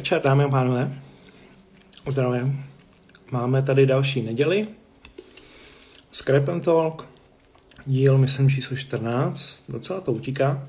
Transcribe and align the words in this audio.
Večer, 0.00 0.22
dámy 0.22 0.44
a 0.44 0.48
pánové. 0.48 1.00
Zdravím. 2.08 2.64
Máme 3.30 3.62
tady 3.62 3.86
další 3.86 4.22
neděli. 4.22 4.68
Scrap 6.12 6.48
and 6.48 6.60
Talk. 6.60 7.08
Díl, 7.86 8.18
myslím, 8.18 8.50
číslo 8.50 8.76
14. 8.76 9.64
Docela 9.68 10.00
to 10.00 10.12
utíká. 10.12 10.68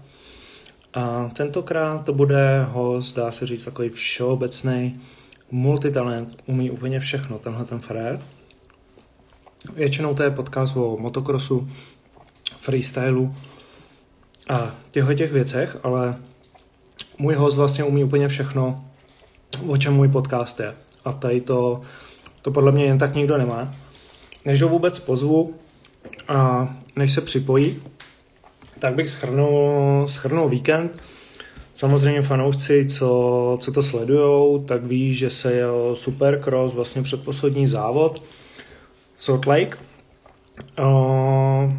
A 0.93 1.29
tentokrát 1.35 2.05
to 2.05 2.13
bude 2.13 2.63
host, 2.63 3.15
dá 3.15 3.31
se 3.31 3.47
říct, 3.47 3.65
takový 3.65 3.89
všeobecný 3.89 5.01
multitalent. 5.51 6.43
Umí 6.45 6.71
úplně 6.71 6.99
všechno, 6.99 7.39
tenhle 7.39 7.65
ten 7.65 7.79
frér. 7.79 8.19
Většinou 9.73 10.13
to 10.13 10.23
je 10.23 10.31
podcast 10.31 10.77
o 10.77 10.97
motokrosu, 10.97 11.69
freestylu 12.59 13.35
a 14.49 14.71
těchto 14.91 15.13
těch 15.13 15.31
věcech, 15.31 15.77
ale 15.83 16.17
můj 17.17 17.35
host 17.35 17.57
vlastně 17.57 17.83
umí 17.83 18.03
úplně 18.03 18.27
všechno, 18.27 18.90
o 19.67 19.77
čem 19.77 19.93
můj 19.93 20.07
podcast 20.07 20.59
je. 20.59 20.73
A 21.05 21.11
tady 21.11 21.41
to, 21.41 21.81
to 22.41 22.51
podle 22.51 22.71
mě 22.71 22.85
jen 22.85 22.97
tak 22.97 23.15
nikdo 23.15 23.37
nemá. 23.37 23.71
Než 24.45 24.61
ho 24.61 24.69
vůbec 24.69 24.99
pozvu 24.99 25.55
a 26.27 26.69
než 26.95 27.11
se 27.13 27.21
připojí, 27.21 27.81
tak 28.79 28.95
bych 28.95 29.09
schrnul, 29.09 30.07
schrnul 30.07 30.49
víkend. 30.49 31.01
Samozřejmě 31.73 32.21
fanoušci, 32.21 32.85
co, 32.85 33.57
co 33.61 33.71
to 33.71 33.83
sledujou, 33.83 34.63
tak 34.63 34.83
ví, 34.83 35.13
že 35.13 35.29
se 35.29 35.53
jel 35.53 35.95
Supercross, 35.95 36.73
vlastně 36.73 37.01
předposlední 37.01 37.67
závod 37.67 38.23
Salt 39.17 39.45
Lake. 39.45 39.77
Uh, 40.79 41.71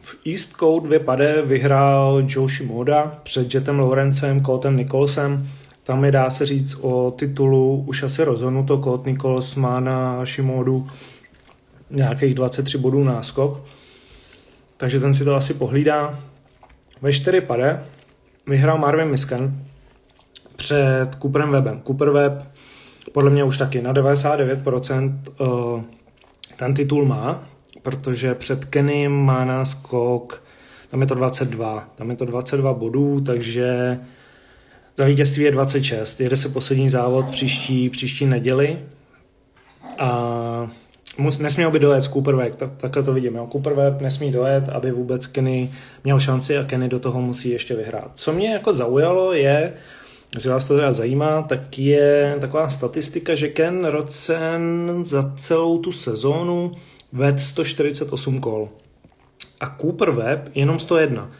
v 0.00 0.16
East 0.26 0.56
Code 0.56 0.88
2 0.88 0.98
pade 1.04 1.42
vyhrál 1.42 2.22
Joe 2.26 2.48
Shimoda 2.48 3.20
před 3.22 3.54
Jetem 3.54 3.78
Lorencem, 3.78 4.44
Coltem 4.44 4.76
Nicholsem. 4.76 5.48
Tam 5.86 6.04
je, 6.04 6.12
dá 6.12 6.30
se 6.30 6.46
říct, 6.46 6.74
o 6.74 7.10
titulu 7.10 7.84
už 7.86 8.02
asi 8.02 8.24
rozhodnuto. 8.24 8.80
Colt 8.82 9.06
Nichols 9.06 9.54
má 9.56 9.80
na 9.80 10.24
Shimodu 10.24 10.86
nějakých 11.90 12.34
23 12.34 12.78
bodů 12.78 13.04
náskok. 13.04 13.60
Takže 14.76 15.00
ten 15.00 15.14
si 15.14 15.24
to 15.24 15.34
asi 15.34 15.54
pohlídá. 15.54 16.18
Ve 17.02 17.12
4 17.12 17.40
pade 17.40 17.82
vyhrál 18.46 18.78
Marvin 18.78 19.08
Misken 19.08 19.60
před 20.56 21.08
Cooperem 21.22 21.50
Webem. 21.50 21.80
Cooper 21.86 22.10
Web 22.10 22.42
podle 23.12 23.30
mě 23.30 23.44
už 23.44 23.56
taky 23.56 23.82
na 23.82 23.94
99% 23.94 25.18
uh, 25.40 25.82
ten 26.56 26.74
titul 26.74 27.04
má, 27.04 27.48
protože 27.82 28.34
před 28.34 28.64
Kenym 28.64 29.12
má 29.12 29.44
náskok, 29.44 30.42
tam 30.90 31.00
je 31.00 31.06
to 31.06 31.14
22, 31.14 31.88
tam 31.94 32.10
je 32.10 32.16
to 32.16 32.24
22 32.24 32.74
bodů, 32.74 33.20
takže 33.20 33.98
za 34.96 35.04
vítězství 35.04 35.44
je 35.44 35.50
26. 35.50 36.20
Jede 36.20 36.36
se 36.36 36.48
poslední 36.48 36.90
závod 36.90 37.30
příští, 37.30 37.90
příští 37.90 38.26
neděli 38.26 38.78
a 39.98 40.70
mus, 41.18 41.38
nesměl 41.38 41.70
by 41.70 41.78
dojet 41.78 42.00
z 42.00 42.08
Cooperweb, 42.08 42.56
tak, 42.56 42.70
takhle 42.76 43.02
to 43.02 43.12
vidím. 43.12 43.34
Jo. 43.34 43.48
Cooperweb 43.52 44.00
nesmí 44.00 44.32
dojet, 44.32 44.68
aby 44.68 44.90
vůbec 44.90 45.26
Kenny 45.26 45.72
měl 46.04 46.20
šanci 46.20 46.58
a 46.58 46.64
Kenny 46.64 46.88
do 46.88 46.98
toho 46.98 47.20
musí 47.20 47.50
ještě 47.50 47.74
vyhrát. 47.74 48.10
Co 48.14 48.32
mě 48.32 48.52
jako 48.52 48.74
zaujalo 48.74 49.32
je, 49.32 49.72
jestli 50.34 50.50
vás 50.50 50.68
to 50.68 50.74
teda 50.76 50.92
zajímá, 50.92 51.42
tak 51.42 51.78
je 51.78 52.36
taková 52.40 52.68
statistika, 52.68 53.34
že 53.34 53.48
Ken 53.48 53.84
Rodsen 53.84 54.90
za 55.02 55.32
celou 55.36 55.78
tu 55.78 55.92
sezónu 55.92 56.72
ved 57.12 57.40
148 57.40 58.40
kol. 58.40 58.68
A 59.60 59.76
Cooper 59.80 60.10
Web 60.10 60.50
jenom 60.54 60.78
101. 60.78 61.30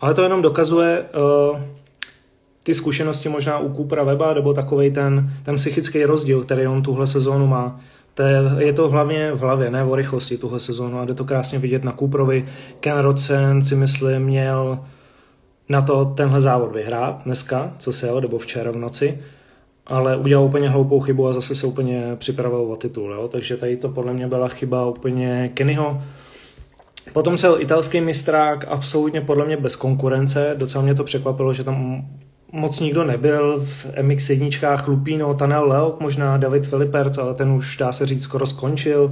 Ale 0.00 0.14
to 0.14 0.22
jenom 0.22 0.42
dokazuje 0.42 1.04
uh, 1.52 1.60
ty 2.62 2.74
zkušenosti 2.74 3.28
možná 3.28 3.58
u 3.58 3.74
Coopera 3.74 4.04
Weba, 4.04 4.34
nebo 4.34 4.54
takový 4.54 4.90
ten, 4.90 5.30
ten 5.42 5.56
psychický 5.56 6.04
rozdíl, 6.04 6.44
který 6.44 6.66
on 6.66 6.82
tuhle 6.82 7.06
sezónu 7.06 7.46
má. 7.46 7.80
To 8.14 8.22
je, 8.22 8.38
je 8.58 8.72
to 8.72 8.88
hlavně 8.88 9.32
v 9.32 9.40
hlavě, 9.40 9.70
ne 9.70 9.84
o 9.84 9.94
rychlosti 9.94 10.38
tuhle 10.38 10.60
sezónu 10.60 10.98
a 10.98 11.04
jde 11.04 11.14
to 11.14 11.24
krásně 11.24 11.58
vidět 11.58 11.84
na 11.84 11.92
Cooperovi. 11.92 12.44
Ken 12.80 12.98
Rodsen 12.98 13.62
si 13.62 13.76
myslím 13.76 14.22
měl 14.22 14.78
na 15.68 15.82
to 15.82 16.04
tenhle 16.04 16.40
závod 16.40 16.72
vyhrát 16.72 17.22
dneska, 17.24 17.72
co 17.78 17.92
se 17.92 18.06
jel, 18.06 18.20
nebo 18.20 18.38
včera 18.38 18.70
v 18.70 18.76
noci, 18.76 19.18
ale 19.86 20.16
udělal 20.16 20.44
úplně 20.44 20.68
hloupou 20.68 21.00
chybu 21.00 21.28
a 21.28 21.32
zase 21.32 21.54
se 21.54 21.66
úplně 21.66 22.16
připravoval 22.18 22.72
o 22.72 22.76
titul, 22.76 23.12
jo? 23.12 23.28
takže 23.28 23.56
tady 23.56 23.76
to 23.76 23.88
podle 23.88 24.12
mě 24.12 24.26
byla 24.26 24.48
chyba 24.48 24.86
úplně 24.86 25.50
Kennyho. 25.54 26.02
Potom 27.12 27.38
se 27.38 27.48
italský 27.58 28.00
mistrák 28.00 28.64
absolutně 28.68 29.20
podle 29.20 29.46
mě 29.46 29.56
bez 29.56 29.76
konkurence, 29.76 30.54
docela 30.58 30.84
mě 30.84 30.94
to 30.94 31.04
překvapilo, 31.04 31.52
že 31.52 31.64
tam 31.64 32.04
moc 32.52 32.80
nikdo 32.80 33.04
nebyl, 33.04 33.60
v 33.64 33.86
MX 34.02 34.30
jedničkách 34.30 34.88
Lupino, 34.88 35.34
Tanel 35.34 35.68
Leok, 35.68 36.00
možná 36.00 36.36
David 36.36 36.66
Filiperc, 36.66 37.18
ale 37.18 37.34
ten 37.34 37.50
už 37.50 37.76
dá 37.76 37.92
se 37.92 38.06
říct 38.06 38.22
skoro 38.22 38.46
skončil. 38.46 39.04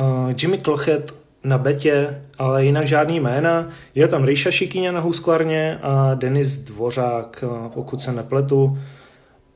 Uh, 0.00 0.32
Jimmy 0.42 0.58
Klochet 0.58 1.14
na 1.44 1.58
betě, 1.58 2.22
ale 2.38 2.64
jinak 2.64 2.86
žádný 2.86 3.20
jména. 3.20 3.68
Je 3.94 4.08
tam 4.08 4.24
Ríša 4.24 4.50
Šikyně 4.50 4.92
na 4.92 5.00
Husqvarně 5.00 5.78
a 5.82 6.14
Denis 6.14 6.58
Dvořák, 6.58 7.44
pokud 7.74 8.02
se 8.02 8.12
nepletu. 8.12 8.78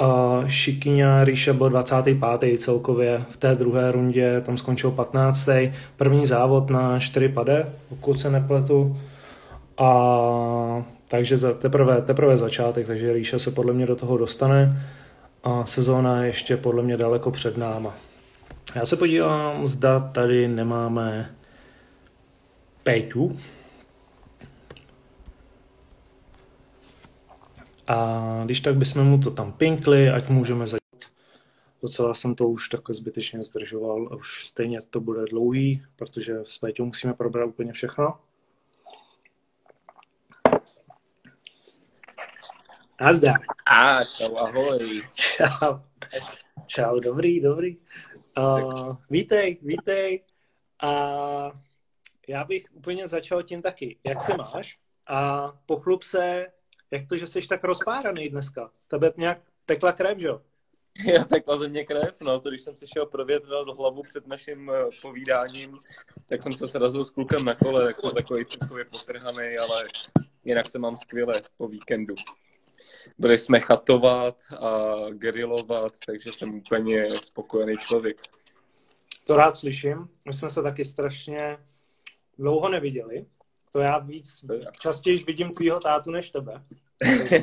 A 0.00 0.40
Šikyňa 0.46 1.24
Ríša 1.24 1.52
byl 1.52 1.68
25. 1.68 2.60
celkově 2.60 3.24
v 3.30 3.36
té 3.36 3.54
druhé 3.54 3.92
rundě, 3.92 4.40
tam 4.40 4.56
skončil 4.56 4.90
15. 4.90 5.48
První 5.96 6.26
závod 6.26 6.70
na 6.70 6.98
4 6.98 7.28
pade, 7.28 7.68
pokud 7.88 8.20
se 8.20 8.30
nepletu. 8.30 8.96
A 9.78 10.84
takže 11.08 11.36
za, 11.36 11.54
teprve, 11.54 12.02
teprve 12.02 12.36
začátek, 12.36 12.86
takže 12.86 13.12
Ríša 13.12 13.38
se 13.38 13.50
podle 13.50 13.72
mě 13.72 13.86
do 13.86 13.96
toho 13.96 14.16
dostane 14.16 14.86
a 15.42 15.66
sezóna 15.66 16.22
je 16.22 16.28
ještě 16.28 16.56
podle 16.56 16.82
mě 16.82 16.96
daleko 16.96 17.30
před 17.30 17.56
náma. 17.56 17.94
Já 18.74 18.86
se 18.86 18.96
podívám, 18.96 19.66
zda 19.66 20.00
tady 20.00 20.48
nemáme 20.48 21.34
Péťu. 22.82 23.38
A 27.86 28.42
když 28.44 28.60
tak 28.60 28.76
bychom 28.76 29.04
mu 29.04 29.18
to 29.18 29.30
tam 29.30 29.52
pinkli, 29.52 30.10
ať 30.10 30.28
můžeme 30.28 30.66
začít. 30.66 30.78
Docela 31.82 32.14
jsem 32.14 32.34
to 32.34 32.48
už 32.48 32.68
takhle 32.68 32.94
zbytečně 32.94 33.42
zdržoval 33.42 34.16
už 34.16 34.46
stejně 34.46 34.78
to 34.90 35.00
bude 35.00 35.24
dlouhý, 35.30 35.82
protože 35.96 36.36
s 36.42 36.58
Péťou 36.58 36.84
musíme 36.84 37.14
probrat 37.14 37.48
úplně 37.48 37.72
všechno. 37.72 38.14
Nazdar. 43.00 43.40
A, 43.66 44.04
čau, 44.04 44.36
ahoj. 44.36 45.02
Čau. 45.14 45.80
Čau, 46.66 47.00
dobrý, 47.00 47.40
dobrý. 47.40 47.76
Uh, 48.38 48.96
vítej, 49.10 49.58
vítej. 49.62 50.24
A 50.82 50.90
já 52.28 52.44
bych 52.44 52.66
úplně 52.72 53.08
začal 53.08 53.42
tím 53.42 53.62
taky. 53.62 53.98
Jak 54.06 54.20
se 54.20 54.36
máš? 54.36 54.78
A 55.08 55.48
pochlup 55.66 56.02
se, 56.02 56.46
jak 56.90 57.08
to, 57.08 57.16
že 57.16 57.26
jsi 57.26 57.48
tak 57.48 57.64
rozpáraný 57.64 58.28
dneska. 58.28 58.70
Z 58.80 58.88
tebe 58.88 59.12
nějak 59.16 59.38
tekla 59.66 59.92
krev, 59.92 60.18
že 60.18 60.26
jo? 60.26 60.42
Já 61.14 61.24
tekla 61.24 61.56
ze 61.56 61.68
mě 61.68 61.84
krev, 61.84 62.20
no, 62.20 62.40
to 62.40 62.48
když 62.48 62.60
jsem 62.60 62.76
si 62.76 62.86
šel 62.86 63.06
provětrat 63.06 63.66
do 63.66 63.74
hlavu 63.74 64.02
před 64.02 64.26
naším 64.26 64.70
eh, 64.70 64.88
povídáním, 65.02 65.78
tak 66.26 66.42
jsem 66.42 66.52
se 66.52 66.68
srazil 66.68 67.04
s 67.04 67.10
klukem 67.10 67.44
na 67.44 67.54
kole, 67.54 67.86
jako 67.86 68.10
takový 68.10 68.44
celkově 68.44 68.84
potrhaný, 68.84 69.56
ale 69.58 69.84
jinak 70.44 70.66
se 70.66 70.78
mám 70.78 70.94
skvěle 70.94 71.34
po 71.56 71.68
víkendu. 71.68 72.14
Byli 73.18 73.38
jsme 73.38 73.60
chatovat 73.60 74.36
a 74.58 74.96
gerilovat, 75.10 75.92
takže 76.06 76.32
jsem 76.32 76.54
úplně 76.54 77.10
spokojený 77.10 77.74
člověk. 77.76 78.16
To 79.26 79.36
rád 79.36 79.56
slyším. 79.56 80.08
My 80.24 80.32
jsme 80.32 80.50
se 80.50 80.62
taky 80.62 80.84
strašně 80.84 81.58
dlouho 82.38 82.68
neviděli. 82.68 83.26
To 83.72 83.80
já 83.80 83.98
víc, 83.98 84.44
častěji 84.80 85.18
vidím 85.18 85.50
tvýho 85.50 85.80
tátu 85.80 86.10
než 86.10 86.30
tebe. 86.30 86.64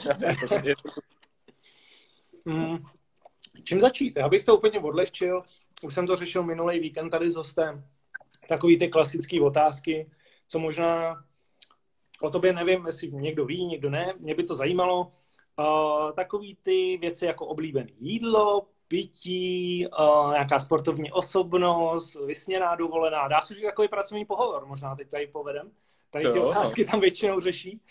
mm, 2.45 2.77
čím 3.63 3.81
začít? 3.81 4.17
Já 4.17 4.29
bych 4.29 4.45
to 4.45 4.57
úplně 4.57 4.79
odlehčil. 4.79 5.43
Už 5.83 5.93
jsem 5.93 6.07
to 6.07 6.15
řešil 6.15 6.43
minulý 6.43 6.79
víkend 6.79 7.09
tady 7.09 7.29
s 7.29 7.35
hostem. 7.35 7.85
Takový 8.49 8.79
ty 8.79 8.87
klasické 8.87 9.41
otázky, 9.41 10.11
co 10.47 10.59
možná 10.59 11.23
o 12.21 12.29
tobě 12.29 12.53
nevím, 12.53 12.85
jestli 12.85 13.11
někdo 13.11 13.45
ví, 13.45 13.65
někdo 13.65 13.89
ne. 13.89 14.13
Mě 14.19 14.35
by 14.35 14.43
to 14.43 14.55
zajímalo. 14.55 15.11
Uh, 15.59 16.11
takový 16.11 16.57
ty 16.63 16.97
věci 17.01 17.25
jako 17.25 17.45
oblíbené 17.45 17.89
jídlo, 17.99 18.67
pití, 18.87 19.87
uh, 19.87 20.31
nějaká 20.31 20.59
sportovní 20.59 21.11
osobnost, 21.11 22.15
vysněná 22.25 22.75
dovolená. 22.75 23.27
Dá 23.27 23.41
se 23.41 23.53
říct 23.53 23.63
takový 23.63 23.87
pracovní 23.87 24.25
pohovor, 24.25 24.65
možná 24.65 24.95
teď 24.95 25.09
tady 25.09 25.27
povedem. 25.27 25.71
Tady 26.09 26.31
ty 26.31 26.39
otázky 26.39 26.85
tam 26.85 26.99
většinou 26.99 27.39
řeší. 27.39 27.81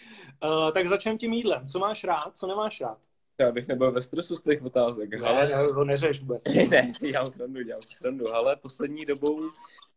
Uh, 0.45 0.73
tak 0.73 0.89
začneme 0.89 1.19
tím 1.19 1.33
jídlem. 1.33 1.67
Co 1.67 1.79
máš 1.79 2.05
rád, 2.05 2.39
co 2.39 2.47
nemáš 2.47 2.81
rád? 2.81 2.99
Já 3.39 3.53
bych 3.53 3.69
nebyl 3.69 3.93
ve 3.93 4.03
stresu 4.03 4.37
z 4.37 4.43
těch 4.43 4.63
otázek. 4.63 5.11
Ne, 5.11 5.29
ale... 5.29 5.49
ne, 5.49 5.69
to 5.75 5.85
neřeš 5.85 6.21
vůbec. 6.21 6.43
ne, 6.71 6.93
dělám 7.01 7.31
srandu, 7.31 7.63
dělám 7.63 7.83
srandu. 7.83 8.35
Ale 8.35 8.57
poslední 8.57 9.05
dobou 9.05 9.41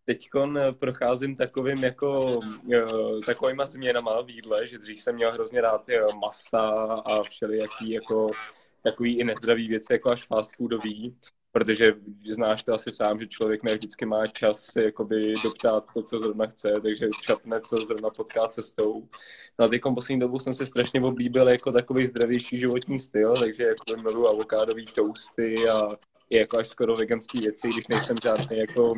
teďkon 0.07 0.59
procházím 0.79 1.35
takovým 1.35 1.83
jako 1.83 2.39
takovýma 3.25 3.65
změnama 3.65 4.21
v 4.21 4.29
jídle, 4.29 4.67
že 4.67 4.77
dřív 4.77 5.01
jsem 5.01 5.15
měl 5.15 5.31
hrozně 5.31 5.61
rád 5.61 5.85
masa 6.21 6.59
a 7.05 7.23
všelijaký 7.23 7.89
jako 7.89 8.27
takový 8.83 9.19
i 9.19 9.23
nezdravý 9.23 9.67
věci, 9.67 9.93
jako 9.93 10.11
až 10.11 10.25
fast 10.25 10.55
foodový, 10.55 11.15
protože 11.51 11.93
znáš 12.33 12.63
to 12.63 12.73
asi 12.73 12.91
sám, 12.91 13.19
že 13.19 13.27
člověk 13.27 13.63
ne 13.63 13.73
vždycky 13.75 14.05
má 14.05 14.27
čas 14.27 14.67
jakoby 14.75 15.33
doptát 15.43 15.85
to, 15.93 16.03
co 16.03 16.19
zrovna 16.19 16.47
chce, 16.47 16.73
takže 16.81 17.09
čapne, 17.21 17.61
co 17.61 17.77
zrovna 17.77 18.09
potká 18.09 18.47
cestou. 18.47 19.07
No 19.59 19.65
a 19.65 19.67
teď 19.67 19.81
poslední 19.95 20.19
dobu 20.19 20.39
jsem 20.39 20.53
se 20.53 20.65
strašně 20.65 21.01
oblíbil 21.01 21.49
jako 21.49 21.71
takový 21.71 22.07
zdravější 22.07 22.59
životní 22.59 22.99
styl, 22.99 23.35
takže 23.35 23.63
jako 23.63 24.01
miluji 24.01 24.27
avokádový 24.27 24.85
toasty 24.85 25.55
a 25.69 25.95
i 26.29 26.37
jako 26.37 26.59
až 26.59 26.67
skoro 26.67 26.95
veganský 26.95 27.39
věci, 27.39 27.67
když 27.67 27.87
nejsem 27.87 28.15
žádný 28.23 28.59
jako 28.59 28.93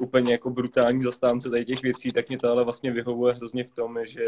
úplně 0.00 0.32
jako 0.32 0.50
brutální 0.50 1.00
zastánce 1.00 1.50
tady 1.50 1.64
těch 1.64 1.82
věcí, 1.82 2.12
tak 2.12 2.28
mě 2.28 2.38
to 2.38 2.48
ale 2.48 2.64
vlastně 2.64 2.92
vyhovuje 2.92 3.34
hrozně 3.34 3.64
v 3.64 3.70
tom, 3.70 3.98
že, 4.06 4.24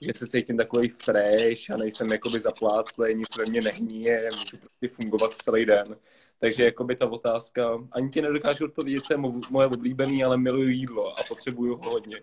že 0.00 0.12
se 0.16 0.26
cítím 0.26 0.56
takový 0.56 0.88
fresh 0.88 1.70
a 1.70 1.76
nejsem 1.76 2.12
jakoby 2.12 2.40
zapláclej, 2.40 3.14
nic 3.14 3.36
ve 3.38 3.44
mně 3.48 3.60
nehníje, 3.60 4.28
můžu 4.32 4.56
prostě 4.56 4.88
fungovat 4.88 5.34
celý 5.34 5.64
den. 5.64 5.84
Takže 6.38 6.64
jakoby 6.64 6.96
ta 6.96 7.06
otázka, 7.06 7.78
ani 7.92 8.08
ti 8.10 8.22
nedokážu 8.22 8.64
odpovědět, 8.64 9.04
co 9.04 9.12
je 9.12 9.18
moje 9.50 9.66
oblíbený, 9.66 10.24
ale 10.24 10.36
miluju 10.36 10.68
jídlo 10.68 11.18
a 11.18 11.22
potřebuju 11.28 11.76
ho 11.76 11.90
hodně. 11.90 12.16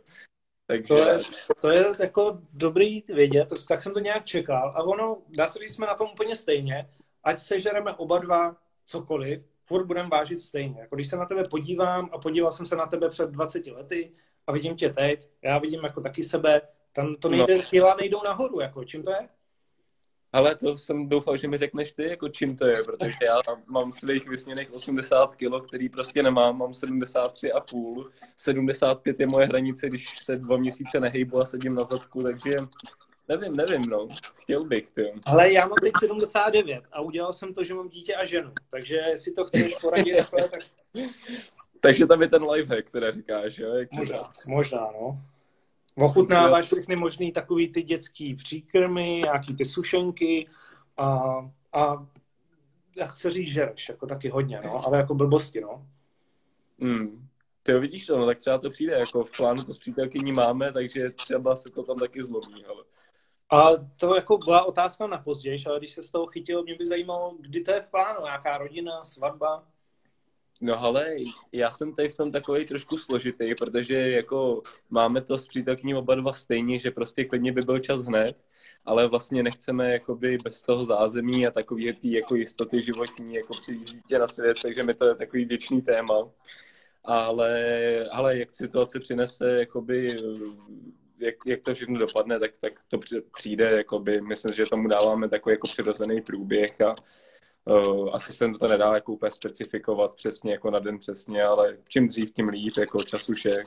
Takže... 0.67 0.87
To, 0.87 1.09
je, 1.09 1.17
to 1.61 1.69
je 1.69 1.85
jako 1.99 2.39
dobrý 2.53 3.03
vědět, 3.07 3.53
tak 3.67 3.81
jsem 3.81 3.93
to 3.93 3.99
nějak 3.99 4.25
čekal. 4.25 4.73
A 4.75 4.83
ono, 4.83 5.17
dá 5.29 5.47
se 5.47 5.59
říct, 5.59 5.75
jsme 5.75 5.87
na 5.87 5.95
tom 5.95 6.07
úplně 6.13 6.35
stejně. 6.35 6.89
Ať 7.23 7.39
sežereme 7.39 7.93
oba 7.93 8.17
dva 8.17 8.55
cokoliv, 8.85 9.50
furt 9.71 9.85
budeme 9.85 10.09
vážit 10.09 10.39
stejně. 10.39 10.79
Jako 10.79 10.95
když 10.95 11.07
se 11.07 11.17
na 11.17 11.25
tebe 11.25 11.43
podívám 11.49 12.09
a 12.11 12.17
podíval 12.17 12.51
jsem 12.51 12.65
se 12.65 12.75
na 12.75 12.85
tebe 12.85 13.09
před 13.09 13.29
20 13.29 13.67
lety 13.67 14.11
a 14.47 14.51
vidím 14.51 14.75
tě 14.75 14.89
teď, 14.89 15.29
já 15.41 15.57
vidím 15.57 15.83
jako 15.83 16.01
taky 16.01 16.23
sebe, 16.23 16.61
tam 16.93 17.15
to 17.15 17.29
nejde, 17.29 17.55
no. 17.55 17.61
těla 17.69 17.95
nejdou 17.99 18.23
nahoru, 18.23 18.59
jako 18.59 18.83
čím 18.83 19.03
to 19.03 19.11
je? 19.11 19.29
Ale 20.33 20.55
to 20.55 20.77
jsem 20.77 21.09
doufal, 21.09 21.37
že 21.37 21.47
mi 21.47 21.57
řekneš 21.57 21.91
ty, 21.91 22.03
jako 22.03 22.29
čím 22.29 22.55
to 22.55 22.67
je, 22.67 22.83
protože 22.83 23.17
já 23.27 23.55
mám 23.67 23.91
svých 23.91 24.27
vysněných 24.27 24.73
80 24.73 25.35
kg, 25.35 25.67
který 25.67 25.89
prostě 25.89 26.23
nemám, 26.23 26.57
mám 26.57 26.71
73,5, 26.71 28.09
75 28.37 29.19
je 29.19 29.27
moje 29.27 29.45
hranice, 29.45 29.89
když 29.89 30.05
se 30.23 30.35
dva 30.35 30.57
měsíce 30.57 30.99
nehejbu 30.99 31.39
a 31.39 31.43
sedím 31.43 31.75
na 31.75 31.83
zadku, 31.83 32.23
takže 32.23 32.51
nevím, 33.31 33.53
nevím, 33.53 33.81
no. 33.89 34.07
Chtěl 34.35 34.65
bych, 34.65 34.91
ty. 34.91 35.13
Ale 35.25 35.51
já 35.51 35.67
mám 35.67 35.77
teď 35.81 35.93
79 35.99 36.83
a 36.91 37.01
udělal 37.01 37.33
jsem 37.33 37.53
to, 37.53 37.63
že 37.63 37.73
mám 37.73 37.89
dítě 37.89 38.15
a 38.15 38.25
ženu, 38.25 38.51
takže 38.69 38.95
jestli 38.95 39.31
to 39.31 39.45
chceš 39.45 39.75
poradit, 39.81 40.29
tak... 40.29 40.61
takže 41.79 42.05
tam 42.05 42.21
je 42.21 42.27
ten 42.27 42.43
lifehack, 42.43 42.87
který 42.87 43.11
říkáš, 43.11 43.57
jo? 43.57 43.73
Jak 43.73 43.91
možná, 43.91 44.19
možná, 44.47 44.89
no. 45.01 45.21
Ochutnáváš 45.95 46.65
všechny 46.65 46.95
možný 46.95 47.31
takový 47.31 47.67
ty 47.67 47.81
dětský 47.81 48.35
příkrmy, 48.35 49.21
nějaký 49.23 49.55
ty 49.55 49.65
sušenky 49.65 50.47
a, 50.97 51.19
a 51.73 52.07
já 52.95 53.05
chci 53.05 53.31
říct 53.31 53.47
žereš, 53.47 53.89
jako 53.89 54.07
taky 54.07 54.29
hodně, 54.29 54.61
no, 54.63 54.75
ale 54.85 54.97
jako 54.97 55.15
blbosti, 55.15 55.61
no. 55.61 55.85
Hmm. 56.79 57.27
Ty 57.63 57.73
vidíš 57.73 58.05
to, 58.05 58.17
no, 58.17 58.25
tak 58.25 58.37
třeba 58.37 58.57
to 58.57 58.69
přijde, 58.69 58.93
jako 58.93 59.23
v 59.23 59.31
plánu 59.37 59.63
to 59.63 59.73
s 59.73 59.77
přítelkyní 59.77 60.31
máme, 60.31 60.73
takže 60.73 61.09
třeba 61.09 61.55
se 61.55 61.69
to 61.69 61.83
tam 61.83 61.97
taky 61.97 62.23
zlomí, 62.23 62.65
ale... 62.65 62.83
A 63.51 63.69
to 63.97 64.15
jako 64.15 64.37
byla 64.37 64.63
otázka 64.63 65.07
na 65.07 65.17
později, 65.17 65.57
ale 65.67 65.79
když 65.79 65.93
se 65.93 66.03
z 66.03 66.11
toho 66.11 66.27
chytil, 66.27 66.63
mě 66.63 66.75
by 66.75 66.87
zajímalo, 66.87 67.35
kdy 67.39 67.61
to 67.61 67.71
je 67.71 67.81
v 67.81 67.91
plánu, 67.91 68.23
nějaká 68.23 68.57
rodina, 68.57 69.03
svatba? 69.03 69.63
No 70.61 70.83
ale 70.83 71.15
já 71.51 71.71
jsem 71.71 71.95
tady 71.95 72.09
v 72.09 72.17
tom 72.17 72.31
takový 72.31 72.65
trošku 72.65 72.97
složitý, 72.97 73.55
protože 73.55 74.11
jako 74.11 74.61
máme 74.89 75.21
to 75.21 75.37
s 75.37 75.47
přítelkyní 75.47 75.95
oba 75.95 76.15
dva 76.15 76.33
stejně, 76.33 76.79
že 76.79 76.91
prostě 76.91 77.25
klidně 77.25 77.51
by 77.51 77.61
byl 77.61 77.79
čas 77.79 78.05
hned, 78.05 78.45
ale 78.85 79.07
vlastně 79.07 79.43
nechceme 79.43 79.83
jakoby 79.89 80.37
bez 80.43 80.61
toho 80.61 80.83
zázemí 80.83 81.47
a 81.47 81.51
takový 81.51 81.93
tý 81.93 82.11
jako 82.11 82.35
jistoty 82.35 82.81
životní, 82.81 83.33
jako 83.33 83.53
přijít 83.61 83.93
dítě 83.93 84.19
na 84.19 84.27
svět, 84.27 84.57
takže 84.61 84.83
mi 84.83 84.93
to 84.93 85.05
je 85.05 85.15
takový 85.15 85.45
věčný 85.45 85.81
téma. 85.81 86.29
Ale, 87.03 88.05
ale 88.11 88.37
jak 88.37 88.53
situace 88.53 88.99
přinese, 88.99 89.51
jakoby, 89.51 90.07
jak, 91.21 91.35
jak 91.45 91.61
to 91.61 91.73
všechno 91.73 91.99
dopadne, 91.99 92.39
tak, 92.39 92.51
tak 92.61 92.73
to 92.87 92.99
přijde, 93.37 93.73
jakoby, 93.77 94.21
myslím, 94.21 94.53
že 94.53 94.65
tomu 94.65 94.87
dáváme 94.87 95.29
takový 95.29 95.53
jako 95.53 95.67
přirozený 95.67 96.21
průběh 96.21 96.81
a 96.81 96.95
Uh, 97.65 98.09
asi 98.13 98.33
se 98.33 98.51
to 98.59 98.67
nedá 98.67 98.93
jako 98.93 99.11
úplně 99.11 99.31
specifikovat 99.31 100.15
přesně 100.15 100.51
jako 100.51 100.71
na 100.71 100.79
den 100.79 100.99
přesně, 100.99 101.43
ale 101.43 101.77
čím 101.87 102.07
dřív, 102.07 102.33
tím 102.33 102.49
líp, 102.49 102.73
jako 102.79 103.03
čas 103.03 103.29
už 103.29 103.45
je. 103.45 103.57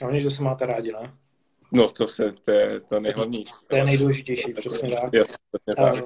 Hlavně, 0.00 0.20
že 0.20 0.30
se 0.30 0.42
máte 0.42 0.66
rádi, 0.66 0.92
ne? 0.92 1.14
No, 1.72 1.88
to, 1.88 2.08
se, 2.08 2.32
to 2.32 2.50
je 2.50 2.80
to 2.80 3.00
nejhlavnější. 3.00 3.52
To 3.68 3.76
je 3.76 3.84
nejdůležitější, 3.84 4.52
přesně 4.52 4.96
tak. 4.96 5.12
Yes, 5.12 5.36
tak. 5.76 5.94
Uh, 5.94 6.00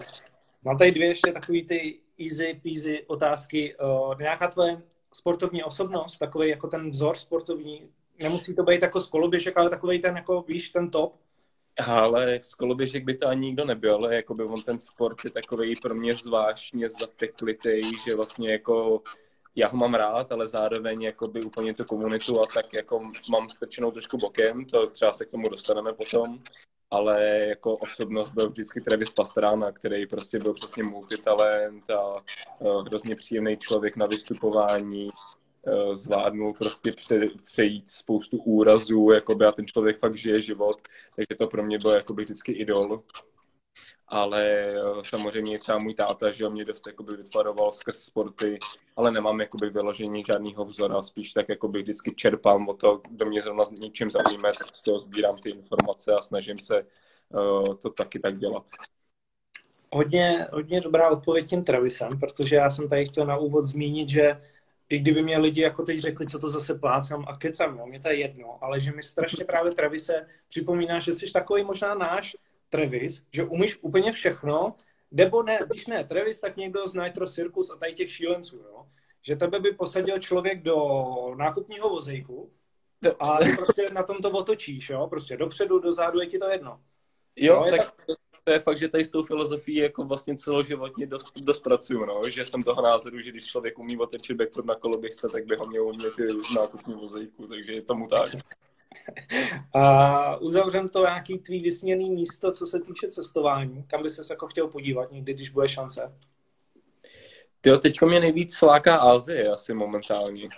mám 0.65 0.79
tady 0.79 0.93
dvě 0.93 1.07
ještě 1.09 1.33
takové 1.33 1.59
ty 1.69 2.01
easy 2.21 2.61
peasy 2.63 3.05
otázky. 3.07 3.77
Uh, 3.77 4.19
nějaká 4.21 4.49
tvoje 4.49 4.83
sportovní 5.15 5.65
osobnost, 5.65 6.19
takový 6.19 6.49
jako 6.49 6.69
ten 6.69 6.91
vzor 6.91 7.17
sportovní, 7.17 7.89
nemusí 8.23 8.55
to 8.55 8.63
být 8.63 8.83
jako 8.83 9.01
z 9.01 9.07
koloběžek, 9.07 9.57
ale 9.57 9.71
takový 9.71 9.99
ten, 9.99 10.17
jako 10.17 10.43
víš, 10.43 10.69
ten 10.69 10.91
top, 10.91 11.15
ale 11.87 12.39
z 12.43 12.55
koloběžek 12.55 13.05
by 13.05 13.15
to 13.15 13.29
ani 13.29 13.47
nikdo 13.47 13.65
nebyl, 13.65 13.95
ale 13.95 14.17
jako 14.17 14.35
by 14.35 14.45
on 14.45 14.63
ten 14.63 14.81
sport 14.81 15.17
je 15.25 15.31
takový 15.31 15.77
pro 15.77 15.95
mě 15.95 16.15
zvláštně 16.15 16.89
zateklitý, 16.89 17.81
že 18.07 18.17
vlastně 18.17 18.53
jako 18.53 19.03
já 19.57 19.69
ho 19.69 19.77
mám 19.77 19.95
rád, 19.95 20.33
ale 20.33 20.47
zároveň 20.47 21.03
jako 21.03 21.29
by 21.29 21.43
úplně 21.43 21.75
tu 21.75 21.85
komunitu 21.85 22.43
a 22.43 22.47
tak 22.55 22.75
jako 22.75 23.11
mám 23.31 23.51
strčenou 23.51 23.91
trošku 23.91 24.17
bokem, 24.17 24.65
to 24.65 24.87
třeba 24.87 25.13
se 25.13 25.25
k 25.25 25.31
tomu 25.31 25.49
dostaneme 25.49 25.93
potom, 25.93 26.39
ale 26.91 27.25
jako 27.29 27.77
osobnost 27.77 28.31
byl 28.31 28.51
vždycky 28.51 28.81
Travis 28.81 29.13
Pastrana, 29.13 29.73
který 29.73 30.07
prostě 30.07 30.39
byl 30.39 30.55
přesně 30.55 30.83
multitalent 30.83 31.91
a 31.91 32.15
uh, 32.59 32.87
hrozně 32.87 33.15
příjemný 33.15 33.57
člověk 33.57 33.97
na 33.97 34.07
vystupování, 34.07 35.11
zvládnul 35.93 36.55
prostě 36.55 36.93
pře, 36.93 37.21
přejít 37.45 37.89
spoustu 37.89 38.39
úrazů, 38.39 39.11
jakoby 39.11 39.47
a 39.47 39.53
ten 39.53 39.67
člověk 39.67 39.99
fakt 39.99 40.17
žije 40.17 40.41
život, 40.41 40.77
takže 41.17 41.39
to 41.39 41.49
pro 41.49 41.63
mě 41.63 41.79
byl 41.79 41.91
jakoby 41.91 42.25
vždycky 42.25 42.53
idol. 42.53 43.03
Ale 44.09 44.43
eh, 44.45 44.75
samozřejmě 45.03 45.59
třeba 45.59 45.79
můj 45.79 45.95
táta, 45.95 46.33
že 46.33 46.49
mě 46.49 46.65
dost 46.65 46.87
jakoby 46.87 47.17
vytvaroval 47.17 47.73
skrz 47.73 47.99
sporty, 47.99 48.59
ale 48.97 49.11
nemám 49.11 49.41
jakoby 49.41 49.71
vyložení 49.71 50.23
žádného 50.25 50.65
vzora, 50.65 51.03
spíš 51.03 51.33
tak 51.33 51.49
jakoby 51.49 51.83
vždycky 51.83 52.15
čerpám 52.15 52.69
o 52.69 52.75
to, 52.75 53.01
kdo 53.11 53.27
mě 53.27 53.43
zrovna 53.43 53.65
něčím 53.81 54.11
zaujíme, 54.11 54.53
tak 54.59 54.75
z 54.75 54.83
toho 54.83 54.99
sbírám 54.99 55.37
ty 55.37 55.51
informace 55.51 56.13
a 56.13 56.23
snažím 56.23 56.59
se 56.59 56.87
uh, 57.29 57.65
to 57.65 57.91
taky 57.91 58.19
tak 58.19 58.39
dělat. 58.39 58.65
Hodně, 59.93 60.47
hodně 60.53 60.81
dobrá 60.81 61.11
odpověď 61.11 61.49
tím 61.49 61.65
Travisem, 61.65 62.21
protože 62.21 62.57
já 62.57 62.71
jsem 62.71 62.89
tady 62.89 63.07
chtěl 63.07 63.27
na 63.27 63.37
úvod 63.37 63.65
zmínit, 63.65 64.09
že 64.09 64.41
i 64.93 64.99
kdyby 64.99 65.23
mě 65.23 65.39
lidi 65.39 65.61
jako 65.61 65.83
teď 65.83 65.99
řekli, 65.99 66.27
co 66.27 66.39
to 66.39 66.49
zase 66.49 66.79
plácám 66.79 67.25
a 67.29 67.37
kecám, 67.37 67.79
jo, 67.79 67.87
mě 67.87 68.01
to 68.01 68.09
je 68.09 68.15
jedno, 68.15 68.59
ale 68.65 68.81
že 68.81 68.93
mi 68.93 69.03
strašně 69.03 69.45
právě 69.45 69.73
Travise 69.73 70.27
připomíná, 70.49 70.99
že 70.99 71.13
jsi 71.13 71.33
takový 71.33 71.65
možná 71.65 71.95
náš 71.95 72.37
Travis, 72.69 73.27
že 73.33 73.45
umíš 73.45 73.79
úplně 73.81 74.13
všechno, 74.13 74.75
nebo 75.11 75.43
ne, 75.43 75.61
když 75.67 75.87
ne 75.87 76.05
Travis, 76.05 76.41
tak 76.41 76.57
někdo 76.57 76.89
z 76.89 76.95
Nitro 76.95 77.27
Circus 77.27 77.71
a 77.71 77.77
tady 77.77 77.95
těch 77.95 78.11
šílenců, 78.11 78.57
jo? 78.57 78.87
že 79.23 79.37
tebe 79.37 79.61
by 79.61 79.73
posadil 79.73 80.19
člověk 80.19 80.63
do 80.63 80.77
nákupního 81.37 81.89
vozejku 81.89 82.53
a 83.21 83.39
prostě 83.57 83.87
na 83.93 84.03
tom 84.03 84.17
to 84.17 84.31
otočíš, 84.31 84.91
jo? 84.91 85.07
prostě 85.07 85.37
dopředu, 85.37 85.79
dozadu, 85.79 86.21
je 86.21 86.27
ti 86.27 86.39
to 86.39 86.49
jedno. 86.49 86.81
Jo, 87.37 87.63
no, 87.65 87.77
tak, 87.77 87.93
tak 88.07 88.19
to 88.45 88.53
je 88.53 88.59
fakt, 88.59 88.79
že 88.79 88.89
tady 88.89 89.05
s 89.05 89.09
tou 89.09 89.23
filozofií 89.23 89.77
jako 89.77 90.05
vlastně 90.05 90.37
celoživotně 90.37 91.07
dost, 91.07 91.41
dost 91.41 91.61
pracuju, 91.61 92.05
no, 92.05 92.21
že 92.31 92.45
jsem 92.45 92.63
toho 92.63 92.83
názoru, 92.83 93.21
že 93.21 93.31
když 93.31 93.47
člověk 93.47 93.79
umí 93.79 93.97
otočit 93.97 94.37
backflip 94.37 94.67
na 94.67 94.75
koloběžce, 94.75 95.27
tak 95.33 95.47
by 95.47 95.57
ho 95.57 95.67
měl 95.67 95.87
umět 95.87 96.19
i 96.19 96.55
nákupní 96.55 96.95
vozejku, 96.95 97.47
takže 97.47 97.73
je 97.73 97.83
tomu 97.83 98.07
tak. 98.07 98.29
A 99.75 100.37
uzavřem 100.37 100.89
to 100.89 101.01
nějaký 101.01 101.39
tvý 101.39 101.61
vysněný 101.61 102.11
místo, 102.11 102.53
co 102.53 102.67
se 102.67 102.81
týče 102.81 103.09
cestování. 103.09 103.85
Kam 103.87 104.03
by 104.03 104.09
ses 104.09 104.31
jako 104.31 104.47
chtěl 104.47 104.69
podívat 104.69 105.13
někdy, 105.13 105.35
když 105.35 105.51
bude 105.51 105.69
šance? 105.69 106.15
Jo, 107.67 107.79
teďko 107.79 108.07
mě 108.07 108.21
nejvíc 108.21 108.55
sláká 108.55 108.97
Asie 108.97 109.53
asi 109.53 109.75
momentálně 109.75 110.49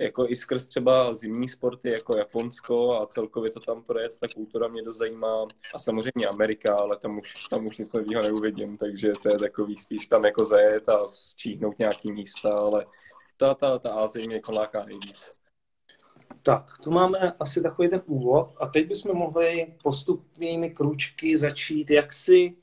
jako 0.00 0.28
i 0.28 0.36
skrz 0.36 0.66
třeba 0.66 1.14
zimní 1.14 1.48
sporty 1.48 1.90
jako 1.90 2.18
Japonsko 2.18 3.02
a 3.02 3.06
celkově 3.06 3.50
to 3.50 3.60
tam 3.60 3.82
projet, 3.82 4.16
ta 4.20 4.26
kultura 4.34 4.68
mě 4.68 4.82
dost 4.82 4.96
zajímá 4.96 5.46
a 5.74 5.78
samozřejmě 5.78 6.26
Amerika, 6.26 6.76
ale 6.80 6.96
tam 6.96 7.18
už, 7.18 7.44
tam 7.50 7.66
už 7.66 7.78
nic 7.78 7.92
nového 7.92 8.22
neuvidím, 8.22 8.76
takže 8.76 9.12
to 9.22 9.28
je 9.28 9.38
takový 9.38 9.78
spíš 9.78 10.06
tam 10.06 10.24
jako 10.24 10.44
zajet 10.44 10.88
a 10.88 11.06
zčíhnout 11.06 11.78
nějaký 11.78 12.12
místa, 12.12 12.58
ale 12.58 12.86
ta, 13.36 13.54
ta, 13.54 13.78
ta 13.78 13.90
Ázie 13.90 14.26
mě 14.26 14.36
jako 14.36 14.52
láká 14.52 14.84
nejvíc. 14.84 15.40
Tak, 16.42 16.78
tu 16.82 16.90
máme 16.90 17.32
asi 17.40 17.62
takový 17.62 17.88
ten 17.88 18.02
úvod 18.06 18.54
a 18.60 18.66
teď 18.66 18.88
bychom 18.88 19.16
mohli 19.16 19.74
postupnými 19.82 20.70
kručky 20.70 21.36
začít, 21.36 21.90
jak 21.90 22.12
si 22.12 22.56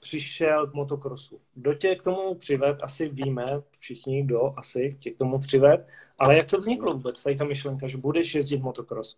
přišel 0.00 0.66
k 0.66 0.74
motokrosu. 0.74 1.40
Kdo 1.54 1.74
tě 1.74 1.96
k 1.96 2.02
tomu 2.02 2.34
přived, 2.34 2.76
asi 2.82 3.08
víme 3.08 3.44
všichni, 3.78 4.22
kdo 4.22 4.54
asi 4.56 4.96
tě 5.00 5.10
k 5.10 5.18
tomu 5.18 5.38
přived, 5.38 5.86
ale 6.18 6.36
jak 6.36 6.50
to 6.50 6.58
vzniklo 6.58 6.92
vůbec, 6.92 7.22
tady 7.22 7.36
ta 7.36 7.44
myšlenka, 7.44 7.88
že 7.88 7.96
budeš 7.96 8.34
jezdit 8.34 8.62
motokros? 8.62 9.16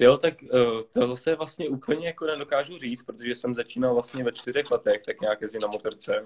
Jo, 0.00 0.16
tak 0.16 0.34
uh, 0.42 0.82
to 0.94 1.06
zase 1.06 1.34
vlastně 1.34 1.68
úplně 1.68 2.06
jako 2.06 2.26
nedokážu 2.26 2.78
říct, 2.78 3.02
protože 3.02 3.34
jsem 3.34 3.54
začínal 3.54 3.94
vlastně 3.94 4.24
ve 4.24 4.32
čtyřech 4.32 4.70
letech, 4.70 5.02
tak 5.06 5.20
nějak 5.20 5.40
jezdit 5.40 5.62
na 5.62 5.68
motorce. 5.68 6.24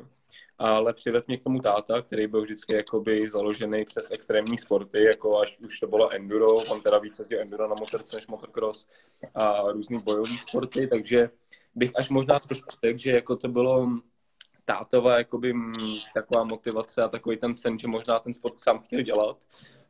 Ale 0.59 0.93
přivedl 0.93 1.25
mě 1.26 1.37
k 1.37 1.43
tomu 1.43 1.61
táta, 1.61 2.02
který 2.02 2.26
byl 2.26 2.43
vždycky 2.43 2.75
jakoby 2.75 3.29
založený 3.29 3.85
přes 3.85 4.11
extrémní 4.11 4.59
sporty, 4.59 5.05
jako 5.05 5.38
až 5.38 5.59
už 5.59 5.81
to 5.81 5.87
bylo 5.87 6.14
enduro, 6.14 6.55
on 6.55 6.81
teda 6.81 6.99
víc 6.99 7.19
jezdil 7.19 7.41
enduro 7.41 7.69
na 7.69 7.75
motorce 7.81 8.17
než 8.17 8.26
motocross 8.26 8.88
a 9.35 9.73
různý 9.73 9.99
bojový 9.99 10.38
sporty, 10.38 10.87
takže 10.87 11.31
bych 11.75 11.91
až 11.95 12.11
možná 12.11 12.38
trošku 12.38 12.69
řekl, 12.85 12.99
že 12.99 13.11
jako 13.11 13.37
to 13.37 13.49
bylo 13.49 13.88
tátova 14.64 15.19
jakoby 15.19 15.54
taková 16.14 16.45
motivace 16.45 17.02
a 17.02 17.09
takový 17.09 17.37
ten 17.37 17.54
sen, 17.54 17.78
že 17.78 17.88
možná 17.88 18.19
ten 18.19 18.33
sport 18.33 18.61
sám 18.61 18.78
chtěl 18.78 19.02
dělat, 19.02 19.37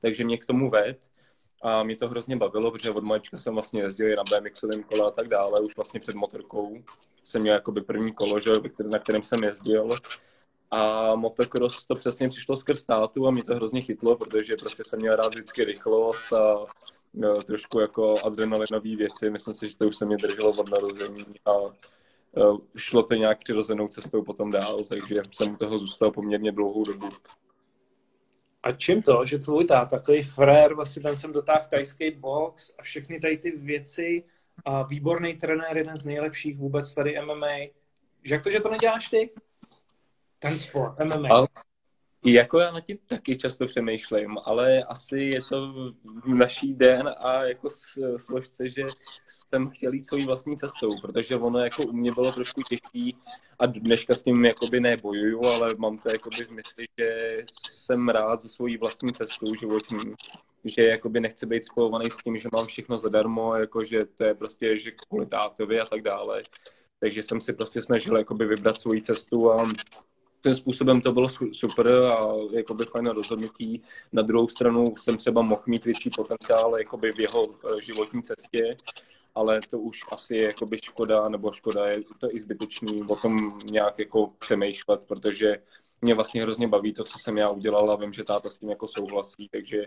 takže 0.01 0.25
mě 0.25 0.39
k 0.39 0.47
tomu 0.47 0.71
ved 0.71 0.99
a 1.63 1.83
mě 1.83 1.97
to 1.97 2.09
hrozně 2.09 2.37
bavilo, 2.37 2.71
protože 2.71 2.91
od 2.91 3.05
malička 3.05 3.39
jsem 3.39 3.55
vlastně 3.55 3.83
jezdil 3.83 4.17
na 4.17 4.23
BMXovém 4.23 4.83
kole 4.83 5.09
a 5.09 5.11
tak 5.11 5.29
dále, 5.29 5.61
už 5.61 5.77
vlastně 5.77 6.01
před 6.01 6.15
motorkou 6.15 6.85
jsem 7.25 7.43
měl 7.43 7.55
jakoby 7.55 7.81
první 7.81 8.13
kolo, 8.13 8.41
že, 8.41 8.51
na 8.89 8.99
kterém 8.99 9.23
jsem 9.23 9.45
jezdil 9.45 9.89
a 10.71 11.15
motocross 11.15 11.85
to 11.85 11.95
přesně 11.95 12.29
přišlo 12.29 12.57
skrz 12.57 12.85
tátu 12.85 13.27
a 13.27 13.31
mě 13.31 13.45
to 13.45 13.55
hrozně 13.55 13.81
chytlo, 13.81 14.17
protože 14.17 14.53
prostě 14.61 14.83
jsem 14.87 14.99
měl 14.99 15.17
rád 15.17 15.35
vždycky 15.35 15.65
rychlost 15.65 16.33
a 16.33 16.67
no, 17.15 17.39
trošku 17.39 17.81
jako 17.81 18.15
adrenalinové 18.25 18.97
věci. 18.97 19.31
Myslím 19.31 19.55
si, 19.55 19.69
že 19.69 19.77
to 19.77 19.89
už 19.89 19.97
se 19.97 20.05
mě 20.07 20.17
drželo 20.17 20.53
od 20.61 20.71
narození 20.71 21.25
a 21.47 21.53
šlo 22.77 23.03
to 23.03 23.15
nějak 23.15 23.39
přirozenou 23.39 23.89
cestou 23.89 24.23
potom 24.23 24.51
dál, 24.51 24.77
takže 24.89 25.15
jsem 25.33 25.55
u 25.55 25.57
toho 25.57 25.79
zůstal 25.79 26.11
poměrně 26.11 26.53
dlouhou 26.53 26.85
dobu. 26.85 27.09
A 28.63 28.73
čím 28.73 29.03
to, 29.03 29.27
že 29.27 29.39
tvůj 29.39 29.65
táta, 29.65 29.97
takový 29.97 30.23
frér, 30.23 30.75
vlastně 30.75 31.03
ten 31.03 31.17
jsem 31.17 31.33
dotáhl 31.33 31.65
tajský 31.71 32.11
box 32.11 32.75
a 32.79 32.83
všechny 32.83 33.21
tady 33.21 33.39
ty 33.39 33.51
věci 33.51 34.25
a 34.65 34.83
výborný 34.83 35.37
trenér, 35.37 35.77
jeden 35.77 35.97
z 35.97 36.07
nejlepších 36.07 36.59
vůbec 36.59 36.95
tady 36.95 37.21
MMA, 37.21 37.57
že 38.25 38.35
jak 38.35 38.43
to, 38.43 38.51
že 38.51 38.61
to 38.61 38.71
neděláš 38.71 39.09
ty? 39.09 39.31
Ten 40.39 40.57
sport, 40.57 40.93
MMA. 41.05 41.29
Ale, 41.31 41.47
jako 42.25 42.59
já 42.59 42.71
nad 42.71 42.81
tím 42.81 42.99
taky 43.07 43.37
často 43.37 43.67
přemýšlím, 43.67 44.39
ale 44.45 44.83
asi 44.83 45.19
je 45.19 45.39
to 45.49 45.73
v 46.25 46.35
naší 46.35 46.75
den 46.75 47.07
a 47.19 47.45
jako 47.45 47.69
složce, 48.17 48.69
že 48.69 48.87
jsem 49.27 49.71
chtěl 49.71 49.93
jít 49.93 50.07
svojí 50.07 50.25
vlastní 50.25 50.57
cestou, 50.57 51.01
protože 51.01 51.37
ono 51.37 51.59
jako 51.59 51.83
u 51.83 51.93
mě 51.93 52.13
bylo 52.13 52.33
trošku 52.33 52.63
těžký 52.63 53.17
a 53.59 53.67
dneška 53.67 54.15
s 54.15 54.23
tím 54.23 54.45
jakoby 54.45 54.81
nebojuju, 54.81 55.41
ale 55.45 55.75
mám 55.79 55.99
to 55.99 56.13
jakoby 56.13 56.45
v 56.45 56.51
mysli, 56.51 56.85
že 56.99 57.37
jsem 57.71 58.09
rád 58.09 58.41
za 58.41 58.49
svojí 58.49 58.77
vlastní 58.77 59.13
cestou 59.13 59.55
životní, 59.61 60.15
že 60.65 60.85
jakoby 60.85 61.21
nechci 61.21 61.47
být 61.47 61.65
spojovaný 61.65 62.11
s 62.11 62.17
tím, 62.17 62.39
že 62.39 62.49
mám 62.53 62.67
všechno 62.67 62.99
zadarmo, 62.99 63.55
jako 63.55 63.85
že 63.85 64.05
to 64.05 64.25
je 64.25 64.35
prostě, 64.35 64.77
že 64.77 64.91
kvůli 65.09 65.27
tátovi 65.27 65.81
a 65.81 65.85
tak 65.85 66.03
dále. 66.03 66.43
Takže 67.01 67.23
jsem 67.23 67.41
si 67.41 67.53
prostě 67.53 67.83
snažil 67.83 68.19
jakoby 68.19 68.47
vybrat 68.47 68.77
svoji 68.77 69.03
cestu 69.03 69.53
a 69.53 69.69
tím 70.43 70.55
způsobem 70.55 71.01
to 71.01 71.13
bylo 71.13 71.29
super 71.53 71.95
a 71.95 72.35
jakoby 72.53 72.85
fajn 72.85 73.07
rozhodnutí. 73.07 73.83
Na 74.13 74.23
druhou 74.23 74.49
stranu 74.49 74.85
jsem 75.01 75.17
třeba 75.17 75.43
mohl 75.43 75.63
mít 75.67 75.85
větší 75.85 76.11
potenciál 76.11 76.79
jakoby 76.79 77.13
v 77.13 77.21
jeho 77.21 77.43
eh, 77.43 77.81
životní 77.81 78.23
cestě, 78.23 78.77
ale 79.35 79.61
to 79.71 79.79
už 79.79 80.05
asi 80.11 80.35
je 80.35 80.47
jakoby 80.47 80.79
škoda, 80.83 81.29
nebo 81.29 81.53
škoda 81.53 81.87
je 81.87 81.97
to 82.19 82.35
i 82.35 82.41
zbytečný 82.41 83.03
o 83.03 83.17
tom 83.17 83.51
nějak 83.71 83.99
jako 83.99 84.27
přemýšlet, 84.39 85.05
protože 85.07 85.57
mě 86.03 86.15
vlastně 86.15 86.43
hrozně 86.43 86.69
baví 86.69 86.93
to, 86.93 87.05
co 87.05 87.19
jsem 87.19 87.39
já 87.39 87.49
udělal 87.49 87.91
a 87.91 87.97
vím, 87.97 88.13
že 88.13 88.25
táta 88.25 88.51
s 88.51 88.59
tím 88.59 88.71
jako 88.71 88.89
souhlasí, 88.89 89.49
takže 89.53 89.85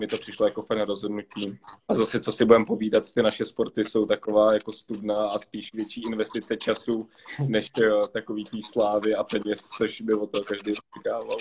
mi 0.00 0.06
to 0.06 0.18
přišlo 0.18 0.46
jako 0.46 0.62
fajn 0.62 0.80
rozhodnutí. 0.80 1.58
A 1.88 1.94
zase, 1.94 2.20
co 2.20 2.32
si 2.32 2.44
budeme 2.44 2.64
povídat, 2.64 3.12
ty 3.12 3.22
naše 3.22 3.44
sporty 3.44 3.84
jsou 3.84 4.04
taková 4.04 4.54
jako 4.54 4.72
studná 4.72 5.28
a 5.28 5.38
spíš 5.38 5.72
větší 5.72 6.02
investice 6.02 6.56
času, 6.56 7.08
než 7.48 7.70
takový 8.12 8.44
tý 8.44 8.62
slávy 8.62 9.14
a 9.14 9.24
peněz, 9.24 9.60
což 9.60 10.00
by 10.00 10.14
o 10.14 10.26
to 10.26 10.44
každý 10.44 10.72
očekával. 10.72 11.36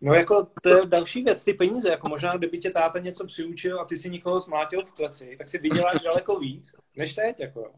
No 0.00 0.14
jako 0.14 0.46
to 0.62 0.68
je 0.68 0.86
další 0.86 1.22
věc, 1.22 1.44
ty 1.44 1.54
peníze, 1.54 1.90
jako 1.90 2.08
možná 2.08 2.36
kdyby 2.36 2.58
tě 2.58 2.70
táta 2.70 2.98
něco 2.98 3.26
přiučil 3.26 3.80
a 3.80 3.84
ty 3.84 3.96
si 3.96 4.10
nikoho 4.10 4.40
zmlátil 4.40 4.84
v 4.84 4.92
kleci, 4.92 5.34
tak 5.38 5.48
si 5.48 5.58
vyděláš 5.58 6.02
daleko 6.02 6.38
víc, 6.38 6.74
než 6.96 7.14
teď, 7.14 7.40
jako 7.40 7.72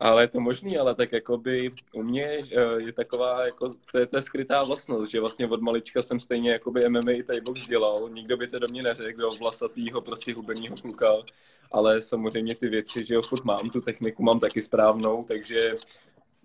ale 0.00 0.22
je 0.22 0.28
to 0.28 0.40
možný, 0.40 0.78
ale 0.78 0.94
tak 0.94 1.12
jako 1.12 1.38
by 1.38 1.70
u 1.92 2.02
mě 2.02 2.24
eh, 2.26 2.60
je 2.76 2.92
taková, 2.92 3.44
jako, 3.44 3.74
to 3.92 3.98
je, 3.98 4.06
je 4.12 4.22
skrytá 4.22 4.64
vlastnost, 4.64 5.10
že 5.10 5.20
vlastně 5.20 5.46
od 5.46 5.62
malička 5.62 6.02
jsem 6.02 6.20
stejně 6.20 6.50
jako 6.50 6.70
by 6.70 6.88
MMA 6.88 7.10
i 7.10 7.22
tady 7.22 7.40
box 7.40 7.66
dělal, 7.66 8.10
nikdo 8.12 8.36
by 8.36 8.48
to 8.48 8.58
do 8.58 8.66
mě 8.70 8.82
neřekl, 8.82 9.20
do 9.20 9.28
vlasatýho, 9.40 10.00
prostě 10.00 10.34
hubeního 10.34 10.76
kluka, 10.82 11.12
ale 11.72 12.00
samozřejmě 12.00 12.54
ty 12.54 12.68
věci, 12.68 13.04
že 13.04 13.14
jo, 13.14 13.22
furt 13.22 13.44
mám, 13.44 13.70
tu 13.70 13.80
techniku 13.80 14.22
mám 14.22 14.40
taky 14.40 14.62
správnou, 14.62 15.24
takže 15.24 15.70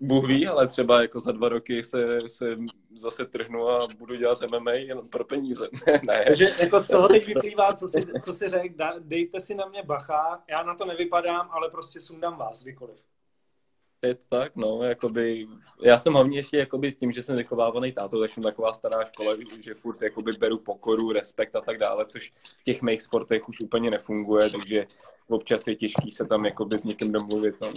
Bůh 0.00 0.26
ví, 0.28 0.46
ale 0.46 0.68
třeba 0.68 1.02
jako 1.02 1.20
za 1.20 1.32
dva 1.32 1.48
roky 1.48 1.82
se, 1.82 2.18
se 2.26 2.56
zase 2.96 3.26
trhnu 3.26 3.68
a 3.68 3.78
budu 3.98 4.14
dělat 4.14 4.38
MMA 4.50 4.72
jen 4.72 5.08
pro 5.08 5.24
peníze. 5.24 5.68
ne. 6.06 6.24
Takže 6.26 6.50
jako 6.60 6.80
z 6.80 6.88
toho 6.88 7.08
teď 7.08 7.26
vyplývá, 7.26 7.72
co 7.72 7.88
si, 7.88 8.06
co 8.24 8.32
si 8.32 8.48
řek, 8.48 8.72
dejte 8.98 9.40
si 9.40 9.54
na 9.54 9.66
mě 9.66 9.82
bacha, 9.82 10.42
já 10.50 10.62
na 10.62 10.74
to 10.74 10.84
nevypadám, 10.84 11.48
ale 11.52 11.70
prostě 11.70 12.00
sundám 12.00 12.36
vás 12.36 12.62
kdykoliv 12.62 12.98
to 14.14 14.24
tak, 14.28 14.56
no, 14.56 14.82
jakoby, 14.82 15.48
já 15.82 15.98
jsem 15.98 16.12
hlavně 16.12 16.38
ještě 16.38 16.56
jakoby 16.56 16.92
tím, 16.92 17.12
že 17.12 17.22
jsem 17.22 17.36
vychovávaný 17.36 17.92
tátou, 17.92 18.20
tak 18.20 18.30
jsem 18.30 18.42
taková 18.42 18.72
stará 18.72 19.04
škola, 19.04 19.32
že 19.60 19.74
furt 19.74 20.02
jakoby 20.02 20.32
beru 20.40 20.58
pokoru, 20.58 21.12
respekt 21.12 21.56
a 21.56 21.60
tak 21.60 21.78
dále, 21.78 22.06
což 22.06 22.32
v 22.60 22.64
těch 22.64 22.82
mých 22.82 23.02
sportech 23.02 23.48
už 23.48 23.60
úplně 23.60 23.90
nefunguje, 23.90 24.50
takže 24.50 24.86
občas 25.28 25.66
je 25.66 25.76
těžký 25.76 26.10
se 26.10 26.26
tam 26.26 26.44
jakoby 26.44 26.78
s 26.78 26.84
někým 26.84 27.12
domluvit. 27.12 27.54
No, 27.60 27.70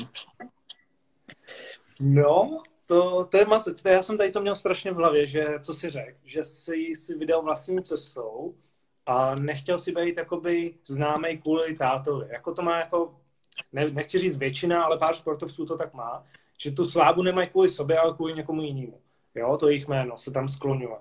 no 2.01 2.61
to, 2.87 3.25
to 3.25 3.37
je. 3.37 3.45
Já 3.85 4.03
jsem 4.03 4.17
tady 4.17 4.31
to 4.31 4.41
měl 4.41 4.55
strašně 4.55 4.91
v 4.91 4.95
hlavě, 4.95 5.25
že 5.25 5.47
co 5.61 5.73
si 5.73 5.89
řekl, 5.89 6.17
že 6.23 6.43
jsi 6.43 6.95
si 6.95 7.17
vydal 7.17 7.41
vlastní 7.41 7.83
cestou 7.83 8.55
a 9.05 9.35
nechtěl 9.35 9.79
si 9.79 9.91
být 9.91 10.17
jakoby 10.17 10.75
známý 10.87 11.37
kvůli 11.37 11.75
tátovi. 11.75 12.27
Jako 12.31 12.53
to 12.53 12.61
má 12.61 12.79
jako 12.79 13.15
ne, 13.73 13.85
nechci 13.93 14.19
říct 14.19 14.37
většina, 14.37 14.83
ale 14.83 14.97
pár 14.97 15.15
sportovců 15.15 15.65
to 15.65 15.77
tak 15.77 15.93
má, 15.93 16.23
že 16.61 16.71
tu 16.71 16.85
slávu 16.85 17.23
nemají 17.23 17.49
kvůli 17.49 17.69
sobě, 17.69 17.97
ale 17.97 18.13
kvůli 18.13 18.33
někomu 18.33 18.61
jinému. 18.61 19.01
Jo, 19.35 19.57
to 19.57 19.67
jejich 19.67 19.87
jméno 19.87 20.17
se 20.17 20.31
tam 20.31 20.47
skloňuje. 20.47 20.95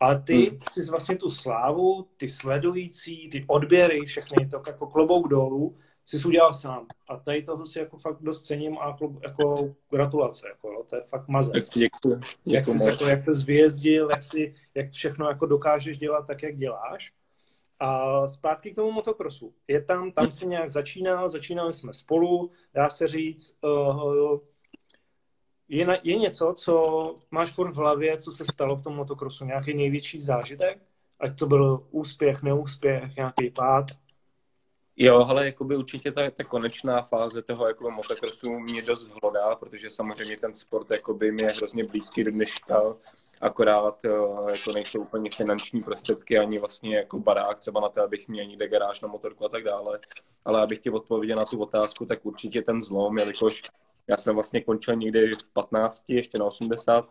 Ale 0.00 0.22
ty 0.22 0.50
hmm. 0.50 0.58
si 0.70 0.90
vlastně 0.90 1.16
tu 1.16 1.30
slávu, 1.30 2.08
ty 2.16 2.28
sledující, 2.28 3.28
ty 3.28 3.44
odběry, 3.48 4.00
všechny 4.00 4.48
to 4.48 4.62
jako 4.66 4.86
klobouk 4.86 5.28
dolů, 5.28 5.76
si 6.04 6.28
udělal 6.28 6.52
sám. 6.52 6.86
A 7.08 7.16
tady 7.16 7.42
toho 7.42 7.66
si 7.66 7.78
jako 7.78 7.98
fakt 7.98 8.22
dost 8.22 8.42
cením 8.42 8.78
a 8.78 8.96
klob, 8.96 9.22
jako 9.22 9.54
gratulace. 9.90 10.48
Jako, 10.48 10.72
jo, 10.72 10.84
to 10.90 10.96
je 10.96 11.02
fakt 11.02 11.28
mazec. 11.28 11.68
Děkuji. 11.68 12.20
Jak, 12.46 12.64
jsi, 12.64 12.88
jako, 12.88 13.04
jak 13.04 13.22
se 13.22 13.34
zvězdil, 13.34 14.08
jak, 14.10 14.22
si, 14.22 14.54
jak 14.74 14.90
všechno 14.92 15.28
jako 15.28 15.46
dokážeš 15.46 15.98
dělat 15.98 16.26
tak, 16.26 16.42
jak 16.42 16.56
děláš. 16.56 17.12
A 17.78 18.26
zpátky 18.28 18.70
k 18.70 18.74
tomu 18.74 18.90
motokrosu. 18.90 19.54
Je 19.68 19.84
tam, 19.84 20.12
tam 20.12 20.30
si 20.30 20.46
nějak 20.46 20.70
začínal, 20.70 21.28
začínali 21.28 21.72
jsme 21.72 21.94
spolu, 21.94 22.50
dá 22.74 22.90
se 22.90 23.08
říct, 23.08 23.58
uh, 23.64 24.38
je, 25.68 25.86
na, 25.86 25.96
je 26.02 26.16
něco, 26.16 26.54
co 26.58 27.14
máš 27.30 27.52
furt 27.52 27.72
v 27.72 27.76
hlavě, 27.76 28.16
co 28.16 28.32
se 28.32 28.44
stalo 28.52 28.76
v 28.76 28.82
tom 28.82 28.96
motokrosu, 28.96 29.44
nějaký 29.44 29.74
největší 29.74 30.20
zážitek? 30.20 30.78
Ať 31.20 31.38
to 31.38 31.46
byl 31.46 31.86
úspěch, 31.90 32.42
neúspěch, 32.42 33.16
nějaký 33.16 33.50
pád? 33.50 33.86
Jo, 34.96 35.24
ale 35.28 35.46
jakoby 35.46 35.76
určitě 35.76 36.12
ta, 36.12 36.30
ta 36.30 36.44
konečná 36.44 37.02
fáze 37.02 37.42
toho 37.42 37.68
jako 37.68 37.90
motokrosu 37.90 38.58
mě 38.58 38.82
dost 38.82 39.08
hlodá, 39.22 39.56
protože 39.56 39.90
samozřejmě 39.90 40.36
ten 40.36 40.54
sport 40.54 40.90
jakoby 40.90 41.32
mě 41.32 41.44
je 41.44 41.52
hrozně 41.52 41.84
blízký 41.84 42.24
do 42.24 42.30
dneška 42.30 42.82
akorát 43.40 44.04
jako 44.48 44.72
nejsou 44.74 45.00
úplně 45.00 45.30
finanční 45.30 45.82
prostředky 45.82 46.38
ani 46.38 46.58
vlastně 46.58 46.96
jako 46.96 47.18
barák 47.18 47.58
třeba 47.58 47.80
na 47.80 47.88
to, 47.88 48.02
abych 48.02 48.28
měl 48.28 48.46
někde 48.46 48.68
garáž 48.68 49.00
na 49.00 49.08
motorku 49.08 49.44
a 49.44 49.48
tak 49.48 49.64
dále. 49.64 49.98
Ale 50.44 50.62
abych 50.62 50.78
ti 50.78 50.90
odpověděl 50.90 51.36
na 51.36 51.44
tu 51.44 51.58
otázku, 51.58 52.06
tak 52.06 52.26
určitě 52.26 52.62
ten 52.62 52.82
zlom, 52.82 53.18
jelikož 53.18 53.62
já 54.08 54.16
jsem 54.16 54.34
vlastně 54.34 54.60
končil 54.60 54.96
někdy 54.96 55.32
v 55.32 55.52
15, 55.52 56.04
ještě 56.08 56.38
na 56.38 56.44
80 56.44 57.10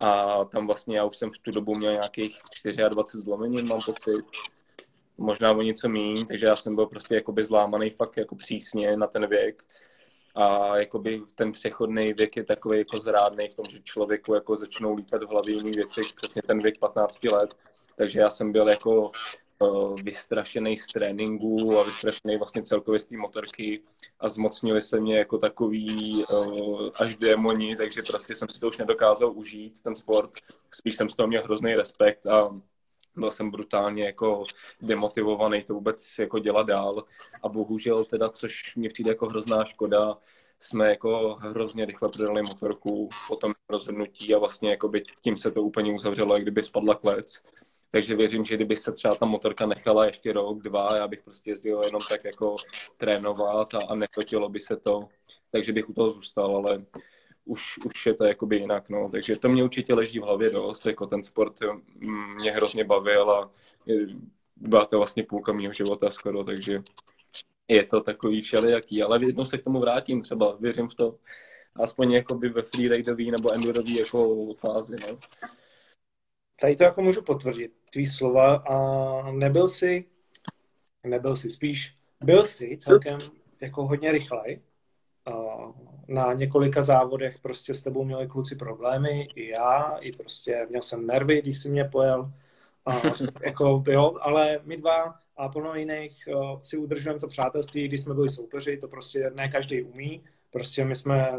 a 0.00 0.44
tam 0.44 0.66
vlastně 0.66 0.96
já 0.96 1.04
už 1.04 1.16
jsem 1.16 1.30
v 1.30 1.38
tu 1.38 1.50
dobu 1.50 1.72
měl 1.76 1.92
nějakých 1.92 2.38
24 2.88 3.24
zlomenin, 3.24 3.66
mám 3.66 3.80
pocit, 3.86 4.24
možná 5.18 5.52
o 5.52 5.62
něco 5.62 5.88
méně, 5.88 6.26
takže 6.26 6.46
já 6.46 6.56
jsem 6.56 6.74
byl 6.74 6.86
prostě 6.86 7.14
jakoby 7.14 7.44
zlámaný 7.44 7.90
fakt 7.90 8.16
jako 8.16 8.36
přísně 8.36 8.96
na 8.96 9.06
ten 9.06 9.26
věk 9.26 9.64
a 10.36 10.76
jakoby 10.76 11.22
ten 11.34 11.52
přechodný 11.52 12.12
věk 12.12 12.36
je 12.36 12.44
takový 12.44 12.78
jako 12.78 12.96
zrádný 12.96 13.48
v 13.48 13.54
tom, 13.54 13.64
že 13.70 13.80
člověku 13.82 14.34
jako 14.34 14.56
začnou 14.56 14.94
lítat 14.94 15.22
v 15.22 15.28
hlavě 15.28 15.54
jiný 15.54 15.70
věci, 15.70 16.00
přesně 16.16 16.42
ten 16.42 16.62
věk 16.62 16.78
15 16.78 17.24
let, 17.24 17.54
takže 17.96 18.20
já 18.20 18.30
jsem 18.30 18.52
byl 18.52 18.68
jako 18.68 19.10
uh, 19.60 19.94
vystrašený 20.02 20.76
z 20.76 20.86
tréninku 20.86 21.78
a 21.78 21.82
vystrašený 21.82 22.36
vlastně 22.36 22.62
celkově 22.62 23.00
z 23.00 23.04
té 23.04 23.16
motorky 23.16 23.82
a 24.20 24.28
zmocnili 24.28 24.82
se 24.82 25.00
mě 25.00 25.18
jako 25.18 25.38
takový 25.38 26.22
uh, 26.32 26.88
až 26.94 27.16
démoni, 27.16 27.76
takže 27.76 28.02
prostě 28.02 28.34
jsem 28.34 28.48
si 28.48 28.60
to 28.60 28.68
už 28.68 28.78
nedokázal 28.78 29.32
užít, 29.34 29.82
ten 29.82 29.96
sport. 29.96 30.30
Spíš 30.70 30.96
jsem 30.96 31.10
z 31.10 31.16
toho 31.16 31.26
měl 31.26 31.42
hrozný 31.42 31.74
respekt 31.74 32.26
a 32.26 32.60
byl 33.16 33.30
jsem 33.30 33.50
brutálně 33.50 34.04
jako 34.04 34.44
demotivovaný 34.82 35.62
to 35.62 35.74
vůbec 35.74 36.18
jako 36.18 36.38
dělat 36.38 36.66
dál 36.66 37.04
a 37.42 37.48
bohužel 37.48 38.04
teda, 38.04 38.28
což 38.28 38.76
mě 38.76 38.88
přijde 38.88 39.10
jako 39.10 39.26
hrozná 39.26 39.64
škoda, 39.64 40.18
jsme 40.60 40.88
jako 40.88 41.36
hrozně 41.40 41.84
rychle 41.84 42.08
prodali 42.08 42.42
motorku 42.42 43.08
po 43.28 43.36
tom 43.36 43.52
rozhodnutí 43.68 44.34
a 44.34 44.38
vlastně 44.38 44.70
jako 44.70 44.88
by 44.88 45.02
tím 45.22 45.36
se 45.36 45.50
to 45.50 45.62
úplně 45.62 45.92
uzavřelo, 45.92 46.34
jak 46.34 46.42
kdyby 46.42 46.62
spadla 46.62 46.94
klec. 46.94 47.42
Takže 47.90 48.16
věřím, 48.16 48.44
že 48.44 48.54
kdyby 48.54 48.76
se 48.76 48.92
třeba 48.92 49.14
ta 49.14 49.26
motorka 49.26 49.66
nechala 49.66 50.06
ještě 50.06 50.32
rok, 50.32 50.62
dva, 50.62 50.88
já 50.96 51.08
bych 51.08 51.22
prostě 51.22 51.50
jezdil 51.50 51.80
jenom 51.84 52.00
tak 52.08 52.24
jako 52.24 52.56
trénovat 52.96 53.74
a, 53.74 53.78
a 53.88 54.48
by 54.48 54.60
se 54.60 54.76
to, 54.76 55.08
takže 55.50 55.72
bych 55.72 55.88
u 55.88 55.92
toho 55.92 56.10
zůstal, 56.10 56.56
ale 56.56 56.84
už, 57.46 57.78
už 57.78 58.06
je 58.06 58.14
to 58.14 58.24
jakoby 58.24 58.56
jinak, 58.56 58.88
no. 58.88 59.08
Takže 59.10 59.36
to 59.36 59.48
mě 59.48 59.64
určitě 59.64 59.94
leží 59.94 60.18
v 60.18 60.22
hlavě 60.22 60.50
dost, 60.50 60.86
jako 60.86 61.06
ten 61.06 61.22
sport 61.22 61.60
mě 62.40 62.50
hrozně 62.50 62.84
bavil 62.84 63.30
a 63.30 63.50
byla 64.56 64.86
to 64.86 64.98
vlastně 64.98 65.22
půlka 65.22 65.52
mého 65.52 65.72
života 65.72 66.10
skoro, 66.10 66.44
takže 66.44 66.82
je 67.68 67.84
to 67.84 68.00
takový 68.00 68.40
všelijaký, 68.40 69.02
ale 69.02 69.26
jednou 69.26 69.44
se 69.44 69.58
k 69.58 69.64
tomu 69.64 69.80
vrátím 69.80 70.22
třeba, 70.22 70.56
věřím 70.60 70.88
v 70.88 70.94
to, 70.94 71.18
aspoň 71.74 72.12
jakoby 72.12 72.48
ve 72.48 72.62
freeridový 72.62 73.30
nebo 73.30 73.54
endurový 73.54 73.96
jako 73.96 74.54
fázi, 74.54 74.96
no. 75.08 75.18
Tady 76.60 76.76
to 76.76 76.84
jako 76.84 77.02
můžu 77.02 77.22
potvrdit, 77.22 77.72
tvý 77.92 78.06
slova 78.06 78.56
a 78.56 79.30
nebyl 79.30 79.68
si, 79.68 80.04
nebyl 81.04 81.36
si 81.36 81.50
spíš, 81.50 81.96
byl 82.24 82.44
si 82.44 82.78
celkem 82.80 83.18
jako 83.60 83.86
hodně 83.86 84.12
rychlej, 84.12 84.60
na 86.08 86.32
několika 86.32 86.82
závodech 86.82 87.38
prostě 87.38 87.74
s 87.74 87.82
tebou 87.82 88.04
měli 88.04 88.26
kluci 88.26 88.56
problémy, 88.56 89.28
i 89.34 89.48
já, 89.48 89.96
i 90.00 90.12
prostě 90.12 90.66
měl 90.70 90.82
jsem 90.82 91.06
nervy, 91.06 91.42
když 91.42 91.58
si 91.58 91.68
mě 91.68 91.84
pojel, 91.84 92.32
a, 92.86 93.00
jako, 93.42 93.84
jo, 93.88 94.14
ale 94.20 94.60
my 94.64 94.76
dva 94.76 95.14
a 95.36 95.48
plno 95.48 95.74
jiných 95.74 96.28
si 96.62 96.76
udržujeme 96.76 97.20
to 97.20 97.28
přátelství, 97.28 97.88
když 97.88 98.00
jsme 98.00 98.14
byli 98.14 98.28
soupeři, 98.28 98.76
to 98.76 98.88
prostě 98.88 99.30
ne 99.34 99.48
každý 99.48 99.82
umí, 99.82 100.24
prostě 100.50 100.84
my 100.84 100.94
jsme 100.94 101.38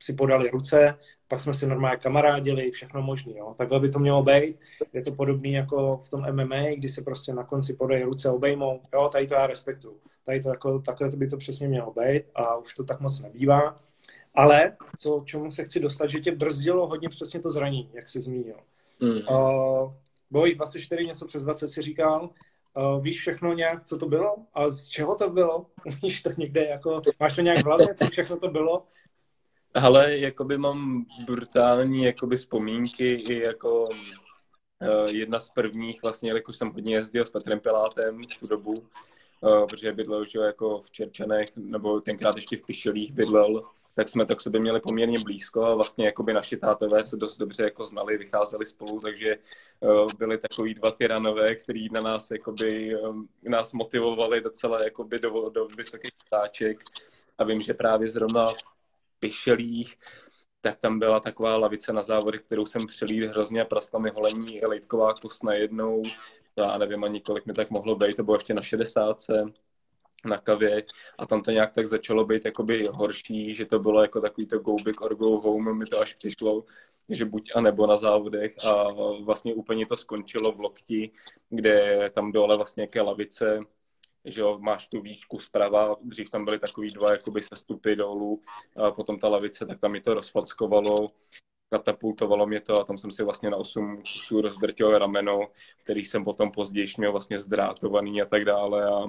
si 0.00 0.12
podali 0.12 0.50
ruce, 0.50 0.98
pak 1.28 1.40
jsme 1.40 1.54
si 1.54 1.66
normálně 1.66 1.96
kamarádili, 1.96 2.70
všechno 2.70 3.02
možný, 3.02 3.36
jo. 3.36 3.54
Takhle 3.58 3.80
by 3.80 3.88
to 3.88 3.98
mělo 3.98 4.22
být. 4.22 4.56
Je 4.92 5.02
to 5.02 5.12
podobný 5.12 5.52
jako 5.52 5.96
v 5.96 6.10
tom 6.10 6.20
MMA, 6.32 6.74
kdy 6.76 6.88
se 6.88 7.02
prostě 7.02 7.34
na 7.34 7.44
konci 7.44 7.74
podají 7.74 8.02
ruce, 8.02 8.30
obejmou. 8.30 8.80
Jo, 8.92 9.08
tady 9.08 9.26
to 9.26 9.34
já 9.34 9.46
respektuju. 9.46 10.00
Tady 10.26 10.40
to 10.40 10.48
jako, 10.48 10.78
takhle 10.78 11.10
to 11.10 11.16
by 11.16 11.28
to 11.28 11.36
přesně 11.36 11.68
mělo 11.68 11.92
být 11.92 12.22
a 12.34 12.56
už 12.56 12.74
to 12.74 12.84
tak 12.84 13.00
moc 13.00 13.20
nebývá. 13.20 13.76
Ale 14.34 14.76
co, 14.98 15.22
čemu 15.26 15.50
se 15.50 15.64
chci 15.64 15.80
dostat, 15.80 16.10
že 16.10 16.20
tě 16.20 16.32
brzdilo 16.32 16.86
hodně 16.86 17.08
přesně 17.08 17.40
to 17.40 17.50
zranění, 17.50 17.90
jak 17.92 18.08
jsi 18.08 18.20
zmínil. 18.20 18.56
Mm. 19.00 19.20
Uh, 19.30 19.92
boj 20.30 20.54
24, 20.54 21.06
něco 21.06 21.26
přes 21.26 21.44
20 21.44 21.68
si 21.68 21.82
říkal, 21.82 22.30
Uh, 22.76 23.02
víš 23.04 23.20
všechno 23.20 23.52
nějak, 23.52 23.84
co 23.84 23.98
to 23.98 24.06
bylo? 24.06 24.36
A 24.54 24.70
z 24.70 24.88
čeho 24.88 25.14
to 25.14 25.30
bylo? 25.30 25.66
Víš 26.02 26.22
to 26.22 26.30
někde, 26.36 26.64
jako, 26.64 27.02
máš 27.20 27.36
to 27.36 27.40
nějak 27.40 27.58
v 27.58 27.64
hlavě, 27.64 27.94
co 27.94 28.06
všechno 28.06 28.36
to 28.36 28.48
bylo? 28.48 28.86
Ale 29.74 30.18
jakoby 30.18 30.58
mám 30.58 31.04
brutální 31.26 32.04
jakoby 32.04 32.36
vzpomínky 32.36 33.06
i 33.06 33.40
jako 33.40 33.84
uh, 33.84 33.88
jedna 35.12 35.40
z 35.40 35.50
prvních 35.50 36.02
vlastně, 36.02 36.32
jakož 36.32 36.56
jsem 36.56 36.72
hodně 36.72 36.94
jezdil 36.94 37.26
s 37.26 37.30
Petrem 37.30 37.60
Pilátem 37.60 38.20
v 38.22 38.40
tu 38.40 38.46
dobu, 38.46 38.74
uh, 39.40 39.66
protože 39.66 39.92
bydlel 39.92 40.24
že 40.24 40.38
jako 40.38 40.80
v 40.80 40.90
Čerčanech, 40.90 41.48
nebo 41.56 42.00
tenkrát 42.00 42.36
ještě 42.36 42.56
v 42.56 42.62
Pišelích 42.62 43.12
bydlel, 43.12 43.64
tak 43.94 44.08
jsme 44.08 44.26
to 44.26 44.36
k 44.36 44.40
sobě 44.40 44.60
měli 44.60 44.80
poměrně 44.80 45.18
blízko 45.24 45.64
a 45.64 45.74
vlastně 45.74 46.06
jakoby 46.06 46.32
naši 46.32 46.56
tátové 46.56 47.04
se 47.04 47.16
dost 47.16 47.38
dobře 47.38 47.62
jako 47.62 47.84
znali, 47.84 48.18
vycházeli 48.18 48.66
spolu, 48.66 49.00
takže 49.00 49.36
uh, 49.80 50.08
byli 50.18 50.38
takový 50.38 50.74
dva 50.74 50.90
tyranové, 50.90 51.54
kteří 51.54 51.88
na 51.92 52.00
nás 52.00 52.30
jakoby, 52.30 52.96
um, 52.96 53.28
nás 53.42 53.72
motivovali 53.72 54.40
docela 54.40 54.84
jakoby 54.84 55.18
do, 55.18 55.48
do 55.48 55.66
vysokých 55.66 56.12
stáček 56.26 56.82
a 57.38 57.44
vím, 57.44 57.60
že 57.60 57.74
právě 57.74 58.10
zrovna 58.10 58.46
v 58.46 59.20
Pišelích 59.20 59.96
tak 60.64 60.78
tam 60.78 60.98
byla 60.98 61.20
taková 61.20 61.56
lavice 61.56 61.92
na 61.92 62.02
závody, 62.02 62.38
kterou 62.38 62.66
jsem 62.66 62.86
přelít 62.86 63.30
hrozně 63.30 63.62
a 63.62 63.64
praskla 63.64 64.00
mi 64.00 64.10
holení 64.10 64.60
lejtková 64.60 65.14
kost 65.14 65.44
najednou. 65.44 66.02
Já 66.56 66.78
nevím 66.78 67.04
ani 67.04 67.20
kolik 67.20 67.46
mi 67.46 67.52
tak 67.52 67.70
mohlo 67.70 67.96
být, 67.96 68.16
to 68.16 68.22
bylo 68.22 68.36
ještě 68.36 68.54
na 68.54 68.62
60 68.62 69.16
na 70.24 70.38
kavě 70.38 70.82
a 71.18 71.26
tam 71.26 71.42
to 71.42 71.50
nějak 71.50 71.72
tak 71.72 71.86
začalo 71.86 72.24
být 72.24 72.44
jakoby 72.44 72.88
horší, 72.92 73.54
že 73.54 73.66
to 73.66 73.78
bylo 73.78 74.02
jako 74.02 74.20
takový 74.20 74.46
to 74.46 74.58
go 74.58 74.74
big 74.84 75.00
or 75.00 75.14
go 75.14 75.40
home, 75.40 75.78
mi 75.78 75.86
to 75.86 76.00
až 76.00 76.14
přišlo, 76.14 76.64
že 77.08 77.24
buď 77.24 77.50
a 77.54 77.60
nebo 77.60 77.86
na 77.86 77.96
závodech 77.96 78.54
a 78.66 78.86
vlastně 79.24 79.54
úplně 79.54 79.86
to 79.86 79.96
skončilo 79.96 80.52
v 80.52 80.60
lokti, 80.60 81.10
kde 81.50 82.10
tam 82.14 82.32
dole 82.32 82.56
vlastně 82.56 82.82
jaké 82.82 83.00
lavice, 83.00 83.60
že 84.24 84.40
jo, 84.40 84.58
máš 84.58 84.86
tu 84.86 85.00
výšku 85.00 85.38
zprava, 85.38 85.96
dřív 86.02 86.30
tam 86.30 86.44
byly 86.44 86.58
takový 86.58 86.88
dva 86.88 87.12
jakoby 87.12 87.42
sestupy 87.42 87.96
dolů, 87.96 88.42
a 88.82 88.90
potom 88.90 89.18
ta 89.18 89.28
lavice, 89.28 89.66
tak 89.66 89.80
tam 89.80 89.92
mi 89.92 90.00
to 90.00 90.14
rozfackovalo, 90.14 91.10
katapultovalo 91.70 92.46
mě 92.46 92.60
to 92.60 92.80
a 92.80 92.84
tam 92.84 92.98
jsem 92.98 93.10
si 93.10 93.24
vlastně 93.24 93.50
na 93.50 93.56
8 93.56 93.96
kusů 93.96 94.40
rozdrtil 94.40 94.98
rameno, 94.98 95.48
který 95.82 96.04
jsem 96.04 96.24
potom 96.24 96.52
později 96.52 96.86
měl 96.98 97.12
vlastně 97.12 97.38
zdrátovaný 97.38 98.22
a 98.22 98.24
tak 98.24 98.44
dále 98.44 98.84
a 98.84 99.06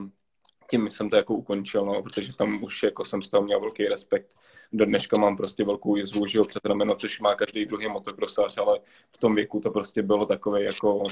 tím 0.69 0.89
jsem 0.89 1.09
to 1.09 1.15
jako 1.15 1.33
ukončil, 1.33 1.85
no, 1.85 2.03
protože 2.03 2.37
tam 2.37 2.63
už 2.63 2.83
jako 2.83 3.05
jsem 3.05 3.21
z 3.21 3.27
toho 3.27 3.43
měl 3.43 3.59
velký 3.59 3.85
respekt. 3.85 4.33
Do 4.73 4.85
dneška 4.85 5.17
mám 5.17 5.37
prostě 5.37 5.63
velkou 5.63 5.95
jizvu, 5.95 6.25
že 6.25 6.37
jo, 6.37 6.45
před 6.45 6.65
rameno, 6.65 6.95
což 6.95 7.19
má 7.19 7.35
každý 7.35 7.65
druhý 7.65 7.87
motokrosář, 7.87 8.57
ale 8.57 8.79
v 9.07 9.17
tom 9.17 9.35
věku 9.35 9.59
to 9.59 9.71
prostě 9.71 10.01
bylo 10.01 10.25
takové 10.25 10.63
jako 10.63 11.03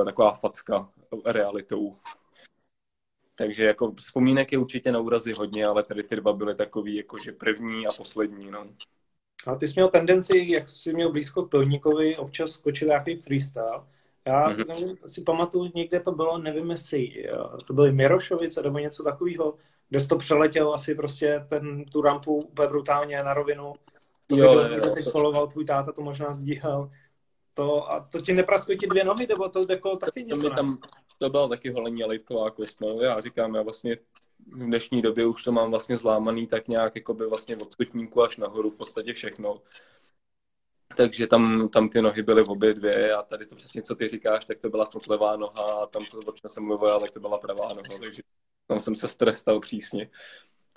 eh, 0.00 0.04
taková 0.04 0.32
facka 0.32 0.88
realitou. 1.24 1.96
Takže 3.38 3.64
jako 3.64 3.92
vzpomínek 3.92 4.52
je 4.52 4.58
určitě 4.58 4.92
na 4.92 4.98
úrazy 4.98 5.32
hodně, 5.32 5.66
ale 5.66 5.82
tady 5.82 6.02
ty 6.02 6.16
dva 6.16 6.32
byly 6.32 6.54
takový 6.54 6.96
jakože 6.96 7.32
první 7.32 7.86
a 7.86 7.90
poslední, 7.96 8.50
no. 8.50 8.66
A 9.46 9.54
ty 9.54 9.68
jsi 9.68 9.72
měl 9.76 9.88
tendenci, 9.88 10.46
jak 10.48 10.68
jsi 10.68 10.92
měl 10.92 11.12
blízko 11.12 11.42
k 11.42 11.50
Pilníkovi, 11.50 12.16
občas 12.16 12.50
skočit 12.50 12.88
nějaký 12.88 13.16
freestyle. 13.16 13.80
Já 14.26 14.48
mm-hmm. 14.48 14.66
nevím, 14.68 14.96
si 15.06 15.22
pamatuju, 15.22 15.72
někde 15.74 16.00
to 16.00 16.12
bylo, 16.12 16.38
nevím 16.38 16.70
jestli, 16.70 17.28
to 17.66 17.72
byly 17.72 17.92
Mirošovice 17.92 18.62
nebo 18.62 18.78
něco 18.78 19.02
takového, 19.02 19.54
kde 19.88 20.00
jsi 20.00 20.08
to 20.08 20.18
přeletěl 20.18 20.74
asi 20.74 20.94
prostě 20.94 21.44
ten, 21.48 21.84
tu 21.84 22.02
rampu 22.02 22.34
úplně 22.34 22.68
brutálně 22.68 23.22
na 23.22 23.34
rovinu. 23.34 23.72
To 24.26 24.36
jo, 24.36 24.62
video, 24.62 24.78
jo, 24.78 24.94
teď 24.94 25.12
to... 25.12 25.46
tvůj 25.46 25.64
táta, 25.64 25.92
to 25.92 26.02
možná 26.02 26.32
sdíhal. 26.32 26.90
To, 27.56 27.90
a 27.90 28.00
to 28.00 28.20
ti 28.20 28.32
nepraskly 28.32 28.76
ti 28.76 28.86
dvě 28.86 29.04
nohy, 29.04 29.26
nebo 29.26 29.48
to 29.48 29.66
jako 29.70 29.96
taky 29.96 30.24
něco? 30.24 30.42
To, 30.42 30.50
tam, 30.50 30.78
to 31.18 31.30
byla 31.30 31.48
taky 31.48 31.70
holení 31.70 32.04
lejtková 32.04 32.50
kost, 32.50 32.80
no. 32.80 33.00
Já 33.00 33.20
říkám, 33.20 33.54
já 33.54 33.62
vlastně 33.62 33.96
v 34.46 34.58
dnešní 34.58 35.02
době 35.02 35.26
už 35.26 35.42
to 35.42 35.52
mám 35.52 35.70
vlastně 35.70 35.98
zlámaný 35.98 36.46
tak 36.46 36.68
nějak 36.68 36.96
jako 36.96 37.14
by 37.14 37.26
vlastně 37.26 37.56
od 37.56 37.72
stupníku 37.72 38.22
až 38.22 38.36
nahoru 38.36 38.70
v 38.70 38.76
podstatě 38.76 39.12
všechno 39.12 39.60
takže 40.96 41.26
tam, 41.26 41.68
tam 41.68 41.88
ty 41.88 42.02
nohy 42.02 42.22
byly 42.22 42.44
v 42.44 42.50
obě 42.50 42.74
dvě 42.74 43.14
a 43.14 43.22
tady 43.22 43.46
to 43.46 43.54
přesně, 43.54 43.82
co 43.82 43.94
ty 43.94 44.08
říkáš, 44.08 44.44
tak 44.44 44.58
to 44.58 44.70
byla 44.70 44.86
snad 44.86 45.06
levá 45.06 45.36
noha 45.36 45.82
a 45.82 45.86
tam, 45.86 46.04
to, 46.10 46.18
o 46.18 46.32
čem 46.32 46.50
jsem 46.50 46.64
mluvil, 46.64 47.00
tak 47.00 47.10
to 47.10 47.20
byla 47.20 47.38
pravá 47.38 47.68
noha, 47.68 47.98
takže 48.04 48.22
tam 48.66 48.80
jsem 48.80 48.96
se 48.96 49.08
strestal 49.08 49.60
přísně. 49.60 50.10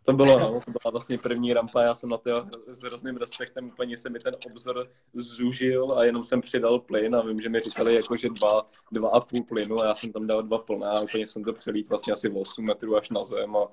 To 0.03 0.13
bylo, 0.13 0.39
no, 0.39 0.45
to 0.45 0.71
byla 0.71 0.91
vlastně 0.91 1.17
první 1.17 1.53
rampa, 1.53 1.81
já 1.81 1.93
jsem 1.93 2.09
na 2.09 2.17
to 2.17 2.33
s 2.67 2.81
hrozným 2.81 3.17
respektem, 3.17 3.67
úplně 3.67 3.97
se 3.97 4.09
mi 4.09 4.19
ten 4.19 4.33
obzor 4.45 4.87
zúžil 5.13 5.97
a 5.97 6.03
jenom 6.03 6.23
jsem 6.23 6.41
přidal 6.41 6.79
plyn 6.79 7.15
a 7.15 7.21
vím, 7.21 7.41
že 7.41 7.49
mi 7.49 7.59
říkali 7.59 7.95
jako, 7.95 8.17
že 8.17 8.29
dva, 8.29 8.69
dva 8.91 9.09
a 9.09 9.19
půl 9.19 9.43
plynu 9.43 9.79
a 9.79 9.85
já 9.85 9.95
jsem 9.95 10.11
tam 10.11 10.27
dal 10.27 10.43
dva 10.43 10.57
plná 10.57 10.91
a 10.91 11.01
úplně 11.01 11.27
jsem 11.27 11.43
to 11.43 11.53
přelít 11.53 11.89
vlastně 11.89 12.13
asi 12.13 12.29
8 12.29 12.65
metrů 12.65 12.97
až 12.97 13.09
na 13.09 13.23
zem 13.23 13.55
a 13.55 13.67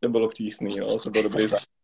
to 0.00 0.08
bylo 0.08 0.28
přísný, 0.28 0.76
no, 0.80 0.98
to 0.98 1.10
bylo 1.10 1.22
dobrý 1.22 1.48
zážitek 1.48 1.78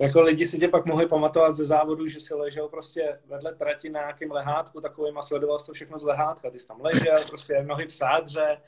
jako 0.00 0.22
lidi 0.22 0.46
si 0.46 0.58
tě 0.58 0.68
pak 0.68 0.86
mohli 0.86 1.08
pamatovat 1.08 1.54
ze 1.54 1.64
závodu, 1.64 2.06
že 2.06 2.20
si 2.20 2.34
ležel 2.34 2.68
prostě 2.68 3.20
vedle 3.24 3.54
trati 3.54 3.90
na 3.90 4.00
nějakém 4.00 4.30
lehátku 4.30 4.80
takovým 4.80 5.18
a 5.18 5.22
sledoval 5.22 5.58
jsi 5.58 5.66
to 5.66 5.72
všechno 5.72 5.98
z 5.98 6.04
lehátka. 6.04 6.50
Ty 6.50 6.58
jsi 6.58 6.68
tam 6.68 6.80
ležel, 6.80 7.16
prostě 7.28 7.62
nohy 7.62 7.86
v 7.86 7.94
sádře 7.94 8.60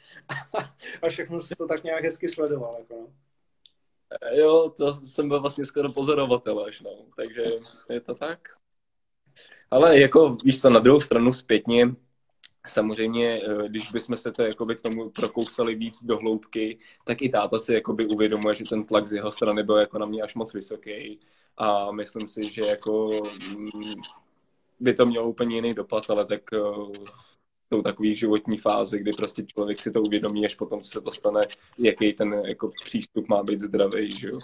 a 1.03 1.09
všechno 1.09 1.39
si 1.39 1.57
to 1.57 1.67
tak 1.67 1.85
nějak 1.85 2.05
hezky 2.05 2.29
sledoval. 2.29 2.77
Jako 2.79 2.95
no. 2.95 3.24
Jo, 4.33 4.73
to 4.77 4.95
jsem 4.95 5.29
byl 5.29 5.41
vlastně 5.41 5.65
skoro 5.67 5.93
pozorovatel 5.93 6.65
až, 6.65 6.81
no. 6.81 6.91
Takže 7.17 7.45
je 7.91 8.01
to 8.01 8.15
tak. 8.15 8.39
Ale 9.71 10.01
jako, 10.01 10.37
víš 10.45 10.61
co, 10.61 10.71
na 10.71 10.81
druhou 10.81 11.01
stranu 11.01 11.33
zpětně, 11.33 11.95
Samozřejmě, 12.69 13.43
eh, 13.43 13.69
když 13.69 13.93
bychom 13.93 14.17
se 14.17 14.33
to 14.33 14.43
jakoby 14.43 14.77
k 14.77 14.83
tomu 14.83 15.11
prokousali 15.11 15.75
víc 15.75 16.05
do 16.05 16.17
hloubky, 16.17 16.79
tak 17.05 17.23
i 17.23 17.29
táta 17.29 17.59
si 17.59 17.75
jakoby 17.75 18.07
uvědomuje, 18.07 18.55
že 18.55 18.65
ten 18.65 18.85
tlak 18.85 19.09
z 19.09 19.13
jeho 19.13 19.31
strany 19.31 19.63
byl 19.63 19.77
jako 19.77 19.99
na 19.99 20.07
mě 20.07 20.23
až 20.23 20.35
moc 20.35 20.55
vysoký 20.55 21.19
a 21.57 21.93
myslím 21.93 22.29
si, 22.29 22.51
že 22.51 22.63
jako 22.67 23.11
mm, 23.51 24.03
by 24.81 24.95
to 24.95 25.07
mělo 25.07 25.29
úplně 25.29 25.57
jiný 25.57 25.75
dopad, 25.75 26.11
ale 26.11 26.27
tak 26.27 26.53
eh, 26.53 26.59
jsou 27.75 27.83
takové 27.83 28.15
životní 28.15 28.59
fáze, 28.59 28.99
kdy 28.99 29.11
prostě 29.13 29.43
člověk 29.43 29.81
si 29.81 29.91
to 29.91 30.03
uvědomí, 30.03 30.47
až 30.47 30.55
potom 30.55 30.83
se 30.83 31.01
to 31.01 31.13
stane, 31.13 31.41
jaký 31.79 32.13
ten 32.13 32.43
jako 32.49 32.71
přístup 32.85 33.29
má 33.29 33.43
být 33.43 33.59
zdravý, 33.59 34.11
že 34.11 34.29
jo. 34.29 34.39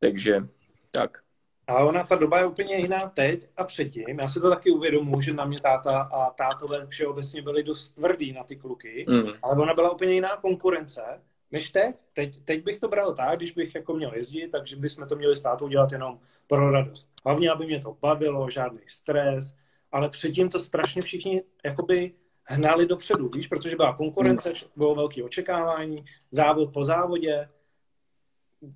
Takže 0.00 0.48
tak. 0.90 1.18
Ale 1.66 1.88
ona, 1.88 2.04
ta 2.04 2.14
doba 2.14 2.38
je 2.38 2.46
úplně 2.46 2.76
jiná 2.76 3.00
teď 3.00 3.46
a 3.56 3.64
předtím. 3.64 4.18
Já 4.20 4.28
si 4.28 4.40
to 4.40 4.50
taky 4.50 4.70
uvědomuji, 4.70 5.20
že 5.20 5.32
na 5.32 5.44
mě 5.44 5.58
táta 5.60 6.00
a 6.00 6.30
tátové 6.30 6.86
všeobecně 6.86 7.42
byli 7.42 7.62
dost 7.62 7.88
tvrdý 7.88 8.32
na 8.32 8.44
ty 8.44 8.56
kluky, 8.56 9.06
mm. 9.08 9.22
ale 9.42 9.62
ona 9.62 9.74
byla 9.74 9.90
úplně 9.90 10.12
jiná 10.12 10.36
konkurence 10.36 11.02
než 11.50 11.70
teď. 11.70 12.04
teď. 12.12 12.44
Teď 12.44 12.64
bych 12.64 12.78
to 12.78 12.88
bral 12.88 13.14
tak, 13.14 13.38
když 13.38 13.52
bych 13.52 13.74
jako 13.74 13.94
měl 13.94 14.14
jezdit, 14.14 14.48
takže 14.48 14.76
bychom 14.76 15.08
to 15.08 15.16
měli 15.16 15.36
s 15.36 15.40
tátou 15.40 15.68
dělat 15.68 15.92
jenom 15.92 16.18
pro 16.46 16.70
radost. 16.70 17.10
Hlavně, 17.24 17.50
aby 17.50 17.66
mě 17.66 17.80
to 17.80 17.96
bavilo, 18.00 18.50
žádný 18.50 18.80
stres, 18.86 19.54
ale 19.92 20.08
předtím 20.08 20.48
to 20.48 20.60
strašně 20.60 21.02
všichni 21.02 21.42
jakoby 21.64 22.14
hnali 22.50 22.86
dopředu, 22.86 23.28
víš, 23.28 23.48
protože 23.48 23.76
byla 23.76 23.96
konkurence, 23.96 24.48
mm. 24.48 24.54
bylo 24.76 24.94
velké 24.94 25.24
očekávání, 25.24 26.04
závod 26.30 26.72
po 26.72 26.84
závodě. 26.84 27.48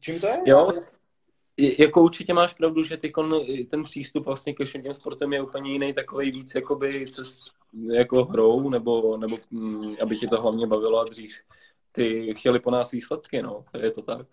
Čím 0.01 0.21
to 0.21 0.27
je? 0.27 0.43
Jo, 0.47 0.69
jako 1.57 2.03
určitě 2.03 2.35
máš 2.35 2.55
pravdu, 2.55 2.83
že 2.83 2.97
ty 2.97 3.11
kon, 3.11 3.39
ten 3.71 3.83
přístup 3.83 4.27
vlastně 4.27 4.55
ke 4.55 4.65
všem 4.65 4.83
těm 4.83 4.95
sportem 4.95 5.33
je 5.33 5.43
úplně 5.43 5.73
jiný, 5.73 5.93
takový 5.93 6.31
víc 6.31 6.55
jakoby 6.55 7.07
se 7.07 7.23
jako 7.93 8.25
hrou, 8.25 8.71
nebo, 8.71 9.17
nebo 9.17 9.37
mm, 9.51 9.95
aby 10.03 10.17
ti 10.17 10.27
to 10.27 10.43
hlavně 10.43 10.67
bavilo 10.67 11.01
a 11.01 11.05
dřív 11.05 11.35
ty 11.93 12.35
chtěli 12.35 12.61
po 12.61 12.71
nás 12.71 12.91
výsledky, 12.91 13.43
no, 13.43 13.65
je 13.79 13.91
to 13.91 14.03
tak. 14.03 14.27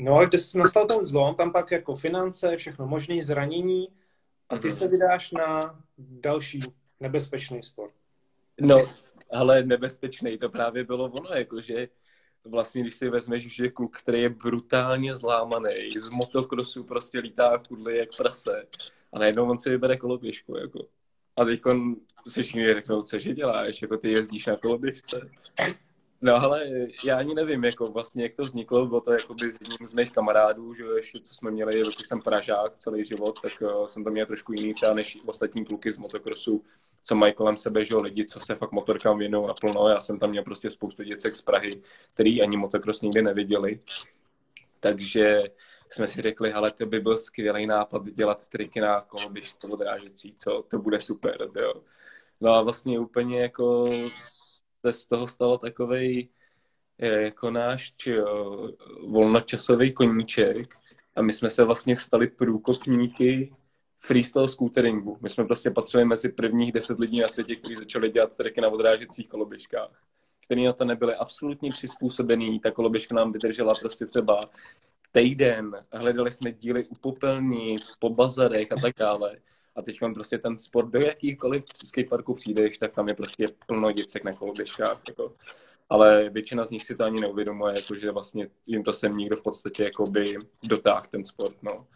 No 0.00 0.16
a 0.16 0.24
když 0.24 0.54
nastal 0.54 0.86
ten 0.86 1.06
zlom, 1.06 1.34
tam 1.34 1.52
pak 1.52 1.70
jako 1.70 1.96
finance, 1.96 2.56
všechno 2.56 2.86
možné, 2.86 3.22
zranění 3.22 3.88
a 4.48 4.58
ty 4.58 4.68
mm-hmm. 4.68 4.78
se 4.78 4.88
vydáš 4.88 5.32
na 5.32 5.80
další 5.98 6.62
nebezpečný 7.02 7.62
sport. 7.62 7.92
No, 8.60 8.78
ale 9.32 9.62
nebezpečný 9.62 10.38
to 10.38 10.48
právě 10.48 10.84
bylo 10.84 11.04
ono, 11.04 11.30
jakože 11.34 11.88
vlastně, 12.44 12.82
když 12.82 12.94
si 12.94 13.08
vezmeš, 13.08 13.54
že 13.54 13.70
kluk, 13.70 13.98
který 13.98 14.22
je 14.22 14.28
brutálně 14.28 15.16
zlámaný, 15.16 15.90
z 15.98 16.10
motokrosu 16.10 16.84
prostě 16.84 17.18
lítá 17.18 17.58
kudly 17.68 17.96
jak 17.96 18.08
prase 18.16 18.66
a 19.12 19.18
najednou 19.18 19.50
on 19.50 19.58
si 19.58 19.70
vybere 19.70 19.96
koloběžku, 19.96 20.56
jako. 20.56 20.86
A 21.36 21.44
teď 21.44 21.60
se 22.28 22.42
všichni 22.42 22.74
řeknou, 22.74 23.02
co 23.02 23.18
že 23.18 23.34
děláš, 23.34 23.82
jako 23.82 23.96
ty 23.96 24.10
jezdíš 24.10 24.46
na 24.46 24.56
koloběžce. 24.56 25.30
No 26.20 26.34
ale 26.34 26.64
já 27.04 27.18
ani 27.18 27.34
nevím, 27.34 27.64
jako 27.64 27.86
vlastně, 27.86 28.22
jak 28.22 28.34
to 28.34 28.42
vzniklo, 28.42 28.86
bylo 28.86 29.00
to 29.00 29.12
jako 29.12 29.34
by 29.34 29.52
s 29.52 29.58
jedním 29.60 29.88
z 29.88 29.94
mých 29.94 30.12
kamarádů, 30.12 30.74
že 30.74 30.84
ještě 30.96 31.18
co 31.18 31.34
jsme 31.34 31.50
měli, 31.50 31.80
když 31.80 31.96
jsem 32.08 32.20
Pražák 32.20 32.78
celý 32.78 33.04
život, 33.04 33.40
tak 33.40 33.52
uh, 33.60 33.86
jsem 33.86 34.04
to 34.04 34.10
měl 34.10 34.26
trošku 34.26 34.52
jiný 34.52 34.74
třeba 34.74 34.94
než 34.94 35.18
ostatní 35.26 35.64
kluky 35.64 35.92
z 35.92 35.96
motokrosu, 35.96 36.64
co 37.04 37.14
mají 37.14 37.32
kolem 37.32 37.56
sebe, 37.56 37.84
že 37.84 37.96
lidi, 37.96 38.24
co 38.24 38.40
se 38.40 38.54
fakt 38.54 38.72
motorkám 38.72 39.18
věnují 39.18 39.46
naplno. 39.46 39.88
Já 39.88 40.00
jsem 40.00 40.18
tam 40.18 40.30
měl 40.30 40.42
prostě 40.44 40.70
spoustu 40.70 41.02
děcek 41.02 41.36
z 41.36 41.42
Prahy, 41.42 41.70
který 42.14 42.42
ani 42.42 42.56
motokros 42.56 43.00
nikdy 43.00 43.22
neviděli. 43.22 43.80
Takže 44.80 45.42
jsme 45.90 46.06
si 46.06 46.22
řekli, 46.22 46.52
ale 46.52 46.70
to 46.70 46.86
by 46.86 47.00
byl 47.00 47.16
skvělý 47.16 47.66
nápad 47.66 48.02
dělat 48.04 48.48
triky 48.48 48.80
na 48.80 49.00
koloběžce 49.00 49.68
odrážecí, 49.72 50.34
co 50.38 50.64
to 50.70 50.78
bude 50.78 51.00
super, 51.00 51.36
jo. 51.56 51.74
No 52.40 52.52
a 52.52 52.62
vlastně 52.62 52.98
úplně 52.98 53.42
jako 53.42 53.90
se 54.80 54.92
z 54.92 55.06
toho 55.06 55.26
stalo 55.26 55.58
takovej 55.58 56.28
eh, 56.98 57.22
jako 57.22 57.50
náš 57.50 57.92
čo, 57.96 58.12
volnočasový 59.06 59.92
koníček 59.92 60.74
a 61.16 61.22
my 61.22 61.32
jsme 61.32 61.50
se 61.50 61.64
vlastně 61.64 61.96
stali 61.96 62.26
průkopníky 62.26 63.52
freestyle 64.04 64.48
scooteringu. 64.48 65.18
My 65.20 65.28
jsme 65.28 65.44
prostě 65.44 65.70
patřili 65.70 66.04
mezi 66.04 66.28
prvních 66.28 66.72
deset 66.72 66.98
lidí 66.98 67.20
na 67.20 67.28
světě, 67.28 67.56
kteří 67.56 67.76
začali 67.76 68.10
dělat 68.10 68.36
triky 68.36 68.60
na 68.60 68.68
odrážecích 68.68 69.28
koloběžkách, 69.28 70.02
které 70.44 70.64
na 70.64 70.72
to 70.72 70.84
nebyly 70.84 71.14
absolutně 71.14 71.70
přizpůsobený. 71.70 72.60
Ta 72.60 72.70
koloběžka 72.70 73.14
nám 73.14 73.32
vydržela 73.32 73.72
prostě 73.80 74.06
třeba 74.06 74.40
týden. 75.12 75.84
Hledali 75.92 76.32
jsme 76.32 76.52
díly 76.52 76.84
u 76.84 76.94
popelnic, 76.94 77.96
po 77.96 78.10
bazarech 78.10 78.72
a 78.72 78.76
tak 78.82 78.92
dále. 78.98 79.36
A 79.76 79.82
teď 79.82 79.98
prostě 80.14 80.38
ten 80.38 80.56
sport 80.56 80.90
do 80.90 80.98
jakýchkoliv 80.98 81.64
skateparku 81.86 82.34
přijdeš, 82.34 82.78
tak 82.78 82.94
tam 82.94 83.08
je 83.08 83.14
prostě 83.14 83.46
plno 83.66 83.92
děcek 83.92 84.24
na 84.24 84.32
koloběžkách. 84.32 85.02
Jako. 85.08 85.32
Ale 85.88 86.30
většina 86.30 86.64
z 86.64 86.70
nich 86.70 86.82
si 86.82 86.94
to 86.94 87.04
ani 87.04 87.20
neuvědomuje, 87.20 87.74
jako, 87.76 87.94
že 87.94 88.10
vlastně 88.10 88.48
jim 88.66 88.82
to 88.82 88.92
sem 88.92 89.16
nikdo 89.16 89.36
v 89.36 89.42
podstatě 89.42 89.84
jakoby 89.84 90.36
dotáhl 90.62 91.06
ten 91.10 91.24
sport. 91.24 91.56
No. 91.62 91.86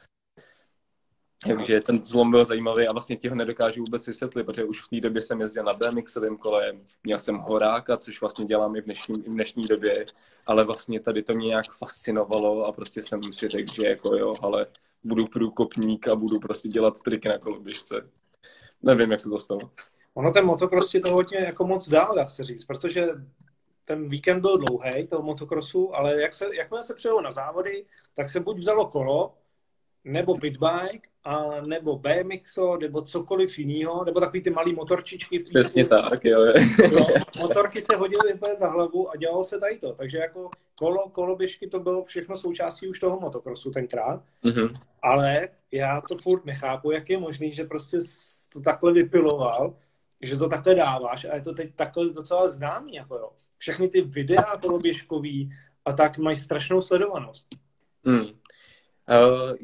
Takže 1.45 1.81
ten 1.81 2.07
zlom 2.07 2.31
byl 2.31 2.45
zajímavý 2.45 2.89
a 2.89 2.93
vlastně 2.93 3.17
ti 3.17 3.29
ho 3.29 3.35
nedokážu 3.35 3.81
vůbec 3.81 4.07
vysvětlit, 4.07 4.45
protože 4.45 4.65
už 4.65 4.83
v 4.83 4.89
té 4.89 5.01
době 5.01 5.23
jsem 5.23 5.41
jezdil 5.41 5.65
na 5.65 5.73
BMXovém 5.73 6.37
kole, 6.37 6.73
měl 7.05 7.19
jsem 7.19 7.37
horáka, 7.37 7.97
což 7.97 8.21
vlastně 8.21 8.45
dělám 8.45 8.77
i 8.77 8.81
v 8.81 8.85
dnešní, 8.85 9.15
i 9.19 9.31
v 9.31 9.33
dnešní 9.33 9.63
době, 9.63 9.95
ale 10.47 10.65
vlastně 10.65 11.01
tady 11.01 11.23
to 11.23 11.33
mě 11.33 11.47
nějak 11.47 11.67
fascinovalo 11.79 12.65
a 12.65 12.73
prostě 12.73 13.03
jsem 13.03 13.23
si 13.33 13.49
řekl, 13.49 13.73
že 13.75 13.89
jako 13.89 14.17
jo, 14.17 14.35
ale 14.43 14.67
budu 15.05 15.27
průkopník 15.27 16.09
a 16.09 16.17
budu 16.17 16.39
prostě 16.39 16.69
dělat 16.69 17.03
triky 17.03 17.29
na 17.29 17.39
koloběžce. 17.39 18.11
Nevím, 18.83 19.11
jak 19.11 19.21
se 19.21 19.29
to 19.29 19.39
stalo. 19.39 19.61
Ono 20.15 20.33
ten 20.33 20.47
motocross 20.47 20.91
ti 20.91 21.01
to 21.01 21.15
hodně 21.15 21.39
jako 21.39 21.67
moc 21.67 21.89
dál, 21.89 22.15
dá 22.17 22.27
se 22.27 22.45
říct, 22.45 22.65
protože 22.65 23.07
ten 23.85 24.09
víkend 24.09 24.41
byl 24.41 24.59
dlouhý, 24.59 25.07
toho 25.07 25.23
motocrossu, 25.23 25.97
ale 25.97 26.21
jak 26.21 26.35
se, 26.35 26.57
jakmile 26.57 26.83
se 26.83 26.95
přijelo 26.95 27.21
na 27.21 27.31
závody, 27.31 27.87
tak 28.15 28.29
se 28.29 28.41
buď 28.41 28.59
vzalo 28.59 28.87
kolo, 28.87 29.35
nebo 30.07 30.39
pitbike, 30.39 31.09
a 31.27 31.61
nebo 31.61 31.99
BMXo, 31.99 32.77
nebo 32.77 33.03
cokoliv 33.03 33.59
jiného, 33.59 34.05
nebo 34.05 34.21
takový 34.21 34.43
ty 34.43 34.51
malý 34.51 34.73
motorčičky. 34.73 35.39
V 35.39 35.45
Přesně 35.45 35.85
tak, 35.85 36.25
jo. 36.25 36.41
jo. 36.41 37.05
Motorky 37.41 37.83
se 37.83 37.97
hodily 37.97 38.35
úplně 38.35 38.57
za 38.57 38.69
hlavu 38.69 39.11
a 39.11 39.17
dělalo 39.17 39.45
se 39.45 39.61
tady 39.61 39.79
to. 39.79 39.93
Takže 39.93 40.19
jako 40.19 40.51
kolo, 40.79 41.09
koloběžky 41.09 41.67
to 41.67 41.81
bylo 41.81 42.05
všechno 42.05 42.37
součástí 42.37 42.89
už 42.89 43.01
toho 43.01 43.21
motokrosu 43.21 43.71
tenkrát. 43.71 44.23
Mm-hmm. 44.45 44.69
Ale 45.03 45.49
já 45.73 46.01
to 46.01 46.19
furt 46.19 46.45
nechápu, 46.45 46.91
jak 46.91 47.11
je 47.11 47.19
možný, 47.19 47.53
že 47.53 47.65
prostě 47.65 47.99
to 48.53 48.61
takhle 48.61 48.93
vypiloval, 48.93 49.75
že 50.23 50.37
to 50.37 50.49
takhle 50.49 50.75
dáváš 50.75 51.25
a 51.25 51.35
je 51.35 51.41
to 51.41 51.53
teď 51.53 51.75
takhle 51.75 52.13
docela 52.13 52.49
známý. 52.49 52.95
Jako 52.95 53.15
jo. 53.15 53.31
Všechny 53.59 53.89
ty 53.89 54.01
videa 54.01 54.57
koloběžkový 54.63 55.51
a 55.85 55.93
tak 55.93 56.19
mají 56.19 56.37
strašnou 56.37 56.81
sledovanost. 56.81 57.49
Mm. 58.05 58.27
Uh, 59.09 59.57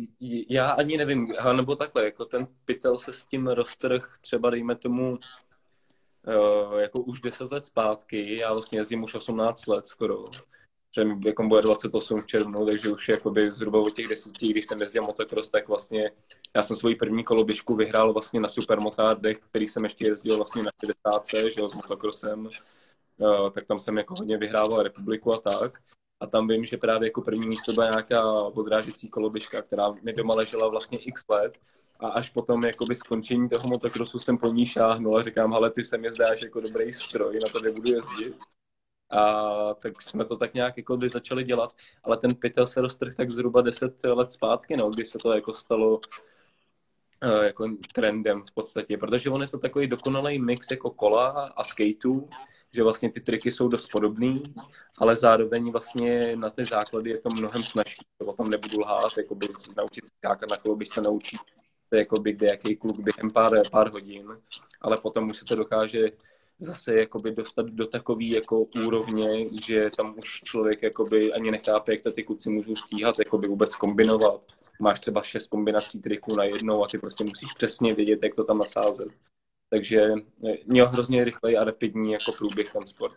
já 0.49 0.71
ani 0.71 0.97
nevím, 0.97 1.35
nebo 1.57 1.77
takhle, 1.77 2.05
jako 2.05 2.25
ten 2.25 2.47
pytel 2.65 2.99
se 2.99 3.13
s 3.13 3.25
tím 3.25 3.47
roztrh 3.47 4.19
třeba 4.21 4.51
dejme 4.51 4.77
tomu 4.77 5.19
uh, 6.27 6.79
jako 6.79 7.01
už 7.01 7.21
10 7.21 7.53
let 7.53 7.65
zpátky, 7.65 8.41
já 8.41 8.53
vlastně 8.53 8.79
jezdím 8.79 9.05
už 9.05 9.15
18 9.15 9.67
let 9.67 9.87
skoro, 9.87 10.25
že 10.95 11.05
mi 11.05 11.17
jako 11.25 11.43
bude 11.43 11.63
28 11.63 12.19
v 12.19 12.27
červnu, 12.27 12.67
takže 12.67 12.93
už 12.93 13.09
jakoby 13.09 13.53
zhruba 13.53 13.79
od 13.79 13.95
těch 13.95 14.09
deseti, 14.09 14.49
když 14.49 14.67
jsem 14.67 14.81
jezdil 14.81 15.03
motocross, 15.03 15.51
tak 15.51 15.69
vlastně 15.69 16.11
já 16.57 16.63
jsem 16.63 16.77
svoji 16.77 16.97
první 16.97 17.25
koloběžku 17.25 17.77
vyhrál 17.77 18.13
vlastně 18.13 18.41
na 18.41 18.49
supermotardech, 18.49 19.39
který 19.39 19.69
jsem 19.69 19.85
ještě 19.85 20.07
jezdil 20.07 20.37
vlastně 20.37 20.63
na 20.63 20.71
60, 20.81 21.53
že 21.53 21.61
jo, 21.61 21.69
s 21.69 21.75
motocrossem, 21.75 22.49
tak 23.53 23.65
tam 23.65 23.79
jsem 23.79 23.99
jako 23.99 24.15
hodně 24.19 24.39
vyhrával 24.39 24.83
republiku 24.83 25.35
a 25.35 25.41
tak. 25.41 25.83
A 26.23 26.27
tam 26.27 26.49
vím, 26.49 26.65
že 26.65 26.77
právě 26.77 27.07
jako 27.07 27.23
první 27.23 27.47
místo 27.47 27.73
byla 27.73 27.91
nějaká 27.91 28.33
odrážecí 28.33 29.09
koloběžka, 29.09 29.63
která 29.63 29.95
mi 30.03 30.13
doma 30.13 30.35
ležela 30.35 30.69
vlastně 30.69 30.99
x 30.99 31.29
let. 31.29 31.59
A 32.01 32.09
až 32.09 32.31
potom 32.31 32.65
jakoby 32.65 32.95
skončení 32.95 33.49
toho 33.49 33.69
motokrosu 33.69 34.19
jsem 34.19 34.39
po 34.39 34.49
ní 34.49 34.67
šáhnul 34.67 35.19
a 35.19 35.23
říkám, 35.23 35.55
ale 35.55 35.71
ty 35.71 35.85
se 35.85 35.99
mi 35.99 36.13
zdáš 36.13 36.43
jako 36.43 36.61
dobrý 36.61 36.93
stroj, 36.93 37.35
na 37.43 37.49
to 37.53 37.61
nebudu 37.61 37.91
jezdit. 37.93 38.37
A 39.11 39.75
tak 39.75 40.03
jsme 40.03 40.25
to 40.25 40.37
tak 40.37 40.55
nějak 40.55 40.77
jako 40.77 40.97
by 40.97 41.09
začali 41.09 41.45
dělat, 41.45 41.71
ale 42.05 42.17
ten 42.17 42.35
pytel 42.35 42.67
se 42.67 42.81
roztrh 42.81 43.15
tak 43.15 43.31
zhruba 43.31 43.61
10 43.61 44.05
let 44.07 44.33
zpátky, 44.33 44.77
no, 44.77 44.91
kdy 44.91 45.05
se 45.05 45.19
to 45.19 45.33
jako 45.33 45.53
stalo 45.53 46.01
uh, 47.25 47.43
jako 47.45 47.69
trendem 47.95 48.43
v 48.43 48.53
podstatě, 48.53 48.99
protože 48.99 49.31
on 49.31 49.43
je 49.43 49.49
to 49.49 49.59
takový 49.59 49.87
dokonalý 49.87 50.39
mix 50.39 50.71
jako 50.71 50.91
kola 50.91 51.53
a 51.57 51.65
skateů, 51.65 52.29
že 52.75 52.83
vlastně 52.83 53.13
ty 53.13 53.21
triky 53.21 53.53
jsou 53.53 53.69
dost 53.69 53.89
podobný, 53.93 54.43
ale 54.99 55.17
zároveň 55.17 55.71
vlastně 55.71 56.37
na 56.37 56.51
ty 56.51 56.65
základy 56.65 57.11
je 57.11 57.19
to 57.19 57.29
mnohem 57.37 57.63
snažší. 57.63 58.03
O 58.27 58.33
tom 58.33 58.51
nebudu 58.51 58.81
lhát, 58.81 59.17
jakoby 59.19 59.49
naučit 59.77 60.07
se 60.07 60.13
skákat 60.19 60.51
na 60.51 60.57
kolo, 60.57 60.79
se 60.85 61.01
naučit 61.01 61.41
to 61.93 61.97
jakoby 61.97 62.37
jaký 62.41 62.77
kluk 62.77 62.99
během 62.99 63.31
pár, 63.35 63.51
pár 63.71 63.93
hodin, 63.93 64.27
ale 64.81 64.97
potom 64.97 65.29
už 65.29 65.39
se 65.39 65.45
to 65.45 65.57
dokáže 65.57 66.11
zase 66.59 66.95
jakoby 66.95 67.31
dostat 67.31 67.67
do 67.67 67.87
takové 67.87 68.25
jako 68.25 68.67
úrovně, 68.85 69.47
že 69.67 69.89
tam 69.97 70.15
už 70.19 70.41
člověk 70.45 70.83
jakoby 70.83 71.33
ani 71.33 71.51
nechápe, 71.51 71.93
jak 71.93 72.03
to 72.03 72.13
ty 72.13 72.25
kluci 72.25 72.51
můžou 72.51 72.77
stíhat, 72.77 73.19
jakoby 73.19 73.49
vůbec 73.49 73.75
kombinovat. 73.75 74.41
Máš 74.81 75.01
třeba 75.01 75.23
šest 75.23 75.47
kombinací 75.47 76.01
triků 76.01 76.37
na 76.37 76.45
jednou 76.45 76.85
a 76.85 76.89
ty 76.89 76.99
prostě 76.99 77.25
musíš 77.25 77.53
přesně 77.53 77.95
vědět, 77.95 78.19
jak 78.23 78.35
to 78.35 78.45
tam 78.45 78.59
nasázet. 78.59 79.09
Takže 79.73 80.13
měl 80.65 80.89
hrozně 80.89 81.25
rychlej 81.25 81.59
a 81.59 81.65
rapidní 81.65 82.13
jako 82.13 82.33
průběh 82.39 82.73
ten 82.73 82.83
sport. 82.83 83.17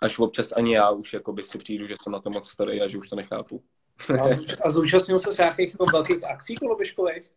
Až 0.00 0.18
občas 0.18 0.52
ani 0.52 0.74
já 0.74 0.90
už 0.90 1.12
jako 1.12 1.32
by 1.32 1.42
si 1.42 1.58
přijdu, 1.58 1.86
že 1.86 1.94
jsem 2.02 2.12
na 2.12 2.20
to 2.20 2.30
moc 2.30 2.50
starý 2.50 2.82
a 2.82 2.88
že 2.88 2.98
už 2.98 3.08
to 3.08 3.16
nechápu. 3.16 3.62
a, 4.10 4.26
a 4.64 4.70
zúčastnil 4.70 5.18
se 5.18 5.42
nějakých 5.42 5.70
jako 5.72 5.84
velkých 5.84 6.24
akcí 6.24 6.56
koloběžkových? 6.56 7.30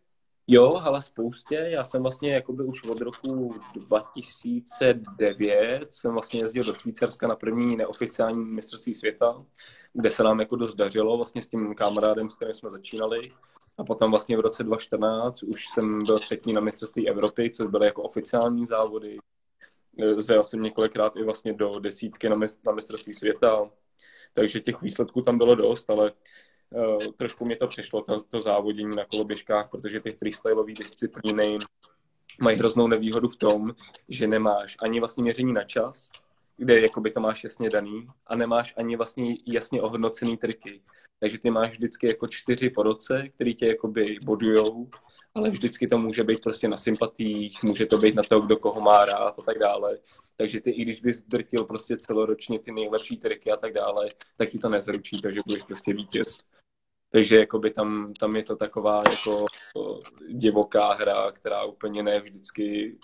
Jo, 0.48 0.74
ale 0.74 1.02
spoustě. 1.02 1.70
Já 1.74 1.84
jsem 1.84 2.02
vlastně 2.02 2.34
jakoby 2.34 2.64
už 2.64 2.84
od 2.84 3.00
roku 3.00 3.54
2009 3.74 5.94
jsem 5.94 6.12
vlastně 6.12 6.40
jezdil 6.40 6.64
do 6.64 6.74
Švýcarska 6.74 7.26
na 7.26 7.36
první 7.36 7.76
neoficiální 7.76 8.44
mistrovství 8.44 8.94
světa, 8.94 9.44
kde 9.92 10.10
se 10.10 10.22
nám 10.22 10.40
jako 10.40 10.56
dost 10.56 10.74
dařilo 10.74 11.16
vlastně 11.16 11.42
s 11.42 11.48
tím 11.48 11.74
kamarádem, 11.74 12.28
s 12.28 12.36
kterým 12.36 12.54
jsme 12.54 12.70
začínali. 12.70 13.20
A 13.78 13.84
potom 13.84 14.10
vlastně 14.10 14.36
v 14.36 14.40
roce 14.40 14.64
2014 14.64 15.42
už 15.42 15.68
jsem 15.68 16.04
byl 16.04 16.18
třetí 16.18 16.52
na 16.52 16.60
mistrovství 16.60 17.08
Evropy, 17.08 17.50
což 17.50 17.66
byly 17.66 17.86
jako 17.86 18.02
oficiální 18.02 18.66
závody. 18.66 19.18
Zajel 20.16 20.44
jsem 20.44 20.62
několikrát 20.62 21.16
i 21.16 21.22
vlastně 21.22 21.52
do 21.52 21.70
desítky 21.80 22.28
na, 22.28 22.36
na 22.66 22.72
mistrovství 22.72 23.14
světa, 23.14 23.70
takže 24.34 24.60
těch 24.60 24.82
výsledků 24.82 25.22
tam 25.22 25.38
bylo 25.38 25.54
dost, 25.54 25.90
ale 25.90 26.12
uh, 26.70 26.98
trošku 27.16 27.44
mě 27.44 27.56
to 27.56 27.66
přešlo, 27.66 28.02
to, 28.02 28.22
to 28.22 28.40
závodění 28.40 28.90
na 28.96 29.04
koloběžkách, 29.04 29.68
protože 29.70 30.00
ty 30.00 30.10
freestyleové 30.10 30.72
disciplíny 30.72 31.58
mají 32.40 32.58
hroznou 32.58 32.86
nevýhodu 32.86 33.28
v 33.28 33.36
tom, 33.36 33.66
že 34.08 34.26
nemáš 34.26 34.76
ani 34.78 35.00
vlastně 35.00 35.22
měření 35.22 35.52
na 35.52 35.64
čas, 35.64 36.08
kde 36.56 36.80
jakoby 36.80 37.10
to 37.10 37.20
máš 37.20 37.44
jasně 37.44 37.70
daný 37.70 38.08
a 38.26 38.36
nemáš 38.36 38.74
ani 38.76 38.96
vlastně 38.96 39.36
jasně 39.46 39.82
ohodnocený 39.82 40.36
triky. 40.36 40.82
Takže 41.20 41.38
ty 41.38 41.50
máš 41.50 41.70
vždycky 41.70 42.06
jako 42.06 42.26
čtyři 42.26 42.70
po 42.70 42.82
roce, 42.82 43.28
který 43.28 43.54
tě 43.54 43.68
jakoby 43.68 44.18
bodujou, 44.24 44.90
ale 45.34 45.50
vždycky 45.50 45.88
to 45.88 45.98
může 45.98 46.24
být 46.24 46.42
prostě 46.42 46.68
na 46.68 46.76
sympatích, 46.76 47.62
může 47.62 47.86
to 47.86 47.98
být 47.98 48.14
na 48.14 48.22
to, 48.22 48.40
kdo 48.40 48.56
koho 48.56 48.80
má 48.80 49.04
rád 49.04 49.38
a 49.38 49.42
tak 49.42 49.58
dále. 49.58 49.98
Takže 50.36 50.60
ty, 50.60 50.70
i 50.70 50.82
když 50.82 51.00
bys 51.00 51.22
drtil 51.22 51.64
prostě 51.64 51.96
celoročně 51.96 52.58
ty 52.58 52.72
nejlepší 52.72 53.16
triky 53.16 53.50
a 53.50 53.56
tak 53.56 53.72
dále, 53.72 54.08
tak 54.36 54.48
ti 54.48 54.58
to 54.58 54.68
nezručí, 54.68 55.20
takže 55.22 55.40
budeš 55.46 55.62
prostě 55.64 55.92
vítěz. 55.94 56.38
Takže 57.10 57.36
jakoby 57.36 57.70
tam, 57.70 58.12
tam 58.20 58.36
je 58.36 58.42
to 58.42 58.56
taková 58.56 59.02
jako 59.10 59.46
divoká 60.28 60.92
hra, 60.92 61.32
která 61.32 61.64
úplně 61.64 62.02
ne 62.02 62.20
vždycky 62.20 62.96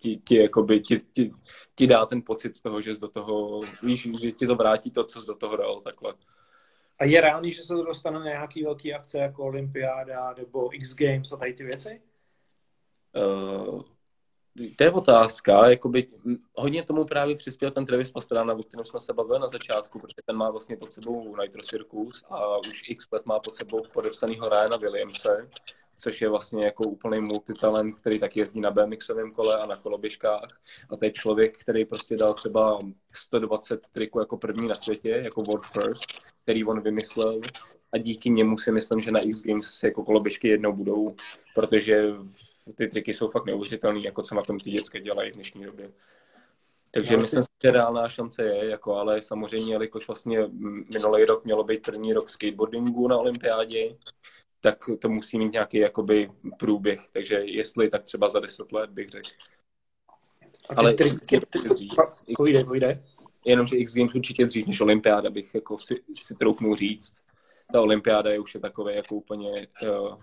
ti, 0.00 0.16
ti, 0.16 0.36
jakoby, 0.36 0.80
ti, 0.80 0.98
ti, 1.12 1.32
ti 1.74 1.86
dá 1.86 2.06
ten 2.06 2.22
pocit 2.22 2.60
toho, 2.60 2.80
že 2.80 2.94
do 2.94 3.08
toho, 3.08 3.60
víš, 3.82 4.08
že 4.22 4.32
ti 4.32 4.46
to 4.46 4.56
vrátí 4.56 4.90
to, 4.90 5.04
co 5.04 5.20
jsi 5.20 5.26
do 5.26 5.34
toho 5.34 5.56
dal, 5.56 5.80
takhle. 5.80 6.14
A 6.98 7.04
je 7.04 7.20
reálný, 7.20 7.52
že 7.52 7.62
se 7.62 7.74
to 7.74 7.84
dostane 7.84 8.18
na 8.18 8.24
nějaký 8.24 8.62
velký 8.62 8.94
akce 8.94 9.18
jako 9.18 9.44
Olympiáda 9.44 10.34
nebo 10.36 10.74
X 10.74 10.96
Games 10.96 11.32
a 11.32 11.36
tady 11.36 11.54
ty 11.54 11.64
věci? 11.64 12.02
Uh, 13.16 13.82
to 14.76 14.84
je 14.84 14.90
otázka, 14.90 15.70
jakoby, 15.70 16.06
hodně 16.54 16.82
tomu 16.82 17.04
právě 17.04 17.36
přispěl 17.36 17.70
ten 17.70 17.86
Travis 17.86 18.10
Pastrana, 18.10 18.54
o 18.54 18.62
kterém 18.62 18.86
jsme 18.86 19.00
se 19.00 19.12
bavili 19.12 19.38
na 19.38 19.48
začátku, 19.48 19.98
protože 19.98 20.14
ten 20.26 20.36
má 20.36 20.50
vlastně 20.50 20.76
pod 20.76 20.92
sebou 20.92 21.36
Nitro 21.42 21.62
Circus 21.62 22.24
a 22.30 22.58
už 22.58 22.82
x 22.88 23.06
let 23.12 23.26
má 23.26 23.40
pod 23.40 23.56
sebou 23.56 23.78
podepsanýho 23.94 24.48
Ryana 24.48 24.76
Williamse, 24.76 25.48
což 25.98 26.22
je 26.22 26.28
vlastně 26.28 26.64
jako 26.64 26.84
úplný 26.84 27.20
multitalent, 27.20 27.94
který 28.00 28.18
tak 28.18 28.36
jezdí 28.36 28.60
na 28.60 28.70
BMXovém 28.70 29.32
kole 29.32 29.56
a 29.56 29.66
na 29.66 29.76
koloběžkách. 29.76 30.48
A 30.90 30.96
to 30.96 31.04
je 31.04 31.12
člověk, 31.12 31.58
který 31.58 31.84
prostě 31.84 32.16
dal 32.16 32.34
třeba 32.34 32.78
120 33.12 33.86
triků 33.92 34.20
jako 34.20 34.36
první 34.36 34.68
na 34.68 34.74
světě, 34.74 35.08
jako 35.08 35.42
world 35.42 35.66
first, 35.66 36.04
který 36.42 36.64
on 36.64 36.80
vymyslel 36.80 37.40
a 37.94 37.98
díky 37.98 38.30
němu 38.30 38.58
si 38.58 38.72
myslím, 38.72 39.00
že 39.00 39.12
na 39.12 39.20
X 39.20 39.42
Games 39.42 39.82
jako 39.82 40.04
koloběžky 40.04 40.48
jednou 40.48 40.72
budou, 40.72 41.14
protože 41.54 41.98
ty 42.74 42.88
triky 42.88 43.12
jsou 43.12 43.28
fakt 43.28 43.46
neuvěřitelné, 43.46 44.00
jako 44.04 44.22
co 44.22 44.34
na 44.34 44.42
tom 44.42 44.58
ty 44.58 44.70
dětské 44.70 45.00
dělají 45.00 45.30
v 45.30 45.34
dnešní 45.34 45.64
době. 45.64 45.90
Takže 46.90 47.16
no, 47.16 47.22
myslím 47.22 47.42
si, 47.42 47.48
že 47.64 47.70
reálná 47.70 48.08
šance 48.08 48.42
je, 48.42 48.66
jako, 48.70 48.96
ale 48.96 49.22
samozřejmě, 49.22 49.74
jelikož 49.74 50.06
vlastně 50.06 50.38
minulý 50.92 51.24
rok 51.24 51.44
mělo 51.44 51.64
být 51.64 51.82
první 51.82 52.12
rok 52.12 52.30
skateboardingu 52.30 53.08
na 53.08 53.18
olympiádě, 53.18 53.96
tak 54.60 54.90
to 54.98 55.08
musí 55.08 55.38
mít 55.38 55.52
nějaký 55.52 55.78
jakoby 55.78 56.30
průběh. 56.58 57.00
Takže 57.12 57.34
jestli, 57.34 57.90
tak 57.90 58.02
třeba 58.02 58.28
za 58.28 58.40
deset 58.40 58.72
let 58.72 58.90
bych 58.90 59.08
řekl. 59.08 59.28
Ale 60.76 60.94
triky, 60.94 61.40
povídej, 62.36 62.64
povídej. 62.64 62.98
Jenom, 63.44 63.66
že 63.66 63.76
X 63.76 63.94
Games 63.94 64.14
určitě 64.14 64.46
dřív 64.46 64.66
než 64.66 64.80
olympiáda 64.80 65.30
bych 65.30 65.54
jako 65.54 65.78
si, 65.78 66.02
si 66.14 66.34
troufnul 66.34 66.76
říct. 66.76 67.14
Ta 67.72 67.80
olympiáda 67.80 68.30
je 68.30 68.38
už 68.38 68.54
je 68.54 68.60
takové 68.60 68.94
jako 68.94 69.14
úplně 69.14 69.52
uh, 69.90 70.16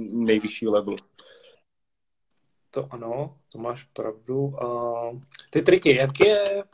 nejvyšší 0.00 0.66
level. 0.66 0.96
To 2.74 2.88
ano, 2.90 3.36
to 3.52 3.58
máš 3.58 3.82
pravdu. 3.82 4.38
Uh, 4.44 5.20
ty 5.50 5.62
triky, 5.62 5.96
jak 5.96 6.20
je, 6.20 6.64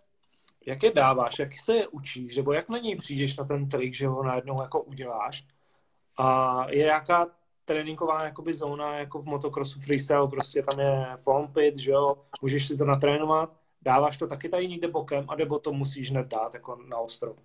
jak 0.67 0.83
je 0.83 0.93
dáváš, 0.93 1.39
jak 1.39 1.59
se 1.59 1.77
je 1.77 1.89
učíš, 1.89 2.37
nebo 2.37 2.53
jak 2.53 2.69
na 2.69 2.79
něj 2.79 2.97
přijdeš 2.97 3.37
na 3.37 3.45
ten 3.45 3.69
trik, 3.69 3.95
že 3.95 4.07
ho 4.07 4.23
najednou 4.23 4.63
jako 4.63 4.83
uděláš? 4.83 5.47
A 6.17 6.67
je 6.71 6.85
nějaká 6.85 7.27
tréninková 7.65 8.25
jakoby 8.25 8.55
zóna 8.55 8.99
jako 8.99 9.19
v 9.19 9.27
motocrossu 9.27 9.81
freestyle, 9.81 10.29
prostě 10.29 10.63
tam 10.63 10.81
je 10.81 11.07
foam 11.17 11.53
pit, 11.53 11.77
že 11.77 11.91
jo, 11.91 12.17
můžeš 12.43 12.69
si 12.69 12.77
to 12.77 12.85
natrénovat, 12.85 13.57
dáváš 13.83 14.17
to 14.17 14.27
taky 14.27 14.49
tady 14.49 14.69
někde 14.69 14.89
bokem, 14.89 15.25
anebo 15.29 15.59
to 15.59 15.73
musíš 15.73 16.11
hned 16.11 16.27
dát 16.27 16.55
jako 16.55 16.77
na 16.77 16.99
ostrov? 16.99 17.37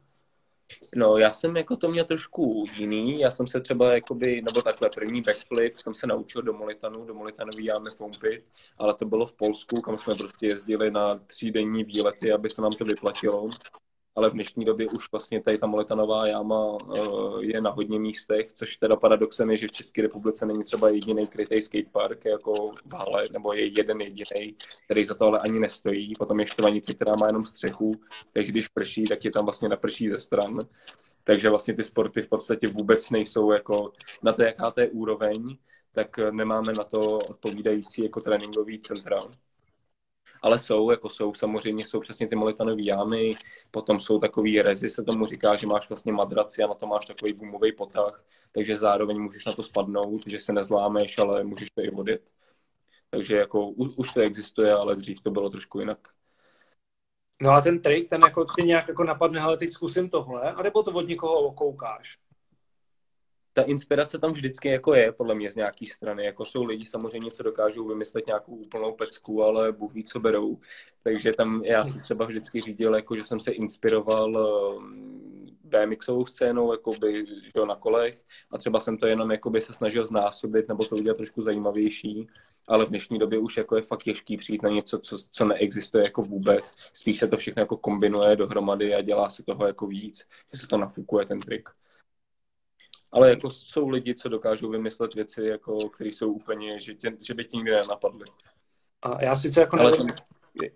No, 0.96 1.18
já 1.18 1.32
jsem 1.32 1.58
jako 1.58 1.76
to 1.78 1.90
měl 1.90 2.06
trošku 2.06 2.66
jiný. 2.78 3.20
Já 3.20 3.32
jsem 3.32 3.48
se 3.48 3.62
třeba 3.62 3.94
jakoby, 3.94 4.42
nebo 4.42 4.62
takhle, 4.62 4.90
první 4.96 5.22
backflip 5.22 5.78
jsem 5.78 5.94
se 5.94 6.08
naučil 6.08 6.42
do 6.42 6.54
Molitanu, 6.54 7.06
do 7.06 7.14
Molitanový 7.14 7.66
jámy 7.66 7.90
fompy, 7.98 8.44
ale 8.78 8.96
to 8.96 9.06
bylo 9.06 9.26
v 9.26 9.34
Polsku, 9.34 9.82
kam 9.82 9.98
jsme 9.98 10.16
prostě 10.16 10.46
jezdili 10.46 10.92
na 10.92 11.16
třídenní 11.16 11.84
výlety, 11.84 12.32
aby 12.32 12.50
se 12.50 12.62
nám 12.62 12.72
to 12.72 12.86
vyplatilo 12.86 13.50
ale 14.16 14.30
v 14.30 14.34
dnešní 14.34 14.66
době 14.66 14.88
už 14.98 15.12
vlastně 15.12 15.42
tady 15.42 15.58
ta 15.58 15.68
moletanová 15.68 16.28
jáma 16.28 16.66
uh, 16.66 17.44
je 17.44 17.62
na 17.62 17.70
hodně 17.70 18.00
místech, 18.00 18.54
což 18.54 18.78
teda 18.78 18.96
paradoxem 18.96 19.52
je, 19.52 19.58
že 19.58 19.68
v 19.68 19.72
České 19.72 20.02
republice 20.02 20.46
není 20.46 20.64
třeba 20.64 20.90
jediný 20.90 21.28
krytý 21.28 21.62
skatepark 21.62 22.26
jako 22.26 22.72
v 22.86 22.94
Hale, 22.94 23.24
nebo 23.34 23.54
je 23.54 23.66
jeden 23.66 24.02
jediný, 24.02 24.56
který 24.86 25.06
za 25.06 25.14
to 25.14 25.26
ale 25.26 25.40
ani 25.40 25.60
nestojí. 25.60 26.14
Potom 26.20 26.40
je 26.40 26.48
štvanice, 26.48 26.94
která 26.94 27.16
má 27.16 27.28
jenom 27.28 27.46
střechu, 27.46 27.92
takže 28.34 28.52
když 28.52 28.68
prší, 28.68 29.04
tak 29.04 29.26
je 29.26 29.32
tam 29.32 29.46
vlastně 29.46 29.70
naprší 29.70 30.10
ze 30.10 30.18
stran. 30.18 30.60
Takže 31.24 31.50
vlastně 31.50 31.74
ty 31.74 31.84
sporty 31.84 32.22
v 32.22 32.30
podstatě 32.30 32.68
vůbec 32.68 33.10
nejsou 33.10 33.52
jako 33.52 33.92
na 34.24 34.34
to, 34.34 34.42
jaká 34.42 34.72
to 34.72 34.82
je 34.82 34.90
úroveň, 34.90 35.58
tak 35.92 36.18
nemáme 36.32 36.74
na 36.78 36.84
to 36.84 37.18
odpovídající 37.18 38.04
jako 38.04 38.22
tréninkový 38.22 38.80
centra 38.80 39.20
ale 40.46 40.60
jsou, 40.60 40.92
jako 40.92 41.10
jsou, 41.10 41.34
samozřejmě 41.34 41.86
jsou 41.86 42.00
přesně 42.00 42.28
ty 42.28 42.36
molitanové 42.36 42.82
jámy, 42.82 43.36
potom 43.72 44.00
jsou 44.00 44.20
takový 44.20 44.62
rezy, 44.62 44.90
se 44.90 45.04
tomu 45.04 45.26
říká, 45.26 45.56
že 45.56 45.68
máš 45.68 45.90
vlastně 45.90 46.14
madraci 46.14 46.64
a 46.64 46.68
na 46.68 46.74
to 46.74 46.88
máš 46.88 47.06
takový 47.06 47.34
gumový 47.34 47.72
potah, 47.72 48.26
takže 48.52 48.78
zároveň 48.78 49.20
můžeš 49.20 49.46
na 49.46 49.54
to 49.54 49.64
spadnout, 49.64 50.28
že 50.28 50.40
se 50.40 50.54
nezlámeš, 50.54 51.18
ale 51.18 51.44
můžeš 51.44 51.70
to 51.76 51.82
i 51.82 51.90
vodit. 51.90 52.22
Takže 53.10 53.36
jako 53.36 53.70
už, 53.70 53.90
už 53.96 54.14
to 54.14 54.22
existuje, 54.22 54.74
ale 54.74 54.96
dřív 54.96 55.22
to 55.22 55.32
bylo 55.32 55.50
trošku 55.50 55.80
jinak. 55.80 56.08
No 57.42 57.52
a 57.52 57.62
ten 57.62 57.82
trik, 57.82 58.10
ten 58.10 58.22
jako 58.22 58.46
ty 58.46 58.64
nějak 58.64 58.88
jako 58.88 59.04
napadne, 59.04 59.42
ale 59.42 59.58
teď 59.58 59.70
zkusím 59.70 60.10
tohle, 60.10 60.52
anebo 60.52 60.84
to 60.84 60.92
od 60.92 61.08
někoho 61.08 61.34
okoukáš? 61.34 62.18
Ta 63.56 63.62
inspirace 63.62 64.20
tam 64.20 64.32
vždycky 64.32 64.68
jako 64.70 64.94
je, 64.94 65.12
podle 65.12 65.36
mě 65.36 65.52
z 65.52 65.56
nějaký 65.56 65.86
strany. 65.86 66.26
Jako 66.26 66.46
jsou 66.46 66.64
lidi 66.64 66.86
samozřejmě, 66.86 67.32
co 67.32 67.44
dokážou 67.44 67.88
vymyslet 67.88 68.28
nějakou 68.28 68.56
úplnou 68.56 68.92
pecku, 68.92 69.44
ale 69.44 69.72
Bůh 69.72 69.94
ví, 69.94 70.04
co 70.04 70.20
berou. 70.20 70.60
Takže 71.04 71.32
tam 71.32 71.62
já 71.66 71.86
si 71.86 72.02
třeba 72.02 72.26
vždycky 72.26 72.62
řídil, 72.62 72.96
jako, 72.96 73.16
že 73.16 73.24
jsem 73.24 73.40
se 73.40 73.52
inspiroval 73.52 74.38
um, 74.78 75.58
BMXovou 75.64 76.26
scénou 76.26 76.72
jakoby, 76.72 77.26
že 77.26 77.66
na 77.68 77.76
kolech 77.76 78.24
a 78.52 78.58
třeba 78.58 78.80
jsem 78.80 78.98
to 78.98 79.08
jenom 79.08 79.32
jakoby, 79.32 79.62
se 79.62 79.74
snažil 79.74 80.06
znásobit 80.06 80.68
nebo 80.68 80.86
to 80.86 80.96
udělat 80.96 81.18
trošku 81.18 81.42
zajímavější, 81.42 82.28
ale 82.68 82.86
v 82.86 82.90
dnešní 82.90 83.20
době 83.20 83.40
už 83.40 83.58
jako 83.58 83.76
je 83.76 83.82
fakt 83.82 84.04
těžký 84.04 84.38
přijít 84.38 84.64
na 84.64 84.70
něco, 84.70 85.00
co, 85.00 85.18
co 85.32 85.46
neexistuje 85.46 86.04
jako 86.04 86.22
vůbec. 86.22 86.72
Spíš 86.94 87.20
se 87.20 87.28
to 87.28 87.38
všechno 87.38 87.62
jako 87.62 87.78
kombinuje 87.78 88.36
dohromady 88.36 88.96
a 88.96 89.02
dělá 89.02 89.30
se 89.30 89.44
toho 89.44 89.68
jako 89.68 89.88
víc, 89.88 90.28
že 90.54 90.60
se 90.60 90.68
to 90.68 90.78
nafukuje 90.78 91.26
ten 91.26 91.40
trik 91.40 91.70
ale 93.16 93.30
jako 93.30 93.50
jsou 93.50 93.90
lidi, 93.90 94.16
co 94.16 94.30
dokážou 94.30 94.70
vymyslet 94.70 95.16
věci, 95.16 95.44
jako, 95.44 95.90
které 95.90 96.10
jsou 96.10 96.32
úplně, 96.32 96.80
že, 96.80 96.94
tě, 96.94 97.12
že 97.22 97.34
by 97.34 97.46
ti 97.46 97.58
nikdy 97.58 97.72
nenapadly. 97.72 98.26
A 99.02 99.24
já 99.24 99.36
sice 99.36 99.62
jako 99.62 99.80
ale 99.80 99.92
nevím, 99.92 100.08
ten... 100.08 100.16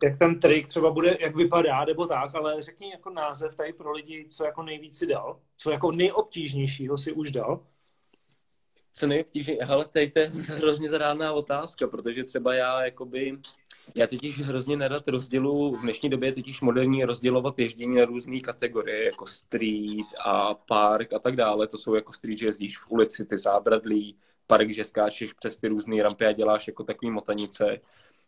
jak 0.04 0.20
ten 0.20 0.40
trik 0.40 0.68
třeba 0.68 0.92
bude, 0.92 1.18
jak 1.20 1.36
vypadá, 1.36 1.86
nebo 1.86 2.08
tak, 2.08 2.36
ale 2.36 2.62
řekni 2.62 2.92
jako 2.92 3.10
název 3.10 3.56
tady 3.56 3.74
pro 3.74 3.92
lidi, 3.92 4.28
co 4.30 4.46
jako 4.46 4.64
nejvíc 4.64 4.98
si 4.98 5.08
dal, 5.08 5.40
co 5.58 5.72
jako 5.72 5.92
nejobtížnějšího 5.92 6.98
si 6.98 7.12
už 7.12 7.32
dal. 7.32 7.66
Co 8.94 9.08
nejobtížnější, 9.08 9.62
ale 9.62 9.86
tady 9.86 10.12
to 10.12 10.20
je 10.20 10.30
hrozně 10.30 10.90
zarádná 10.90 11.34
otázka, 11.34 11.88
protože 11.88 12.24
třeba 12.24 12.54
já 12.54 12.86
jakoby 12.86 13.40
já 13.96 14.08
totiž 14.08 14.40
hrozně 14.40 14.78
nerad 14.78 15.08
rozdělu, 15.08 15.76
v 15.76 15.82
dnešní 15.82 16.10
době 16.10 16.30
je 16.30 16.34
totiž 16.34 16.62
moderní 16.62 17.04
rozdělovat 17.04 17.60
ježdění 17.60 17.96
na 17.96 18.06
různé 18.06 18.40
kategorie, 18.40 19.06
jako 19.06 19.28
street 19.28 20.08
a 20.26 20.54
park 20.54 21.14
a 21.14 21.20
tak 21.20 21.36
dále. 21.36 21.68
To 21.68 21.78
jsou 21.78 21.96
jako 21.96 22.14
street, 22.14 22.38
že 22.38 22.46
jezdíš 22.46 22.78
v 22.78 22.92
ulici, 22.92 23.26
ty 23.26 23.38
zábradlí, 23.38 24.16
park, 24.48 24.70
že 24.70 24.84
skáčeš 24.84 25.34
přes 25.34 25.58
ty 25.58 25.68
různé 25.68 26.04
rampy 26.04 26.26
a 26.26 26.32
děláš 26.32 26.68
jako 26.68 26.84
takový 26.84 27.12
motanice. 27.12 27.80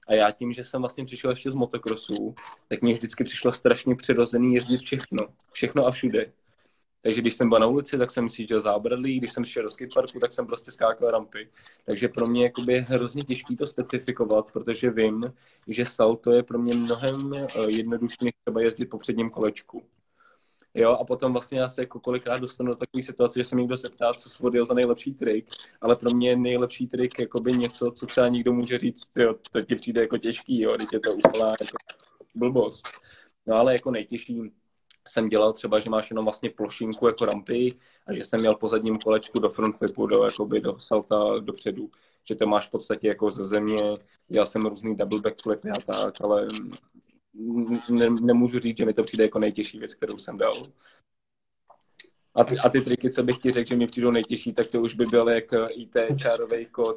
A 0.08 0.14
já 0.14 0.32
tím, 0.32 0.54
že 0.54 0.64
jsem 0.64 0.82
vlastně 0.82 1.06
přišel 1.06 1.30
ještě 1.30 1.52
z 1.52 1.56
motokrosu, 1.56 2.36
tak 2.68 2.82
mě 2.82 2.94
vždycky 2.94 3.24
přišlo 3.24 3.54
strašně 3.54 3.96
přirozený 3.96 4.54
jezdit 4.54 4.82
všechno. 4.82 5.28
Všechno 5.52 5.86
a 5.86 5.92
všude. 5.92 6.32
Takže 7.04 7.22
když 7.22 7.34
jsem 7.34 7.50
byl 7.50 7.60
na 7.60 7.68
ulici, 7.68 7.98
tak 7.98 8.12
jsem 8.12 8.30
cítil 8.30 8.62
zábradlí, 8.62 9.18
když 9.18 9.34
jsem 9.34 9.46
šel 9.46 9.64
do 9.64 9.70
skateparku, 9.70 10.20
tak 10.20 10.32
jsem 10.32 10.48
prostě 10.48 10.72
skákal 10.72 11.12
rampy. 11.12 11.50
Takže 11.86 12.08
pro 12.08 12.28
mě 12.28 12.52
je 12.68 12.82
hrozně 12.82 13.24
těžké 13.24 13.56
to 13.56 13.68
specifikovat, 13.68 14.52
protože 14.52 14.90
vím, 14.90 15.24
že 15.68 15.86
salto 15.86 16.32
je 16.32 16.44
pro 16.44 16.60
mě 16.60 16.78
mnohem 16.78 17.34
eh, 17.34 17.48
jednodušší, 17.68 18.18
než 18.24 18.34
třeba 18.44 18.62
jezdit 18.62 18.86
po 18.86 18.98
předním 18.98 19.30
kolečku. 19.30 19.84
Jo, 20.74 20.92
a 20.92 21.04
potom 21.04 21.34
vlastně 21.34 21.60
já 21.60 21.68
se 21.68 21.82
jako 21.82 22.00
kolikrát 22.00 22.42
dostanu 22.42 22.70
do 22.70 22.76
takové 22.76 23.04
situace, 23.04 23.40
že 23.40 23.44
se 23.44 23.56
někdo 23.56 23.78
se 23.78 23.90
ptá, 23.90 24.14
co 24.14 24.30
jsi 24.30 24.44
odjel 24.44 24.66
za 24.66 24.74
nejlepší 24.74 25.14
trik, 25.14 25.50
ale 25.82 25.96
pro 25.96 26.10
mě 26.10 26.30
je 26.30 26.36
nejlepší 26.36 26.88
trik 26.88 27.20
jakoby 27.20 27.52
něco, 27.52 27.92
co 27.92 28.06
třeba 28.06 28.28
někdo 28.28 28.54
může 28.54 28.78
říct, 28.78 29.12
jo, 29.16 29.36
to 29.52 29.62
ti 29.62 29.76
přijde 29.76 30.02
jako 30.02 30.18
těžký, 30.18 30.62
jo, 30.62 30.78
teď 30.78 30.94
je 30.94 31.00
to 31.00 31.14
úplná 31.14 31.48
jako 31.50 31.78
blbost. 32.36 32.88
No 33.46 33.56
ale 33.56 33.74
jako 33.74 33.92
nejtěžší 33.92 34.52
jsem 35.08 35.30
dělal 35.30 35.54
třeba, 35.54 35.80
že 35.80 35.90
máš 35.90 36.10
jenom 36.10 36.26
vlastně 36.26 36.50
plošinku 36.50 37.08
jako 37.08 37.26
rampy 37.26 37.76
a 38.08 38.14
že 38.14 38.26
jsem 38.26 38.40
měl 38.40 38.56
po 38.56 38.68
zadním 38.68 38.96
kolečku 38.96 39.40
do 39.40 39.50
front 39.50 39.78
flipu, 39.78 40.08
do, 40.08 40.24
jakoby 40.24 40.62
do 40.62 40.80
salta 40.80 41.40
dopředu, 41.40 41.90
že 42.24 42.36
to 42.36 42.48
máš 42.48 42.68
v 42.68 42.72
podstatě 42.72 43.08
jako 43.08 43.32
ze 43.32 43.46
země, 43.46 43.98
dělal 44.28 44.46
jsem 44.46 44.62
různý 44.62 44.96
double 44.96 45.22
backflipy 45.22 45.70
a 45.70 45.94
tak, 45.94 46.22
ale 46.22 46.48
ne, 47.90 48.10
nemůžu 48.22 48.60
říct, 48.60 48.78
že 48.78 48.86
mi 48.86 48.94
to 48.94 49.04
přijde 49.04 49.24
jako 49.24 49.40
nejtěžší 49.40 49.80
věc, 49.80 49.96
kterou 49.96 50.18
jsem 50.18 50.38
dal. 50.38 50.54
A 52.36 52.44
ty, 52.44 52.58
a 52.58 52.70
ty 52.70 52.82
triky, 52.82 53.10
co 53.10 53.24
bych 53.24 53.38
ti 53.38 53.52
řekl, 53.52 53.70
že 53.70 53.76
mi 53.76 53.88
přijdou 53.88 54.12
nejtěžší, 54.12 54.54
tak 54.54 54.68
to 54.68 54.82
už 54.82 54.96
by 54.96 55.06
byl 55.06 55.30
jak 55.30 55.44
IT 55.70 55.98
čárový 56.18 56.66
kód 56.66 56.96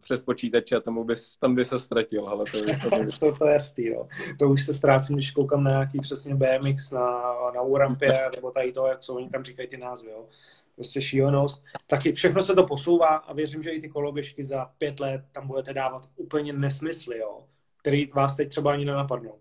přes 0.00 0.22
počítač 0.22 0.72
a 0.72 0.80
tomu 0.80 1.04
bys, 1.04 1.36
tam 1.36 1.54
by 1.54 1.64
se 1.64 1.78
ztratil. 1.78 2.28
Ale 2.28 2.44
to, 2.52 2.62
to, 2.62 2.90
to, 2.90 3.18
to, 3.20 3.38
to 3.38 3.46
je 3.46 3.60
stý, 3.60 3.90
no. 3.90 4.08
To 4.38 4.48
už 4.48 4.66
se 4.66 4.74
ztrácím, 4.74 5.16
když 5.16 5.30
koukám 5.30 5.64
na 5.64 5.70
nějaký 5.70 5.98
přesně 5.98 6.34
BMX 6.34 6.90
na, 6.90 7.22
na 7.54 7.62
Urampě, 7.62 8.30
nebo 8.34 8.50
tady 8.50 8.72
to, 8.72 8.86
co 8.98 9.14
oni 9.14 9.28
tam 9.28 9.44
říkají 9.44 9.68
ty 9.68 9.76
názvy, 9.76 10.10
jo. 10.10 10.26
Prostě 10.74 11.02
šílenost. 11.02 11.64
Taky 11.86 12.12
všechno 12.12 12.42
se 12.42 12.54
to 12.54 12.66
posouvá 12.66 13.08
a 13.08 13.32
věřím, 13.32 13.62
že 13.62 13.70
i 13.70 13.80
ty 13.80 13.88
koloběžky 13.88 14.44
za 14.44 14.70
pět 14.78 15.00
let 15.00 15.24
tam 15.32 15.46
budete 15.46 15.74
dávat 15.74 16.02
úplně 16.16 16.52
nesmysly, 16.52 17.18
jo, 17.18 17.44
který 17.80 18.08
vás 18.14 18.36
teď 18.36 18.48
třeba 18.48 18.72
ani 18.72 18.84
nenapadnou. 18.84 19.38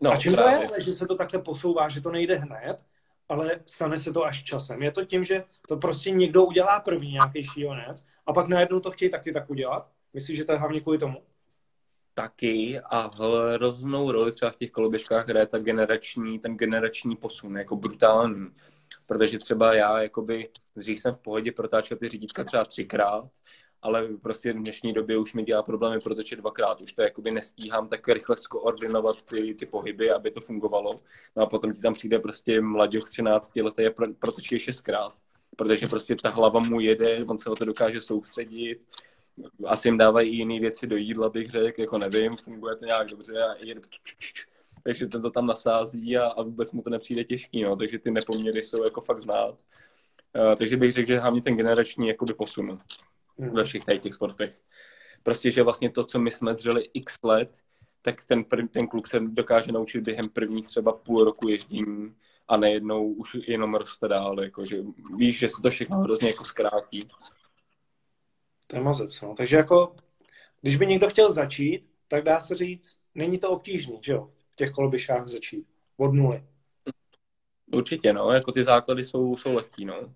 No, 0.00 0.12
a 0.12 0.16
čím 0.16 0.34
právě. 0.34 0.68
to 0.68 0.74
je, 0.74 0.80
že 0.80 0.92
se 0.92 1.06
to 1.06 1.16
takhle 1.16 1.42
posouvá, 1.42 1.88
že 1.88 2.00
to 2.00 2.10
nejde 2.10 2.36
hned, 2.36 2.76
ale 3.34 3.60
stane 3.66 3.96
se 3.96 4.12
to 4.12 4.24
až 4.24 4.42
časem. 4.42 4.82
Je 4.82 4.90
to 4.90 5.04
tím, 5.04 5.24
že 5.24 5.44
to 5.68 5.76
prostě 5.76 6.10
někdo 6.10 6.44
udělá 6.44 6.80
první 6.80 7.12
nějaký 7.12 7.44
šílenec 7.44 8.06
a 8.26 8.32
pak 8.32 8.48
najednou 8.48 8.80
to 8.80 8.90
chtějí 8.90 9.10
taky 9.10 9.32
tak 9.32 9.50
udělat? 9.50 9.90
Myslíš, 10.12 10.38
že 10.38 10.44
to 10.44 10.52
je 10.52 10.58
hlavně 10.58 10.80
kvůli 10.80 10.98
tomu? 10.98 11.22
Taky 12.14 12.80
a 12.80 13.10
hroznou 13.54 14.12
roli 14.12 14.32
třeba 14.32 14.50
v 14.50 14.56
těch 14.56 14.70
koloběžkách 14.70 15.28
hraje 15.28 15.46
ta 15.46 15.58
generační, 15.58 16.38
ten 16.38 16.56
generační 16.56 17.16
posun, 17.16 17.56
jako 17.56 17.76
brutální. 17.76 18.46
Protože 19.06 19.38
třeba 19.38 19.74
já, 19.74 20.02
jakoby, 20.02 20.48
dřív 20.76 21.00
jsem 21.00 21.14
v 21.14 21.18
pohodě 21.18 21.52
protáčel 21.52 21.96
ty 21.96 22.08
řídítka 22.08 22.44
třeba 22.44 22.64
třikrát 22.64 23.24
ale 23.84 24.08
prostě 24.22 24.52
v 24.52 24.56
dnešní 24.56 24.92
době 24.92 25.18
už 25.18 25.34
mi 25.34 25.42
dělá 25.42 25.62
problémy 25.62 26.00
protočit 26.00 26.36
dvakrát. 26.36 26.80
Už 26.80 26.92
to 26.92 27.02
jakoby 27.02 27.30
nestíhám 27.30 27.88
tak 27.88 28.08
rychle 28.08 28.36
skoordinovat 28.36 29.26
ty, 29.26 29.54
ty 29.54 29.66
pohyby, 29.66 30.10
aby 30.10 30.30
to 30.30 30.40
fungovalo. 30.40 31.00
No 31.36 31.42
a 31.42 31.46
potom 31.46 31.72
ti 31.72 31.80
tam 31.80 31.94
přijde 31.94 32.18
prostě 32.18 32.60
mladěch 32.60 33.04
13 33.04 33.56
letý 33.56 33.86
a 33.86 33.90
protočí 34.18 34.58
šestkrát. 34.58 35.12
Protože 35.56 35.86
prostě 35.86 36.16
ta 36.16 36.30
hlava 36.30 36.60
mu 36.60 36.80
jede, 36.80 37.24
on 37.24 37.38
se 37.38 37.50
o 37.50 37.54
to 37.54 37.64
dokáže 37.64 38.00
soustředit, 38.00 38.80
asi 39.66 39.88
jim 39.88 39.98
dávají 39.98 40.30
i 40.30 40.36
jiné 40.36 40.60
věci 40.60 40.86
do 40.86 40.96
jídla, 40.96 41.28
bych 41.28 41.50
řekl, 41.50 41.80
jako 41.80 41.98
nevím, 41.98 42.32
funguje 42.44 42.76
to 42.76 42.84
nějak 42.84 43.08
dobře 43.08 43.42
a 43.42 43.54
jede 43.66 43.80
takže 44.84 45.06
ten 45.06 45.22
to 45.22 45.30
tam 45.30 45.46
nasází 45.46 46.16
a, 46.16 46.26
a 46.26 46.42
vůbec 46.42 46.72
mu 46.72 46.82
to 46.82 46.90
nepřijde 46.90 47.24
těžký, 47.24 47.62
no, 47.62 47.76
takže 47.76 47.98
ty 47.98 48.10
nepoměry 48.10 48.62
jsou 48.62 48.84
jako 48.84 49.00
fakt 49.00 49.20
znát. 49.20 49.58
Uh, 50.36 50.54
takže 50.54 50.76
bych 50.76 50.92
řekl, 50.92 51.08
že 51.08 51.18
hlavně 51.18 51.42
ten 51.42 51.56
generační 51.56 52.08
jakoby 52.08 52.34
posun 52.34 52.80
ve 53.38 53.64
všech 53.64 53.84
tady 53.84 53.98
těch 53.98 54.14
sportech. 54.14 54.60
Prostě, 55.22 55.50
že 55.50 55.62
vlastně 55.62 55.90
to, 55.90 56.04
co 56.04 56.18
my 56.18 56.30
jsme 56.30 56.54
dřeli 56.54 56.88
x 56.94 57.18
let, 57.22 57.58
tak 58.02 58.24
ten, 58.24 58.44
ten 58.44 58.88
kluk 58.88 59.08
se 59.08 59.20
dokáže 59.20 59.72
naučit 59.72 60.00
během 60.00 60.28
prvních 60.28 60.66
třeba 60.66 60.92
půl 60.92 61.24
roku 61.24 61.48
ježdění 61.48 62.14
a 62.48 62.56
nejednou 62.56 63.12
už 63.12 63.36
jenom 63.46 63.74
roste 63.74 64.08
dál, 64.08 64.40
jakože 64.40 64.82
víš, 65.16 65.38
že 65.38 65.48
se 65.48 65.62
to 65.62 65.70
všechno 65.70 65.98
hrozně 65.98 66.28
jako 66.28 66.44
zkrátí. 66.44 67.08
To 68.66 68.76
je 68.76 68.82
mazec, 68.82 69.20
no. 69.20 69.34
Takže 69.34 69.56
jako, 69.56 69.96
když 70.60 70.76
by 70.76 70.86
někdo 70.86 71.08
chtěl 71.08 71.30
začít, 71.30 71.86
tak 72.08 72.24
dá 72.24 72.40
se 72.40 72.56
říct, 72.56 72.98
není 73.14 73.38
to 73.38 73.50
obtížný, 73.50 73.98
že 74.02 74.12
jo, 74.12 74.30
v 74.52 74.56
těch 74.56 74.70
koloběžkách 74.70 75.28
začít 75.28 75.66
od 75.96 76.14
nuly. 76.14 76.44
Určitě, 77.72 78.12
no, 78.12 78.30
jako 78.30 78.52
ty 78.52 78.64
základy 78.64 79.04
jsou, 79.04 79.36
jsou 79.36 79.54
lehký, 79.54 79.84
no. 79.84 80.14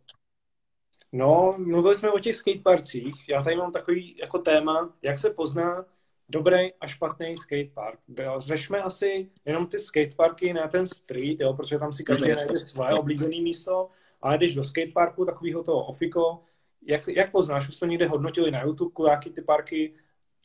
No, 1.13 1.55
mluvili 1.59 1.95
jsme 1.95 2.11
o 2.11 2.19
těch 2.19 2.37
skateparcích. 2.37 3.29
Já 3.29 3.43
tady 3.43 3.57
mám 3.57 3.73
takový 3.73 4.17
jako 4.19 4.39
téma, 4.39 4.95
jak 5.03 5.19
se 5.19 5.31
pozná 5.31 5.85
dobrý 6.29 6.73
a 6.81 6.87
špatný 6.87 7.37
skatepark. 7.37 7.99
Řešme 8.39 8.83
asi 8.83 9.31
jenom 9.45 9.67
ty 9.67 9.79
skateparky, 9.79 10.53
na 10.53 10.69
ten 10.69 10.87
street, 10.87 11.41
jo, 11.41 11.55
protože 11.55 11.79
tam 11.79 11.93
si 11.93 12.05
každý 12.05 12.29
najde 12.29 12.57
svoje 12.57 12.95
oblíbené 12.95 13.41
místo, 13.41 13.89
ale 14.23 14.37
když 14.37 14.55
do 14.55 14.65
skateparku, 14.65 15.25
takového 15.25 15.63
toho 15.63 15.87
ofiko, 15.87 16.43
jak, 16.83 17.09
jak 17.09 17.31
poznáš, 17.31 17.69
už 17.69 17.77
to 17.77 17.87
někde 17.87 18.09
hodnotili 18.09 18.51
na 18.51 18.63
YouTube, 18.63 19.11
jaký 19.11 19.31
ty 19.31 19.43
parky, 19.43 19.95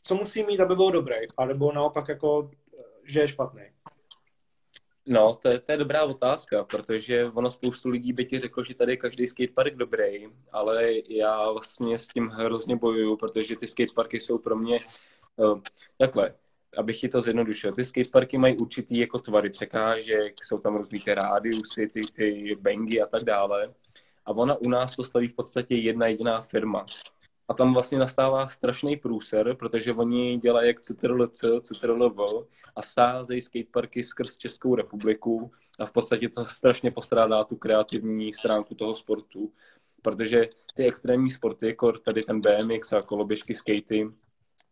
co 0.02 0.14
musí 0.14 0.44
mít, 0.44 0.60
aby 0.60 0.76
byl 0.76 0.90
dobrý, 0.90 1.16
alebo 1.36 1.72
naopak 1.72 2.08
jako, 2.08 2.50
že 3.04 3.20
je 3.20 3.28
špatný? 3.28 3.62
No, 5.06 5.34
to 5.34 5.48
je, 5.48 5.60
to 5.60 5.72
je 5.72 5.78
dobrá 5.78 6.04
otázka, 6.04 6.64
protože 6.64 7.24
ono 7.24 7.50
spoustu 7.50 7.88
lidí 7.88 8.12
by 8.12 8.24
ti 8.24 8.38
řeklo, 8.38 8.64
že 8.64 8.74
tady 8.74 8.92
je 8.92 8.96
každý 8.96 9.26
skatepark 9.26 9.74
dobrý, 9.74 10.28
ale 10.52 10.92
já 11.08 11.50
vlastně 11.50 11.98
s 11.98 12.08
tím 12.08 12.28
hrozně 12.28 12.76
bojuju, 12.76 13.16
protože 13.16 13.56
ty 13.56 13.66
skateparky 13.66 14.20
jsou 14.20 14.38
pro 14.38 14.56
mě 14.56 14.76
uh, 15.36 15.60
takhle, 15.98 16.34
abych 16.76 17.00
ti 17.00 17.08
to 17.08 17.20
zjednodušil. 17.20 17.72
Ty 17.72 17.84
skateparky 17.84 18.38
mají 18.38 18.56
určitý 18.56 18.98
jako 18.98 19.18
tvary 19.18 19.50
překážek, 19.50 20.44
jsou 20.44 20.58
tam 20.58 20.76
různý 20.76 21.00
ty 21.00 21.14
rádiusy, 21.14 21.88
ty, 21.88 22.00
ty 22.00 22.56
bangy 22.60 23.00
a 23.00 23.06
tak 23.06 23.24
dále. 23.24 23.74
A 24.26 24.30
ona 24.30 24.56
u 24.56 24.68
nás 24.68 24.96
to 24.96 25.04
staví 25.04 25.26
v 25.26 25.34
podstatě 25.34 25.74
jedna 25.74 26.06
jediná 26.06 26.40
firma. 26.40 26.86
A 27.48 27.54
tam 27.54 27.72
vlastně 27.72 27.98
nastává 27.98 28.46
strašný 28.46 28.96
průser, 28.96 29.56
protože 29.56 29.92
oni 29.92 30.38
dělají 30.38 30.68
jak 30.68 30.80
CTRL-C, 30.80 31.60
CTRL-V 31.60 32.46
a 32.76 32.82
sázejí 32.82 33.40
skateparky 33.40 34.02
skrz 34.02 34.36
Českou 34.36 34.74
republiku 34.74 35.50
a 35.80 35.86
v 35.86 35.92
podstatě 35.92 36.28
to 36.28 36.44
strašně 36.44 36.90
postrádá 36.90 37.44
tu 37.44 37.56
kreativní 37.56 38.32
stránku 38.32 38.74
toho 38.74 38.96
sportu. 38.96 39.52
Protože 40.02 40.48
ty 40.74 40.84
extrémní 40.86 41.30
sporty, 41.30 41.66
jako 41.66 41.92
tady 41.92 42.22
ten 42.22 42.40
BMX 42.40 42.92
a 42.92 43.02
koloběžky, 43.02 43.54
skatey, 43.54 44.10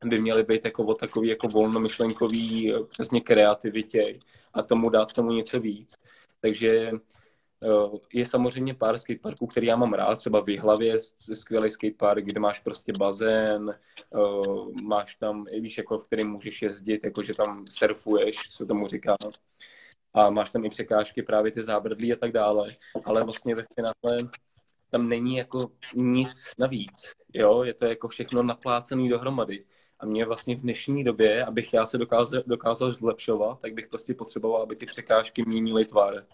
by 0.04 0.20
měly 0.20 0.44
být 0.44 0.64
jako 0.64 0.84
o 0.84 0.94
takový 0.94 1.28
jako 1.28 1.48
volnomyšlenkový 1.48 2.74
přesně 2.88 3.20
kreativitě 3.20 4.18
a 4.54 4.62
tomu 4.62 4.90
dát 4.90 5.12
tomu 5.12 5.32
něco 5.32 5.60
víc. 5.60 5.94
Takže 6.40 6.92
je 8.12 8.26
samozřejmě 8.26 8.74
pár 8.74 8.98
skateparků, 8.98 9.46
který 9.46 9.66
já 9.66 9.76
mám 9.76 9.92
rád, 9.92 10.16
třeba 10.16 10.40
v 10.40 10.48
Jihlavě 10.48 10.98
skvělý 11.34 11.70
skatepark, 11.70 12.24
kde 12.24 12.40
máš 12.40 12.60
prostě 12.60 12.92
bazén, 12.98 13.70
eh, 13.70 14.82
máš 14.82 15.14
tam, 15.14 15.44
víš, 15.60 15.78
jako 15.78 15.98
v 15.98 16.02
kterém 16.02 16.30
můžeš 16.30 16.62
jezdit, 16.62 17.04
jakože 17.04 17.34
tam 17.34 17.64
surfuješ, 17.70 18.36
co 18.50 18.66
tomu 18.66 18.88
říká. 18.88 19.16
A 20.14 20.30
máš 20.30 20.50
tam 20.50 20.64
i 20.64 20.68
překážky, 20.68 21.22
právě 21.22 21.52
ty 21.52 21.62
zábradlí 21.62 22.12
a 22.12 22.16
tak 22.16 22.32
dále. 22.32 22.68
Ale 23.06 23.24
vlastně 23.24 23.54
ve 23.54 23.62
finále 23.74 24.30
tam 24.90 25.08
není 25.08 25.36
jako 25.36 25.58
nic 25.94 26.30
navíc. 26.58 27.12
Jo, 27.34 27.62
je 27.62 27.74
to 27.74 27.84
jako 27.84 28.08
všechno 28.08 28.42
naplácený 28.42 29.08
dohromady. 29.08 29.64
A 30.00 30.06
mě 30.06 30.24
vlastně 30.24 30.56
v 30.56 30.60
dnešní 30.60 31.04
době, 31.04 31.44
abych 31.44 31.74
já 31.74 31.86
se 31.86 31.98
dokázal, 31.98 32.42
dokázal 32.46 32.92
zlepšovat, 32.92 33.60
tak 33.60 33.74
bych 33.74 33.86
prostě 33.88 34.14
potřeboval, 34.14 34.62
aby 34.62 34.76
ty 34.76 34.86
překážky 34.86 35.44
měnily 35.46 35.84
tvar 35.84 36.26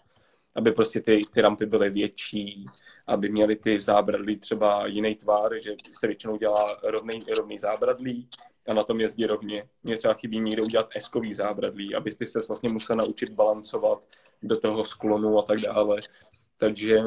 aby 0.59 0.71
prostě 0.71 1.01
ty, 1.01 1.21
ty 1.31 1.41
rampy 1.41 1.65
byly 1.65 1.89
větší, 1.89 2.65
aby 3.07 3.29
měly 3.29 3.55
ty 3.55 3.79
zábradlí 3.79 4.37
třeba 4.37 4.87
jiný 4.87 5.15
tvar, 5.15 5.59
že 5.59 5.75
se 5.99 6.07
většinou 6.07 6.37
dělá 6.37 6.67
rovný, 6.83 7.19
rovný 7.37 7.57
zábradlí 7.57 8.29
a 8.67 8.73
na 8.73 8.83
tom 8.83 8.99
jezdí 8.99 9.25
rovně. 9.25 9.69
Mně 9.83 9.97
třeba 9.97 10.13
chybí 10.13 10.39
někde 10.39 10.61
udělat 10.61 10.89
eskový 10.95 11.33
zábradlí, 11.33 11.95
aby 11.95 12.11
ty 12.11 12.25
se 12.25 12.39
vlastně 12.47 12.69
musel 12.69 12.95
naučit 12.95 13.29
balancovat 13.29 14.07
do 14.43 14.59
toho 14.59 14.85
sklonu 14.85 15.39
a 15.39 15.41
tak 15.41 15.59
dále. 15.59 15.99
Takže 16.57 16.99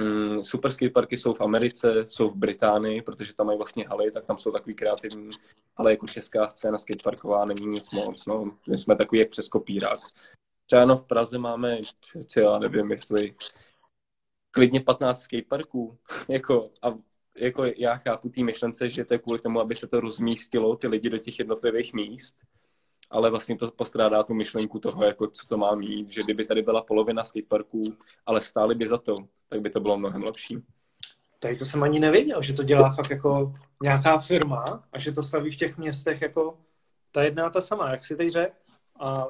mm, 0.00 0.42
super 0.44 0.72
skateparky 0.72 1.16
jsou 1.16 1.34
v 1.34 1.40
Americe, 1.40 2.06
jsou 2.06 2.30
v 2.30 2.36
Británii, 2.36 3.02
protože 3.02 3.34
tam 3.34 3.46
mají 3.46 3.58
vlastně 3.58 3.84
haly, 3.88 4.10
tak 4.10 4.24
tam 4.24 4.38
jsou 4.38 4.50
takový 4.52 4.74
kreativní, 4.74 5.28
ale 5.76 5.90
jako 5.90 6.06
česká 6.06 6.48
scéna 6.48 6.78
skateparková 6.78 7.44
není 7.44 7.66
nic 7.66 7.90
moc. 7.92 8.26
No. 8.26 8.56
My 8.68 8.78
jsme 8.78 8.96
takový 8.96 9.18
jak 9.18 9.28
přes 9.28 9.48
kopírák 9.48 9.98
třeba 10.72 10.84
no 10.84 10.96
v 10.96 11.04
Praze 11.04 11.38
máme, 11.38 11.78
já 12.36 12.58
nevím, 12.58 12.90
jestli 12.90 13.34
klidně 14.50 14.80
15 14.80 15.22
skateparků, 15.22 15.98
jako, 16.28 16.70
a 16.82 16.94
jako 17.36 17.64
já 17.76 17.96
chápu 17.96 18.28
té 18.28 18.42
myšlence, 18.42 18.88
že 18.88 19.04
to 19.04 19.14
je 19.14 19.18
kvůli 19.18 19.38
tomu, 19.38 19.60
aby 19.60 19.74
se 19.74 19.86
to 19.86 20.00
rozmístilo, 20.00 20.76
ty 20.76 20.88
lidi 20.88 21.10
do 21.10 21.18
těch 21.18 21.38
jednotlivých 21.38 21.94
míst, 21.94 22.34
ale 23.10 23.30
vlastně 23.30 23.56
to 23.56 23.70
postrádá 23.70 24.22
tu 24.22 24.34
myšlenku 24.34 24.78
toho, 24.78 25.04
jako 25.04 25.26
co 25.26 25.46
to 25.46 25.56
má 25.56 25.74
mít, 25.74 26.10
že 26.10 26.22
kdyby 26.22 26.44
tady 26.44 26.62
byla 26.62 26.82
polovina 26.82 27.24
skateparků, 27.24 27.82
ale 28.26 28.40
stály 28.40 28.74
by 28.74 28.88
za 28.88 28.98
to, 28.98 29.16
tak 29.48 29.60
by 29.60 29.70
to 29.70 29.80
bylo 29.80 29.98
mnohem 29.98 30.22
lepší. 30.22 30.62
Tady 31.38 31.56
to 31.56 31.66
jsem 31.66 31.82
ani 31.82 32.00
nevěděl, 32.00 32.42
že 32.42 32.52
to 32.52 32.62
dělá 32.62 32.92
fakt 32.92 33.10
jako 33.10 33.54
nějaká 33.82 34.18
firma 34.18 34.84
a 34.92 34.98
že 34.98 35.12
to 35.12 35.22
staví 35.22 35.50
v 35.50 35.56
těch 35.56 35.78
městech 35.78 36.22
jako 36.22 36.58
ta 37.10 37.22
jedna 37.22 37.46
a 37.46 37.50
ta 37.50 37.60
sama, 37.60 37.90
jak 37.90 38.04
si 38.04 38.16
teď 38.16 38.30
řekl. 38.30 38.54
A 39.00 39.26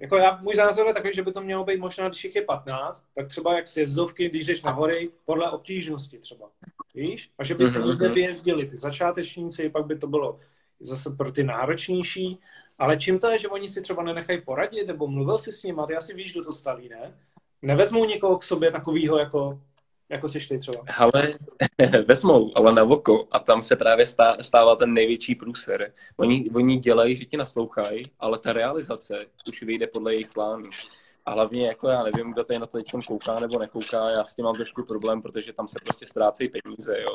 jako 0.00 0.16
já, 0.16 0.38
můj 0.42 0.54
názor 0.54 0.86
je 0.86 0.94
takový, 0.94 1.14
že 1.14 1.22
by 1.22 1.32
to 1.32 1.40
mělo 1.40 1.64
být 1.64 1.80
možná, 1.80 2.08
když 2.08 2.24
je 2.34 2.42
15, 2.42 3.06
tak 3.14 3.28
třeba 3.28 3.56
jak 3.56 3.68
sjezdovky, 3.68 4.28
když 4.28 4.46
jdeš 4.46 4.62
na 4.62 4.70
hory, 4.70 5.10
podle 5.24 5.50
obtížnosti 5.50 6.18
třeba. 6.18 6.50
Víš? 6.94 7.30
A 7.38 7.44
že 7.44 7.54
by 7.54 7.66
se 7.66 7.78
mm-hmm. 7.78 8.12
vyjezdili 8.12 8.66
ty 8.66 8.78
začátečníci, 8.78 9.70
pak 9.70 9.86
by 9.86 9.98
to 9.98 10.06
bylo 10.06 10.38
zase 10.80 11.10
pro 11.10 11.32
ty 11.32 11.44
náročnější. 11.44 12.38
Ale 12.78 12.96
čím 12.96 13.18
to 13.18 13.30
je, 13.30 13.38
že 13.38 13.48
oni 13.48 13.68
si 13.68 13.82
třeba 13.82 14.02
nenechají 14.02 14.40
poradit, 14.40 14.86
nebo 14.86 15.08
mluvil 15.08 15.38
si 15.38 15.52
s 15.52 15.62
nimi, 15.62 15.80
ty 15.86 15.96
asi 15.96 16.14
víš, 16.14 16.32
kdo 16.32 16.44
to 16.44 16.52
staví, 16.52 16.88
ne? 16.88 17.14
Nevezmou 17.62 18.04
někoho 18.04 18.38
k 18.38 18.42
sobě 18.42 18.72
takového 18.72 19.18
jako 19.18 19.60
jako 20.08 20.28
jsi 20.28 20.48
ty 20.48 20.58
třeba? 20.58 20.84
Ale 20.96 21.38
vezmou, 22.06 22.52
ale 22.56 22.72
na 22.72 22.82
oko. 22.82 23.28
A 23.30 23.38
tam 23.38 23.62
se 23.62 23.76
právě 23.76 24.06
stává 24.40 24.76
ten 24.76 24.92
největší 24.92 25.34
průser. 25.34 25.92
Oni, 26.16 26.50
oni 26.54 26.76
dělají, 26.76 27.16
že 27.16 27.24
ti 27.24 27.36
naslouchají, 27.36 28.02
ale 28.18 28.38
ta 28.38 28.52
realizace 28.52 29.18
už 29.48 29.62
vyjde 29.62 29.86
podle 29.86 30.14
jejich 30.14 30.28
plánu. 30.28 30.64
A 31.26 31.30
hlavně, 31.30 31.66
jako 31.66 31.88
já 31.88 32.02
nevím, 32.02 32.32
kdo 32.32 32.44
tady 32.44 32.58
na 32.58 32.66
to 32.66 32.78
teď 32.78 32.92
kouká 33.06 33.40
nebo 33.40 33.58
nekouká, 33.58 34.10
já 34.10 34.24
s 34.24 34.34
tím 34.34 34.44
mám 34.44 34.54
trošku 34.54 34.84
problém, 34.84 35.22
protože 35.22 35.52
tam 35.52 35.68
se 35.68 35.76
prostě 35.84 36.06
ztrácejí 36.06 36.50
peníze, 36.50 37.00
jo. 37.00 37.12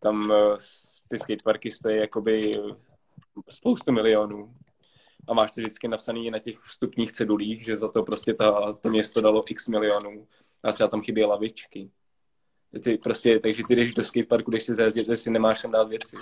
Tam 0.00 0.32
eh, 0.32 0.56
ty 1.08 1.18
skateparky 1.18 1.70
stojí 1.70 1.96
jakoby 1.96 2.50
spoustu 3.48 3.92
milionů. 3.92 4.54
A 5.28 5.34
máš 5.34 5.52
to 5.52 5.60
vždycky 5.60 5.88
napsaný 5.88 6.30
na 6.30 6.38
těch 6.38 6.58
vstupních 6.58 7.12
cedulích, 7.12 7.64
že 7.64 7.76
za 7.76 7.88
to 7.88 8.02
prostě 8.02 8.34
ta, 8.34 8.72
to 8.72 8.88
město 8.88 9.20
dalo 9.20 9.44
x 9.46 9.68
milionů. 9.68 10.26
A 10.62 10.72
třeba 10.72 10.88
tam 10.88 11.02
chybí 11.02 11.24
lavičky 11.24 11.90
ty 12.80 12.98
prostě, 12.98 13.40
takže 13.40 13.62
ty 13.68 13.76
jdeš 13.76 13.94
do 13.94 14.04
skateparku, 14.04 14.50
když 14.50 14.62
si 14.62 14.74
zajezdit, 14.74 15.06
že 15.06 15.16
si 15.16 15.30
nemáš 15.30 15.62
tam 15.62 15.70
dát 15.70 15.88
věci. 15.88 16.16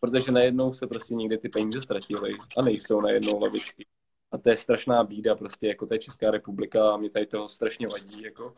Protože 0.00 0.32
najednou 0.32 0.72
se 0.72 0.86
prostě 0.86 1.14
někde 1.14 1.38
ty 1.38 1.48
peníze 1.48 1.80
ztratily 1.80 2.36
a 2.58 2.62
nejsou 2.62 3.00
najednou 3.00 3.40
lavičky. 3.40 3.86
A 4.32 4.38
to 4.38 4.50
je 4.50 4.56
strašná 4.56 5.04
bída, 5.04 5.34
prostě 5.34 5.66
jako 5.66 5.88
je 5.92 5.98
Česká 5.98 6.30
republika 6.30 6.90
a 6.90 6.96
mě 6.96 7.10
tady 7.10 7.26
toho 7.26 7.48
strašně 7.48 7.88
vadí. 7.88 8.22
Jako. 8.22 8.54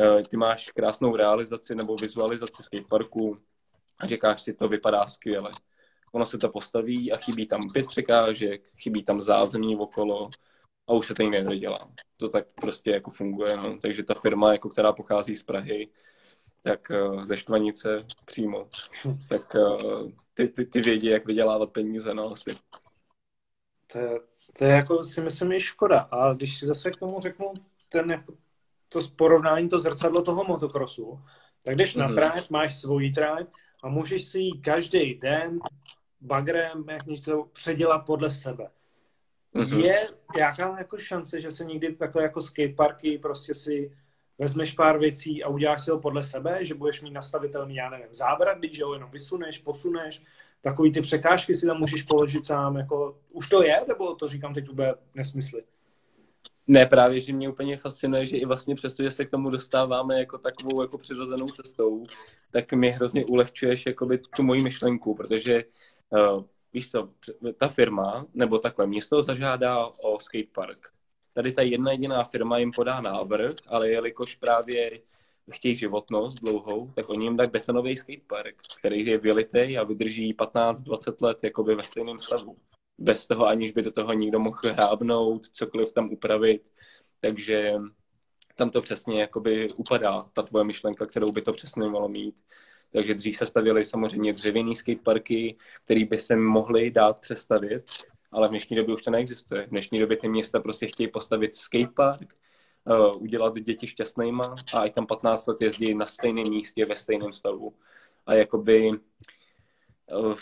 Eh, 0.00 0.22
ty 0.22 0.36
máš 0.36 0.70
krásnou 0.70 1.16
realizaci 1.16 1.74
nebo 1.74 1.96
vizualizaci 1.96 2.62
skateparku 2.62 3.38
a 3.98 4.06
říkáš 4.06 4.42
si, 4.42 4.54
to 4.54 4.68
vypadá 4.68 5.06
skvěle. 5.06 5.50
Ono 6.12 6.26
se 6.26 6.38
to 6.38 6.48
postaví 6.48 7.12
a 7.12 7.16
chybí 7.16 7.46
tam 7.46 7.60
pět 7.72 7.86
překážek, 7.86 8.62
chybí 8.76 9.04
tam 9.04 9.20
zázemí 9.20 9.76
okolo 9.76 10.30
a 10.86 10.92
už 10.92 11.06
se 11.06 11.14
to 11.14 11.22
nikdy 11.22 11.42
nedělá. 11.42 11.90
To 12.16 12.28
tak 12.28 12.46
prostě 12.54 12.90
jako 12.90 13.10
funguje. 13.10 13.56
No. 13.56 13.78
Takže 13.78 14.02
ta 14.02 14.14
firma, 14.14 14.52
jako, 14.52 14.68
která 14.68 14.92
pochází 14.92 15.36
z 15.36 15.42
Prahy, 15.42 15.88
tak 16.66 16.90
uh, 16.90 17.24
ze 17.24 17.36
Štvanice 17.36 18.04
přímo, 18.24 18.68
tak 19.28 19.54
uh, 19.54 20.10
ty, 20.34 20.48
ty, 20.48 20.64
ty 20.66 20.80
vědí, 20.80 21.06
jak 21.06 21.26
vydělávat 21.26 21.70
peníze, 21.70 22.14
no 22.14 22.32
asi. 22.32 22.54
To, 23.92 23.98
to 24.58 24.64
je 24.64 24.70
jako 24.70 25.04
si 25.04 25.20
myslím 25.20 25.52
je 25.52 25.60
škoda. 25.60 25.98
A 25.98 26.32
když 26.32 26.58
si 26.58 26.66
zase 26.66 26.90
k 26.90 26.96
tomu 26.96 27.20
řeknu 27.20 27.52
ten 27.88 28.10
jako 28.10 28.34
to 28.88 29.00
porovnání, 29.16 29.68
to 29.68 29.78
zrcadlo 29.78 30.22
toho 30.22 30.44
motokrosu, 30.44 31.20
tak 31.62 31.74
když 31.74 31.96
mm-hmm. 31.96 32.00
na 32.00 32.06
mhm. 32.06 32.14
tráť, 32.14 32.50
máš 32.50 32.76
svoji 32.76 33.12
tráť 33.12 33.46
a 33.82 33.88
můžeš 33.88 34.24
si 34.24 34.38
ji 34.38 34.60
každý 34.60 35.14
den 35.14 35.58
bagrem, 36.20 36.84
jak 36.88 37.02
to 37.24 37.44
předělat 37.52 38.06
podle 38.06 38.30
sebe. 38.30 38.70
Mm-hmm. 39.54 39.84
Je 39.84 40.06
jaká 40.38 40.78
jako 40.78 40.98
šance, 40.98 41.40
že 41.40 41.50
se 41.50 41.64
někdy 41.64 41.94
takové 41.94 42.24
jako 42.24 42.40
skateparky 42.40 43.18
prostě 43.18 43.54
si 43.54 43.96
vezmeš 44.38 44.72
pár 44.72 44.98
věcí 44.98 45.44
a 45.44 45.48
uděláš 45.48 45.80
si 45.80 45.90
to 45.90 45.98
podle 45.98 46.22
sebe, 46.22 46.64
že 46.64 46.74
budeš 46.74 47.02
mít 47.02 47.10
nastavitelný, 47.10 47.74
já 47.74 47.90
nevím, 47.90 48.14
zábrat, 48.14 48.58
když 48.58 48.82
ho 48.82 48.94
jenom 48.94 49.10
vysuneš, 49.10 49.58
posuneš, 49.58 50.22
takový 50.60 50.92
ty 50.92 51.00
překážky 51.00 51.54
si 51.54 51.66
tam 51.66 51.78
můžeš 51.78 52.02
položit 52.02 52.46
sám, 52.46 52.76
jako 52.76 53.18
už 53.30 53.48
to 53.48 53.62
je, 53.62 53.84
nebo 53.88 54.14
to 54.14 54.28
říkám 54.28 54.54
teď 54.54 54.68
úplně 54.68 54.94
nesmysly? 55.14 55.62
Ne, 56.66 56.86
právě, 56.86 57.20
že 57.20 57.32
mě 57.32 57.48
úplně 57.48 57.76
fascinuje, 57.76 58.26
že 58.26 58.36
i 58.36 58.44
vlastně 58.44 58.74
přesto, 58.74 59.02
že 59.02 59.10
se 59.10 59.24
k 59.24 59.30
tomu 59.30 59.50
dostáváme 59.50 60.18
jako 60.18 60.38
takovou 60.38 60.82
jako 60.82 60.98
přirozenou 60.98 61.46
cestou, 61.46 62.04
tak 62.50 62.72
mi 62.72 62.90
hrozně 62.90 63.24
ulehčuješ 63.24 63.86
jakoby 63.86 64.18
tu 64.18 64.42
moji 64.42 64.62
myšlenku, 64.62 65.14
protože 65.14 65.56
uh, 66.10 66.44
víš 66.72 66.90
co, 66.90 67.10
ta 67.56 67.68
firma, 67.68 68.26
nebo 68.34 68.58
takhle 68.58 68.86
město 68.86 69.20
zažádá 69.20 69.86
o 69.86 70.20
skatepark 70.20 70.95
tady 71.36 71.52
ta 71.52 71.62
jedna 71.62 71.92
jediná 71.92 72.24
firma 72.24 72.58
jim 72.58 72.70
podá 72.72 73.00
návrh, 73.00 73.54
ale 73.66 73.90
jelikož 73.90 74.34
právě 74.34 75.00
chtějí 75.50 75.74
životnost 75.74 76.40
dlouhou, 76.40 76.90
tak 76.94 77.08
oni 77.08 77.26
jim 77.26 77.36
dají 77.36 77.50
betonový 77.50 77.96
skatepark, 77.96 78.54
který 78.78 79.06
je 79.06 79.18
vylitý 79.18 79.78
a 79.78 79.84
vydrží 79.84 80.34
15-20 80.34 81.14
let 81.20 81.38
jakoby 81.44 81.74
ve 81.74 81.82
stejném 81.82 82.20
stavu. 82.20 82.56
Bez 82.98 83.26
toho, 83.26 83.46
aniž 83.46 83.72
by 83.72 83.82
do 83.82 83.92
toho 83.92 84.12
nikdo 84.12 84.38
mohl 84.38 84.58
hrábnout, 84.64 85.46
cokoliv 85.46 85.92
tam 85.92 86.12
upravit. 86.12 86.62
Takže 87.20 87.74
tam 88.54 88.70
to 88.70 88.82
přesně 88.82 89.20
jakoby 89.20 89.68
upadá, 89.76 90.26
ta 90.32 90.42
tvoje 90.42 90.64
myšlenka, 90.64 91.06
kterou 91.06 91.32
by 91.32 91.42
to 91.42 91.52
přesně 91.52 91.88
mělo 91.88 92.08
mít. 92.08 92.34
Takže 92.92 93.14
dřív 93.14 93.36
se 93.36 93.46
stavěly 93.46 93.84
samozřejmě 93.84 94.32
dřevěný 94.32 94.74
skateparky, 94.74 95.56
které 95.84 96.04
by 96.04 96.18
se 96.18 96.36
mohly 96.36 96.90
dát 96.90 97.20
přestavit, 97.20 97.84
ale 98.32 98.48
v 98.48 98.50
dnešní 98.50 98.76
době 98.76 98.94
už 98.94 99.02
to 99.02 99.10
neexistuje. 99.10 99.66
V 99.66 99.70
dnešní 99.70 99.98
době 99.98 100.16
ty 100.16 100.28
města 100.28 100.60
prostě 100.60 100.86
chtějí 100.86 101.08
postavit 101.08 101.54
skatepark, 101.54 102.34
uh, 102.84 103.22
udělat 103.22 103.58
děti 103.58 103.86
šťastnýma 103.86 104.54
a 104.74 104.84
i 104.84 104.90
tam 104.90 105.06
15 105.06 105.46
let 105.46 105.60
jezdí 105.60 105.94
na 105.94 106.06
stejném 106.06 106.44
místě, 106.50 106.84
ve 106.84 106.96
stejném 106.96 107.32
stavu. 107.32 107.74
A 108.26 108.34
jakoby 108.34 108.90
uh, 108.90 110.34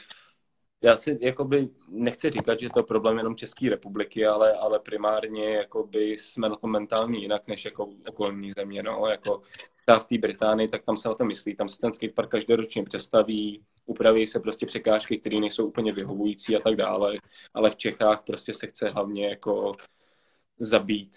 já 0.85 0.97
si 0.97 1.18
jakoby 1.20 1.68
nechci 1.89 2.30
říkat, 2.30 2.61
že 2.61 2.70
to 2.70 2.78
je 2.78 2.82
problém 2.82 3.18
jenom 3.18 3.37
České 3.37 3.70
republiky, 3.70 4.26
ale, 4.26 4.53
ale 4.53 4.80
primárně 4.80 5.55
jakoby 5.55 6.11
jsme 6.11 6.49
na 6.49 6.57
to 6.57 6.66
mentálně 6.66 7.22
jinak 7.22 7.49
než 7.49 7.64
jako 7.64 7.89
okolní 8.09 8.51
země. 8.53 8.82
No. 8.82 9.07
Jako 9.07 9.43
v 10.01 10.05
té 10.05 10.18
Británii, 10.18 10.68
tak 10.68 10.85
tam 10.85 10.97
se 10.97 11.09
na 11.09 11.14
to 11.14 11.24
myslí. 11.24 11.57
Tam 11.57 11.68
se 11.68 11.78
ten 11.78 11.95
skatepark 11.95 12.30
každoročně 12.30 12.82
přestaví, 12.82 13.64
upraví 13.87 14.26
se 14.26 14.41
prostě 14.41 14.66
překážky, 14.66 15.18
které 15.18 15.41
nejsou 15.41 15.66
úplně 15.66 15.93
vyhovující 15.93 16.57
a 16.57 16.61
tak 16.61 16.76
dále. 16.76 17.18
Ale 17.55 17.70
v 17.70 17.76
Čechách 17.76 18.22
prostě 18.22 18.55
se 18.55 18.66
chce 18.66 18.87
hlavně 18.95 19.28
jako 19.28 19.72
zabít 20.59 21.16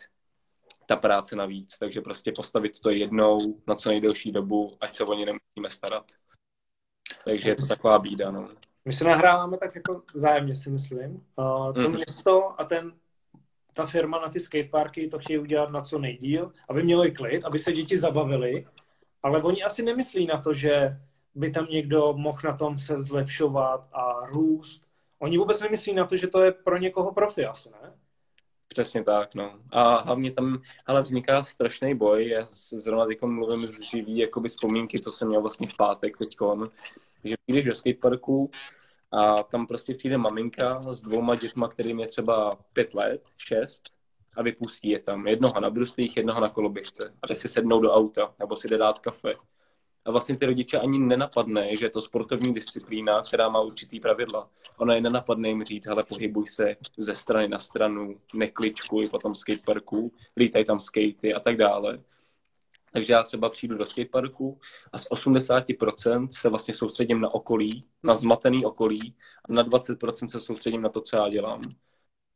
ta 0.86 0.96
práce 0.96 1.36
navíc. 1.36 1.78
Takže 1.78 2.02
prostě 2.02 2.32
postavit 2.36 2.80
to 2.80 2.90
jednou 2.90 3.38
na 3.68 3.76
co 3.76 3.90
nejdelší 3.90 4.32
dobu, 4.32 4.78
ať 4.82 4.96
se 4.96 5.04
o 5.04 5.14
ně 5.14 5.26
nemusíme 5.26 5.70
starat. 5.70 6.12
Takže 7.26 7.50
je 7.50 7.56
to 7.56 7.68
taková 7.68 8.00
bída. 8.00 8.32
No. 8.32 8.50
My 8.88 8.94
se 8.94 9.04
nahráváme 9.04 9.58
tak 9.58 9.76
jako 9.76 10.02
zájemně, 10.14 10.56
si 10.56 10.70
myslím. 10.70 11.24
Uh, 11.36 11.74
to 11.74 11.90
mm. 11.90 11.96
město 11.96 12.62
a 12.62 12.64
ten, 12.64 12.94
ta 13.74 13.86
firma 13.86 14.20
na 14.20 14.30
ty 14.30 14.40
skateparky 14.40 15.08
to 15.08 15.20
chtějí 15.20 15.40
udělat 15.40 15.72
na 15.72 15.82
co 15.82 16.00
nejdíl, 16.00 16.52
aby 16.70 16.84
měli 16.84 17.12
klid, 17.12 17.46
aby 17.46 17.60
se 17.60 17.72
děti 17.72 17.98
zabavili, 17.98 18.68
ale 19.24 19.44
oni 19.44 19.64
asi 19.64 19.84
nemyslí 19.84 20.26
na 20.26 20.42
to, 20.42 20.54
že 20.54 20.98
by 21.36 21.52
tam 21.52 21.66
někdo 21.70 22.14
mohl 22.18 22.40
na 22.44 22.58
tom 22.58 22.78
se 22.78 23.02
zlepšovat 23.02 23.88
a 23.94 24.26
růst. 24.26 24.88
Oni 25.20 25.38
vůbec 25.38 25.62
nemyslí 25.62 25.94
na 25.94 26.06
to, 26.06 26.18
že 26.18 26.28
to 26.28 26.42
je 26.42 26.52
pro 26.52 26.78
někoho 26.78 27.12
profi 27.12 27.46
asi, 27.46 27.70
ne? 27.70 27.94
Přesně 28.78 29.04
tak, 29.04 29.36
no. 29.36 29.60
A 29.72 30.02
hlavně 30.02 30.32
tam 30.32 30.62
ale 30.86 31.02
vzniká 31.02 31.44
strašný 31.44 31.96
boj. 31.96 32.28
Já 32.28 32.48
zrovna 32.54 33.06
teď 33.06 33.22
mluvím 33.22 33.68
z 33.68 33.82
živý 33.82 34.18
jakoby 34.18 34.50
vzpomínky, 34.50 35.00
co 35.00 35.12
jsem 35.12 35.28
měl 35.28 35.42
vlastně 35.42 35.68
v 35.68 35.78
pátek 35.78 36.18
teďkon, 36.18 36.70
že 37.24 37.36
přijdeš 37.46 37.66
do 37.66 37.76
skateparku 37.76 38.52
a 39.12 39.44
tam 39.44 39.68
prostě 39.68 39.94
přijde 39.94 40.18
maminka 40.18 40.82
s 40.82 41.02
dvouma 41.02 41.36
dětma, 41.36 41.68
kterým 41.68 42.00
je 42.00 42.08
třeba 42.08 42.52
pět 42.74 42.94
let, 42.94 43.22
šest, 43.38 43.84
a 44.36 44.42
vypustí 44.42 44.90
je 44.90 45.00
tam. 45.00 45.28
Jednoho 45.28 45.60
na 45.60 45.70
bruslích, 45.70 46.18
jednoho 46.18 46.42
na 46.42 46.50
koloběžce. 46.50 47.14
A 47.22 47.28
si 47.36 47.48
sednou 47.48 47.80
do 47.80 47.94
auta, 47.94 48.34
nebo 48.40 48.56
si 48.56 48.68
jde 48.68 48.78
dát 48.78 49.00
kafe. 49.00 49.34
A 50.08 50.12
vlastně 50.12 50.38
ty 50.38 50.46
rodiče 50.46 50.80
ani 50.80 51.00
nenapadne, 51.00 51.76
že 51.76 51.86
je 51.86 51.90
to 51.90 52.02
sportovní 52.02 52.54
disciplína, 52.54 53.22
která 53.22 53.50
má 53.50 53.62
určitý 53.62 54.00
pravidla. 54.00 54.50
Ona 54.78 54.96
je 54.96 55.02
nenapadne 55.02 55.50
jim 55.50 55.64
říct, 55.64 55.88
ale 55.88 56.04
pohybuj 56.04 56.48
se 56.48 56.76
ze 56.98 57.16
strany 57.16 57.48
na 57.48 57.60
stranu, 57.60 58.16
nekličkuj 58.34 59.08
po 59.08 59.18
tom 59.18 59.36
skateparku, 59.36 60.12
lítaj 60.38 60.66
tam 60.66 60.80
skatey 60.80 61.34
a 61.36 61.40
tak 61.40 61.58
dále. 61.58 62.00
Takže 62.94 63.14
já 63.14 63.24
třeba 63.24 63.50
přijdu 63.50 63.78
do 63.78 63.86
skateparku 63.86 64.60
a 64.92 64.98
z 64.98 65.10
80% 65.10 66.28
se 66.32 66.50
vlastně 66.50 66.74
soustředím 66.74 67.22
na 67.22 67.34
okolí, 67.34 67.84
na 68.04 68.16
zmatený 68.16 68.66
okolí 68.66 69.16
a 69.46 69.54
na 69.54 69.64
20% 69.64 70.28
se 70.28 70.40
soustředím 70.40 70.82
na 70.82 70.90
to, 70.90 71.02
co 71.02 71.16
já 71.16 71.30
dělám. 71.30 71.62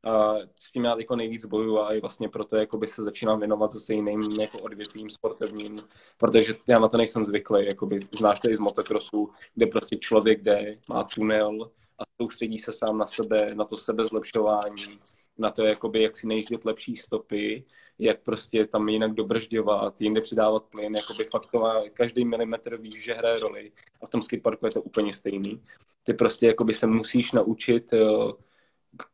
A 0.04 0.36
s 0.60 0.72
tím 0.72 0.84
já 0.84 0.96
jako 1.00 1.16
nejvíc 1.16 1.46
bojuju 1.46 1.80
a 1.80 1.94
i 1.94 2.02
vlastně 2.02 2.30
proto 2.30 2.56
jako 2.56 2.78
by 2.78 2.88
se 2.88 3.04
začínám 3.04 3.40
věnovat 3.40 3.72
zase 3.72 3.94
jiným 3.94 4.22
jako 4.40 4.60
odvětvím 4.60 5.10
sportovním, 5.10 5.80
protože 6.18 6.56
já 6.68 6.80
na 6.80 6.88
to 6.88 6.98
nejsem 6.98 7.26
zvyklý, 7.26 7.68
by 7.86 8.00
znáš 8.18 8.40
to 8.40 8.50
i 8.50 8.56
z 8.56 8.60
motocrossu, 8.60 9.30
kde 9.56 9.66
prostě 9.66 9.98
člověk 9.98 10.44
jde, 10.44 10.78
má 10.90 11.04
tunel 11.04 11.72
a 12.00 12.04
soustředí 12.22 12.58
se 12.58 12.74
sám 12.74 12.98
na 12.98 13.06
sebe, 13.06 13.48
na 13.56 13.66
to 13.66 13.78
sebezlepšování, 13.78 15.00
na 15.38 15.50
to, 15.50 15.64
jakoby, 15.64 16.02
jak 16.02 16.18
si 16.18 16.28
nejíždět 16.28 16.66
lepší 16.66 16.96
stopy, 16.96 17.66
jak 18.00 18.22
prostě 18.22 18.66
tam 18.66 18.90
jinak 18.90 19.14
dobržďovat, 19.14 20.02
jinde 20.02 20.22
přidávat 20.22 20.64
plyn, 20.64 20.96
jakoby 20.96 21.24
fakt 21.24 21.46
to 21.52 21.60
má, 21.60 21.90
každý 21.94 22.26
milimetr 22.26 22.78
víš, 22.78 23.04
že 23.04 23.14
hraje 23.14 23.40
roli 23.40 23.72
a 24.02 24.06
v 24.06 24.10
tom 24.10 24.22
skateparku 24.22 24.66
je 24.66 24.72
to 24.72 24.82
úplně 24.82 25.14
stejný. 25.14 25.62
Ty 26.04 26.14
prostě 26.14 26.48
jakoby 26.48 26.74
se 26.74 26.88
musíš 26.88 27.32
naučit 27.32 27.94
uh, 27.94 28.32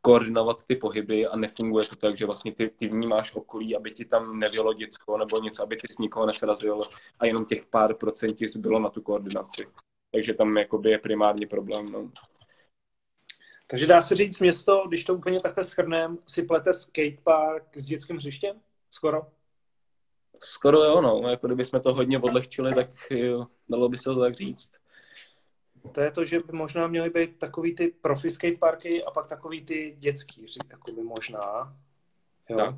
koordinovat 0.01 0.65
ty 0.65 0.75
pohyby 0.75 1.27
a 1.27 1.35
nefunguje 1.35 1.85
to 1.85 1.95
tak, 1.95 2.17
že 2.17 2.25
vlastně 2.25 2.51
ty, 2.51 2.69
ty 2.69 2.87
vnímáš 2.87 3.35
okolí, 3.35 3.75
aby 3.75 3.91
ti 3.91 4.05
tam 4.05 4.39
nevělo 4.39 4.73
děcko 4.73 5.17
nebo 5.17 5.39
něco, 5.39 5.63
aby 5.63 5.75
ty 5.75 5.87
s 5.87 5.97
nikoho 5.97 6.25
nesrazil 6.25 6.81
a 7.19 7.25
jenom 7.25 7.45
těch 7.45 7.65
pár 7.65 7.93
procentí 7.93 8.47
zbylo 8.47 8.79
na 8.79 8.89
tu 8.89 9.01
koordinaci. 9.01 9.67
Takže 10.11 10.33
tam 10.33 10.57
jakoby 10.57 10.89
je 10.89 10.97
primární 10.97 11.45
problém. 11.45 11.85
No. 11.91 12.11
Takže 13.67 13.87
dá 13.87 14.01
se 14.01 14.15
říct 14.15 14.39
město, 14.39 14.83
když 14.87 15.03
to 15.03 15.15
úplně 15.15 15.39
takhle 15.39 15.63
schrnem, 15.63 16.17
si 16.27 16.43
plete 16.43 16.73
skatepark 16.73 17.77
s 17.77 17.85
dětským 17.85 18.17
hřištěm? 18.17 18.61
Skoro? 18.91 19.27
Skoro 20.43 20.83
jo, 20.83 21.01
no. 21.01 21.29
Jako 21.29 21.47
kdybychom 21.47 21.81
to 21.81 21.93
hodně 21.93 22.19
odlehčili, 22.19 22.75
tak 22.75 22.89
jo, 23.11 23.47
dalo 23.69 23.89
by 23.89 23.97
se 23.97 24.03
to 24.03 24.19
tak 24.19 24.33
říct. 24.33 24.71
To 25.91 26.01
je 26.01 26.11
to, 26.11 26.25
že 26.25 26.39
by 26.39 26.57
možná 26.57 26.87
měly 26.87 27.09
být 27.09 27.39
takový 27.39 27.75
ty 27.75 27.87
profi 27.87 28.29
skateparky 28.29 29.03
a 29.03 29.11
pak 29.11 29.27
takový 29.27 29.65
ty 29.65 29.95
dětský, 29.97 30.45
jako 30.69 30.91
by 30.91 31.03
možná. 31.03 31.75
Jo. 32.49 32.57
Tak. 32.57 32.75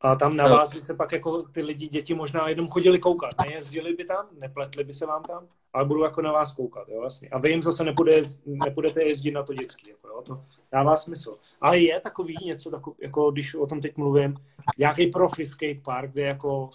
A 0.00 0.16
tam 0.16 0.36
na 0.36 0.48
vás 0.48 0.74
by 0.74 0.82
se 0.82 0.94
pak 0.94 1.12
jako 1.12 1.42
ty 1.42 1.62
lidi, 1.62 1.88
děti 1.88 2.14
možná 2.14 2.48
jenom 2.48 2.68
chodili 2.68 2.98
koukat. 2.98 3.30
Nejezdili 3.40 3.92
by 3.92 4.04
tam, 4.04 4.26
nepletli 4.38 4.84
by 4.84 4.94
se 4.94 5.06
vám 5.06 5.22
tam, 5.22 5.46
ale 5.72 5.84
budou 5.84 6.04
jako 6.04 6.22
na 6.22 6.32
vás 6.32 6.54
koukat, 6.54 6.88
jo, 6.88 7.00
vlastně. 7.00 7.28
A 7.28 7.38
vy 7.38 7.50
jim 7.50 7.62
zase 7.62 7.84
nepůjde, 7.84 8.22
nepůjdete 8.46 9.02
jezdit 9.02 9.30
na 9.30 9.42
to 9.42 9.54
dětský, 9.54 9.90
jako, 9.90 10.08
jo, 10.08 10.22
to 10.22 10.44
dává 10.72 10.96
smysl. 10.96 11.38
Ale 11.60 11.78
je 11.78 12.00
takový 12.00 12.36
něco, 12.44 12.70
takový, 12.70 12.96
jako 13.00 13.30
když 13.30 13.54
o 13.54 13.66
tom 13.66 13.80
teď 13.80 13.96
mluvím, 13.96 14.36
nějaký 14.78 15.06
profi 15.06 15.46
skatepark, 15.46 16.10
kde 16.10 16.22
jako 16.22 16.70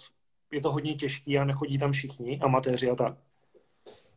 je 0.52 0.60
to 0.60 0.72
hodně 0.72 0.94
těžký 0.94 1.38
a 1.38 1.44
nechodí 1.44 1.78
tam 1.78 1.92
všichni, 1.92 2.40
amatéři 2.42 2.90
a 2.90 2.94
tak. 2.94 3.14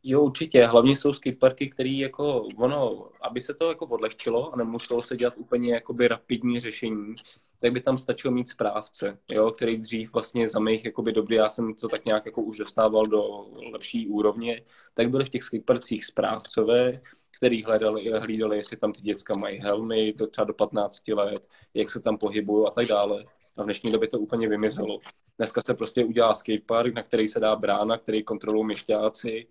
Jo, 0.04 0.22
určitě. 0.22 0.66
Hlavně 0.66 0.96
jsou 0.96 1.14
skateparky, 1.14 1.70
které 1.70 1.90
jako, 1.90 2.48
ono, 2.58 3.10
aby 3.22 3.42
se 3.42 3.54
to 3.54 3.70
jako 3.70 3.86
odlehčilo 3.86 4.54
a 4.54 4.58
nemuselo 4.58 5.02
se 5.02 5.16
dělat 5.16 5.34
úplně 5.38 5.74
jakoby 5.74 6.08
rapidní 6.08 6.60
řešení, 6.60 7.16
tak 7.60 7.72
by 7.72 7.82
tam 7.82 7.98
stačilo 7.98 8.34
mít 8.34 8.50
správce, 8.50 9.18
jo, 9.32 9.52
který 9.52 9.78
dřív 9.78 10.14
vlastně 10.14 10.48
za 10.48 10.60
mých 10.60 10.86
jakoby 10.86 11.12
dobrý, 11.12 11.36
já 11.36 11.50
jsem 11.50 11.74
to 11.74 11.88
tak 11.88 12.06
nějak 12.06 12.26
jako 12.26 12.42
už 12.42 12.58
dostával 12.58 13.04
do 13.04 13.46
lepší 13.72 14.08
úrovně, 14.08 14.64
tak 14.94 15.10
byly 15.10 15.26
v 15.26 15.30
těch 15.30 15.44
skateparcích 15.44 16.06
správcové, 16.06 17.02
který 17.38 17.64
hledali, 17.64 18.12
hlídali, 18.20 18.58
jestli 18.58 18.78
tam 18.78 18.94
ty 18.94 19.02
děcka 19.02 19.34
mají 19.40 19.60
helmy 19.60 20.14
do 20.14 20.28
třeba 20.28 20.46
do 20.46 20.54
15 20.54 21.08
let, 21.08 21.48
jak 21.74 21.90
se 21.90 22.00
tam 22.00 22.18
pohybují 22.18 22.68
a 22.68 22.72
tak 22.72 22.86
dále. 22.86 23.26
A 23.58 23.62
v 23.62 23.66
dnešní 23.66 23.92
době 23.92 24.08
to 24.08 24.20
úplně 24.20 24.48
vymizelo. 24.48 25.00
Dneska 25.38 25.62
se 25.62 25.74
prostě 25.74 26.06
udělá 26.06 26.36
skatepark, 26.36 26.94
na 26.94 27.04
který 27.04 27.28
se 27.28 27.40
dá 27.40 27.56
brána, 27.56 27.98
který 27.98 28.24
kontrolují 28.24 28.66
měšťáci, 28.66 29.48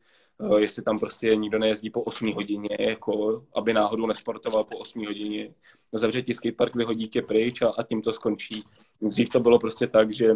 jestli 0.58 0.82
tam 0.82 0.98
prostě 0.98 1.36
nikdo 1.36 1.58
nejezdí 1.58 1.90
po 1.90 2.02
8 2.02 2.32
hodině, 2.32 2.76
jako 2.80 3.44
aby 3.54 3.72
náhodou 3.72 4.06
nesportoval 4.06 4.64
po 4.64 4.78
8 4.78 5.06
hodině. 5.06 5.54
Zavře 5.92 6.22
ti 6.22 6.34
skatepark, 6.34 6.76
vyhodí 6.76 7.08
tě 7.08 7.22
pryč 7.22 7.62
a, 7.62 7.68
a 7.68 7.82
tím 7.82 8.02
to 8.02 8.12
skončí. 8.12 8.64
Dřív 9.00 9.28
to 9.28 9.40
bylo 9.40 9.58
prostě 9.58 9.86
tak, 9.86 10.12
že 10.12 10.34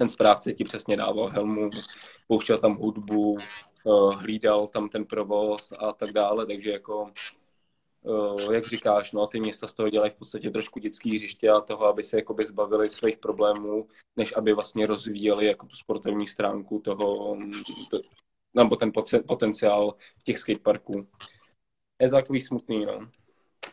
ten 0.00 0.08
správce 0.08 0.52
ti 0.52 0.64
přesně 0.64 0.96
dával 0.96 1.28
helmu, 1.28 1.70
pouštěl 2.28 2.58
tam 2.58 2.76
hudbu, 2.76 3.32
eh, 3.38 4.16
hlídal 4.18 4.66
tam 4.66 4.88
ten 4.88 5.04
provoz 5.04 5.72
a 5.78 5.92
tak 5.92 6.12
dále, 6.12 6.46
takže 6.46 6.70
jako 6.70 7.10
eh, 8.06 8.54
jak 8.54 8.66
říkáš, 8.66 9.12
no, 9.12 9.26
ty 9.26 9.40
města 9.40 9.68
z 9.68 9.74
toho 9.74 9.90
dělají 9.90 10.10
v 10.10 10.14
podstatě 10.14 10.50
trošku 10.50 10.78
dětský 10.78 11.16
hřiště 11.16 11.50
a 11.50 11.60
toho, 11.60 11.86
aby 11.86 12.02
se 12.02 12.16
jakoby 12.16 12.44
zbavili 12.44 12.90
svých 12.90 13.16
problémů, 13.16 13.88
než 14.16 14.36
aby 14.36 14.52
vlastně 14.52 14.86
rozvíjeli 14.86 15.46
jako 15.46 15.66
tu 15.66 15.76
sportovní 15.76 16.26
stránku 16.26 16.78
toho, 16.78 17.36
nebo 18.54 18.76
ten 18.76 18.92
potenciál 19.26 19.94
těch 20.24 20.38
skateparků. 20.38 21.06
Je 22.00 22.08
to 22.08 22.16
takový 22.16 22.40
smutný, 22.40 22.86
no. 22.86 23.08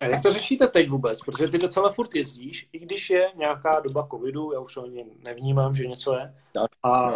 A 0.02 0.06
jak 0.06 0.22
to 0.22 0.32
řešíte 0.32 0.68
teď 0.68 0.90
vůbec? 0.90 1.22
Protože 1.22 1.48
ty 1.48 1.58
docela 1.58 1.92
furt 1.92 2.16
jezdíš, 2.16 2.70
i 2.74 2.80
když 2.80 3.10
je 3.10 3.32
nějaká 3.36 3.80
doba 3.80 4.08
covidu, 4.12 4.52
já 4.52 4.60
už 4.60 4.74
to 4.74 4.84
ani 4.84 5.06
nevnímám, 5.20 5.76
že 5.76 5.88
něco 5.88 6.16
je, 6.16 6.36
a, 6.84 7.10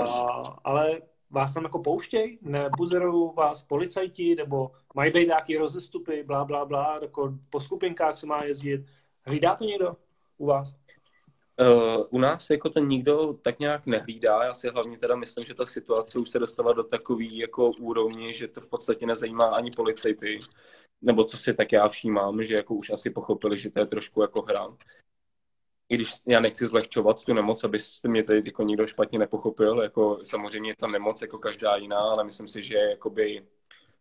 ale 0.64 1.01
vás 1.30 1.53
tam 1.53 1.64
jako 1.64 1.80
pouštěj, 1.80 2.39
nebuzerují 2.41 3.32
vás 3.36 3.64
policajti, 3.64 4.36
nebo 4.36 4.72
mají 4.95 5.12
být 5.12 5.28
nějaký 5.28 5.57
rozestupy, 5.57 6.24
blá, 6.24 6.45
blá, 6.45 6.66
blá, 6.66 6.99
jako 7.01 7.34
po 7.49 7.59
skupinkách 7.59 8.18
se 8.18 8.26
má 8.26 8.43
jezdit. 8.43 8.86
Hlídá 9.26 9.55
to 9.55 9.66
někdo 9.66 9.95
u 10.38 10.45
vás? 10.45 10.76
Uh, 11.62 12.05
u 12.12 12.20
nás 12.20 12.49
jako 12.49 12.70
to 12.70 12.80
nikdo 12.80 13.34
tak 13.41 13.59
nějak 13.59 13.86
nehlídá. 13.86 14.43
Já 14.43 14.53
si 14.53 14.70
hlavně 14.70 14.97
teda 14.97 15.16
myslím, 15.16 15.45
že 15.45 15.53
ta 15.53 15.66
situace 15.66 16.20
už 16.20 16.30
se 16.30 16.39
dostala 16.39 16.74
do 16.74 16.84
takové 16.84 17.26
jako 17.26 17.72
úrovni, 17.80 18.34
že 18.34 18.47
to 18.47 18.62
v 18.62 18.70
podstatě 18.70 19.05
nezajímá 19.05 19.45
ani 19.45 19.72
policajty. 19.72 20.39
Nebo 21.01 21.24
co 21.24 21.38
si 21.38 21.53
tak 21.53 21.72
já 21.72 21.88
všímám, 21.88 22.43
že 22.43 22.53
jako 22.53 22.74
už 22.74 22.89
asi 22.89 23.09
pochopili, 23.09 23.57
že 23.57 23.70
to 23.70 23.80
je 23.80 23.86
trošku 23.86 24.22
jako 24.22 24.41
hra. 24.41 24.68
I 25.89 25.95
když 25.95 26.14
já 26.26 26.39
nechci 26.39 26.68
zlehčovat 26.68 27.24
tu 27.26 27.34
nemoc, 27.34 27.64
abyste 27.64 28.07
mě 28.07 28.24
tady 28.24 28.41
jako 28.45 28.64
nikdo 28.64 28.88
špatně 28.88 29.20
nepochopil. 29.20 29.82
Jako 29.82 30.20
samozřejmě 30.24 30.72
je 30.72 30.76
ta 30.76 30.88
nemoc 30.88 31.22
jako 31.22 31.38
každá 31.38 31.76
jiná, 31.76 31.99
ale 31.99 32.24
myslím 32.24 32.47
si, 32.47 32.64
že 32.64 32.76
jakoby 32.76 33.45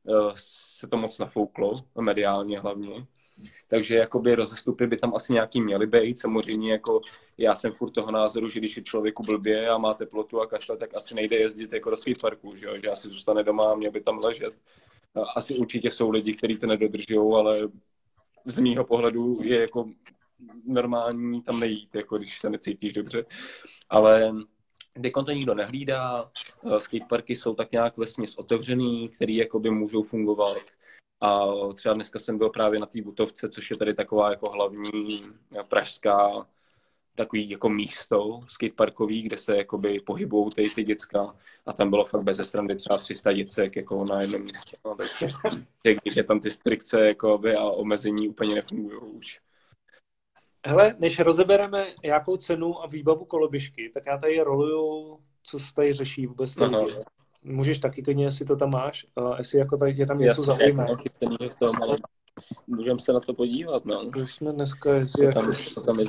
uh, 0.04 0.32
se 0.34 0.86
to 0.86 0.96
moc 0.96 1.18
nafouklo, 1.18 1.72
mediálně 2.00 2.60
hlavně 2.60 3.06
takže 3.68 3.96
jakoby 3.96 4.34
rozestupy 4.34 4.86
by 4.86 4.96
tam 4.96 5.14
asi 5.14 5.32
nějaký 5.32 5.60
měly 5.60 5.86
být. 5.86 6.18
Samozřejmě 6.18 6.72
jako 6.72 7.00
já 7.38 7.54
jsem 7.54 7.72
furt 7.72 7.90
toho 7.90 8.10
názoru, 8.10 8.48
že 8.48 8.60
když 8.60 8.76
je 8.76 8.82
člověku 8.82 9.22
blbě 9.22 9.68
a 9.68 9.78
má 9.78 9.94
teplotu 9.94 10.40
a 10.40 10.46
kašle, 10.46 10.76
tak 10.76 10.94
asi 10.94 11.14
nejde 11.14 11.36
jezdit 11.36 11.72
jako 11.72 11.90
do 11.90 11.96
parku, 12.20 12.56
že, 12.56 12.66
jo? 12.66 12.72
že 12.82 12.90
asi 12.90 13.08
zůstane 13.08 13.42
doma 13.42 13.72
a 13.72 13.74
měl 13.74 13.92
by 13.92 14.00
tam 14.00 14.20
ležet. 14.24 14.54
Asi 15.36 15.54
určitě 15.54 15.90
jsou 15.90 16.10
lidi, 16.10 16.34
kteří 16.34 16.56
to 16.56 16.66
nedodržují, 16.66 17.34
ale 17.34 17.58
z 18.44 18.60
mýho 18.60 18.84
pohledu 18.84 19.38
je 19.42 19.60
jako 19.60 19.90
normální 20.64 21.42
tam 21.42 21.60
nejít, 21.60 21.94
jako 21.94 22.18
když 22.18 22.38
se 22.38 22.50
necítíš 22.50 22.92
dobře. 22.92 23.24
Ale 23.88 24.32
Dekon 24.96 25.24
to 25.24 25.32
nikdo 25.32 25.54
nehlídá, 25.54 26.30
skateparky 26.78 27.36
jsou 27.36 27.54
tak 27.54 27.72
nějak 27.72 27.96
vesměs 27.96 28.34
otevřený, 28.34 29.08
který 29.08 29.36
jakoby 29.36 29.70
můžou 29.70 30.02
fungovat 30.02 30.56
a 31.20 31.46
třeba 31.74 31.94
dneska 31.94 32.18
jsem 32.18 32.38
byl 32.38 32.50
právě 32.50 32.80
na 32.80 32.86
té 32.86 33.02
Butovce, 33.02 33.48
což 33.48 33.70
je 33.70 33.76
tady 33.76 33.94
taková 33.94 34.30
jako 34.30 34.50
hlavní 34.50 35.08
pražská 35.68 36.46
takový 37.14 37.50
jako 37.50 37.68
místo 37.68 38.40
skateparkový, 38.46 39.22
kde 39.22 39.36
se 39.36 39.56
jakoby 39.56 40.00
pohybují 40.00 40.50
ty, 40.50 40.70
ty 40.70 40.82
děcka 40.82 41.36
a 41.66 41.72
tam 41.72 41.90
bylo 41.90 42.04
fakt 42.04 42.24
bez 42.24 42.48
strany 42.48 42.76
třeba 42.76 42.98
300 42.98 43.32
děcek 43.32 43.76
jako 43.76 44.04
na 44.10 44.20
jednom 44.20 44.42
místě. 44.42 44.76
No, 44.84 44.96
takže 44.96 45.28
když 46.02 46.16
je 46.16 46.24
tam 46.24 46.40
ty 46.40 46.50
strikce 46.50 47.06
jakoby, 47.06 47.54
a 47.54 47.64
omezení 47.64 48.28
úplně 48.28 48.54
nefungují 48.54 48.96
už. 48.96 49.40
Hele, 50.66 50.96
než 50.98 51.18
rozebereme 51.18 51.86
jakou 52.02 52.36
cenu 52.36 52.82
a 52.82 52.86
výbavu 52.86 53.24
koloběžky, 53.24 53.90
tak 53.94 54.06
já 54.06 54.18
tady 54.18 54.40
roluju, 54.40 55.18
co 55.42 55.58
se 55.58 55.74
tady 55.74 55.92
řeší 55.92 56.26
vůbec 56.26 56.54
tady 56.54 56.76
můžeš 57.42 57.78
taky 57.78 58.02
klidně, 58.02 58.24
jestli 58.24 58.44
to 58.44 58.56
tam 58.56 58.70
máš, 58.70 59.06
uh, 59.14 59.34
jestli 59.38 59.58
jako 59.58 59.76
tady 59.76 59.92
je 59.92 60.06
tam 60.06 60.18
něco 60.18 60.42
zajímavé. 60.42 60.94
v 61.50 61.54
tom, 61.54 61.82
ale 61.82 61.96
můžeme 62.66 63.00
se 63.00 63.12
na 63.12 63.20
to 63.20 63.34
podívat, 63.34 63.84
no. 63.84 64.04
Když 64.04 64.32
jsme 64.32 64.52
dneska 64.52 64.94
jezdili... 64.94 65.32
Tam, 65.32 65.52
tam 65.86 66.00
je... 66.00 66.06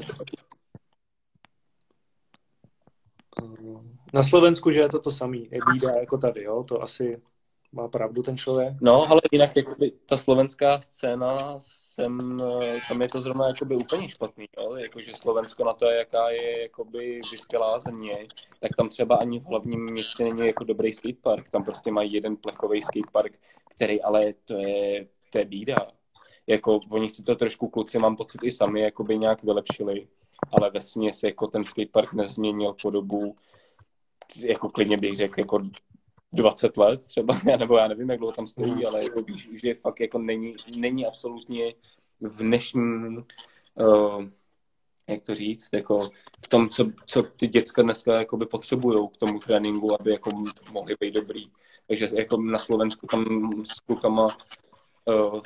Na 4.13 4.23
Slovensku, 4.23 4.71
že 4.71 4.79
je 4.79 4.89
to 4.89 4.99
to 4.99 5.11
samý, 5.11 5.49
je 5.51 5.59
bída 5.71 5.99
jako 5.99 6.17
tady, 6.17 6.43
jo, 6.43 6.63
to 6.63 6.81
asi 6.81 7.21
má 7.73 7.87
pravdu 7.87 8.23
ten 8.23 8.37
člověk. 8.37 8.73
No, 8.81 9.11
ale 9.11 9.21
jinak 9.31 9.57
jakoby, 9.57 9.91
ta 10.05 10.17
slovenská 10.17 10.81
scéna, 10.81 11.37
jsem, 11.57 12.37
eh, 12.41 12.79
tam 12.87 13.01
je 13.01 13.07
to 13.07 13.21
zrovna 13.21 13.47
jakoby 13.47 13.75
úplně 13.75 14.09
špatný, 14.09 14.45
jo? 14.57 14.75
jakože 14.75 15.11
Slovensko 15.13 15.65
na 15.65 15.73
to, 15.73 15.85
jaká 15.85 16.29
je 16.29 16.61
jakoby 16.61 17.21
vyspělá 17.31 17.79
země, 17.79 18.23
tak 18.59 18.71
tam 18.77 18.89
třeba 18.89 19.15
ani 19.15 19.39
v 19.39 19.45
hlavním 19.45 19.83
městě 19.83 20.23
není 20.23 20.47
jako 20.47 20.63
dobrý 20.63 20.91
skatepark, 20.91 21.49
tam 21.49 21.63
prostě 21.63 21.91
mají 21.91 22.13
jeden 22.13 22.35
plechový 22.35 22.81
skatepark, 22.81 23.39
který 23.69 24.01
ale 24.01 24.33
to 24.45 24.53
je, 24.53 25.07
to 25.29 25.37
je 25.37 25.45
bída. 25.45 25.75
Jako, 26.47 26.79
oni 26.89 27.09
si 27.09 27.23
to 27.23 27.35
trošku 27.35 27.67
kluci, 27.67 27.99
mám 27.99 28.15
pocit, 28.15 28.43
i 28.43 28.51
sami 28.51 28.81
jakoby 28.81 29.17
nějak 29.17 29.43
vylepšili, 29.43 30.07
ale 30.51 30.69
ve 30.69 30.81
směs 30.81 31.23
jako 31.23 31.47
ten 31.47 31.63
skatepark 31.63 32.13
nezměnil 32.13 32.75
podobu 32.81 33.35
jako 34.43 34.69
klidně 34.69 34.97
bych 34.97 35.15
řekl, 35.15 35.39
jako 35.39 35.61
20 36.33 36.77
let 36.77 37.07
třeba, 37.07 37.39
nebo 37.59 37.77
já 37.77 37.87
nevím, 37.87 38.09
jak 38.09 38.19
dlouho 38.19 38.33
tam 38.33 38.47
stojí, 38.47 38.85
ale 38.85 39.03
jako 39.03 39.21
víš, 39.21 39.49
že 39.53 39.73
fakt 39.73 39.99
jako 39.99 40.19
není, 40.19 40.55
není 40.77 41.05
absolutně 41.05 41.73
v 42.19 42.37
dnešním, 42.37 43.25
uh, 43.75 44.25
jak 45.07 45.23
to 45.23 45.35
říct, 45.35 45.69
jako 45.73 45.97
v 46.45 46.47
tom, 46.49 46.69
co, 46.69 46.91
co 47.07 47.23
ty 47.23 47.47
děcka 47.47 47.81
dneska 47.81 48.19
jakoby 48.19 48.45
potřebují 48.45 49.09
k 49.09 49.17
tomu 49.17 49.39
tréninku, 49.39 50.01
aby 50.01 50.11
jako 50.11 50.29
mohli 50.71 50.95
být 50.99 51.13
dobrý. 51.13 51.43
Takže 51.87 52.09
jako 52.13 52.41
na 52.41 52.57
Slovensku 52.57 53.07
tam 53.07 53.49
s 53.63 53.79
klukama 53.79 54.27
uh, 55.05 55.41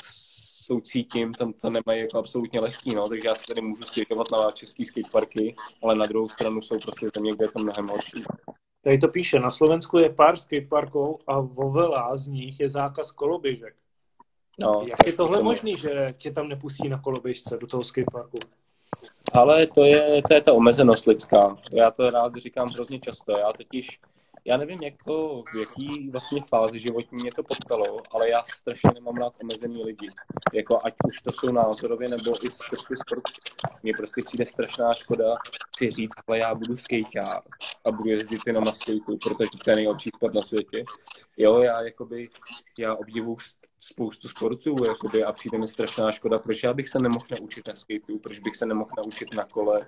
soucítím, 0.65 1.33
tam 1.33 1.53
to 1.53 1.69
nemají 1.69 2.01
jako 2.01 2.17
absolutně 2.17 2.59
lehký, 2.59 2.95
no, 2.95 3.09
takže 3.09 3.27
já 3.27 3.35
se 3.35 3.43
tady 3.47 3.67
můžu 3.67 3.83
stěžovat 3.83 4.27
na 4.31 4.51
český 4.51 4.85
skateparky, 4.85 5.55
ale 5.83 5.95
na 5.95 6.05
druhou 6.05 6.29
stranu 6.29 6.61
jsou 6.61 6.79
prostě 6.79 7.07
země, 7.15 7.31
kde 7.35 7.45
je 7.45 7.51
to 7.51 7.63
mnohem 7.63 7.87
horší. 7.87 8.23
Tady 8.85 8.97
to 8.97 9.07
píše, 9.07 9.39
na 9.39 9.49
Slovensku 9.49 9.97
je 9.97 10.09
pár 10.09 10.35
skateparků 10.37 11.19
a 11.27 11.39
vo 11.41 11.73
veľa 11.73 12.13
z 12.17 12.27
nich 12.27 12.59
je 12.59 12.69
zákaz 12.69 13.11
koloběžek. 13.11 13.73
No, 14.61 14.85
Jak 14.85 15.07
je 15.07 15.13
tohle 15.13 15.43
možný, 15.43 15.77
že 15.77 16.07
tě 16.17 16.31
tam 16.31 16.47
nepustí 16.47 16.89
na 16.89 17.01
koloběžce 17.01 17.57
do 17.57 17.67
toho 17.67 17.83
skateparku? 17.83 18.37
Ale 19.33 19.67
to 19.67 19.85
je, 19.85 20.21
to 20.27 20.33
je 20.33 20.41
ta 20.41 20.53
omezenost 20.53 21.07
lidská. 21.07 21.57
Já 21.73 21.91
to 21.91 22.09
rád 22.09 22.35
říkám 22.35 22.67
hrozně 22.67 22.99
často. 22.99 23.31
Já 23.31 23.53
totiž 23.53 23.99
já 24.47 24.57
nevím, 24.57 24.77
jako, 24.83 25.43
v 25.43 25.55
jaký 25.59 26.09
vlastně 26.09 26.41
fázi 26.41 26.79
životní 26.79 27.21
mě 27.21 27.31
to 27.31 27.43
potkalo, 27.43 28.01
ale 28.11 28.29
já 28.29 28.43
strašně 28.43 28.89
nemám 28.93 29.15
rád 29.15 29.33
omezený 29.43 29.83
lidi. 29.83 30.09
Jako 30.53 30.79
ať 30.83 30.93
už 31.07 31.21
to 31.21 31.31
jsou 31.31 31.51
názorově 31.51 32.09
nebo 32.09 32.45
i 32.45 32.51
skrz 32.51 32.81
sport. 32.81 33.23
Mně 33.83 33.93
prostě 33.97 34.21
přijde 34.25 34.45
strašná 34.45 34.93
škoda 34.93 35.35
si 35.77 35.91
říct, 35.91 36.13
ale 36.27 36.37
já 36.37 36.55
budu 36.55 36.77
skejťár 36.77 37.41
a 37.87 37.91
budu 37.91 38.09
jezdit 38.09 38.41
jenom 38.47 38.63
na 38.63 38.71
skateu, 38.71 39.17
protože 39.23 39.49
to 39.63 39.69
je 39.69 39.75
nejlepší 39.75 40.09
sport 40.15 40.33
na 40.33 40.41
světě. 40.41 40.85
Jo, 41.37 41.59
já 41.59 41.81
jakoby, 41.81 42.29
já 42.79 42.95
obdivuju 42.95 43.37
spoustu 43.79 44.27
sportů 44.27 44.75
jakoby, 44.87 45.23
a 45.23 45.31
přijde 45.31 45.57
mi 45.57 45.67
strašná 45.67 46.11
škoda, 46.11 46.39
proč 46.39 46.63
já 46.63 46.73
bych 46.73 46.89
se 46.89 46.99
nemohl 46.99 47.25
naučit 47.31 47.67
na 47.67 47.75
skateu, 47.75 48.19
proč 48.19 48.39
bych 48.39 48.55
se 48.55 48.65
nemohl 48.65 48.89
naučit 48.97 49.35
na 49.35 49.45
kole 49.45 49.87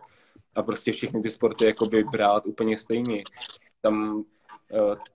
a 0.55 0.64
prostě 0.64 0.91
všechny 0.91 1.22
ty 1.22 1.30
sporty 1.30 1.66
jakoby 1.66 2.03
brát 2.03 2.45
úplně 2.45 2.78
stejně. 2.78 3.24
Tam 3.82 4.26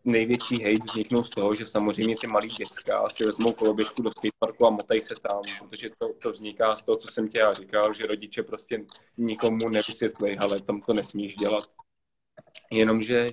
největší 0.05 0.62
hate 0.62 0.84
vzniknou 0.84 1.24
z 1.24 1.30
toho, 1.30 1.55
že 1.55 1.66
samozřejmě 1.66 2.16
ty 2.16 2.26
malí 2.26 2.48
děcka 2.48 3.09
si 3.09 3.24
vezmou 3.24 3.53
koloběžku 3.53 4.03
do 4.03 4.11
skateparku 4.11 4.66
a 4.66 4.70
motají 4.70 5.03
se 5.03 5.14
tam, 5.22 5.40
protože 5.59 5.88
to, 5.98 6.12
to 6.22 6.32
vzniká 6.32 6.76
z 6.76 6.82
toho, 6.82 6.96
co 6.96 7.09
jsem 7.09 7.28
tě 7.28 7.38
já 7.38 7.50
říkal, 7.50 7.94
že 7.94 8.07
rodiče 8.07 8.42
prostě 8.42 8.84
nikomu 9.16 9.68
nevysvětlí, 9.68 10.38
ale 10.38 10.61
tam 10.61 10.80
to 10.80 10.94
nesmíš 10.94 11.36
dělat. 11.36 11.64
Jenomže 12.70 13.26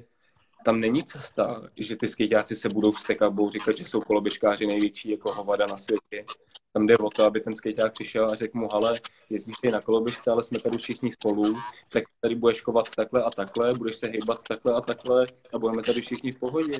tam 0.65 0.79
není 0.79 1.03
cesta, 1.03 1.69
že 1.75 1.95
ty 1.95 2.07
skejťáci 2.07 2.55
se 2.55 2.69
budou 2.69 2.91
vstekat 2.91 3.27
a 3.27 3.29
budou 3.29 3.49
říkat, 3.49 3.77
že 3.77 3.85
jsou 3.85 4.01
koloběžkáři 4.01 4.67
největší 4.67 5.09
jako 5.09 5.31
hovada 5.31 5.65
na 5.69 5.77
světě. 5.77 6.25
Tam 6.73 6.87
jde 6.87 6.97
o 6.97 7.09
to, 7.09 7.25
aby 7.25 7.41
ten 7.41 7.53
skejťák 7.53 7.93
přišel 7.93 8.25
a 8.25 8.35
řekl 8.35 8.57
mu, 8.57 8.73
ale 8.73 8.93
jezdíš 9.29 9.55
ty 9.61 9.69
na 9.69 9.81
koloběžce, 9.81 10.31
ale 10.31 10.43
jsme 10.43 10.59
tady 10.59 10.77
všichni 10.77 11.11
spolu, 11.11 11.55
tak 11.93 12.03
tady 12.21 12.35
budeš 12.35 12.61
kovat 12.61 12.85
takhle 12.95 13.23
a 13.23 13.29
takhle, 13.29 13.73
budeš 13.73 13.95
se 13.95 14.07
hýbat 14.07 14.43
takhle 14.47 14.75
a 14.75 14.81
takhle 14.81 15.25
a 15.53 15.59
budeme 15.59 15.83
tady 15.83 16.01
všichni 16.01 16.31
v 16.31 16.39
pohodě. 16.39 16.79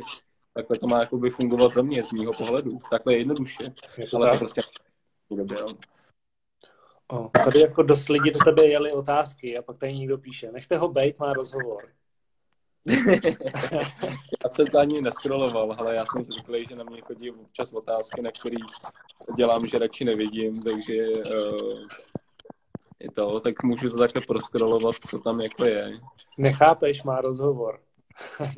Takhle 0.54 0.78
to 0.78 0.88
má 0.88 1.00
jakoby 1.00 1.30
fungovat 1.30 1.74
za 1.74 1.82
mě, 1.82 2.04
z 2.04 2.14
mýho 2.14 2.34
pohledu. 2.34 2.80
Takhle 2.90 3.16
jednoduše. 3.16 3.64
Je 3.98 4.08
to 4.08 4.18
ale 4.18 4.30
tak? 4.30 4.40
to 4.40 4.46
prostě 4.46 4.62
dobře, 5.32 5.56
O, 7.12 7.30
tady 7.44 7.60
jako 7.60 7.84
dost 7.84 8.10
lidí 8.10 8.32
do 8.32 8.40
tebe 8.40 8.68
jeli 8.68 8.92
otázky 8.92 9.58
a 9.58 9.62
pak 9.62 9.78
tady 9.78 9.94
někdo 9.94 10.18
píše, 10.18 10.52
nechte 10.52 10.78
ho 10.78 10.88
bejt, 10.88 11.20
má 11.20 11.34
rozhovor. 11.34 11.78
Já 14.44 14.50
jsem 14.52 14.68
to 14.68 14.80
ani 14.80 15.02
neskroloval, 15.02 15.76
ale 15.78 15.96
já 15.96 16.06
jsem 16.06 16.24
zvyklý, 16.24 16.60
že 16.70 16.76
na 16.76 16.84
mě 16.84 17.02
chodí 17.02 17.32
občas 17.32 17.74
otázky, 17.74 18.22
na 18.22 18.32
které 18.32 18.58
dělám, 19.38 19.68
že 19.68 19.80
radši 19.80 20.06
nevidím, 20.06 20.62
takže 20.62 20.98
uh, 21.10 21.88
je 23.00 23.12
to, 23.12 23.40
tak 23.40 23.64
můžu 23.64 23.90
to 23.90 23.98
také 23.98 24.22
proskrolovat, 24.22 24.96
co 25.10 25.20
tam 25.20 25.42
jako 25.42 25.66
je. 25.66 26.00
Nechápeš, 26.38 27.04
má 27.04 27.22
rozhovor. 27.22 27.80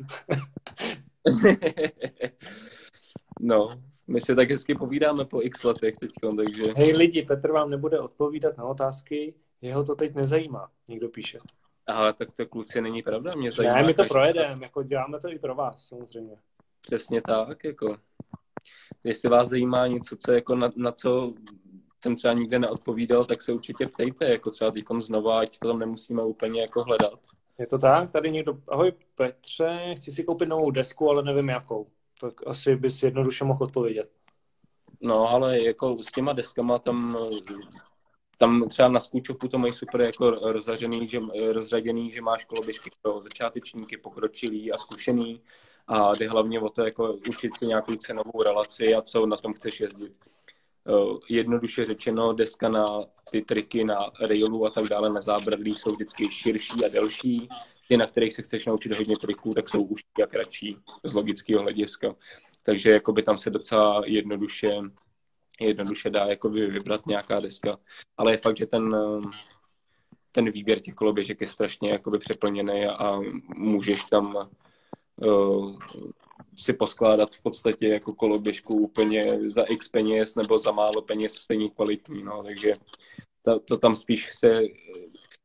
no, 3.40 3.68
my 4.06 4.20
si 4.20 4.34
tak 4.36 4.50
hezky 4.50 4.74
povídáme 4.74 5.24
po 5.24 5.42
x 5.42 5.64
letech 5.64 5.96
teď, 5.96 6.10
takže... 6.36 6.62
Hej 6.76 6.96
lidi, 6.96 7.22
Petr 7.22 7.52
vám 7.52 7.70
nebude 7.70 8.00
odpovídat 8.00 8.56
na 8.56 8.64
otázky, 8.64 9.34
jeho 9.62 9.84
to 9.84 9.94
teď 9.94 10.14
nezajímá, 10.14 10.70
někdo 10.88 11.08
píše. 11.08 11.38
Ale 11.86 12.12
tak 12.12 12.28
to 12.36 12.46
kluci 12.46 12.80
není 12.80 13.02
pravda, 13.02 13.30
mě 13.36 13.52
zajímá. 13.52 13.74
Ne, 13.74 13.82
my 13.82 13.94
to 13.94 14.04
projedeme, 14.04 14.54
jako 14.62 14.82
děláme 14.82 15.20
to 15.20 15.28
i 15.28 15.38
pro 15.38 15.54
vás, 15.54 15.88
samozřejmě. 15.88 16.36
Přesně 16.80 17.22
tak, 17.22 17.64
jako. 17.64 17.96
Jestli 19.04 19.28
vás 19.28 19.48
zajímá 19.48 19.86
něco, 19.86 20.16
co 20.16 20.32
jako 20.32 20.54
na, 20.54 20.70
na 20.76 20.92
co 20.92 21.34
jsem 22.02 22.16
třeba 22.16 22.34
nikde 22.34 22.58
neodpovídal, 22.58 23.24
tak 23.24 23.42
se 23.42 23.52
určitě 23.52 23.86
ptejte, 23.86 24.24
jako 24.24 24.50
třeba 24.50 24.70
teď 24.70 24.84
znova, 24.98 25.40
ať 25.40 25.58
to 25.58 25.68
tam 25.68 25.78
nemusíme 25.78 26.22
úplně 26.22 26.60
jako 26.60 26.84
hledat. 26.84 27.18
Je 27.58 27.66
to 27.66 27.78
tak? 27.78 28.10
Tady 28.10 28.30
někdo, 28.30 28.58
ahoj 28.68 28.92
Petře, 29.14 29.94
chci 29.96 30.10
si 30.10 30.24
koupit 30.24 30.48
novou 30.48 30.70
desku, 30.70 31.08
ale 31.08 31.22
nevím 31.22 31.48
jakou. 31.48 31.86
Tak 32.20 32.46
asi 32.46 32.76
bys 32.76 33.02
jednoduše 33.02 33.44
mohl 33.44 33.64
odpovědět. 33.64 34.10
No, 35.00 35.30
ale 35.30 35.62
jako 35.62 36.02
s 36.02 36.06
těma 36.06 36.32
deskama 36.32 36.78
tam 36.78 37.10
tam 38.42 38.68
třeba 38.68 38.88
na 38.88 39.00
Skúčopu 39.00 39.48
to 39.48 39.58
mají 39.58 39.72
super 39.72 40.00
jako 40.00 40.30
rozřaděný, 40.30 41.06
že, 41.08 41.18
rozřaděný, 41.52 42.10
že 42.10 42.20
máš 42.20 42.44
koloběžky 42.44 42.90
pro 43.02 43.20
začátečníky, 43.20 43.96
pokročilý 43.96 44.72
a 44.72 44.78
zkušený 44.78 45.40
a 45.88 46.14
jde 46.14 46.28
hlavně 46.28 46.60
o 46.60 46.68
to 46.68 46.84
jako 46.84 47.12
učit 47.28 47.56
si 47.58 47.66
nějakou 47.66 47.94
cenovou 47.94 48.42
relaci 48.42 48.94
a 48.94 49.02
co 49.02 49.26
na 49.26 49.36
tom 49.36 49.54
chceš 49.54 49.80
jezdit. 49.80 50.12
Eh, 50.88 51.18
jednoduše 51.28 51.86
řečeno, 51.86 52.32
deska 52.32 52.68
na 52.68 52.86
ty 53.30 53.42
triky 53.42 53.84
na 53.84 53.98
railu 54.20 54.66
a 54.66 54.70
tak 54.70 54.84
dále 54.84 55.10
na 55.10 55.20
zábradlí 55.20 55.74
jsou 55.74 55.90
vždycky 55.90 56.24
širší 56.24 56.84
a 56.84 56.88
delší. 56.92 57.48
Ty, 57.88 57.96
na 57.96 58.06
kterých 58.06 58.32
se 58.32 58.42
chceš 58.42 58.66
naučit 58.66 58.92
hodně 58.92 59.16
triků, 59.16 59.50
tak 59.50 59.68
jsou 59.68 59.82
užší 59.82 60.22
a 60.24 60.26
kratší 60.26 60.76
z 61.04 61.14
logického 61.14 61.62
hlediska. 61.62 62.14
Takže 62.62 62.90
jakoby 62.92 63.22
tam 63.22 63.38
se 63.38 63.50
docela 63.50 64.02
jednoduše 64.06 64.70
jednoduše 65.66 66.10
dá 66.10 66.24
jako 66.24 66.48
vybrat 66.48 67.06
nějaká 67.06 67.40
deska. 67.40 67.78
Ale 68.16 68.32
je 68.32 68.36
fakt, 68.36 68.56
že 68.56 68.66
ten, 68.66 68.96
ten 70.32 70.50
výběr 70.50 70.80
těch 70.80 70.94
koloběžek 70.94 71.40
je 71.40 71.46
strašně 71.46 71.90
jakoby 71.90 72.18
přeplněný 72.18 72.86
a 72.86 73.20
můžeš 73.56 74.04
tam 74.04 74.48
uh, 75.16 75.78
si 76.56 76.72
poskládat 76.72 77.34
v 77.34 77.42
podstatě 77.42 77.88
jako 77.88 78.14
koloběžku 78.14 78.74
úplně 78.74 79.24
za 79.54 79.62
x 79.62 79.88
peněz 79.88 80.34
nebo 80.34 80.58
za 80.58 80.72
málo 80.72 81.02
peněz 81.02 81.34
stejně 81.34 81.70
kvalitní, 81.70 82.22
no, 82.22 82.42
takže 82.42 82.72
to, 83.42 83.60
to 83.60 83.78
tam 83.78 83.96
spíš 83.96 84.32
se 84.32 84.60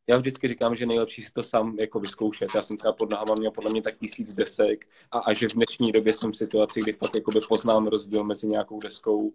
já 0.08 0.18
vždycky 0.18 0.48
říkám, 0.48 0.76
že 0.76 0.86
nejlepší 0.86 1.22
si 1.22 1.32
to 1.32 1.44
sám 1.44 1.78
jako 1.80 2.00
vyzkoušet. 2.00 2.50
Já 2.56 2.62
jsem 2.62 2.78
třeba 2.78 2.94
pod 2.94 3.12
nohama 3.12 3.36
měl 3.36 3.52
podle 3.52 3.72
mě 3.72 3.82
tak 3.82 3.98
tisíc 3.98 4.36
desek 4.36 4.88
a 5.12 5.20
až 5.20 5.44
v 5.44 5.54
dnešní 5.54 5.92
době 5.92 6.14
jsem 6.14 6.32
v 6.32 6.38
situaci, 6.38 6.82
kdy 6.82 6.94
fakt 6.94 7.16
jakoby 7.16 7.40
poznám 7.50 7.88
rozdíl 7.88 8.24
mezi 8.24 8.48
nějakou 8.48 8.80
deskou, 8.80 9.32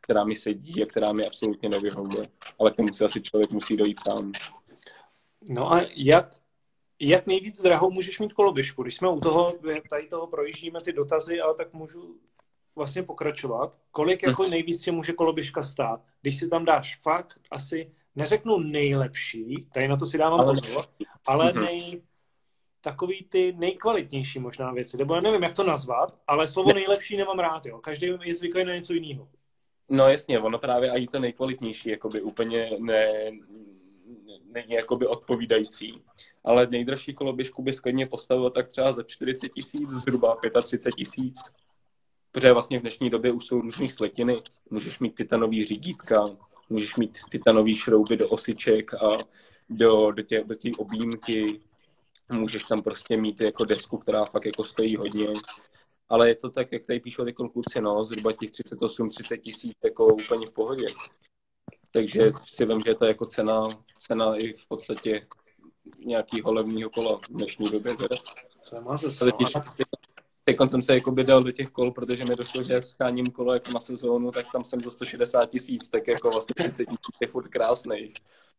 která 0.00 0.24
mi 0.24 0.36
sedí 0.36 0.82
a 0.82 0.86
která 0.86 1.12
mi 1.12 1.26
absolutně 1.26 1.68
nevyhovuje. 1.68 2.28
Ale 2.58 2.70
k 2.70 2.74
tomu 2.74 2.88
si 2.88 3.04
asi 3.04 3.22
člověk 3.22 3.50
musí 3.50 3.76
dojít 3.76 3.98
sám. 4.08 4.32
No 5.50 5.72
a 5.72 5.80
jak, 5.96 6.34
jak 7.00 7.26
nejvíc 7.26 7.62
drahou 7.62 7.90
můžeš 7.90 8.18
mít 8.18 8.32
koloběžku? 8.32 8.82
Když 8.82 8.96
jsme 8.96 9.08
u 9.10 9.20
toho, 9.20 9.54
tady 9.90 10.06
toho 10.10 10.26
projíždíme 10.26 10.80
ty 10.84 10.92
dotazy, 10.92 11.40
ale 11.40 11.54
tak 11.54 11.72
můžu 11.72 12.16
vlastně 12.76 13.02
pokračovat. 13.02 13.78
Kolik 13.90 14.22
jako 14.22 14.42
hm. 14.42 14.50
nejvíc 14.50 14.82
tě 14.82 14.92
může 14.92 15.12
koloběžka 15.12 15.62
stát? 15.62 16.00
Když 16.22 16.38
si 16.38 16.48
tam 16.48 16.64
dáš 16.64 16.98
fakt 17.02 17.40
asi 17.50 17.92
neřeknu 18.16 18.58
nejlepší, 18.58 19.66
tady 19.74 19.88
na 19.88 19.96
to 19.96 20.06
si 20.06 20.18
dávám 20.18 20.40
ale, 20.40 20.52
pozor, 20.52 20.84
ale 21.26 21.52
mm-hmm. 21.52 21.64
nej, 21.64 22.02
takový 22.80 23.26
ty 23.28 23.54
nejkvalitnější 23.58 24.38
možná 24.38 24.72
věci, 24.72 24.96
nebo 24.96 25.14
já 25.14 25.20
nevím, 25.20 25.42
jak 25.42 25.54
to 25.54 25.64
nazvat, 25.64 26.18
ale 26.26 26.48
slovo 26.48 26.68
ne. 26.68 26.74
nejlepší 26.74 27.16
nemám 27.16 27.38
rád, 27.38 27.66
jo. 27.66 27.78
Každý 27.78 28.06
je 28.22 28.34
zvyklý 28.34 28.64
na 28.64 28.74
něco 28.74 28.92
jiného. 28.92 29.28
No 29.88 30.08
jasně, 30.08 30.40
ono 30.40 30.58
právě 30.58 30.90
i 30.90 31.06
to 31.06 31.18
nejkvalitnější, 31.18 31.88
jakoby 31.88 32.20
úplně 32.20 32.70
ne, 32.78 33.08
není 34.52 34.72
jakoby 34.72 35.06
odpovídající. 35.06 36.02
Ale 36.44 36.66
nejdražší 36.66 37.14
koloběžku 37.14 37.62
by 37.62 37.72
sklidně 37.72 38.06
postavil 38.06 38.50
tak 38.50 38.68
třeba 38.68 38.92
za 38.92 39.02
40 39.02 39.48
tisíc, 39.48 39.90
zhruba 39.90 40.36
35 40.62 40.94
tisíc. 40.94 41.40
Protože 42.32 42.52
vlastně 42.52 42.78
v 42.78 42.82
dnešní 42.82 43.10
době 43.10 43.32
už 43.32 43.46
jsou 43.46 43.60
různé 43.60 43.88
sletiny. 43.88 44.42
Můžeš 44.70 44.98
mít 44.98 45.14
titanový 45.14 45.64
řídítka, 45.64 46.24
můžeš 46.72 46.96
mít 46.96 47.18
titanové 47.30 47.74
šrouby 47.74 48.16
do 48.16 48.26
osiček 48.26 48.94
a 48.94 49.18
do, 49.70 50.10
do 50.10 50.24
té 50.24 50.44
do 50.44 50.56
objímky. 50.78 51.60
Můžeš 52.32 52.62
tam 52.62 52.82
prostě 52.82 53.16
mít 53.16 53.40
jako 53.40 53.64
desku, 53.64 53.98
která 53.98 54.24
fakt 54.24 54.46
jako 54.46 54.64
stojí 54.64 54.96
hodně. 54.96 55.26
Ale 56.08 56.28
je 56.28 56.34
to 56.34 56.50
tak, 56.50 56.72
jak 56.72 56.86
tady 56.86 57.00
píšou 57.00 57.24
ty 57.24 57.32
kluci, 57.32 57.80
no, 57.80 58.04
zhruba 58.04 58.32
těch 58.32 58.50
38-30 58.50 59.40
tisíc 59.40 59.72
jako 59.84 60.06
úplně 60.06 60.46
v 60.46 60.52
pohodě. 60.52 60.86
Takže 61.90 62.20
si 62.48 62.66
vím, 62.66 62.80
že 62.84 62.90
je 62.90 62.94
to 62.94 63.04
jako 63.04 63.26
cena, 63.26 63.68
cena 63.98 64.34
i 64.34 64.52
v 64.52 64.66
podstatě 64.68 65.26
nějakého 65.98 66.52
levného 66.52 66.90
kola 66.90 67.18
v 67.18 67.28
dnešní 67.28 67.70
době. 67.70 67.96
Teda. 67.96 68.16
Teď 70.44 70.56
jsem 70.66 70.82
se 70.82 70.94
jako 70.94 71.10
dal 71.10 71.42
do 71.42 71.52
těch 71.52 71.68
kol, 71.68 71.90
protože 71.90 72.24
mi 72.24 72.34
došlo, 72.36 72.62
že 72.62 72.74
jak 72.74 72.84
scháním 72.84 73.26
kolo 73.26 73.54
jako 73.54 73.72
na 73.72 73.80
sezónu, 73.80 74.30
tak 74.30 74.46
tam 74.52 74.62
jsem 74.62 74.80
do 74.80 74.90
160 74.90 75.46
tisíc, 75.46 75.88
tak 75.88 76.08
jako 76.08 76.30
vlastně 76.30 76.54
30 76.54 76.84
tisíc 76.84 77.16
je 77.20 77.28
furt 77.28 77.48
krásný. 77.48 78.12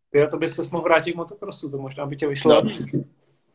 Ty 0.10 0.28
to 0.32 0.38
bys 0.38 0.56
se 0.56 0.62
mohl 0.72 0.84
vrátit 0.84 1.14
k 1.14 1.16
motokrosu, 1.16 1.72
to 1.72 1.78
možná 1.78 2.06
by 2.06 2.16
tě 2.16 2.28
vyšlo. 2.28 2.64
No, 2.64 2.70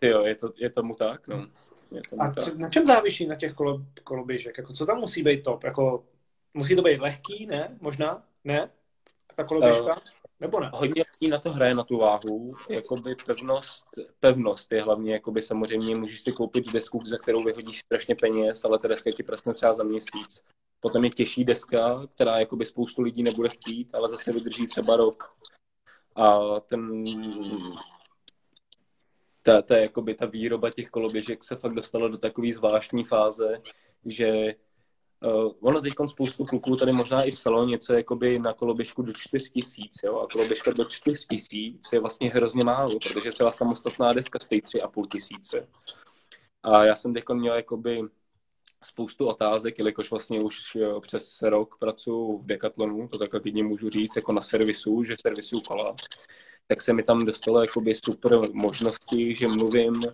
jo, 0.03 0.23
je, 0.23 0.35
to, 0.35 0.53
je 0.57 0.71
tomu 0.71 0.95
tak, 0.95 1.29
no. 1.29 1.47
Je 1.91 2.03
tomu 2.11 2.23
a 2.23 2.31
tak. 2.31 2.55
na 2.55 2.71
čem 2.71 2.87
závisí 2.87 3.27
na 3.27 3.35
těch 3.35 3.53
kolo, 3.53 3.83
koloběžek? 4.05 4.59
Jako, 4.59 4.73
co 4.73 4.87
tam 4.87 4.99
musí 4.99 5.23
být 5.23 5.43
top? 5.43 5.65
Jako, 5.65 6.05
musí 6.55 6.77
to 6.77 6.83
být 6.83 7.01
lehký, 7.01 7.47
ne? 7.47 7.77
Možná? 7.81 8.23
Ne? 8.45 8.71
Ta 9.39 9.45
koloběžka? 9.45 9.97
Uh, 9.97 10.03
Nebo 10.41 10.61
ne? 10.61 10.71
Hodně 10.75 11.05
lidí 11.21 11.31
na 11.31 11.39
to 11.39 11.53
hraje 11.53 11.75
na 11.75 11.85
tu 11.85 11.99
váhu. 11.99 12.55
Jakoby 12.69 13.15
pevnost, 13.27 13.87
pevnost 14.21 14.73
je 14.73 14.83
hlavně, 14.83 15.13
jakoby 15.13 15.43
samozřejmě 15.43 15.95
můžeš 15.95 16.21
si 16.21 16.33
koupit 16.33 16.73
desku, 16.73 17.01
za 17.07 17.19
kterou 17.19 17.43
vyhodíš 17.43 17.79
strašně 17.79 18.15
peněz, 18.15 18.65
ale 18.65 18.79
ta 18.79 18.89
deska 18.89 19.11
ti 19.11 19.23
praskne 19.23 19.55
třeba 19.55 19.73
za 19.73 19.83
měsíc. 19.83 20.45
Potom 20.81 21.05
je 21.05 21.11
těžší 21.11 21.45
deska, 21.45 22.07
která 22.15 22.39
jakoby 22.39 22.65
spoustu 22.65 23.03
lidí 23.03 23.23
nebude 23.23 23.49
chtít, 23.49 23.95
ale 23.95 24.11
zase 24.11 24.33
vydrží 24.33 24.67
třeba 24.67 24.97
rok. 24.97 25.35
A 26.17 26.41
ten 26.61 27.05
ta, 29.43 29.63
ta, 29.63 29.77
jakoby 29.77 30.15
ta 30.15 30.27
výroba 30.27 30.71
těch 30.71 30.91
koloběžek 30.91 31.45
se 31.45 31.57
fakt 31.57 31.75
dostala 31.75 32.09
do 32.09 32.19
takové 32.19 32.53
zvláštní 32.53 33.05
fáze, 33.05 33.61
že 34.05 34.55
Uh, 35.21 35.53
ono 35.61 35.81
teď 35.81 35.93
spoustu 36.07 36.45
kluků 36.45 36.77
tady 36.77 36.93
možná 36.93 37.23
i 37.23 37.31
psalo 37.31 37.65
něco 37.65 37.93
jakoby 37.93 38.39
na 38.39 38.53
koloběžku 38.53 39.03
do 39.03 39.13
4000, 39.13 40.07
jo, 40.07 40.19
a 40.19 40.27
koloběžka 40.33 40.71
do 40.71 40.85
4000 40.85 41.97
je 41.97 42.01
vlastně 42.01 42.31
hrozně 42.31 42.65
málo, 42.65 42.99
protože 42.99 43.33
celá 43.33 43.51
samostatná 43.51 44.13
deska 44.13 44.39
stojí 44.39 44.63
3,5 44.63 45.07
tisíce. 45.13 45.69
A 46.63 46.85
já 46.85 46.97
jsem 46.97 47.15
teď 47.15 47.25
měl 47.33 47.55
jakoby 47.55 48.03
spoustu 48.85 49.27
otázek, 49.27 49.79
jelikož 49.79 50.11
vlastně 50.11 50.41
už 50.41 50.75
jo, 50.75 51.01
přes 51.01 51.43
rok 51.43 51.79
pracuji 51.79 52.39
v 52.39 52.47
Decathlonu, 52.47 53.09
to 53.09 53.19
takhle 53.19 53.41
klidně 53.41 53.65
můžu 53.65 53.91
říct, 53.91 54.17
jako 54.17 54.33
na 54.33 54.41
servisu, 54.41 55.05
že 55.05 55.17
servisu 55.21 55.61
kola, 55.61 55.97
tak 56.67 56.83
se 56.83 56.93
mi 56.93 57.03
tam 57.03 57.19
dostalo 57.19 57.61
jakoby 57.61 57.95
super 57.95 58.39
možnosti, 58.53 59.37
že 59.37 59.49
mluvím 59.49 60.01
eh, 60.09 60.13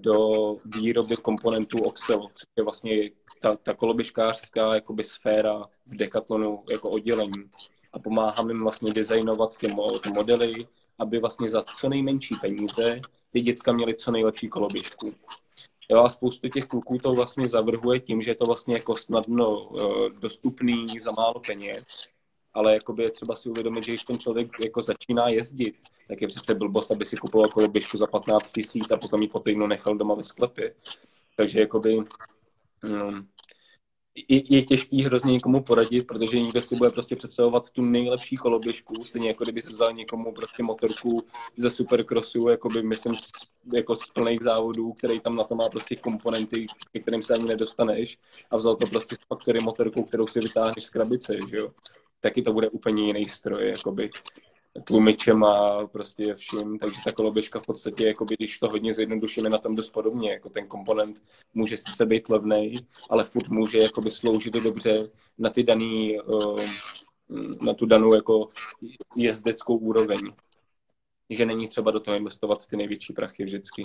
do 0.00 0.30
výroby 0.64 1.16
komponentů 1.16 1.78
Oxel, 1.78 2.20
což 2.34 2.48
je 2.56 2.64
vlastně 2.64 3.10
ta, 3.40 3.54
ta 3.54 3.74
koloběžkářská 3.74 4.74
jakoby 4.74 5.04
sféra 5.04 5.64
v 5.86 5.96
Decathlonu 5.96 6.64
jako 6.72 6.90
oddělení. 6.90 7.50
A 7.92 7.98
pomáhám 7.98 8.48
jim 8.48 8.62
vlastně 8.62 8.92
designovat 8.92 9.58
ty, 9.58 9.66
ty 10.02 10.10
modely, 10.14 10.52
aby 10.98 11.18
vlastně 11.18 11.50
za 11.50 11.62
co 11.62 11.88
nejmenší 11.88 12.34
peníze 12.40 13.00
ty 13.32 13.40
děcka 13.40 13.72
měly 13.72 13.94
co 13.94 14.10
nejlepší 14.10 14.48
koloběžku. 14.48 15.10
Jo, 15.90 15.98
a 16.02 16.08
spoustu 16.08 16.48
těch 16.48 16.66
kluků 16.66 16.98
to 16.98 17.14
vlastně 17.14 17.48
zavrhuje 17.48 18.00
tím, 18.00 18.22
že 18.22 18.30
je 18.30 18.34
to 18.34 18.44
vlastně 18.44 18.74
jako 18.74 18.96
snadno 18.96 19.60
uh, 19.60 20.08
dostupný 20.20 20.82
za 20.98 21.12
málo 21.12 21.40
peněz 21.46 22.12
ale 22.54 22.74
jakoby 22.74 23.02
je 23.02 23.10
třeba 23.10 23.36
si 23.36 23.48
uvědomit, 23.48 23.84
že 23.84 23.92
když 23.92 24.04
ten 24.04 24.18
člověk 24.18 24.48
jako 24.64 24.82
začíná 24.82 25.28
jezdit, 25.28 25.74
tak 26.08 26.22
je 26.22 26.28
přece 26.28 26.54
blbost, 26.54 26.90
aby 26.90 27.04
si 27.04 27.16
kupoval 27.16 27.48
koloběžku 27.48 27.98
za 27.98 28.06
15 28.06 28.52
tisíc 28.52 28.90
a 28.90 28.96
potom 28.96 29.22
ji 29.22 29.28
po 29.28 29.40
týdnu 29.40 29.66
nechal 29.66 29.96
doma 29.96 30.14
ve 30.14 30.22
sklepě. 30.22 30.74
Takže 31.36 31.60
jakoby 31.60 31.96
um, 31.96 33.28
je, 34.28 34.54
je 34.54 34.62
těžký 34.62 35.02
hrozně 35.02 35.32
někomu 35.32 35.62
poradit, 35.62 36.06
protože 36.06 36.40
někdo 36.40 36.62
si 36.62 36.76
bude 36.76 36.90
prostě 36.90 37.16
představovat 37.16 37.70
tu 37.70 37.82
nejlepší 37.82 38.36
koloběžku, 38.36 38.94
stejně 39.02 39.28
jako 39.28 39.44
kdyby 39.44 39.60
vzal 39.60 39.92
někomu 39.92 40.32
prostě 40.32 40.62
motorku 40.62 41.22
ze 41.56 41.70
supercrossu, 41.70 42.48
jako 42.48 42.68
by 42.68 42.82
myslím 42.82 43.14
jako 43.72 43.96
z 43.96 44.06
plných 44.06 44.42
závodů, 44.42 44.92
který 44.92 45.20
tam 45.20 45.36
na 45.36 45.44
to 45.44 45.54
má 45.54 45.68
prostě 45.68 45.96
komponenty, 45.96 46.66
ke 46.92 47.00
kterým 47.00 47.22
se 47.22 47.34
ani 47.34 47.44
nedostaneš. 47.44 48.18
A 48.50 48.56
vzal 48.56 48.76
to 48.76 48.86
prostě 48.86 49.16
z 49.16 49.26
faktory 49.26 49.60
motorku, 49.60 50.02
kterou 50.02 50.26
si 50.26 50.40
vytáhneš 50.40 50.84
z 50.84 50.90
krabice, 50.90 51.36
že 51.48 51.56
jo. 51.56 51.70
Taky 52.20 52.42
to 52.42 52.52
bude 52.52 52.68
úplně 52.68 53.06
jiný 53.06 53.24
stroj, 53.24 53.68
jakoby 53.68 54.10
tlumičem 54.84 55.44
a 55.44 55.86
prostě 55.86 56.34
vším, 56.34 56.78
takže 56.78 57.00
ta 57.04 57.12
koloběžka 57.12 57.58
v 57.58 57.66
podstatě, 57.66 58.06
jakoby, 58.06 58.34
když 58.38 58.58
to 58.58 58.66
hodně 58.68 58.94
zjednodušíme 58.94 59.48
na 59.50 59.58
tom 59.58 59.74
dost 59.74 59.90
podobně, 59.90 60.30
jako 60.30 60.48
ten 60.48 60.66
komponent 60.66 61.22
může 61.54 61.76
sice 61.76 62.06
být 62.06 62.28
levný, 62.28 62.74
ale 63.10 63.24
furt 63.24 63.48
může 63.48 63.78
jakoby 63.78 64.10
sloužit 64.10 64.54
dobře 64.54 65.10
na 65.38 65.50
ty 65.50 65.62
daný, 65.62 66.18
eh, 66.18 66.22
na 67.62 67.74
tu 67.74 67.86
danou 67.86 68.14
jako 68.14 68.48
jezdeckou 69.16 69.76
úroveň. 69.76 70.18
Že 71.30 71.46
není 71.46 71.68
třeba 71.68 71.90
do 71.90 72.00
toho 72.00 72.16
investovat 72.16 72.66
ty 72.66 72.76
největší 72.76 73.12
prachy 73.12 73.44
vždycky. 73.44 73.82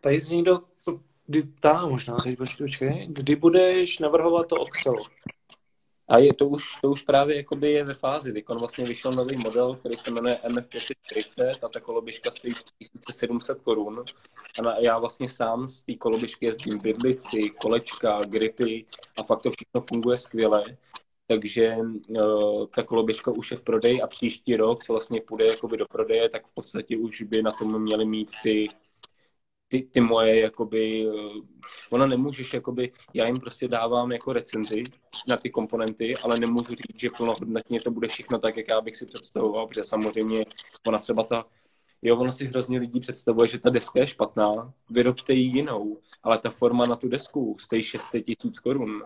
Tady 0.00 0.20
z 0.20 0.30
někdo 0.30 0.60
to 0.84 1.00
kdy 1.26 1.42
tá, 1.42 1.86
možná, 1.86 2.16
teď 2.16 2.38
počkej, 2.58 3.06
kdy 3.10 3.36
budeš 3.36 3.98
navrhovat 3.98 4.48
to 4.48 4.56
Oxel? 4.56 4.92
A 6.08 6.18
je 6.18 6.34
to 6.34 6.48
už, 6.48 6.64
to 6.80 6.90
už 6.90 7.02
právě 7.02 7.36
jakoby 7.36 7.72
je 7.72 7.84
ve 7.84 7.94
fázi. 7.94 8.32
Teď 8.32 8.44
vlastně 8.48 8.84
vyšel 8.84 9.12
nový 9.12 9.36
model, 9.36 9.74
který 9.74 9.98
se 9.98 10.10
jmenuje 10.10 10.38
MF540 10.48 11.50
a 11.62 11.68
ta 11.68 11.80
koloběžka 11.80 12.30
stojí 12.30 12.54
1700 12.54 13.60
korun. 13.60 14.04
A 14.58 14.62
na, 14.62 14.78
já 14.78 14.98
vlastně 14.98 15.28
sám 15.28 15.68
z 15.68 15.82
té 15.82 15.94
koloběžky 15.94 16.46
jezdím 16.46 16.78
bydlici, 16.82 17.40
kolečka, 17.60 18.20
gripy 18.24 18.84
a 19.18 19.22
fakt 19.22 19.42
to 19.42 19.50
všechno 19.50 19.80
funguje 19.88 20.18
skvěle. 20.18 20.64
Takže 21.26 21.76
uh, 22.08 22.66
ta 22.66 22.82
koloběžka 22.82 23.30
už 23.30 23.50
je 23.50 23.56
v 23.56 23.62
prodeji 23.62 24.02
a 24.02 24.06
příští 24.06 24.56
rok, 24.56 24.84
co 24.84 24.92
vlastně 24.92 25.20
půjde 25.20 25.46
jakoby 25.46 25.76
do 25.76 25.86
prodeje, 25.86 26.28
tak 26.28 26.46
v 26.46 26.54
podstatě 26.54 26.96
už 26.96 27.22
by 27.22 27.42
na 27.42 27.50
tom 27.50 27.82
měli 27.82 28.06
mít 28.06 28.30
ty 28.42 28.68
ty, 29.68 29.82
ty 29.82 30.00
moje, 30.00 30.40
jakoby, 30.40 31.06
eh, 31.08 31.40
ona 31.92 32.06
nemůžeš, 32.06 32.54
jakoby, 32.54 32.92
já 33.14 33.26
jim 33.26 33.36
prostě 33.36 33.68
dávám 33.68 34.12
jako 34.12 34.32
recenzi 34.32 34.84
na 35.28 35.36
ty 35.36 35.50
komponenty, 35.50 36.16
ale 36.16 36.38
nemůžu 36.38 36.70
říct, 36.70 37.00
že 37.00 37.10
plnohodnotně 37.10 37.80
to 37.80 37.90
bude 37.90 38.08
všechno 38.08 38.38
tak, 38.38 38.56
jak 38.56 38.68
já 38.68 38.80
bych 38.80 38.96
si 38.96 39.06
představoval, 39.06 39.66
protože 39.66 39.84
samozřejmě 39.84 40.44
ona 40.86 40.98
třeba 40.98 41.22
ta, 41.22 41.46
jo, 42.02 42.16
ono 42.16 42.32
si 42.32 42.44
hrozně 42.46 42.78
lidí 42.78 43.00
představuje, 43.00 43.48
že 43.48 43.58
ta 43.58 43.70
deska 43.70 44.00
je 44.00 44.06
špatná, 44.06 44.52
vyrobte 44.90 45.32
ji 45.32 45.50
jinou, 45.54 45.98
ale 46.22 46.38
ta 46.38 46.50
forma 46.50 46.86
na 46.86 46.96
tu 46.96 47.08
desku 47.08 47.56
stojí 47.60 47.82
600 47.82 48.24
tisíc 48.24 48.58
korun 48.58 49.02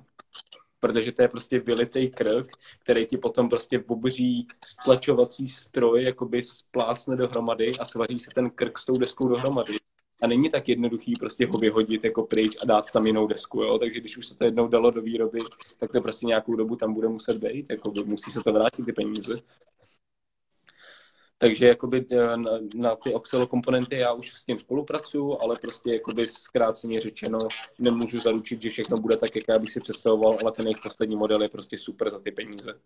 protože 0.81 1.13
to 1.13 1.23
je 1.23 1.29
prostě 1.29 1.59
vylitej 1.59 2.11
krk, 2.11 2.47
který 2.81 3.07
ti 3.07 3.17
potom 3.17 3.49
prostě 3.49 3.85
obří 3.89 4.47
stlačovací 4.65 5.49
stroj 5.49 6.05
jakoby 6.05 6.43
splácne 6.43 7.17
dohromady 7.17 7.79
a 7.81 7.85
svaří 7.85 8.19
se 8.19 8.31
ten 8.31 8.51
krk 8.51 8.79
s 8.79 8.85
tou 8.85 8.99
deskou 8.99 9.29
dohromady 9.29 9.77
a 10.21 10.27
není 10.27 10.51
tak 10.51 10.69
jednoduchý 10.69 11.15
prostě 11.21 11.47
ho 11.47 11.59
vyhodit 11.59 12.05
jako 12.05 12.23
pryč 12.23 12.57
a 12.63 12.67
dát 12.67 12.91
tam 12.91 13.07
jinou 13.07 13.27
desku, 13.27 13.63
jo? 13.63 13.79
takže 13.79 14.01
když 14.01 14.17
už 14.17 14.27
se 14.27 14.35
to 14.35 14.45
jednou 14.45 14.69
dalo 14.69 14.91
do 14.91 15.03
výroby, 15.03 15.39
tak 15.79 15.93
to 15.93 16.01
prostě 16.01 16.27
nějakou 16.27 16.57
dobu 16.57 16.77
tam 16.77 16.95
bude 16.95 17.09
muset 17.09 17.37
být, 17.37 17.71
jako 17.71 17.93
musí 18.05 18.31
se 18.31 18.41
to 18.41 18.53
vrátit 18.53 18.85
ty 18.85 18.93
peníze. 18.93 19.41
Takže 21.39 21.67
jakoby 21.67 22.07
eh, 22.13 22.37
na, 22.37 22.51
na 22.75 22.97
ty 22.97 23.15
Oxelo 23.15 23.47
komponenty 23.47 23.99
já 23.99 24.13
už 24.13 24.31
s 24.31 24.45
tím 24.45 24.59
spolupracuju, 24.59 25.39
ale 25.41 25.57
prostě 25.63 25.93
jakoby 25.95 26.27
zkráceně 26.27 27.01
řečeno 27.01 27.39
nemůžu 27.79 28.21
zaručit, 28.21 28.63
že 28.63 28.71
všechno 28.71 28.97
bude 28.97 29.17
tak, 29.17 29.37
jak 29.37 29.45
já 29.49 29.59
bych 29.59 29.71
si 29.71 29.81
představoval, 29.81 30.39
ale 30.43 30.53
ten 30.53 30.67
jejich 30.67 30.81
poslední 30.83 31.17
model 31.17 31.43
je 31.43 31.49
prostě 31.49 31.79
super 31.79 32.11
za 32.11 32.19
ty 32.19 32.33
peníze. 32.33 32.81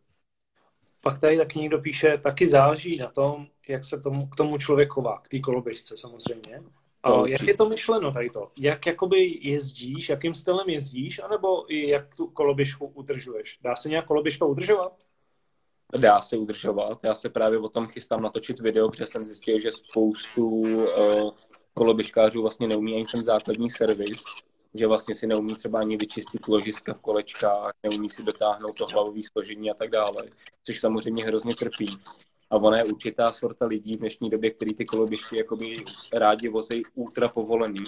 Pak 1.01 1.21
tady 1.21 1.37
taky 1.37 1.59
někdo 1.59 1.79
píše, 1.79 2.19
taky 2.23 2.47
záleží 2.47 2.97
na 2.97 3.11
tom, 3.11 3.47
jak 3.69 3.85
se 3.85 4.01
tomu, 4.01 4.27
k 4.27 4.37
tomu 4.37 4.59
člověk 4.59 4.89
chová, 4.89 5.19
k 5.19 5.29
té 5.29 5.41
koloběžce 5.41 5.97
samozřejmě. 5.97 6.63
A 7.03 7.29
jak 7.29 7.43
je 7.43 7.57
to 7.57 7.69
myšleno 7.69 8.13
tady 8.13 8.31
to? 8.31 8.51
Jak 8.59 8.87
jakoby 8.87 9.39
jezdíš, 9.41 10.09
jakým 10.09 10.35
stylem 10.35 10.69
jezdíš, 10.69 11.19
anebo 11.19 11.73
i 11.73 11.89
jak 11.89 12.15
tu 12.15 12.27
koloběžku 12.27 12.87
udržuješ? 12.87 13.59
Dá 13.63 13.77
se 13.77 13.89
nějak 13.89 14.07
koloběžka 14.07 14.45
udržovat? 14.45 14.93
Dá 15.99 16.21
se 16.21 16.37
udržovat. 16.37 17.05
Já 17.05 17.15
se 17.15 17.29
právě 17.29 17.59
o 17.59 17.69
tom 17.69 17.87
chystám 17.87 18.23
natočit 18.23 18.61
video, 18.61 18.91
protože 18.91 19.07
jsem 19.07 19.25
zjistil, 19.25 19.61
že 19.61 19.73
spoustu 19.73 20.47
uh, 20.49 21.31
koloběžkářů 21.75 22.43
vlastně 22.43 22.69
neumí 22.69 22.95
ani 22.95 23.07
ten 23.13 23.25
základní 23.25 23.71
servis, 23.71 24.23
že 24.75 24.87
vlastně 24.87 25.15
si 25.15 25.27
neumí 25.27 25.55
třeba 25.55 25.79
ani 25.79 25.97
vyčistit 25.97 26.49
ložiska 26.49 26.95
v 26.95 27.01
kolečkách, 27.01 27.73
neumí 27.83 28.11
si 28.11 28.23
dotáhnout 28.23 28.79
to 28.79 28.87
hlavové 28.87 29.21
složení 29.33 29.71
a 29.71 29.75
tak 29.75 29.91
dále, 29.91 30.17
což 30.65 30.81
samozřejmě 30.81 31.25
hrozně 31.25 31.55
trpí. 31.55 31.87
A 32.53 32.57
ona 32.57 32.77
je 32.77 32.85
určitá 32.85 33.33
sorta 33.33 33.67
lidí 33.67 33.95
v 33.97 33.99
dnešní 33.99 34.31
době, 34.31 34.51
který 34.51 34.75
ty 34.75 34.85
koloběžky 34.85 35.37
jakoby 35.39 35.77
rádi 36.13 36.49
vozí 36.49 36.83
ultra 36.95 37.29
povolený. 37.29 37.85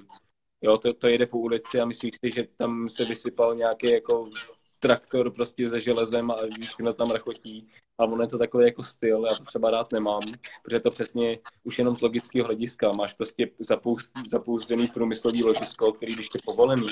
Jo, 0.62 0.78
to, 0.78 0.92
to 0.92 1.08
jede 1.08 1.26
po 1.26 1.38
ulici 1.38 1.80
a 1.80 1.84
myslíš 1.84 2.14
si, 2.24 2.30
že 2.34 2.48
tam 2.56 2.88
se 2.88 3.04
vysypal 3.04 3.54
nějaký 3.54 3.92
jako 3.92 4.30
traktor 4.78 5.30
prostě 5.30 5.68
se 5.68 5.80
železem 5.80 6.30
a 6.30 6.36
všechno 6.60 6.92
tam 6.92 7.10
rachotí. 7.10 7.68
A 7.98 8.04
ono 8.04 8.22
je 8.22 8.28
to 8.28 8.38
takový 8.38 8.64
jako 8.64 8.82
styl, 8.82 9.26
já 9.30 9.36
to 9.36 9.44
třeba 9.44 9.70
rád 9.70 9.92
nemám, 9.92 10.22
protože 10.62 10.80
to 10.80 10.90
přesně 10.90 11.38
už 11.64 11.78
jenom 11.78 11.96
z 11.96 12.00
logického 12.00 12.46
hlediska. 12.46 12.90
Máš 12.92 13.14
prostě 13.14 13.50
zapoust, 13.58 14.10
zapouzřený 14.28 14.86
průmyslový 14.86 15.44
ložisko, 15.44 15.92
který 15.92 16.14
když 16.14 16.28
je 16.34 16.40
povolený, 16.44 16.86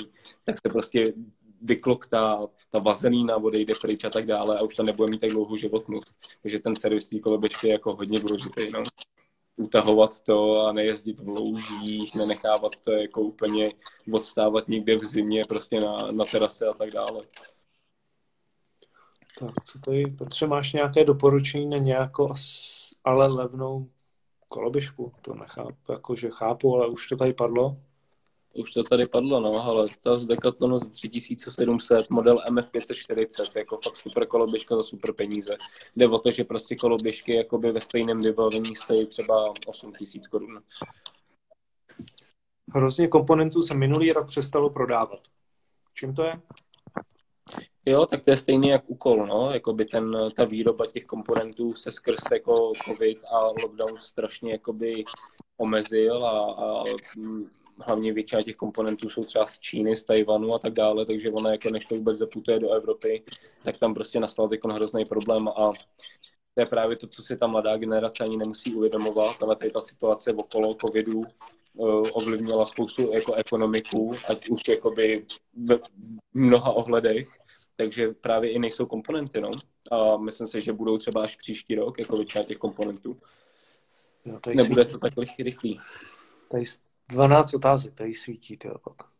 tak 0.45 0.55
se 0.65 0.73
prostě 0.73 1.13
vykloktá, 1.63 2.47
ta 2.71 2.79
vazelína 2.79 3.37
odejde 3.37 3.73
pryč 3.81 4.03
a 4.03 4.09
tak 4.09 4.25
dále 4.25 4.57
a 4.57 4.63
už 4.63 4.75
to 4.75 4.83
nebude 4.83 5.11
mít 5.11 5.21
tak 5.21 5.29
dlouhou 5.29 5.57
životnost. 5.57 6.15
Takže 6.41 6.59
ten 6.59 6.75
servis 6.75 7.09
té 7.09 7.19
koloběžky 7.19 7.67
je 7.67 7.73
jako 7.73 7.95
hodně 7.95 8.19
důležitý. 8.19 8.71
No. 8.73 8.83
Utahovat 9.57 10.19
to 10.19 10.61
a 10.61 10.73
nejezdit 10.73 11.19
v 11.19 11.27
loužích, 11.27 12.15
nenechávat 12.15 12.75
to 12.75 12.91
jako 12.91 13.21
úplně 13.21 13.69
odstávat 14.11 14.67
někde 14.67 14.95
v 14.95 15.05
zimě 15.05 15.43
prostě 15.49 15.79
na, 15.79 15.97
na 16.11 16.25
terase 16.25 16.67
a 16.67 16.73
tak 16.73 16.91
dále. 16.91 17.23
Tak, 19.39 19.63
co 19.65 19.79
tady, 19.79 20.05
Petře, 20.17 20.47
máš 20.47 20.73
nějaké 20.73 21.05
doporučení 21.05 21.65
na 21.65 21.77
nějakou, 21.77 22.27
ale 23.03 23.27
levnou 23.27 23.89
koloběžku? 24.47 25.13
To 25.21 25.33
nechápu, 25.33 25.91
jakože 25.91 26.29
chápu, 26.29 26.75
ale 26.75 26.87
už 26.87 27.07
to 27.07 27.15
tady 27.15 27.33
padlo. 27.33 27.77
Už 28.53 28.71
to 28.71 28.83
tady 28.83 29.05
padlo, 29.05 29.39
no, 29.39 29.51
ale 29.63 29.87
ta 30.03 30.17
z 30.17 30.25
Decathlonu 30.25 30.77
za 30.77 30.85
3700, 30.85 32.09
model 32.09 32.41
MF540, 32.49 33.57
jako 33.57 33.77
fakt 33.77 33.95
super 33.95 34.27
koloběžka 34.27 34.77
za 34.77 34.83
super 34.83 35.13
peníze. 35.13 35.57
Jde 35.95 36.07
o 36.07 36.19
to, 36.19 36.31
že 36.31 36.43
prostě 36.43 36.75
koloběžky 36.75 37.37
jakoby 37.37 37.71
ve 37.71 37.81
stejném 37.81 38.21
vybavení 38.21 38.75
stojí 38.75 39.05
třeba 39.05 39.53
8000 39.67 40.27
korun. 40.27 40.61
Hrozně 42.73 43.07
komponentů 43.07 43.61
se 43.61 43.73
minulý 43.73 44.11
rok 44.11 44.27
přestalo 44.27 44.69
prodávat. 44.69 45.19
Čím 45.93 46.13
to 46.13 46.23
je? 46.23 46.41
Jo, 47.85 48.05
tak 48.05 48.23
to 48.23 48.31
je 48.31 48.37
stejný 48.37 48.69
jak 48.69 48.83
úkol, 48.87 49.27
no, 49.27 49.51
jakoby 49.51 49.85
ten, 49.85 50.17
ta 50.35 50.45
výroba 50.45 50.85
těch 50.85 51.05
komponentů 51.05 51.73
se 51.73 51.91
skrz 51.91 52.21
jako 52.31 52.71
covid 52.85 53.17
a 53.25 53.47
lockdown 53.47 53.97
strašně 54.01 54.51
jakoby 54.51 55.03
omezil 55.57 56.25
a, 56.25 56.53
a 56.53 56.83
hlavně 57.79 58.13
většina 58.13 58.41
těch 58.41 58.55
komponentů 58.55 59.09
jsou 59.09 59.23
třeba 59.23 59.47
z 59.47 59.59
Číny, 59.59 59.95
z 59.95 60.03
Tajvanu 60.03 60.53
a 60.53 60.59
tak 60.59 60.73
dále, 60.73 61.05
takže 61.05 61.31
ono 61.31 61.49
jako 61.49 61.69
než 61.69 61.85
to 61.85 61.95
vůbec 61.95 62.17
zaputuje 62.17 62.59
do 62.59 62.71
Evropy, 62.71 63.23
tak 63.63 63.77
tam 63.77 63.93
prostě 63.93 64.19
nastal 64.19 64.49
teď 64.49 64.59
hrozný 64.71 65.05
problém 65.05 65.47
a 65.47 65.71
to 66.55 66.61
je 66.61 66.65
právě 66.65 66.97
to, 66.97 67.07
co 67.07 67.21
si 67.21 67.37
ta 67.37 67.47
mladá 67.47 67.77
generace 67.77 68.23
ani 68.23 68.37
nemusí 68.37 68.75
uvědomovat, 68.75 69.43
ale 69.43 69.55
tady 69.55 69.71
ta 69.71 69.81
situace 69.81 70.33
okolo 70.33 70.75
covidu 70.85 71.19
uh, 71.73 72.07
ovlivnila 72.13 72.65
spoustu 72.65 73.13
jako 73.13 73.33
ekonomiku, 73.33 74.15
ať 74.27 74.49
už 74.49 74.61
jakoby 74.69 75.25
v 75.53 75.79
mnoha 76.33 76.71
ohledech, 76.71 77.29
takže 77.75 78.13
právě 78.21 78.51
i 78.51 78.59
nejsou 78.59 78.85
komponenty, 78.85 79.41
no. 79.41 79.49
A 79.91 80.17
myslím 80.17 80.47
si, 80.47 80.61
že 80.61 80.73
budou 80.73 80.97
třeba 80.97 81.23
až 81.23 81.35
příští 81.35 81.75
rok, 81.75 81.99
jako 81.99 82.17
většina 82.17 82.43
těch 82.43 82.57
komponentů. 82.57 83.17
No, 84.25 84.39
Nebude 84.55 84.85
to 84.85 84.97
tak 84.97 85.13
rychlý. 85.39 85.79
Tady 86.51 86.63
12 87.07 87.53
otázek, 87.53 87.93
tady 87.93 88.13
svítí, 88.13 88.57
ty 88.57 88.69
pak. 88.83 89.13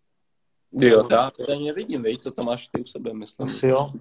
Jo, 0.71 1.07
já 1.11 1.31
to 1.31 1.51
ani 1.51 1.65
nevidím, 1.65 2.03
víš, 2.03 2.17
co 2.17 2.31
tam 2.31 2.45
máš 2.45 2.67
ty 2.67 2.81
u 2.81 2.85
sebe, 2.85 3.13
myslím. 3.13 3.47
Asi 3.47 3.67
jo. 3.67 3.91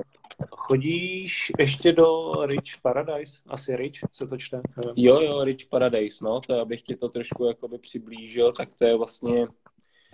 Chodíš 0.51 1.53
ještě 1.59 1.93
do 1.93 2.33
Rich 2.47 2.81
Paradise? 2.83 3.43
Asi 3.47 3.77
Rich 3.77 3.99
se 4.13 4.27
to 4.27 4.39
čte? 4.39 4.61
Jo, 4.97 5.21
jo, 5.21 5.45
Rich 5.45 5.67
Paradise, 5.67 6.25
no, 6.25 6.41
to 6.41 6.61
abych 6.61 6.83
ti 6.83 6.97
to 6.97 7.09
trošku 7.09 7.45
jakoby 7.45 7.79
přiblížil, 7.79 8.53
tak 8.53 8.69
to 8.79 8.85
je 8.85 8.97
vlastně... 8.97 9.47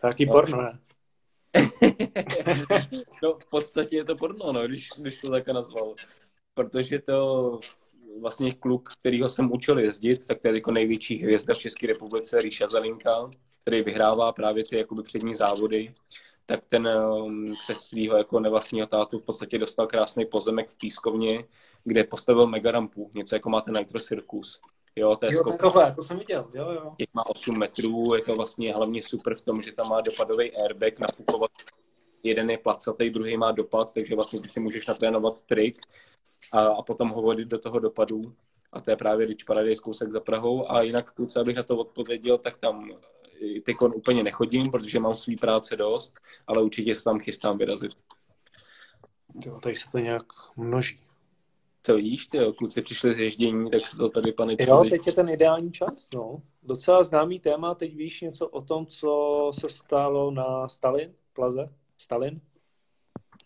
Taký 0.01 0.27
no, 0.27 0.33
porno, 0.33 0.63
ne? 0.63 0.79
no, 3.23 3.35
v 3.35 3.51
podstatě 3.51 3.97
je 3.97 4.05
to 4.05 4.17
porno, 4.17 4.53
no, 4.53 4.61
když, 4.61 4.89
když 5.01 5.21
to 5.21 5.31
takhle 5.31 5.55
nazval. 5.55 5.95
Protože 6.55 6.99
to 6.99 7.61
vlastně 8.21 8.55
kluk, 8.55 8.89
kterýho 9.01 9.29
jsem 9.29 9.53
učil 9.53 9.79
jezdit, 9.79 10.27
tak 10.27 10.39
to 10.39 10.49
je 10.49 10.55
jako 10.55 10.71
největší 10.71 11.23
hvězda 11.23 11.55
v 11.55 11.59
České 11.59 11.87
republice, 11.87 12.41
Ríša 12.41 12.69
Zelinka, 12.69 13.31
který 13.63 13.83
vyhrává 13.83 14.33
právě 14.33 14.65
ty 14.65 14.79
jakoby 14.79 15.03
přední 15.03 15.35
závody, 15.35 15.95
tak 16.47 16.61
ten 16.69 16.89
um, 16.89 17.55
přes 17.65 17.79
svého 17.79 18.17
jako 18.17 18.41
nevlastního 18.41 18.87
tátu 18.87 19.19
v 19.19 19.23
podstatě 19.23 19.59
dostal 19.59 19.87
krásný 19.87 20.27
pozemek 20.27 20.69
v 20.69 20.79
Pískovně, 20.79 21.45
kde 21.85 22.05
postavil 22.05 22.47
megarampu, 22.47 23.11
něco 23.15 23.35
jako 23.35 23.51
máte 23.51 23.71
Nitro 23.71 24.01
Circus. 24.01 24.61
Jo, 24.97 25.17
to 25.17 25.27
je 25.27 25.33
jo, 25.33 25.41
skok... 25.41 25.61
tohle, 25.61 25.93
to 25.95 26.03
jsem 26.03 26.19
viděl, 26.19 26.51
jo, 26.55 26.71
jo. 26.71 26.95
Těch 26.99 27.09
má 27.15 27.23
8 27.27 27.59
metrů, 27.59 28.15
je 28.15 28.23
to 28.23 28.37
vlastně 28.37 28.75
hlavně 28.75 29.03
super 29.03 29.35
v 29.35 29.41
tom, 29.41 29.63
že 29.63 29.73
tam 29.73 29.89
má 29.89 30.01
dopadový 30.01 30.57
airbag, 30.57 30.99
nafukovat 30.99 31.51
jeden 32.23 32.51
je 32.51 32.59
placatý, 32.59 33.11
druhý 33.11 33.37
má 33.37 33.53
dopad, 33.53 33.95
takže 33.95 34.15
vlastně 34.15 34.41
ty 34.41 34.49
si 34.49 34.61
můžeš 34.61 34.87
natrénovat 34.87 35.43
trik 35.43 35.77
a, 36.53 36.67
a 36.67 36.83
potom 36.83 37.09
ho 37.09 37.23
vodit 37.23 37.49
do 37.49 37.59
toho 37.59 37.79
dopadu. 37.79 38.23
A 38.73 38.81
to 38.81 38.91
je 38.91 38.97
právě 38.97 39.27
Rich 39.27 39.45
Paradise 39.47 39.83
kousek 39.83 40.13
za 40.13 40.21
Prahou. 40.21 40.71
A 40.71 40.83
jinak, 40.83 41.13
kluci, 41.13 41.39
abych 41.39 41.57
na 41.57 41.63
to 41.63 41.77
odpověděl, 41.77 42.39
tak 42.39 42.57
tam 42.57 42.91
teď 43.65 43.77
úplně 43.95 44.23
nechodím, 44.23 44.71
protože 44.71 45.01
mám 45.01 45.17
svý 45.17 45.37
práce 45.37 45.77
dost, 45.77 46.15
ale 46.47 46.63
určitě 46.63 46.95
se 46.95 47.05
tam 47.05 47.21
chystám 47.21 47.59
vyrazit. 47.59 47.93
Jo, 49.47 49.61
tady 49.63 49.75
se 49.75 49.91
to 49.91 49.99
nějak 49.99 50.27
množí. 50.57 51.01
To 51.83 51.97
víš, 51.97 52.27
ty 52.27 52.39
kluci 52.59 52.83
přišli 52.83 53.15
z 53.15 53.19
ježdění, 53.19 53.71
tak 53.71 53.81
to 53.97 54.09
tady 54.09 54.33
pane 54.33 54.57
Jo, 54.59 54.85
teď 54.91 55.07
je 55.07 55.13
ten 55.13 55.29
ideální 55.29 55.73
čas, 55.73 56.11
no. 56.15 56.43
Docela 56.63 57.03
známý 57.03 57.41
téma, 57.41 57.75
teď 57.75 57.95
víš 57.95 58.21
něco 58.21 58.49
o 58.49 58.63
tom, 58.63 58.87
co 58.87 59.51
se 59.55 59.69
stalo 59.69 60.31
na 60.31 60.69
Stalin, 60.69 61.15
Plaze? 61.33 61.73
Stalin? 61.99 62.41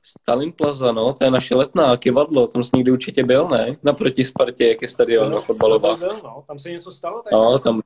Stalin 0.03 0.53
Plaza, 0.53 0.92
no, 0.92 1.12
to 1.12 1.24
je 1.24 1.30
naše 1.30 1.55
letná, 1.55 1.96
kivadlo, 1.96 2.46
tam 2.46 2.64
jsi 2.64 2.76
někdy 2.76 2.92
určitě 2.92 3.24
byl, 3.24 3.48
ne? 3.48 3.76
Naproti 3.82 4.24
Spartě, 4.24 4.66
jak 4.66 4.82
je 4.82 4.88
stadion 4.88 5.32
no, 5.32 5.40
fotbalová. 5.40 5.96
Tam, 5.96 5.98
byl, 5.98 6.20
no. 6.24 6.44
tam 6.46 6.59
se 6.59 6.70
něco 6.70 6.92
stalo? 6.92 7.22
Tak 7.22 7.32
no, 7.32 7.59
tam, 7.59 7.80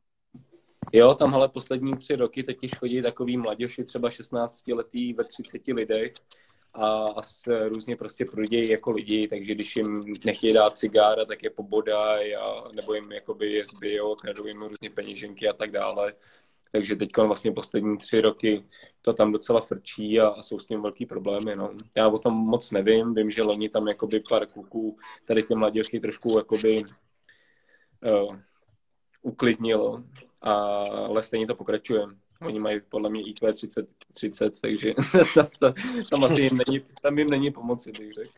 jo, 0.93 1.15
tam 1.15 1.35
ale 1.35 1.49
poslední 1.49 1.97
tři 1.97 2.17
roky 2.17 2.43
teď 2.43 2.59
chodí 2.79 3.03
takový 3.03 3.37
mladěši, 3.37 3.85
třeba 3.85 4.11
16 4.11 4.69
letý 4.69 5.13
ve 5.13 5.25
30 5.25 5.69
lidech 5.69 6.13
a, 6.75 7.05
a 7.17 7.23
se 7.23 7.69
různě 7.69 7.97
prostě 7.97 8.25
prodějí 8.25 8.69
jako 8.69 8.91
lidi, 8.91 9.29
takže 9.29 9.55
když 9.55 9.77
jim 9.77 10.01
nechtějí 10.25 10.53
dát 10.53 10.79
cigára, 10.79 11.25
tak 11.25 11.43
je 11.43 11.51
pobodají 11.51 12.37
a 12.37 12.69
nebo 12.73 12.95
jim 12.95 13.13
jakoby 13.13 13.53
je 13.53 13.65
zbijou, 13.65 14.15
kradou 14.15 14.47
jim 14.47 14.63
různě 14.63 14.91
peněženky 14.91 15.49
a 15.49 15.53
tak 15.53 15.71
dále. 15.71 16.13
Takže 16.73 16.97
teď 16.97 17.17
vlastně 17.17 17.53
poslední 17.53 17.99
tři 17.99 18.21
roky 18.21 18.65
to 19.03 19.13
tam 19.13 19.33
docela 19.33 19.61
frčí 19.61 20.21
a, 20.21 20.29
a 20.29 20.43
jsou 20.43 20.59
s 20.59 20.67
tím 20.67 20.83
velký 20.83 21.07
problémy. 21.07 21.57
No. 21.57 21.71
Já 21.97 22.09
o 22.09 22.19
tom 22.19 22.35
moc 22.35 22.71
nevím, 22.71 23.15
vím, 23.15 23.31
že 23.31 23.43
loni 23.43 23.69
tam 23.69 23.89
jakoby 23.89 24.21
pár 24.29 24.47
kluků, 24.47 24.99
tady 25.27 25.43
ty 25.43 25.55
mladěžky 25.55 26.01
trošku 26.01 26.39
jakoby 26.39 26.85
uh, 28.23 28.37
uklidnilo, 29.23 30.03
a, 30.43 30.53
ale 31.07 31.23
stejně 31.23 31.47
to 31.47 31.55
pokračuje. 31.55 32.03
Oni 32.41 32.59
mají 32.59 32.81
podle 32.89 33.11
mě 33.11 33.23
IQ 33.23 33.53
30, 33.53 33.87
30 34.13 34.61
takže 34.61 34.95
tam, 35.35 35.49
tam, 35.61 35.75
tam 36.11 36.25
asi 36.25 36.43
jim 36.43 36.61
není, 36.67 36.81
tam 37.03 37.19
jim 37.19 37.29
není 37.31 37.51
pomoci, 37.51 37.93
bych 37.93 38.13
řekl. 38.13 38.31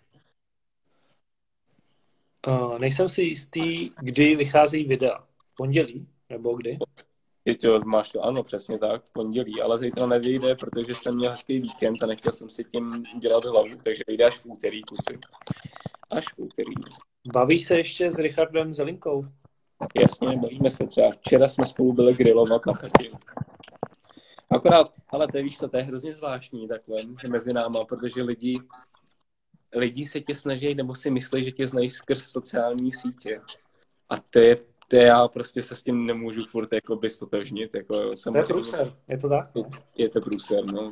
Uh, 2.47 2.79
nejsem 2.79 3.09
si 3.09 3.23
jistý, 3.23 3.91
kdy 4.03 4.37
vycházejí 4.37 4.85
videa. 4.85 5.19
V 5.47 5.55
pondělí? 5.55 6.09
Nebo 6.31 6.57
kdy? 6.57 6.79
To, 7.55 7.81
máš 7.81 8.13
to, 8.13 8.25
ano, 8.25 8.43
přesně 8.43 8.79
tak, 8.79 9.05
v 9.05 9.13
pondělí, 9.13 9.63
ale 9.63 9.79
zítra 9.79 10.07
nevyjde, 10.07 10.55
protože 10.55 10.95
jsem 10.95 11.17
měl 11.17 11.31
hezký 11.31 11.61
víkend 11.61 12.03
a 12.03 12.07
nechtěl 12.07 12.33
jsem 12.33 12.51
si 12.51 12.65
tím 12.65 12.89
dělat 13.19 13.45
hlavu, 13.45 13.71
takže 13.83 14.03
vyjde 14.07 14.25
až 14.25 14.37
v 14.37 14.47
úterý 14.47 14.83
kusy. 14.83 15.19
Až 16.11 16.25
v 16.35 16.39
úterý. 16.39 16.75
Bavíš 17.33 17.67
se 17.67 17.77
ještě 17.77 18.11
s 18.11 18.19
Richardem 18.19 18.73
Zelinkou? 18.73 19.27
Jasně, 20.01 20.37
bavíme 20.37 20.71
se 20.71 20.87
třeba. 20.87 21.11
Včera 21.11 21.49
jsme 21.49 21.67
spolu 21.67 21.93
byli 21.93 22.15
grilovat 22.15 22.67
na 22.67 22.73
chatě. 22.73 23.09
Akorát, 24.51 24.93
ale 25.09 25.29
to 25.29 25.39
víš 25.39 25.57
to, 25.57 25.69
to 25.69 25.77
je 25.77 25.83
hrozně 25.83 26.15
zvláštní 26.15 26.69
takhle 26.69 26.97
mezi 27.29 27.53
náma, 27.53 27.85
protože 27.85 28.23
lidi, 28.23 28.55
lidi 29.75 30.07
se 30.07 30.21
tě 30.21 30.35
snaží 30.35 30.75
nebo 30.75 30.95
si 30.95 31.11
myslí, 31.11 31.45
že 31.45 31.53
tě 31.53 31.67
znají 31.67 31.91
skrz 31.91 32.23
sociální 32.23 32.93
sítě. 32.93 33.41
A 34.09 34.17
to 34.31 34.39
je 34.39 34.57
to 34.89 34.97
já 34.97 35.29
prostě 35.29 35.63
se 35.63 35.77
s 35.77 35.83
tím 35.83 36.07
nemůžu 36.07 36.45
furt 36.45 36.73
jako 36.73 36.97
by 36.97 37.11
stotožnit. 37.11 37.75
Jako 37.75 38.17
jsem 38.17 38.33
to 38.33 38.39
je 38.39 38.45
průser, 38.45 38.93
je 39.09 39.19
to 39.19 39.29
tak? 39.29 39.51
Je, 39.55 39.63
je 39.97 40.09
to 40.09 40.21
průser, 40.21 40.73
no. 40.73 40.91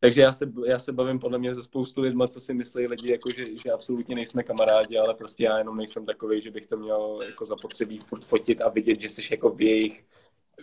Takže 0.00 0.20
já 0.20 0.32
se, 0.32 0.52
já 0.66 0.78
se 0.78 0.92
bavím 0.92 1.18
podle 1.18 1.38
mě 1.38 1.54
ze 1.54 1.62
spoustu 1.62 2.00
lidma, 2.00 2.28
co 2.28 2.40
si 2.40 2.54
myslí 2.54 2.86
lidi, 2.86 3.12
jako 3.12 3.30
že, 3.30 3.44
že 3.62 3.70
absolutně 3.70 4.14
nejsme 4.14 4.42
kamarádi, 4.42 4.98
ale 4.98 5.14
prostě 5.14 5.44
já 5.44 5.58
jenom 5.58 5.76
nejsem 5.76 6.06
takový, 6.06 6.40
že 6.40 6.50
bych 6.50 6.66
to 6.66 6.76
měl 6.76 7.18
jako 7.26 7.44
zapotřebí 7.44 7.98
furt 7.98 8.24
fotit 8.24 8.60
a 8.60 8.68
vidět, 8.68 9.00
že 9.00 9.08
jsi 9.08 9.22
jako 9.30 9.50
v 9.50 9.60
jejich, 9.60 10.04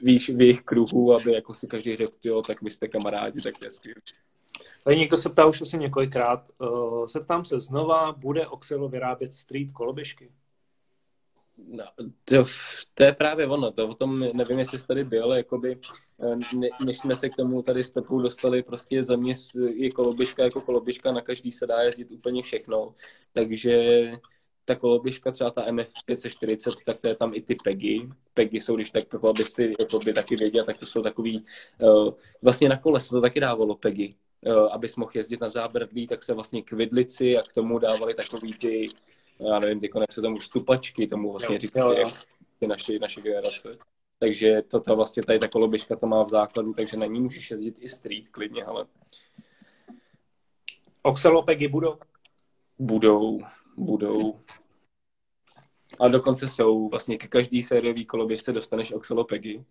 víš, 0.02 0.30
v 0.30 0.42
jejich 0.42 0.62
kruhu, 0.62 1.14
aby 1.14 1.34
jako 1.34 1.54
si 1.54 1.68
každý 1.68 1.96
řekl, 1.96 2.14
jo, 2.24 2.42
tak 2.42 2.62
vy 2.62 2.72
jste 2.72 2.88
kamarádi, 2.88 3.42
tak 3.42 3.58
to 3.58 3.68
je 3.68 3.72
skvělé. 3.72 4.02
Tady 4.84 4.98
někdo 4.98 5.18
se 5.18 5.30
ptá 5.30 5.46
už 5.46 5.62
asi 5.62 5.78
několikrát. 5.78 6.50
Uh, 6.62 7.06
se 7.06 7.20
ptám 7.20 7.46
se 7.46 7.62
znova, 7.62 8.12
bude 8.12 8.48
Oxelo 8.48 8.90
vyrábět 8.90 9.34
street 9.34 9.72
koloběžky? 9.72 10.32
No, 11.58 11.84
to, 12.26 12.46
to 12.94 13.04
je 13.04 13.14
právě 13.14 13.48
ono, 13.48 13.72
to 13.72 13.88
o 13.88 13.94
tom 13.94 14.20
nevím, 14.20 14.60
jestli 14.60 14.80
jsi 14.80 14.88
tady 14.88 15.04
byl, 15.04 15.34
jakoby, 15.34 15.80
eh, 16.24 16.36
ne, 16.56 16.68
než 16.86 16.98
jsme 16.98 17.14
se 17.14 17.30
k 17.30 17.36
tomu 17.36 17.62
tady 17.62 17.84
s 17.84 17.90
Pepou 17.90 18.22
dostali, 18.22 18.64
prostě 18.64 19.04
za 19.04 19.16
mě 19.16 19.34
je 19.76 19.92
koloběžka 19.92 20.44
jako 20.44 20.62
koloběžka, 20.62 21.12
na 21.12 21.22
každý 21.22 21.52
se 21.52 21.68
dá 21.68 21.82
jezdit 21.82 22.12
úplně 22.12 22.44
všechno, 22.44 22.96
takže 23.34 24.12
ta 24.66 24.76
koloběžka, 24.76 25.32
třeba 25.32 25.50
ta 25.50 25.72
MF 25.72 25.92
540, 26.06 26.74
tak 26.86 27.00
to 27.00 27.08
je 27.08 27.16
tam 27.16 27.34
i 27.34 27.42
ty 27.42 27.56
PEGy. 27.64 28.10
PEGy 28.34 28.62
jsou, 28.62 28.76
když 28.76 28.90
tak, 28.90 29.04
jako 29.14 29.30
abyste 29.30 29.72
by 30.06 30.14
taky 30.14 30.36
věděl, 30.36 30.66
tak 30.66 30.78
to 30.78 30.86
jsou 30.86 31.02
takový, 31.02 31.46
uh, 31.82 32.14
vlastně 32.42 32.70
na 32.70 32.78
kole 32.78 33.00
se 33.00 33.10
to 33.10 33.22
taky 33.22 33.40
dávalo 33.40 33.76
PEGy, 33.76 34.16
uh, 34.46 34.54
abys 34.54 34.96
mohl 34.96 35.12
jezdit 35.16 35.42
na 35.42 35.50
zábradlí, 35.50 36.08
tak 36.08 36.24
se 36.24 36.34
vlastně 36.34 36.62
k 36.62 36.72
vidlici 36.72 37.38
a 37.38 37.42
k 37.42 37.54
tomu 37.54 37.80
dávali 37.80 38.14
takový 38.14 38.54
ty 38.54 38.86
já 39.40 39.60
nevím, 39.60 39.80
ty 39.80 39.90
jak 40.00 40.14
se 40.14 40.22
tomu 40.22 40.40
stupačky, 40.40 41.08
tomu 41.08 41.32
vlastně 41.32 41.60
říkají 41.60 42.04
ty 42.60 42.68
naše, 42.68 43.00
naše 43.00 43.22
generace. 43.22 43.72
Takže 44.20 44.62
to, 44.62 44.80
to 44.80 44.96
vlastně 44.96 45.24
tady 45.24 45.40
ta 45.40 45.48
koloběžka 45.48 45.96
to 45.96 46.08
má 46.08 46.24
v 46.24 46.30
základu, 46.30 46.74
takže 46.74 46.98
na 46.98 47.08
ní 47.08 47.22
můžeš 47.22 47.52
jezdit 47.52 47.78
i 47.80 47.90
street 47.90 48.30
klidně, 48.30 48.64
ale... 48.64 48.86
Oxelopegy 51.02 51.68
budou? 51.68 51.98
Budou, 52.80 53.40
budou. 53.78 54.40
A 56.00 56.08
dokonce 56.08 56.48
jsou, 56.48 56.90
vlastně 56.90 57.18
ke 57.18 57.28
každý 57.28 57.64
sériový 57.64 58.06
koloběžce 58.06 58.52
dostaneš 58.52 58.92
oxelopegy. 58.92 59.66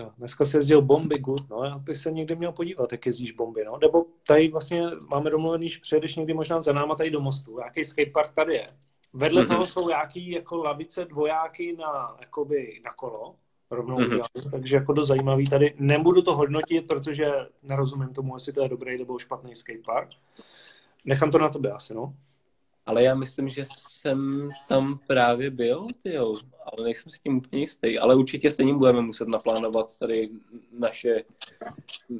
Jo, 0.00 0.10
dneska 0.18 0.44
se 0.44 0.58
jezdil 0.58 0.82
bomby 0.82 1.18
good, 1.18 1.50
no, 1.50 1.64
já 1.64 1.78
bych 1.78 1.96
se 1.96 2.12
někdy 2.12 2.36
měl 2.36 2.52
podívat, 2.52 2.92
jak 2.92 3.06
jezdíš 3.06 3.32
bomby, 3.32 3.64
no, 3.64 3.78
nebo 3.80 4.06
tady 4.26 4.48
vlastně 4.48 4.82
máme 5.08 5.30
domluvený, 5.30 5.68
že 5.68 5.80
přijedeš 5.80 6.16
někdy 6.16 6.34
možná 6.34 6.60
za 6.60 6.72
náma 6.72 6.94
tady 6.94 7.10
do 7.10 7.20
mostu, 7.20 7.58
jaký 7.58 7.84
skatepark 7.84 8.34
tady 8.34 8.54
je. 8.54 8.66
Vedle 9.12 9.42
mm-hmm. 9.42 9.48
toho 9.48 9.66
jsou 9.66 9.88
nějaký 9.88 10.30
jako 10.30 10.56
lavice 10.56 11.04
dvojáky 11.04 11.76
na, 11.76 12.16
jakoby, 12.20 12.80
na 12.84 12.92
kolo, 12.92 13.34
rovnou 13.70 13.96
mm-hmm. 13.96 14.04
udělaný, 14.04 14.50
takže 14.50 14.76
jako 14.76 14.92
dost 14.92 15.06
zajímavý 15.06 15.44
tady. 15.44 15.74
Nebudu 15.78 16.22
to 16.22 16.36
hodnotit, 16.36 16.86
protože 16.86 17.32
nerozumím 17.62 18.08
tomu, 18.08 18.36
jestli 18.36 18.52
to 18.52 18.62
je 18.62 18.68
dobrý 18.68 18.98
nebo 18.98 19.18
špatný 19.18 19.54
skatepark. 19.54 20.08
Nechám 21.04 21.30
to 21.30 21.38
na 21.38 21.48
tebe 21.48 21.70
asi, 21.72 21.94
no. 21.94 22.14
Ale 22.86 23.02
já 23.02 23.14
myslím, 23.14 23.48
že 23.48 23.64
jsem 23.66 24.50
tam 24.68 24.98
právě 25.06 25.50
byl, 25.50 25.86
tyjo, 26.02 26.34
ale 26.64 26.84
nejsem 26.84 27.12
si 27.12 27.18
tím 27.18 27.36
úplně 27.36 27.62
jistý. 27.62 27.98
Ale 27.98 28.14
určitě 28.14 28.50
stejně 28.50 28.74
budeme 28.74 29.00
muset 29.00 29.28
naplánovat 29.28 29.98
tady 29.98 30.30
naše, 30.78 31.24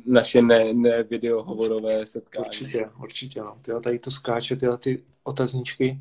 naše 0.06 0.42
ne, 0.42 0.74
ne 0.74 1.02
videohovorové 1.02 2.06
setkání. 2.06 2.46
Určitě, 2.46 2.90
určitě, 3.02 3.40
no. 3.40 3.56
Tyjo, 3.62 3.80
tady 3.80 3.98
to 3.98 4.10
skáče, 4.10 4.56
tyjo, 4.56 4.76
ty 4.76 5.04
otazníčky. 5.24 6.00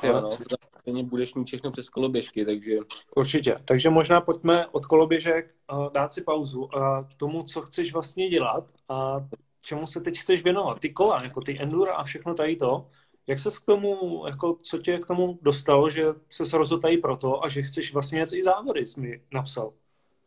Tyjo, 0.00 0.20
no, 0.20 0.30
stejně 0.78 1.04
budeš 1.04 1.34
mít 1.34 1.46
všechno 1.46 1.70
přes 1.70 1.88
koloběžky, 1.88 2.44
takže... 2.44 2.74
Určitě. 3.16 3.56
Takže 3.64 3.90
možná 3.90 4.20
pojďme 4.20 4.66
od 4.66 4.86
koloběžek 4.86 5.54
dát 5.92 6.12
si 6.12 6.22
pauzu 6.22 6.76
a 6.76 7.08
tomu, 7.16 7.42
co 7.42 7.62
chceš 7.62 7.92
vlastně 7.92 8.28
dělat 8.28 8.72
a 8.88 9.26
čemu 9.60 9.86
se 9.86 10.00
teď 10.00 10.18
chceš 10.18 10.44
věnovat? 10.44 10.80
Ty 10.80 10.92
kola, 10.92 11.22
jako 11.22 11.40
ty 11.40 11.60
endura 11.60 11.94
a 11.94 12.04
všechno 12.04 12.34
tady 12.34 12.56
to. 12.56 12.86
Jak 13.26 13.38
se 13.38 13.50
k 13.50 13.64
tomu, 13.66 14.22
jako 14.26 14.58
co 14.62 14.78
tě 14.78 14.98
k 14.98 15.06
tomu 15.06 15.38
dostalo, 15.42 15.90
že 15.90 16.04
se 16.30 16.58
rozhodl 16.58 16.82
tady 16.82 16.98
proto 16.98 17.44
a 17.44 17.48
že 17.48 17.62
chceš 17.62 17.92
vlastně 17.92 18.20
jet 18.20 18.32
i 18.32 18.42
závody, 18.42 18.86
jsi 18.86 19.00
mi 19.00 19.22
napsal? 19.32 19.72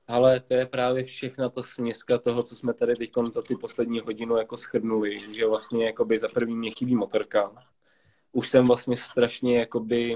Ale 0.08 0.40
to 0.40 0.54
je 0.54 0.66
právě 0.66 1.04
všechna 1.04 1.50
ta 1.50 1.64
směska 1.64 2.18
toho, 2.18 2.44
co 2.44 2.56
jsme 2.56 2.74
tady 2.74 2.96
teď 2.96 3.12
za 3.34 3.42
ty 3.42 3.56
poslední 3.56 4.00
hodinu 4.00 4.38
jako 4.38 4.58
schrnuli, 4.58 5.20
že 5.20 5.48
vlastně 5.48 5.86
jakoby 5.86 6.20
za 6.20 6.28
první 6.28 6.56
mě 6.56 6.70
chybí 6.78 6.96
motorka. 6.96 7.52
Už 8.32 8.50
jsem 8.50 8.66
vlastně 8.66 8.98
strašně 8.98 9.60
jakoby 9.60 10.16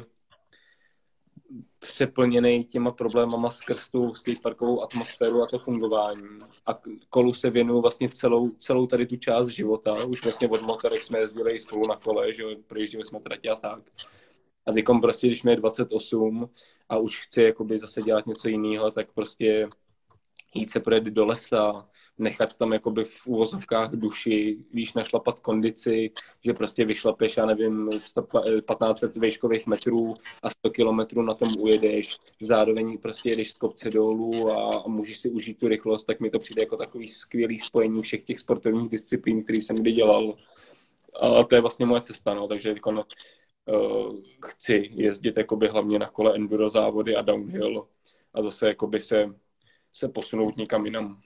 přeplněný 1.80 2.64
těma 2.64 2.92
problémama 2.92 3.50
skrz 3.50 3.90
tu 3.90 4.16
skateparkovou 4.16 4.84
atmosféru 4.84 5.44
a 5.44 5.48
to 5.48 5.60
fungování. 5.60 6.40
A 6.66 6.80
kolu 7.10 7.34
se 7.34 7.50
věnuju 7.50 7.82
vlastně 7.82 8.10
celou, 8.10 8.50
celou 8.50 8.88
tady 8.88 9.06
tu 9.06 9.16
část 9.16 9.48
života. 9.48 10.06
Už 10.06 10.24
vlastně 10.24 10.50
od 10.50 10.62
motorek 10.62 11.02
jsme 11.02 11.20
jezdili 11.20 11.60
spolu 11.60 11.82
na 11.90 11.96
kole, 11.96 12.34
že 12.34 12.44
projížděli 12.68 13.06
jsme 13.06 13.20
tratě 13.20 13.50
a 13.50 13.56
tak. 13.56 13.82
A 14.66 14.72
teď 14.72 14.86
prostě, 15.02 15.28
když 15.28 15.44
mi 15.44 15.52
je 15.52 15.56
28 15.56 16.50
a 16.90 16.98
už 16.98 17.20
chci 17.20 17.42
jakoby 17.42 17.80
zase 17.80 18.02
dělat 18.02 18.26
něco 18.26 18.48
jiného, 18.48 18.92
tak 18.92 19.12
prostě 19.14 19.68
jít 20.54 20.70
se 20.70 20.80
projet 20.80 21.04
do 21.04 21.26
lesa, 21.26 21.90
nechat 22.18 22.58
tam 22.58 22.74
jakoby 22.74 23.04
v 23.04 23.28
úvozovkách 23.28 23.92
duši, 23.92 24.58
víš, 24.74 24.94
našlapat 24.94 25.40
kondici, 25.40 26.12
že 26.46 26.54
prostě 26.54 26.86
vyšlapeš, 26.86 27.38
já 27.38 27.46
nevím, 27.46 27.90
15 28.68 29.04
výškových 29.16 29.68
metrů 29.68 30.14
a 30.44 30.50
100 30.50 30.70
kilometrů 30.70 31.22
na 31.22 31.34
tom 31.34 31.50
ujedeš, 31.60 32.16
zároveň 32.42 32.98
prostě 32.98 33.30
jedeš 33.30 33.52
z 33.52 33.58
kopce 33.58 33.90
dolů 33.90 34.52
a, 34.52 34.88
můžeš 34.88 35.20
si 35.20 35.30
užít 35.30 35.60
tu 35.60 35.68
rychlost, 35.68 36.06
tak 36.06 36.20
mi 36.20 36.30
to 36.30 36.40
přijde 36.40 36.62
jako 36.62 36.78
takový 36.78 37.08
skvělý 37.08 37.60
spojení 37.60 38.02
všech 38.02 38.24
těch 38.24 38.40
sportovních 38.40 38.90
disciplín, 38.90 39.44
který 39.44 39.62
jsem 39.62 39.76
kdy 39.76 39.92
dělal. 39.92 40.38
A 41.22 41.44
to 41.44 41.56
je 41.56 41.62
vlastně 41.62 41.86
moje 41.86 42.02
cesta, 42.02 42.34
no, 42.34 42.48
takže 42.48 42.70
jako, 42.70 42.92
no, 42.92 43.04
uh, 43.66 44.16
chci 44.46 44.90
jezdit 44.92 45.38
jakoby 45.38 45.68
hlavně 45.68 46.00
na 46.00 46.10
kole 46.10 46.36
enduro 46.36 46.70
závody 46.70 47.16
a 47.16 47.22
downhill 47.22 47.88
a 48.34 48.42
zase 48.42 48.68
jakoby 48.68 49.00
se, 49.00 49.36
se 49.94 50.10
posunout 50.10 50.58
někam 50.58 50.86
jinam. 50.86 51.22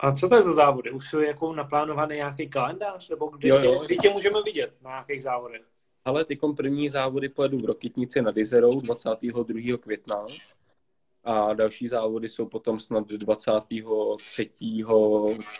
A 0.00 0.12
co 0.12 0.28
to 0.28 0.36
je 0.36 0.42
za 0.42 0.52
závody? 0.52 0.90
Už 0.90 1.10
jsou 1.10 1.20
jako 1.20 1.52
naplánovaný 1.52 2.16
nějaký 2.16 2.48
kalendář? 2.48 3.08
Nebo 3.08 3.26
kdy, 3.26 3.48
jo, 3.48 3.58
jo. 3.62 3.82
kdy 3.84 3.96
tě 3.96 4.10
můžeme 4.10 4.42
vidět 4.42 4.72
na 4.82 4.90
nějakých 4.90 5.22
závodech? 5.22 5.62
Ale 6.04 6.24
ty 6.24 6.38
první 6.56 6.88
závody 6.88 7.28
pojedu 7.28 7.58
v 7.58 7.64
Rokitnici 7.64 8.22
nad 8.22 8.36
Izerou 8.36 8.80
22. 8.80 9.76
května 9.76 10.26
a 11.24 11.54
další 11.54 11.88
závody 11.88 12.28
jsou 12.28 12.46
potom 12.46 12.80
snad 12.80 13.08
23. 13.08 14.50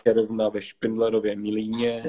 června 0.03 0.49
ve 0.49 0.61
Špindlerově 0.61 1.35
Milíně 1.35 2.03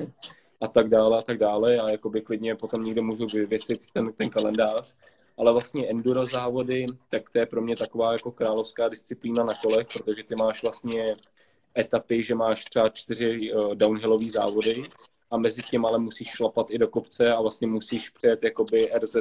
a 0.61 0.69
tak 0.69 0.89
dále 0.89 1.19
a 1.19 1.23
tak 1.23 1.39
dále 1.39 1.79
a 1.79 1.91
jakoby 1.91 2.21
klidně 2.21 2.55
potom 2.55 2.85
někde 2.85 3.01
můžu 3.01 3.27
vyvěsit 3.27 3.81
ten, 3.93 4.13
ten 4.13 4.31
kalendář. 4.31 4.95
Ale 5.39 5.53
vlastně 5.53 5.87
enduro 5.91 6.27
závody, 6.27 6.87
tak 7.09 7.31
to 7.31 7.39
je 7.39 7.47
pro 7.47 7.63
mě 7.63 7.77
taková 7.77 8.13
jako 8.13 8.31
královská 8.31 8.89
disciplína 8.89 9.45
na 9.45 9.53
kolech, 9.63 9.87
protože 9.93 10.23
ty 10.23 10.35
máš 10.35 10.63
vlastně 10.63 11.15
etapy, 11.79 12.23
že 12.23 12.35
máš 12.35 12.65
třeba 12.65 12.89
čtyři 12.89 13.53
uh, 13.53 13.75
downhillové 13.75 14.29
závody 14.29 14.83
a 15.31 15.37
mezi 15.37 15.63
tím 15.63 15.85
ale 15.85 15.99
musíš 15.99 16.29
šlapat 16.29 16.71
i 16.71 16.79
do 16.79 16.89
kopce 16.89 17.33
a 17.33 17.41
vlastně 17.41 17.67
musíš 17.67 18.11
přejet 18.11 18.45
jakoby 18.45 18.91
RZ 18.99 19.17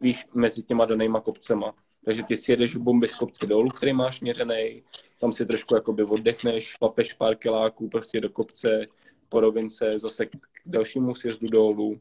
víš, 0.00 0.26
mezi 0.34 0.62
těma 0.62 0.84
danýma 0.84 1.20
kopcema. 1.20 1.74
Takže 2.04 2.22
ty 2.22 2.36
si 2.36 2.52
jedeš 2.52 2.76
bomby 2.76 3.08
z 3.08 3.16
kopce 3.16 3.46
dolů, 3.46 3.68
který 3.68 3.92
máš 3.92 4.20
měřený, 4.20 4.82
tam 5.20 5.32
si 5.32 5.46
trošku 5.46 5.74
jakoby 5.74 6.02
oddechneš, 6.02 6.64
šlapeš 6.64 7.12
pár 7.12 7.36
kiláků 7.36 7.88
prostě 7.88 8.20
do 8.20 8.30
kopce, 8.30 8.86
po 9.28 9.40
rovince, 9.40 9.90
zase 9.96 10.26
k 10.26 10.30
dalšímu 10.66 11.14
sjezdu 11.14 11.46
dolů 11.46 11.98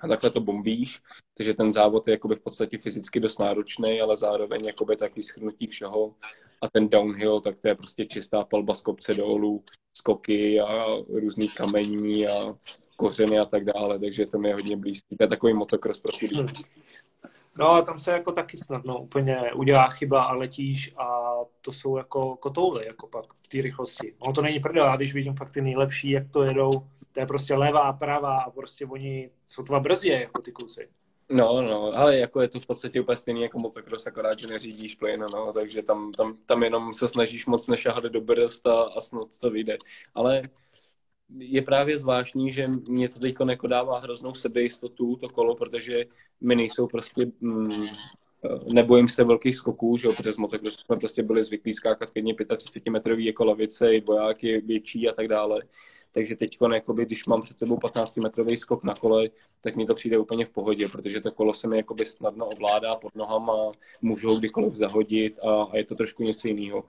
a 0.00 0.08
takhle 0.08 0.30
to 0.30 0.40
bombíš, 0.40 1.00
takže 1.36 1.54
ten 1.54 1.72
závod 1.72 2.08
je 2.08 2.10
jakoby 2.10 2.34
v 2.34 2.40
podstatě 2.40 2.78
fyzicky 2.78 3.20
dost 3.20 3.40
náročný, 3.40 4.00
ale 4.00 4.16
zároveň 4.16 4.64
jakoby 4.64 4.96
takový 4.96 5.22
schrnutí 5.22 5.66
všeho 5.66 6.14
a 6.62 6.70
ten 6.72 6.88
downhill, 6.88 7.40
tak 7.40 7.58
to 7.58 7.68
je 7.68 7.74
prostě 7.74 8.06
čistá 8.06 8.44
palba 8.44 8.74
z 8.74 8.80
kopce 8.80 9.14
dolů, 9.14 9.64
skoky 9.96 10.60
a 10.60 10.86
různý 11.08 11.48
kamení 11.48 12.26
a 12.26 12.56
kořeny 12.96 13.38
a 13.38 13.44
tak 13.44 13.64
dále, 13.64 13.98
takže 13.98 14.26
to 14.26 14.38
mi 14.38 14.48
je 14.48 14.54
hodně 14.54 14.76
blízký. 14.76 15.16
To 15.16 15.24
je 15.24 15.28
takový 15.28 15.54
motocross 15.54 16.00
pro 16.00 16.12
hmm. 16.36 16.46
No 17.58 17.70
a 17.70 17.82
tam 17.82 17.98
se 17.98 18.12
jako 18.12 18.32
taky 18.32 18.56
snadno 18.56 19.02
úplně 19.02 19.52
udělá 19.54 19.88
chyba 19.88 20.22
a 20.22 20.34
letíš 20.34 20.94
a 20.96 21.34
to 21.60 21.72
jsou 21.72 21.96
jako 21.96 22.36
kotouly, 22.36 22.86
jako 22.86 23.06
pak 23.06 23.34
v 23.34 23.48
té 23.48 23.60
rychlosti. 23.60 24.14
No 24.26 24.32
to 24.32 24.42
není 24.42 24.60
prdel, 24.60 24.86
já 24.86 24.96
když 24.96 25.14
vidím 25.14 25.34
fakt 25.34 25.52
ty 25.52 25.62
nejlepší, 25.62 26.10
jak 26.10 26.30
to 26.30 26.42
jedou, 26.42 26.70
to 27.12 27.20
je 27.20 27.26
prostě 27.26 27.54
levá, 27.54 27.92
pravá 27.92 28.40
a 28.40 28.50
prostě 28.50 28.86
oni 28.86 29.30
jsou 29.46 29.62
dva 29.62 29.80
brzdě, 29.80 30.12
jako 30.12 30.42
ty 30.42 30.52
kusy. 30.52 30.88
No, 31.30 31.62
no, 31.62 31.92
ale 31.92 32.16
jako 32.16 32.40
je 32.40 32.48
to 32.48 32.60
v 32.60 32.66
podstatě 32.66 33.00
úplně 33.00 33.16
stejný 33.16 33.42
jako 33.42 33.58
motocross, 33.58 34.06
akorát, 34.06 34.38
že 34.38 34.46
neřídíš 34.46 34.94
plyn, 34.94 35.24
no, 35.32 35.52
takže 35.52 35.82
tam, 35.82 36.12
tam, 36.12 36.38
tam 36.46 36.62
jenom 36.62 36.94
se 36.94 37.08
snažíš 37.08 37.46
moc 37.46 37.68
nešahat 37.68 38.04
do 38.04 38.20
brzd 38.20 38.66
a, 38.66 38.82
a 38.82 39.00
snad 39.00 39.38
to 39.40 39.50
vyjde. 39.50 39.76
Ale 40.14 40.42
je 41.38 41.62
právě 41.62 41.98
zvláštní, 41.98 42.52
že 42.52 42.66
mě 42.88 43.08
to 43.08 43.18
teď 43.18 43.34
jako 43.50 43.66
dává 43.66 43.98
hroznou 43.98 44.34
sebejistotu, 44.34 45.16
to 45.16 45.28
kolo, 45.28 45.54
protože 45.56 46.04
my 46.40 46.56
nejsou 46.56 46.86
prostě, 46.86 47.26
mm, 47.40 47.86
nebojím 48.74 49.08
se 49.08 49.24
velkých 49.24 49.56
skoků, 49.56 49.96
že 49.96 50.06
jo, 50.06 50.12
protože 50.16 50.32
z 50.32 50.36
motocrossu 50.36 50.84
jsme 50.84 50.96
prostě 50.96 51.22
byli 51.22 51.42
zvyklí 51.42 51.72
skákat 51.72 52.10
klidně 52.10 52.34
35 52.56 52.90
metrový 52.90 53.24
jako 53.24 53.44
lavice, 53.44 53.90
bojáky 54.04 54.60
větší 54.60 55.08
a 55.08 55.12
tak 55.12 55.28
dále. 55.28 55.56
Takže 56.14 56.36
teď, 56.36 56.58
jakoby, 56.72 57.06
když 57.06 57.26
mám 57.26 57.42
před 57.42 57.58
sebou 57.58 57.76
15-metrový 57.76 58.56
skok 58.56 58.84
na 58.84 58.94
kole, 58.94 59.28
tak 59.60 59.76
mi 59.76 59.86
to 59.86 59.94
přijde 59.94 60.18
úplně 60.18 60.46
v 60.46 60.50
pohodě, 60.50 60.88
protože 60.88 61.20
to 61.20 61.32
kolo 61.32 61.54
se 61.54 61.68
mi 61.68 61.76
jakoby 61.76 62.06
snadno 62.06 62.46
ovládá 62.46 62.94
pod 62.94 63.14
nohama, 63.14 63.72
můžu 64.02 64.30
ho 64.30 64.36
kdykoliv 64.36 64.74
zahodit 64.74 65.38
a, 65.38 65.62
a 65.62 65.76
je 65.76 65.84
to 65.84 65.94
trošku 65.94 66.22
něco 66.22 66.48
jiného. 66.48 66.84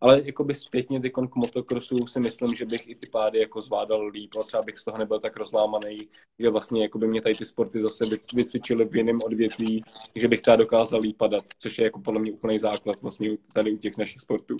Ale 0.00 0.22
jakoby 0.24 0.54
zpětně 0.54 1.00
ty 1.00 1.10
k 1.10 1.34
motocrossu 1.34 2.06
si 2.06 2.20
myslím, 2.20 2.54
že 2.54 2.64
bych 2.64 2.88
i 2.88 2.94
ty 2.94 3.06
pády 3.10 3.38
jako 3.38 3.60
zvládal 3.60 4.06
líp, 4.06 4.30
a 4.40 4.42
třeba 4.42 4.62
bych 4.62 4.78
z 4.78 4.84
toho 4.84 4.98
nebyl 4.98 5.20
tak 5.20 5.36
rozlámaný, 5.36 5.98
že 6.38 6.50
vlastně 6.50 6.82
jakoby 6.82 7.08
mě 7.08 7.22
tady 7.22 7.34
ty 7.34 7.44
sporty 7.44 7.80
zase 7.80 8.04
vycvičily 8.34 8.84
v 8.84 8.96
jiném 8.96 9.18
odvětví, 9.24 9.84
že 10.14 10.28
bych 10.28 10.40
třeba 10.40 10.56
dokázal 10.56 11.00
líp 11.00 11.16
padat, 11.16 11.44
což 11.58 11.78
je 11.78 11.84
jako 11.84 12.00
podle 12.00 12.20
mě 12.20 12.32
úplný 12.32 12.58
základ 12.58 13.02
vlastně 13.02 13.36
tady 13.52 13.72
u 13.72 13.76
těch 13.76 13.96
našich 13.96 14.20
sportů. 14.20 14.56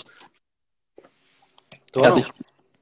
To 1.90 2.04
já 2.04 2.10
teď, 2.10 2.24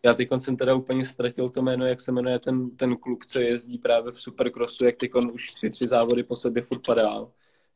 já 0.05 0.15
teď 0.15 0.29
jsem 0.39 0.57
teda 0.57 0.75
úplně 0.75 1.05
ztratil 1.05 1.49
to 1.49 1.63
jméno, 1.63 1.87
jak 1.87 2.01
se 2.01 2.13
jmenuje 2.13 2.39
ten, 2.39 2.77
ten 2.77 2.97
kluk, 2.97 3.27
co 3.27 3.41
jezdí 3.41 3.79
právě 3.79 4.13
v 4.13 4.21
Supercrossu, 4.21 4.85
jak 4.85 4.97
teď 4.97 5.11
už 5.33 5.51
ty 5.61 5.71
tři 5.71 5.89
závody 5.89 6.23
po 6.23 6.37
sobě 6.37 6.63
furt 6.63 6.87
padá. 6.87 7.27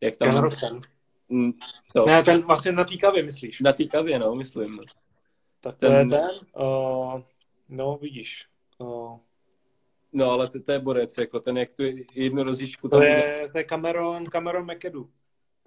Jak 0.01 0.16
tam... 0.16 0.29
Mm, 1.29 1.53
co? 1.93 2.07
Ne, 2.07 2.22
ten 2.22 2.43
vlastně 2.43 2.72
na 2.72 2.85
týkavě 2.85 3.22
myslíš? 3.22 3.61
Na 3.61 3.72
týkavě, 3.72 4.18
no, 4.18 4.35
myslím. 4.35 4.79
Tak 5.61 5.74
to 5.74 5.87
ten... 5.87 5.93
je 5.93 6.07
ten, 6.07 6.29
uh, 6.62 7.20
no 7.68 7.99
vidíš. 8.03 8.47
Uh... 8.79 9.18
No, 10.12 10.31
ale 10.31 10.49
to, 10.49 10.62
to 10.62 10.72
je 10.72 10.79
borec, 10.79 11.18
jako 11.18 11.41
ten, 11.41 11.57
jak 11.59 11.72
tu 11.72 11.83
jednu 12.14 12.43
rozjížďku 12.43 12.89
tam... 12.89 13.01
To 13.01 13.05
je, 13.05 13.49
to 13.53 13.59
je 13.59 13.64
Cameron, 13.64 14.26
Cameron 14.26 14.72
McAdoo. 14.72 15.09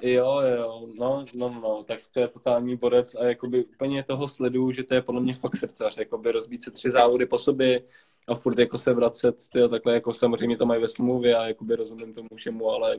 Jo, 0.01 0.41
jo, 0.57 0.87
no, 0.95 1.25
no, 1.33 1.49
no, 1.49 1.83
tak 1.87 1.99
to 2.13 2.19
je 2.19 2.27
totální 2.27 2.77
borec 2.77 3.15
a 3.15 3.25
jakoby 3.25 3.65
úplně 3.65 4.03
toho 4.03 4.27
sleduju, 4.27 4.71
že 4.71 4.83
to 4.83 4.93
je 4.93 5.01
podle 5.01 5.21
mě 5.21 5.33
fakt 5.33 5.55
srdcař, 5.55 5.97
jakoby 5.97 6.31
rozbít 6.31 6.63
se 6.63 6.71
tři 6.71 6.91
závody 6.91 7.25
po 7.25 7.37
sobě 7.37 7.81
a 8.27 8.35
furt 8.35 8.59
jako 8.59 8.77
se 8.77 8.93
vracet, 8.93 9.35
tyjo, 9.51 9.67
takhle 9.67 9.93
jako 9.93 10.13
samozřejmě 10.13 10.57
to 10.57 10.65
mají 10.65 10.81
ve 10.81 10.87
smlouvě 10.87 11.35
a 11.35 11.47
jakoby 11.47 11.75
rozumím 11.75 12.13
tomu 12.13 12.27
všemu, 12.35 12.69
ale 12.69 12.91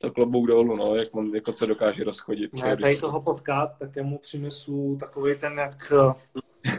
to 0.00 0.10
klobouk 0.10 0.46
dolů, 0.46 0.76
no, 0.76 0.94
jak 0.94 1.14
on, 1.14 1.34
jako 1.34 1.52
co 1.52 1.66
dokáže 1.66 2.04
rozchodit. 2.04 2.54
Ne, 2.54 2.76
tady 2.76 2.96
toho 2.96 3.22
potkat, 3.22 3.70
tak 3.78 3.96
já 3.96 4.02
mu 4.02 4.18
přinesu 4.18 4.96
takový 5.00 5.38
ten, 5.38 5.58
jak, 5.58 5.92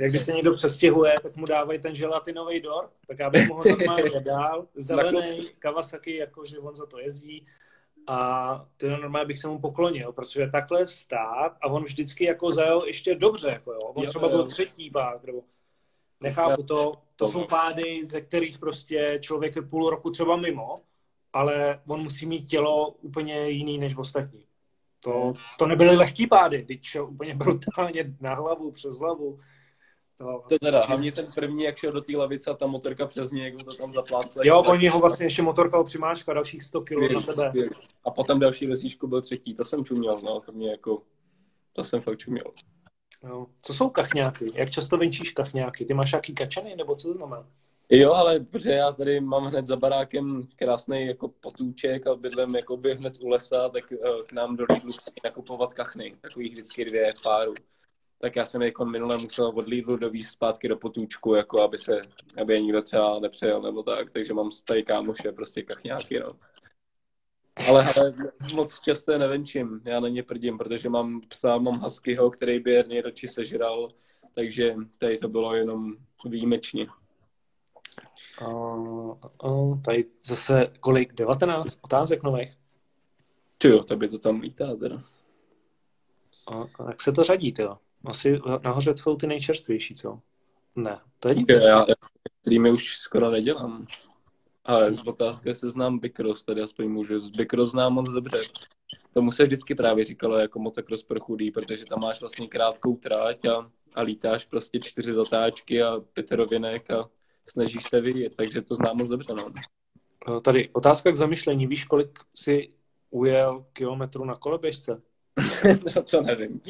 jak 0.02 0.12
když 0.12 0.22
se 0.22 0.34
někdo 0.34 0.54
přestěhuje, 0.56 1.14
tak 1.24 1.36
mu 1.36 1.46
dávají 1.46 1.80
ten 1.80 1.96
želatinový 1.96 2.62
dort, 2.62 2.92
tak 3.08 3.20
já 3.20 3.30
bych 3.30 3.48
mu 3.48 3.56
ho 3.56 3.62
normálně 3.70 4.20
dál, 4.20 4.68
zelený 4.76 5.40
Kawasaki, 5.60 6.16
jakože 6.16 6.60
on 6.60 6.76
za 6.76 6.86
to 6.86 7.00
jezdí, 7.00 7.46
a 8.10 8.66
to 8.78 8.88
normálně 8.88 9.28
bych 9.28 9.40
se 9.40 9.48
mu 9.48 9.60
poklonil, 9.60 10.12
protože 10.12 10.50
takhle 10.52 10.88
stát 10.88 11.58
a 11.62 11.68
on 11.68 11.84
vždycky 11.84 12.24
jako 12.24 12.52
zajel 12.52 12.84
ještě 12.88 13.16
dobře, 13.16 13.50
jako 13.50 13.74
jo. 13.74 13.80
On 13.80 14.04
jo, 14.04 14.10
třeba 14.10 14.28
byl 14.28 14.48
třetí 14.48 14.90
pák, 14.90 15.24
nebo 15.24 15.42
nechápu 16.22 16.64
to, 16.64 16.94
to 17.16 17.28
jsou 17.28 17.46
pády, 17.46 18.06
ze 18.06 18.22
kterých 18.22 18.60
prostě 18.60 19.20
člověk 19.22 19.56
je 19.56 19.62
půl 19.62 19.90
roku 19.90 20.10
třeba 20.10 20.36
mimo, 20.36 20.76
ale 21.34 21.82
on 21.88 22.04
musí 22.04 22.26
mít 22.26 22.46
tělo 22.46 22.92
úplně 22.92 23.50
jiný 23.50 23.78
než 23.78 23.96
v 23.96 24.00
ostatní. 24.00 24.46
To, 25.00 25.34
to 25.58 25.68
nebyly 25.68 25.96
lehký 25.96 26.28
pády, 26.28 26.66
teď 26.66 26.84
šel 26.84 27.06
úplně 27.06 27.36
brutálně 27.36 28.16
na 28.22 28.34
hlavu, 28.34 28.72
přes 28.72 29.00
hlavu. 29.00 29.40
To, 30.20 30.44
to 30.50 30.60
teda, 30.60 30.86
hlavně 30.86 31.12
ten 31.12 31.26
první, 31.36 31.64
jak 31.64 31.78
šel 31.78 31.92
do 31.92 32.02
té 32.02 32.18
lavice 32.18 32.52
a 32.52 32.54
ta 32.54 32.68
motorka 32.68 33.08
přes 33.08 33.32
něj, 33.32 33.44
jak 33.44 33.64
to 33.64 33.76
tam 33.76 33.92
zaplácla. 33.92 34.42
Jo, 34.46 34.64
oni 34.70 34.90
ho 34.90 35.00
vlastně 35.00 35.26
ještě 35.26 35.42
motorka 35.42 35.84
přimáčka 35.84 36.34
dalších 36.34 36.64
100 36.64 36.82
kg 36.82 37.12
na 37.16 37.22
tebe. 37.22 37.70
A 38.06 38.12
potom 38.12 38.40
další 38.40 38.68
vesíčku 38.68 39.08
byl 39.08 39.22
třetí, 39.22 39.54
to 39.54 39.66
jsem 39.66 39.86
čuměl, 39.86 40.18
no, 40.24 40.40
to 40.40 40.52
mě 40.52 40.72
jako, 40.72 41.02
to 41.74 41.84
jsem 41.84 42.02
fakt 42.02 42.18
čuměl. 42.18 42.44
No. 43.24 43.48
Co 43.62 43.74
jsou 43.74 43.90
kachňáky? 43.90 44.48
Jak 44.56 44.70
často 44.70 44.98
venčíš 44.98 45.32
kachňáky? 45.32 45.86
Ty 45.86 45.94
máš 45.94 46.12
nějaký 46.12 46.34
kačany, 46.34 46.76
nebo 46.76 46.96
co 46.96 47.08
to 47.08 47.14
znamená? 47.14 47.48
Jo, 47.90 48.14
ale 48.14 48.40
protože 48.40 48.72
já 48.72 48.92
tady 48.92 49.20
mám 49.20 49.46
hned 49.46 49.66
za 49.66 49.76
barákem 49.76 50.48
krásný 50.56 51.06
jako 51.06 51.28
potůček 51.28 52.08
a 52.08 52.16
bydlím 52.16 52.56
jakoby 52.56 52.96
hned 52.96 53.14
u 53.22 53.28
lesa, 53.28 53.70
tak 53.70 53.84
uh, 53.92 54.22
k 54.26 54.34
nám 54.34 54.56
do 54.56 54.66
Lidlu 54.74 54.92
nakupovat 55.24 55.74
kachny, 55.74 56.16
takových 56.22 56.52
vždycky 56.52 56.86
dvě 56.86 57.10
v 57.18 57.22
páru. 57.22 57.54
Tak 58.22 58.36
já 58.36 58.46
jsem 58.46 58.62
jako 58.62 58.86
minule 58.86 59.18
musel 59.18 59.48
od 59.48 59.68
Lidlu 59.68 59.98
dovízt 59.98 60.32
zpátky 60.32 60.68
do 60.68 60.78
potůčku, 60.78 61.34
jako 61.34 61.62
aby 61.62 61.78
se, 61.78 62.02
aby 62.42 62.54
je 62.54 62.62
nikdo 62.62 62.82
třeba 62.82 63.20
nepřejel 63.20 63.62
nebo 63.62 63.84
tak, 63.84 64.12
takže 64.12 64.34
mám 64.34 64.50
tady 64.66 64.84
kámoše 64.84 65.32
prostě 65.32 65.64
kachňáky, 65.64 66.20
no. 66.20 66.34
Ale 67.68 67.84
hele, 67.84 68.14
moc 68.56 68.80
často 68.80 69.18
nevenčím, 69.18 69.82
já 69.86 70.00
na 70.00 70.08
ně 70.08 70.24
prdím, 70.24 70.58
protože 70.58 70.90
mám 70.90 71.22
psa, 71.22 71.58
mám 71.58 71.80
huskyho, 71.80 72.32
který 72.32 72.60
by 72.60 72.72
je 72.72 72.84
nejradši 72.88 73.28
sežral, 73.28 73.88
takže 74.36 74.76
tady 74.98 75.18
to 75.18 75.28
bylo 75.28 75.56
jenom 75.56 75.94
výjimečně. 76.26 76.88
Uh, 78.42 79.18
uh, 79.44 79.82
tady 79.82 80.06
zase 80.22 80.72
kolik? 80.80 81.14
19 81.14 81.80
otázek 81.82 82.24
nových? 82.24 82.58
Ty 83.58 83.68
jo, 83.68 83.84
by 83.96 84.10
to 84.10 84.20
tam 84.20 84.40
lítá 84.40 84.76
teda. 84.76 85.04
A, 86.48 86.62
a 86.62 86.90
jak 86.90 87.02
se 87.02 87.12
to 87.12 87.24
řadí, 87.24 87.54
ty 87.54 87.64
Asi 88.06 88.40
nahoře 88.64 88.94
jsou 88.98 89.16
ty 89.16 89.28
nejčerstvější, 89.28 89.96
co? 89.96 90.20
Ne, 90.76 91.00
to 91.20 91.30
je 91.30 91.36
okay, 91.36 91.56
já, 91.56 91.86
já 91.88 91.96
streamy 92.42 92.72
už 92.72 92.98
skoro 92.98 93.32
nedělám. 93.32 93.88
Ale 94.66 94.96
z 94.96 95.08
otázky 95.08 95.56
se 95.56 95.70
znám 95.70 96.00
Bikros, 96.00 96.44
tady 96.44 96.62
aspoň 96.62 96.90
můžu. 96.90 97.20
Z 97.20 97.30
Bikros 97.30 97.72
znám 97.72 97.94
moc 97.94 98.10
dobře. 98.10 98.38
Tomu 99.14 99.32
se 99.32 99.44
vždycky 99.44 99.76
právě 99.76 100.06
říkalo 100.06 100.38
jako 100.38 100.60
motocross 100.60 101.04
pro 101.04 101.20
chudý, 101.20 101.52
protože 101.52 101.86
tam 101.86 102.00
máš 102.04 102.22
vlastně 102.22 102.48
krátkou 102.48 102.96
tráť 102.96 103.46
a, 103.46 103.72
a 103.96 104.02
lítáš 104.02 104.46
prostě 104.46 104.80
čtyři 104.80 105.14
zatáčky 105.14 105.84
a 105.84 106.00
pět 106.14 106.32
rovinek 106.32 106.92
a 106.92 107.10
snažíš 107.50 107.84
se 107.84 108.02
vyjet, 108.02 108.36
takže 108.36 108.62
to 108.62 108.76
znám 108.76 108.98
moc 108.98 109.10
dobře. 109.10 109.34
No. 110.28 110.42
Tady 110.42 110.70
otázka 110.74 111.12
k 111.12 111.18
zamyšlení. 111.18 111.68
Víš, 111.68 111.84
kolik 111.86 112.20
si 112.36 112.74
ujel 113.10 113.66
kilometru 113.74 114.26
na 114.26 114.36
koleběžce? 114.36 115.02
no 115.96 116.04
to 116.04 116.22
nevím. 116.22 116.62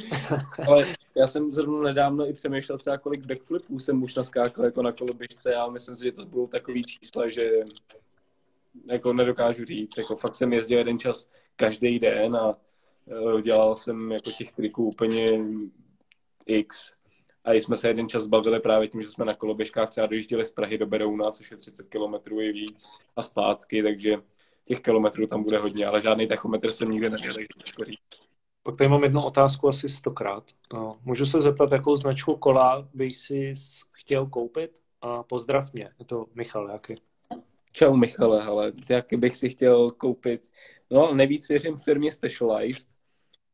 Ale 0.68 0.86
já 1.16 1.28
jsem 1.28 1.52
zrovna 1.52 1.82
nedávno 1.82 2.30
i 2.30 2.34
přemýšlel 2.34 2.78
třeba, 2.78 2.98
kolik 2.98 3.26
backflipů 3.26 3.80
jsem 3.80 4.04
už 4.04 4.16
naskákal 4.16 4.66
jako 4.66 4.82
na 4.82 4.92
koloběžce 4.92 5.56
a 5.56 5.70
myslím 5.70 5.96
si, 5.96 6.04
že 6.04 6.12
to 6.12 6.26
budou 6.26 6.48
takový 6.48 6.82
čísla, 6.82 7.30
že 7.30 7.52
jako 8.86 9.14
nedokážu 9.14 9.66
říct. 9.66 9.98
Jako 9.98 10.16
fakt 10.16 10.36
jsem 10.36 10.54
jezdil 10.54 10.78
jeden 10.78 11.00
čas 11.00 11.30
každý 11.56 12.00
den 12.00 12.36
a 12.36 12.58
e, 13.38 13.42
dělal 13.42 13.76
jsem 13.76 14.12
jako 14.12 14.32
těch 14.32 14.52
triků 14.52 14.86
úplně 14.86 15.40
x. 16.46 16.92
A 17.46 17.54
jsme 17.54 17.78
se 17.78 17.88
jeden 17.88 18.10
čas 18.10 18.26
bavili 18.26 18.60
právě 18.60 18.88
tím, 18.88 19.02
že 19.02 19.10
jsme 19.10 19.26
na 19.26 19.34
koloběžkách 19.34 19.90
třeba 19.90 20.08
dojížděli 20.08 20.46
z 20.46 20.52
Prahy 20.52 20.78
do 20.78 20.88
Berouna, 20.88 21.32
což 21.32 21.52
je 21.52 21.58
30 21.58 21.88
km 21.90 22.40
i 22.40 22.52
víc, 22.52 22.86
a 23.16 23.22
zpátky, 23.22 23.84
takže 23.84 24.18
těch 24.66 24.80
kilometrů 24.80 25.28
tam 25.28 25.44
bude 25.44 25.58
hodně, 25.58 25.86
ale 25.86 26.02
žádný 26.02 26.28
tachometr 26.28 26.72
jsem 26.72 26.90
nikdy 26.90 27.10
neměl, 27.10 27.34
takže 27.34 27.48
těžko 27.58 27.86
říct. 27.86 28.29
Pak 28.70 28.78
tady 28.78 28.90
mám 28.90 29.04
jednu 29.04 29.22
otázku 29.22 29.68
asi 29.68 29.90
stokrát. 29.90 30.44
No, 30.74 31.00
můžu 31.06 31.26
se 31.26 31.42
zeptat, 31.42 31.72
jakou 31.72 31.96
značku 31.96 32.36
kola 32.36 32.88
by 32.94 33.14
si 33.14 33.54
chtěl 33.92 34.26
koupit? 34.26 34.72
A 35.02 35.24
pozdrav 35.24 35.74
mě, 35.74 35.90
je 36.00 36.06
to 36.06 36.26
Michal, 36.36 36.70
jaký? 36.70 36.96
Čau 37.72 37.96
Michale, 37.96 38.44
ale 38.44 38.72
jaký 38.90 39.16
bych 39.18 39.38
si 39.38 39.50
chtěl 39.50 39.92
koupit? 39.92 40.52
No, 40.90 41.16
nejvíc 41.16 41.48
věřím 41.48 41.78
firmě 41.78 42.12
Specialized, 42.12 42.88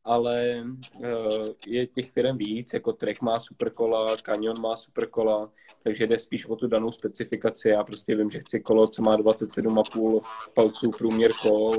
ale 0.04 0.64
uh, 0.94 1.28
je 1.66 1.86
těch 1.86 2.10
firm 2.10 2.38
víc, 2.38 2.72
jako 2.74 2.92
Trek 2.92 3.22
má 3.22 3.40
superkola, 3.40 4.16
Canyon 4.16 4.60
má 4.60 4.76
superkola, 4.76 5.50
takže 5.82 6.06
jde 6.06 6.18
spíš 6.18 6.46
o 6.46 6.56
tu 6.56 6.66
danou 6.66 6.92
specifikaci. 6.92 7.68
Já 7.68 7.84
prostě 7.84 8.16
vím, 8.16 8.30
že 8.30 8.40
chci 8.40 8.60
kolo, 8.60 8.86
co 8.86 9.02
má 9.02 9.16
27,5 9.16 10.20
palců 10.54 10.90
průměr 10.90 11.32
kol, 11.42 11.74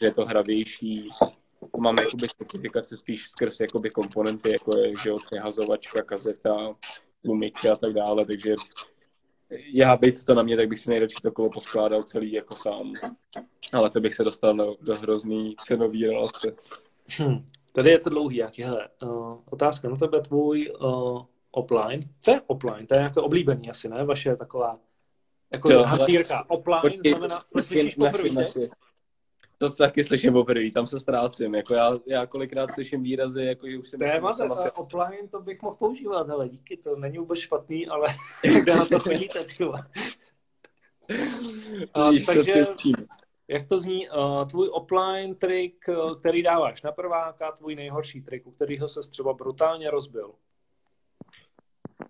že 0.00 0.06
je 0.06 0.14
to 0.14 0.24
hravější. 0.24 1.10
Mám 1.78 1.96
jakoby 1.98 2.28
specifikace 2.28 2.96
spíš 2.96 3.28
skrz 3.28 3.60
jakoby 3.60 3.90
komponenty, 3.90 4.52
jako 4.52 4.78
je 4.78 4.92
že 5.02 5.10
přehazovačka, 5.30 6.02
kazeta, 6.02 6.76
tlumiče 7.22 7.70
a 7.70 7.76
tak 7.76 7.92
dále, 7.92 8.24
takže 8.26 8.54
já 9.72 9.96
bych 9.96 10.24
to 10.24 10.34
na 10.34 10.42
mě, 10.42 10.56
tak 10.56 10.68
bych 10.68 10.78
si 10.78 10.90
nejradši 10.90 11.16
to 11.22 11.32
kolo 11.32 11.50
poskládal 11.50 12.02
celý 12.02 12.32
jako 12.32 12.54
sám. 12.54 12.92
Ale 13.72 13.90
to 13.90 14.00
bych 14.00 14.14
se 14.14 14.24
dostal 14.24 14.56
do, 14.56 14.76
do 14.80 14.94
hrozný 14.94 15.56
cenový 15.58 16.06
relace. 16.06 16.56
Hmm. 17.06 17.50
Tady 17.72 17.90
je 17.90 17.98
to 17.98 18.10
dlouhý, 18.10 18.36
jak 18.36 18.58
hele. 18.58 18.88
Uh, 19.02 19.38
otázka 19.50 19.88
na 19.88 19.96
tebe, 19.96 20.20
tvůj 20.20 20.72
uh, 20.80 21.22
offline. 21.50 22.00
Co 22.20 22.30
je 22.30 22.40
offline? 22.46 22.86
To 22.86 22.98
je 22.98 23.02
jako 23.02 23.22
oblíbený 23.22 23.70
asi, 23.70 23.88
ne? 23.88 24.04
Vaše 24.04 24.36
taková 24.36 24.78
jako 25.52 25.82
hantýrka. 25.82 26.50
Offline 26.50 26.80
počkej, 26.80 27.12
znamená, 27.12 27.40
proč 27.52 27.64
slyšíš 27.64 27.94
poprvé, 27.94 28.48
to 29.58 29.68
se 29.68 29.76
taky 29.76 30.04
slyším 30.04 30.32
poprvé, 30.32 30.70
tam 30.70 30.86
se 30.86 31.00
ztrácím. 31.00 31.54
Jako 31.54 31.74
já, 31.74 31.94
já 32.06 32.26
kolikrát 32.26 32.70
slyším 32.70 33.02
výrazy, 33.02 33.44
jako 33.44 33.70
že 33.70 33.78
už 33.78 33.88
si 33.88 33.96
myslím, 33.96 34.20
že 34.20 34.44
asi... 34.44 34.70
offline 34.70 35.28
to 35.30 35.40
bych 35.40 35.62
mohl 35.62 35.76
používat, 35.76 36.28
hele, 36.28 36.48
díky, 36.48 36.76
to 36.76 36.96
není 36.96 37.18
vůbec 37.18 37.38
špatný, 37.38 37.86
ale 37.86 38.08
kde 38.62 38.76
na 38.76 38.84
to 38.84 38.98
chodíte, 38.98 39.38
uh, 41.96 42.18
takže, 42.26 42.64
jak 43.48 43.66
to 43.66 43.80
zní? 43.80 44.08
Uh, 44.10 44.46
tvůj 44.46 44.70
offline 44.72 45.34
trik, 45.34 45.84
který 46.20 46.42
dáváš 46.42 46.82
na 46.82 46.92
prváka, 46.92 47.52
tvůj 47.52 47.74
nejhorší 47.74 48.22
trik, 48.22 48.46
u 48.46 48.50
kterého 48.50 48.88
se 48.88 49.00
třeba 49.10 49.32
brutálně 49.32 49.90
rozbil. 49.90 50.34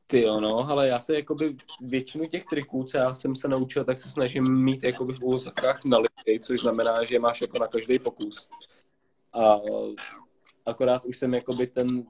Ty 0.07 0.21
jo, 0.23 0.41
no, 0.41 0.71
ale 0.71 0.89
já 0.89 0.99
se 0.99 1.15
jakoby 1.15 1.57
většinu 1.81 2.27
těch 2.27 2.45
triků, 2.45 2.85
co 2.85 2.97
já 2.97 3.15
jsem 3.15 3.37
se 3.37 3.49
naučil, 3.49 3.85
tak 3.85 3.99
se 3.99 4.11
snažím 4.11 4.65
mít 4.65 4.83
jakoby 4.83 5.13
v 5.13 5.23
úvozovkách 5.23 5.85
na 5.85 5.99
lidi, 5.99 6.41
což 6.41 6.61
znamená, 6.61 7.05
že 7.05 7.19
máš 7.19 7.41
jako 7.41 7.59
na 7.61 7.67
každý 7.67 7.99
pokus. 7.99 8.49
A 9.33 9.57
akorát 10.67 11.05
už 11.05 11.19
jsem 11.19 11.35
jakoby 11.35 11.67
ten, 11.67 12.07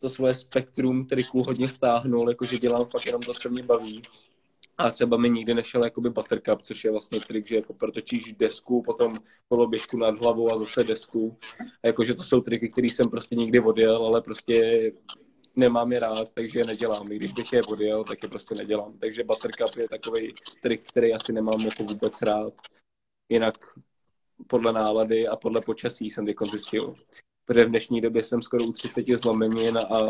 to 0.00 0.08
svoje 0.08 0.34
spektrum 0.34 1.06
triků 1.06 1.38
hodně 1.46 1.68
stáhnul, 1.68 2.28
jakože 2.28 2.58
dělám 2.58 2.84
fakt 2.84 3.06
jenom 3.06 3.22
to, 3.22 3.34
co 3.34 3.50
mě 3.50 3.62
baví. 3.62 4.02
A 4.78 4.90
třeba 4.90 5.16
mi 5.16 5.30
nikdy 5.30 5.54
nešel 5.54 5.84
jakoby 5.84 6.10
buttercup, 6.10 6.62
což 6.62 6.84
je 6.84 6.90
vlastně 6.90 7.20
trik, 7.20 7.46
že 7.46 7.56
jako 7.56 7.74
protočíš 7.74 8.32
desku, 8.32 8.82
potom 8.82 9.14
koloběžku 9.48 9.96
nad 9.96 10.20
hlavou 10.22 10.54
a 10.54 10.58
zase 10.58 10.84
desku. 10.84 11.36
A 11.82 11.86
jakože 11.86 12.14
to 12.14 12.22
jsou 12.22 12.40
triky, 12.40 12.68
které 12.68 12.86
jsem 12.86 13.10
prostě 13.10 13.34
nikdy 13.34 13.60
odjel, 13.60 14.06
ale 14.06 14.22
prostě 14.22 14.92
nemám 15.56 15.92
je 15.92 15.98
rád, 15.98 16.32
takže 16.34 16.58
je 16.58 16.66
nedělám. 16.66 17.12
I 17.12 17.16
když 17.16 17.32
bych 17.32 17.52
je 17.52 17.62
odjel, 17.62 18.04
tak 18.04 18.22
je 18.22 18.28
prostě 18.28 18.54
nedělám. 18.54 18.98
Takže 18.98 19.24
buttercup 19.24 19.76
je 19.76 19.88
takový 19.88 20.34
trik, 20.62 20.88
který 20.88 21.14
asi 21.14 21.32
nemám 21.32 21.60
jako 21.60 21.84
vůbec 21.84 22.22
rád. 22.22 22.52
Jinak 23.28 23.54
podle 24.46 24.72
nálady 24.72 25.28
a 25.28 25.36
podle 25.36 25.60
počasí 25.60 26.10
jsem 26.10 26.26
teď 26.26 26.36
zjistil. 26.50 26.94
Protože 27.44 27.64
v 27.64 27.68
dnešní 27.68 28.00
době 28.00 28.22
jsem 28.22 28.42
skoro 28.42 28.64
u 28.64 28.72
30 28.72 29.04
zlomenin 29.14 29.78
a 29.78 30.00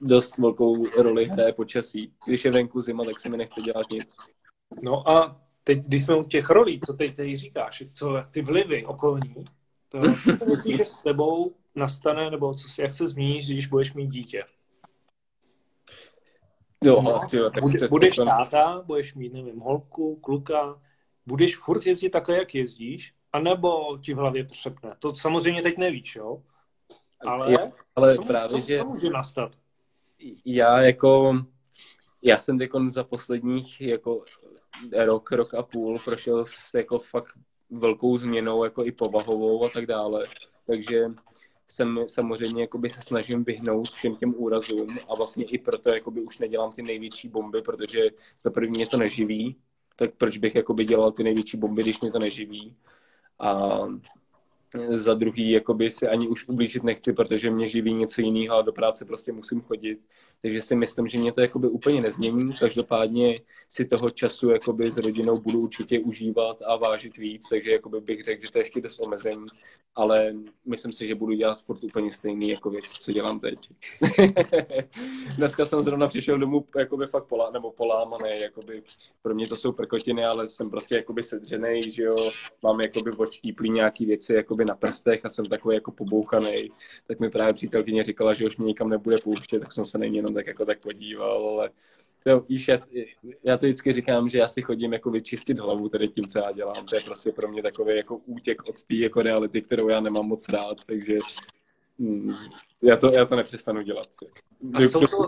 dost 0.00 0.38
velkou 0.38 0.84
roli 1.02 1.24
hraje 1.24 1.52
počasí. 1.52 2.12
Když 2.26 2.44
je 2.44 2.50
venku 2.50 2.80
zima, 2.80 3.04
tak 3.04 3.20
se 3.20 3.28
mi 3.28 3.36
nechce 3.36 3.60
dělat 3.60 3.86
nic. 3.92 4.16
No 4.82 5.08
a 5.08 5.40
teď, 5.64 5.78
když 5.86 6.04
jsme 6.04 6.16
u 6.16 6.24
těch 6.24 6.50
rolí, 6.50 6.80
co 6.86 6.92
teď 6.92 7.16
tady 7.16 7.36
říkáš, 7.36 7.82
co 7.92 8.14
ty 8.30 8.42
vlivy 8.42 8.84
okolní, 8.84 9.44
to, 10.00 10.38
co 10.38 10.46
myslíš, 10.46 10.76
že 10.76 10.84
s 10.84 11.02
tebou 11.02 11.54
nastane, 11.74 12.30
nebo 12.30 12.54
co, 12.54 12.82
jak 12.82 12.92
se 12.92 13.08
zmíníš, 13.08 13.50
když 13.50 13.66
budeš 13.66 13.94
mít 13.94 14.06
dítě? 14.06 14.44
Jo, 16.84 17.02
no, 17.02 17.20
tyjo, 17.30 17.50
tak 17.50 17.62
bude, 17.62 17.88
budeš 17.88 18.16
táta, 18.16 18.82
budeš 18.86 19.14
mít, 19.14 19.32
nevím, 19.32 19.60
holku, 19.60 20.16
kluka, 20.16 20.82
budeš 21.26 21.56
furt 21.56 21.86
jezdit 21.86 22.10
takhle, 22.10 22.36
jak 22.36 22.54
jezdíš, 22.54 23.14
anebo 23.32 23.98
ti 23.98 24.14
v 24.14 24.16
hlavě 24.16 24.44
přepne? 24.44 24.96
To 24.98 25.14
samozřejmě 25.14 25.62
teď 25.62 25.78
nevíš, 25.78 26.16
jo? 26.16 26.42
Ale, 27.26 27.52
Já, 27.52 27.58
ale 27.96 28.14
co, 28.14 28.22
právě, 28.22 28.48
co, 28.48 28.66
že 28.66 28.78
co 28.78 28.88
může 28.88 29.10
nastat? 29.10 29.52
já 30.44 30.80
jako, 30.80 31.42
já 32.22 32.38
jsem 32.38 32.58
teď 32.58 32.70
za 32.88 33.04
posledních 33.04 33.80
jako 33.80 34.24
rok, 35.04 35.32
rok 35.32 35.54
a 35.54 35.62
půl 35.62 35.98
prošel 35.98 36.44
jako 36.74 36.98
fakt 36.98 37.38
velkou 37.70 38.16
změnou, 38.18 38.64
jako 38.64 38.84
i 38.84 38.92
povahovou 38.92 39.64
a 39.64 39.68
tak 39.68 39.86
dále. 39.86 40.24
Takže 40.66 41.06
jsem 41.68 42.00
samozřejmě 42.06 42.62
jakoby 42.62 42.90
se 42.90 43.02
snažím 43.02 43.44
vyhnout 43.44 43.90
všem 43.90 44.16
těm 44.16 44.34
úrazům 44.36 44.86
a 45.08 45.14
vlastně 45.14 45.44
i 45.44 45.58
proto 45.58 45.88
jakoby 45.94 46.20
už 46.20 46.38
nedělám 46.38 46.72
ty 46.72 46.82
největší 46.82 47.28
bomby, 47.28 47.62
protože 47.62 48.00
za 48.40 48.50
první 48.50 48.70
mě 48.70 48.86
to 48.86 48.96
neživí, 48.96 49.56
tak 49.96 50.14
proč 50.14 50.38
bych 50.38 50.54
jakoby 50.54 50.84
dělal 50.84 51.12
ty 51.12 51.22
největší 51.22 51.56
bomby, 51.56 51.82
když 51.82 52.00
mě 52.00 52.12
to 52.12 52.18
neživí. 52.18 52.76
A 53.38 53.80
za 54.88 55.14
druhý 55.14 55.50
jakoby 55.50 55.90
si 55.90 56.08
ani 56.08 56.28
už 56.28 56.48
ublížit 56.48 56.82
nechci, 56.82 57.12
protože 57.12 57.50
mě 57.50 57.66
živí 57.66 57.94
něco 57.94 58.20
jiného 58.20 58.56
a 58.56 58.62
do 58.62 58.72
práce 58.72 59.04
prostě 59.04 59.32
musím 59.32 59.60
chodit. 59.60 59.98
Takže 60.42 60.62
si 60.62 60.76
myslím, 60.76 61.08
že 61.08 61.18
mě 61.18 61.32
to 61.32 61.40
jakoby 61.40 61.68
úplně 61.68 62.00
nezmění. 62.00 62.52
Každopádně 62.60 63.40
si 63.68 63.84
toho 63.84 64.10
času 64.10 64.50
jakoby 64.50 64.90
s 64.90 64.96
rodinou 64.96 65.40
budu 65.40 65.60
určitě 65.60 66.00
užívat 66.00 66.62
a 66.62 66.76
vážit 66.76 67.16
víc, 67.16 67.48
takže 67.48 67.70
jakoby 67.70 68.00
bych 68.00 68.22
řekl, 68.24 68.42
že 68.42 68.52
to 68.52 68.58
je 68.58 68.64
ještě 68.64 68.80
dost 68.80 69.06
omezení, 69.06 69.46
ale 69.94 70.34
myslím 70.66 70.92
si, 70.92 71.08
že 71.08 71.14
budu 71.14 71.32
dělat 71.32 71.60
furt 71.60 71.84
úplně 71.84 72.12
stejný 72.12 72.48
jako 72.48 72.70
věc, 72.70 72.84
co 72.84 73.12
dělám 73.12 73.40
teď. 73.40 73.58
Dneska 75.36 75.66
jsem 75.66 75.82
zrovna 75.82 76.08
přišel 76.08 76.38
domů 76.38 76.64
jakoby 76.76 77.06
fakt 77.06 77.24
polá, 77.24 77.50
nebo 77.50 77.70
polámaný, 77.70 78.30
jakoby 78.42 78.82
pro 79.22 79.34
mě 79.34 79.46
to 79.46 79.56
jsou 79.56 79.72
prkotiny, 79.72 80.24
ale 80.24 80.48
jsem 80.48 80.70
prostě 80.70 80.94
jakoby 80.94 81.22
sedřený, 81.22 81.82
že 81.82 82.02
jo, 82.02 82.16
mám 82.62 82.80
jakoby 82.80 83.10
odštíplý 83.10 83.70
nějaký 83.70 84.06
věci 84.06 84.34
jakoby 84.34 84.63
na 84.64 84.74
prstech 84.74 85.24
a 85.24 85.28
jsem 85.28 85.44
takový 85.44 85.74
jako 85.74 85.92
pobouchaný. 85.92 86.70
Tak 87.06 87.20
mi 87.20 87.30
právě 87.30 87.54
přítelkyně 87.54 88.02
říkala, 88.02 88.34
že 88.34 88.46
už 88.46 88.56
mě 88.56 88.66
nikam 88.66 88.88
nebude 88.88 89.16
pouštět, 89.24 89.58
tak 89.58 89.72
jsem 89.72 89.84
se 89.84 89.98
na 89.98 90.04
jenom 90.04 90.34
tak 90.34 90.46
jako 90.46 90.64
tak 90.64 90.80
podíval, 90.80 91.48
ale 91.48 91.70
to, 92.24 92.40
víš, 92.40 92.68
já, 92.68 92.78
já 93.44 93.58
to 93.58 93.66
vždycky 93.66 93.92
říkám, 93.92 94.28
že 94.28 94.38
já 94.38 94.48
si 94.48 94.62
chodím 94.62 94.92
jako 94.92 95.10
vyčistit 95.10 95.58
hlavu 95.58 95.88
tady 95.88 96.08
tím, 96.08 96.24
co 96.24 96.38
já 96.38 96.52
dělám. 96.52 96.86
To 96.86 96.96
je 96.96 97.02
prostě 97.02 97.32
pro 97.32 97.48
mě 97.48 97.62
takový 97.62 97.96
jako 97.96 98.16
útěk 98.16 98.68
od 98.68 98.82
té 98.82 98.94
jako 98.94 99.22
reality, 99.22 99.62
kterou 99.62 99.88
já 99.88 100.00
nemám 100.00 100.26
moc 100.26 100.48
rád, 100.48 100.76
takže 100.86 101.18
hm, 101.98 102.34
já, 102.82 102.96
to, 102.96 103.12
já 103.12 103.24
to 103.24 103.36
nepřestanu 103.36 103.82
dělat. 103.82 104.06
A 104.74 104.80
jsou 104.82 105.00
to, 105.00 105.26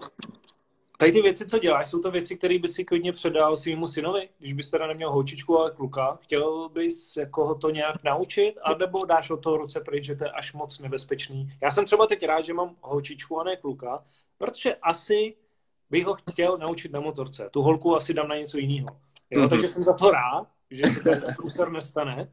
tady 0.97 1.13
ty 1.13 1.23
věci, 1.23 1.47
co 1.47 1.59
děláš, 1.59 1.91
jsou 1.91 2.01
to 2.01 2.11
věci, 2.11 2.37
které 2.37 2.59
by 2.59 2.69
si 2.69 2.85
klidně 2.85 3.13
předal 3.13 3.57
svýmu 3.57 3.87
synovi, 3.87 4.29
když 4.39 4.53
bys 4.53 4.71
teda 4.71 4.87
neměl 4.87 5.13
holčičku, 5.13 5.59
ale 5.59 5.71
kluka. 5.71 6.19
Chtěl 6.23 6.69
bys 6.69 7.17
jako 7.17 7.47
ho 7.47 7.55
to 7.55 7.71
nějak 7.71 8.05
naučit, 8.05 8.55
anebo 8.63 9.05
dáš 9.05 9.31
od 9.31 9.43
toho 9.43 9.57
ruce 9.57 9.81
pryč, 9.81 10.05
že 10.05 10.17
to 10.17 10.25
je 10.25 10.31
až 10.31 10.53
moc 10.53 10.79
nebezpečný. 10.79 11.53
Já 11.63 11.71
jsem 11.71 11.85
třeba 11.85 12.07
teď 12.07 12.27
rád, 12.27 12.45
že 12.45 12.55
mám 12.55 12.77
holčičku 12.81 13.41
a 13.41 13.45
ne 13.45 13.57
kluka, 13.57 14.05
protože 14.39 14.75
asi 14.75 15.35
bych 15.91 16.07
ho 16.07 16.17
chtěl 16.31 16.57
naučit 16.59 16.93
na 16.93 17.01
motorce. 17.01 17.49
Tu 17.51 17.63
holku 17.63 17.97
asi 17.97 18.15
dám 18.15 18.29
na 18.29 18.37
něco 18.37 18.59
jiného. 18.59 18.89
Mm-hmm. 19.33 19.49
Takže 19.49 19.69
jsem 19.69 19.83
za 19.83 19.95
to 19.95 20.11
rád, 20.11 20.49
že 20.71 20.87
se 20.87 21.01
ten 21.03 21.35
průser 21.37 21.71
nestane. 21.71 22.33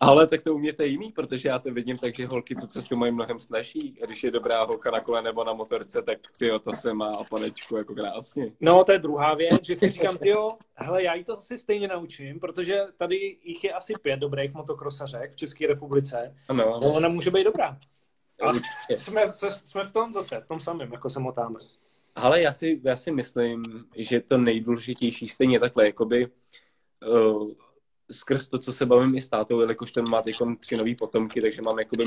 Ale 0.00 0.26
tak 0.26 0.42
to 0.42 0.54
u 0.54 0.58
mě 0.58 0.72
to 0.72 0.82
je 0.82 0.88
jiný, 0.88 1.12
protože 1.12 1.48
já 1.48 1.58
to 1.58 1.72
vidím 1.72 1.98
tak, 1.98 2.14
že 2.14 2.26
holky 2.26 2.54
tu 2.54 2.66
cestu 2.66 2.96
mají 2.96 3.12
mnohem 3.12 3.40
snažší. 3.40 3.98
Když 4.06 4.24
je 4.24 4.30
dobrá 4.30 4.64
holka 4.64 4.90
na 4.90 5.00
kole 5.00 5.22
nebo 5.22 5.44
na 5.44 5.52
motorce, 5.52 6.02
tak 6.02 6.18
ty 6.38 6.50
to 6.64 6.72
se 6.72 6.94
má 6.94 7.12
panečku 7.30 7.76
jako 7.76 7.94
krásně. 7.94 8.52
No, 8.60 8.84
to 8.84 8.92
je 8.92 8.98
druhá 8.98 9.34
věc, 9.34 9.64
že 9.64 9.76
si 9.76 9.90
říkám, 9.90 10.18
ty 10.18 10.34
hele, 10.74 11.02
já 11.02 11.14
jí 11.14 11.24
to 11.24 11.36
asi 11.38 11.58
stejně 11.58 11.88
naučím, 11.88 12.40
protože 12.40 12.80
tady 12.96 13.38
jich 13.42 13.64
je 13.64 13.72
asi 13.72 13.92
pět 14.02 14.20
dobrých 14.20 14.54
motokrosařek 14.54 15.32
v 15.32 15.36
České 15.36 15.66
republice. 15.66 16.36
Ano. 16.48 16.78
No, 16.82 16.92
ona 16.94 17.08
může 17.08 17.30
být 17.30 17.44
dobrá. 17.44 17.78
A 18.42 18.52
jsme, 18.96 19.32
jsme 19.50 19.86
v 19.86 19.92
tom 19.92 20.12
zase, 20.12 20.40
v 20.40 20.46
tom 20.46 20.60
samém, 20.60 20.92
jako 20.92 21.10
se 21.10 21.20
motáme. 21.20 21.58
Ale 22.14 22.42
já 22.42 22.52
si, 22.52 22.80
já 22.84 22.96
si 22.96 23.10
myslím, 23.10 23.64
že 23.96 24.20
to 24.20 24.38
nejdůležitější 24.38 25.28
stejně 25.28 25.60
takhle, 25.60 25.86
jakoby 25.86 26.28
uh, 27.08 27.50
skrz 28.10 28.48
to, 28.48 28.58
co 28.58 28.72
se 28.72 28.86
bavím 28.86 29.14
i 29.14 29.20
s 29.20 29.28
tátou, 29.28 29.60
jelikož 29.60 29.92
ten 29.92 30.08
má 30.10 30.22
teď 30.22 30.36
tři 30.60 30.76
nový 30.76 30.94
potomky, 30.94 31.40
takže 31.40 31.62
mám 31.62 31.78
jakoby 31.78 32.04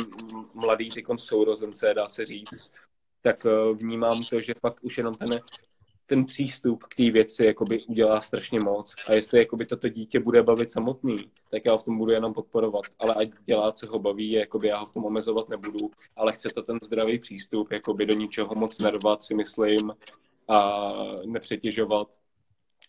mladý 0.54 0.90
teď 0.90 1.06
sourozence, 1.16 1.94
dá 1.94 2.08
se 2.08 2.26
říct, 2.26 2.72
tak 3.22 3.46
uh, 3.46 3.78
vnímám 3.78 4.24
to, 4.30 4.42
že 4.42 4.54
fakt 4.62 4.80
už 4.84 4.98
jenom 4.98 5.16
ten 5.16 5.40
ten 6.10 6.26
přístup 6.26 6.84
k 6.84 6.96
té 6.96 7.12
věci 7.12 7.46
jakoby 7.46 7.84
udělá 7.88 8.22
strašně 8.22 8.60
moc. 8.66 8.96
A 9.08 9.14
jestli 9.14 9.40
jakoby 9.40 9.66
toto 9.66 9.90
dítě 9.90 10.20
bude 10.20 10.44
bavit 10.44 10.72
samotný, 10.72 11.16
tak 11.52 11.66
já 11.66 11.72
ho 11.72 11.78
v 11.78 11.84
tom 11.84 11.98
budu 11.98 12.12
jenom 12.12 12.34
podporovat. 12.34 12.84
Ale 13.00 13.16
ať 13.16 13.30
dělá, 13.46 13.72
co 13.72 13.88
ho 13.88 14.00
baví, 14.00 14.32
jakoby 14.32 14.68
já 14.68 14.78
ho 14.78 14.86
v 14.86 14.94
tom 14.94 15.06
omezovat 15.06 15.50
nebudu, 15.50 15.92
ale 16.16 16.34
chce 16.34 16.50
to 16.50 16.64
ten 16.64 16.78
zdravý 16.84 17.20
přístup, 17.20 17.72
jakoby 17.72 18.06
do 18.06 18.14
ničeho 18.14 18.56
moc 18.56 18.80
nervat, 18.80 19.24
si 19.24 19.36
myslím, 19.36 19.94
a 20.48 20.84
nepřetěžovat. 21.26 22.08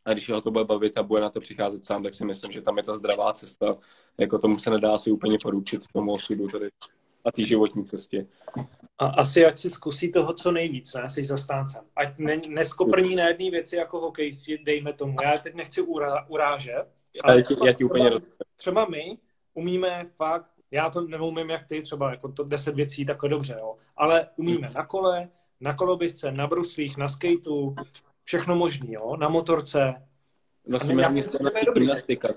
A 0.04 0.12
když 0.12 0.30
ho 0.30 0.40
to 0.40 0.50
bude 0.50 0.64
bavit 0.64 0.96
a 0.96 1.02
bude 1.02 1.20
na 1.20 1.30
to 1.30 1.40
přicházet 1.40 1.84
sám, 1.84 2.02
tak 2.02 2.14
si 2.14 2.24
myslím, 2.24 2.52
že 2.52 2.62
tam 2.62 2.76
je 2.76 2.82
ta 2.82 2.94
zdravá 2.94 3.32
cesta. 3.32 3.76
Jako 4.18 4.38
tomu 4.38 4.58
se 4.58 4.70
nedá 4.70 4.98
si 4.98 5.10
úplně 5.10 5.38
poručit 5.42 5.82
tomu 5.92 6.12
osudu 6.12 6.48
tady 6.48 6.68
a 7.24 7.32
té 7.32 7.42
životní 7.42 7.84
cestě. 7.84 8.26
A 8.98 9.06
asi 9.06 9.44
ať 9.46 9.58
si 9.58 9.70
zkusí 9.70 10.12
toho 10.12 10.32
co 10.32 10.52
nejvíc, 10.52 10.94
ne? 10.94 11.10
Jsi 11.10 11.24
zastáncem. 11.24 11.84
Ať 11.96 12.18
ne, 12.18 12.40
neskoprní 12.48 13.16
na 13.16 13.28
jedné 13.28 13.50
věci 13.50 13.76
jako 13.76 14.00
hokejisti, 14.00 14.58
dejme 14.58 14.92
tomu. 14.92 15.16
Já 15.22 15.32
teď 15.36 15.54
nechci 15.54 15.82
urá, 15.82 16.26
urážet, 16.28 16.86
ale 17.24 17.36
já 17.36 17.42
ti, 17.42 17.54
já 17.66 17.72
ti 17.72 17.84
úplně 17.84 18.10
třeba, 18.10 18.24
třeba 18.56 18.86
my 18.86 19.18
umíme 19.54 20.06
fakt, 20.16 20.50
já 20.70 20.90
to 20.90 21.00
neumím 21.00 21.50
jak 21.50 21.66
ty, 21.66 21.82
třeba 21.82 22.10
jako 22.10 22.32
to 22.32 22.44
deset 22.44 22.74
věcí 22.74 23.06
takhle 23.06 23.28
dobře, 23.28 23.56
jo. 23.58 23.76
ale 23.96 24.28
umíme 24.36 24.66
na 24.76 24.86
kole, 24.86 25.28
na 25.60 25.74
koloběžce, 25.74 26.32
na 26.32 26.46
bruslích, 26.46 26.96
na 26.96 27.08
skateu, 27.08 27.74
všechno 28.30 28.56
možný, 28.56 28.92
jo, 28.92 29.16
na 29.16 29.28
motorce. 29.28 29.94
Vlastně 30.68 30.94
na 30.94 31.10
gymnastika. 31.74 32.28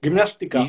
Gymnastika. 0.00 0.64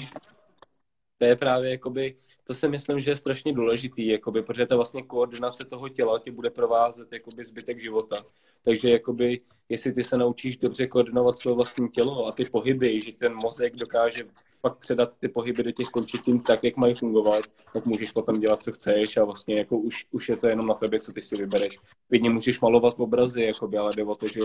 To 1.18 1.26
je 1.26 1.36
právě 1.36 1.72
jakoby 1.72 2.16
to 2.48 2.54
si 2.54 2.68
myslím, 2.68 3.00
že 3.00 3.12
je 3.12 3.18
strašně 3.18 3.54
důležitý, 3.54 4.08
jakoby, 4.08 4.42
protože 4.42 4.66
to 4.66 4.76
vlastně 4.76 5.04
koordinace 5.04 5.66
toho 5.66 5.90
těla 5.90 6.20
tě 6.20 6.32
bude 6.32 6.50
provázet 6.50 7.14
jakoby, 7.14 7.46
zbytek 7.46 7.80
života. 7.80 8.26
Takže 8.64 8.90
jakoby, 8.90 9.42
jestli 9.70 9.94
ty 9.94 10.04
se 10.04 10.18
naučíš 10.18 10.58
dobře 10.58 10.88
koordinovat 10.88 11.38
své 11.38 11.54
vlastní 11.54 11.90
tělo 11.90 12.26
a 12.28 12.32
ty 12.32 12.44
pohyby, 12.46 13.02
že 13.02 13.12
ten 13.12 13.36
mozek 13.44 13.76
dokáže 13.76 14.24
fakt 14.60 14.78
předat 14.78 15.18
ty 15.18 15.28
pohyby 15.28 15.64
do 15.64 15.72
těch 15.72 15.88
končetin 15.88 16.40
tak, 16.40 16.64
jak 16.64 16.78
mají 16.78 16.96
fungovat, 16.96 17.44
tak 17.74 17.86
můžeš 17.86 18.12
potom 18.12 18.40
dělat, 18.40 18.64
co 18.64 18.72
chceš 18.72 19.18
a 19.18 19.24
vlastně 19.24 19.58
jako 19.58 19.78
už, 19.78 20.06
už 20.12 20.30
je 20.30 20.38
to 20.38 20.48
jenom 20.48 20.68
na 20.68 20.74
tebe, 20.74 21.00
co 21.00 21.12
ty 21.12 21.22
si 21.22 21.36
vybereš. 21.36 21.80
Vidně 22.10 22.30
můžeš 22.30 22.60
malovat 22.60 22.94
obrazy, 22.98 23.42
jakoby, 23.42 23.78
ale 23.78 23.92
jde 23.96 24.04
o 24.04 24.16
to, 24.16 24.28
že 24.28 24.40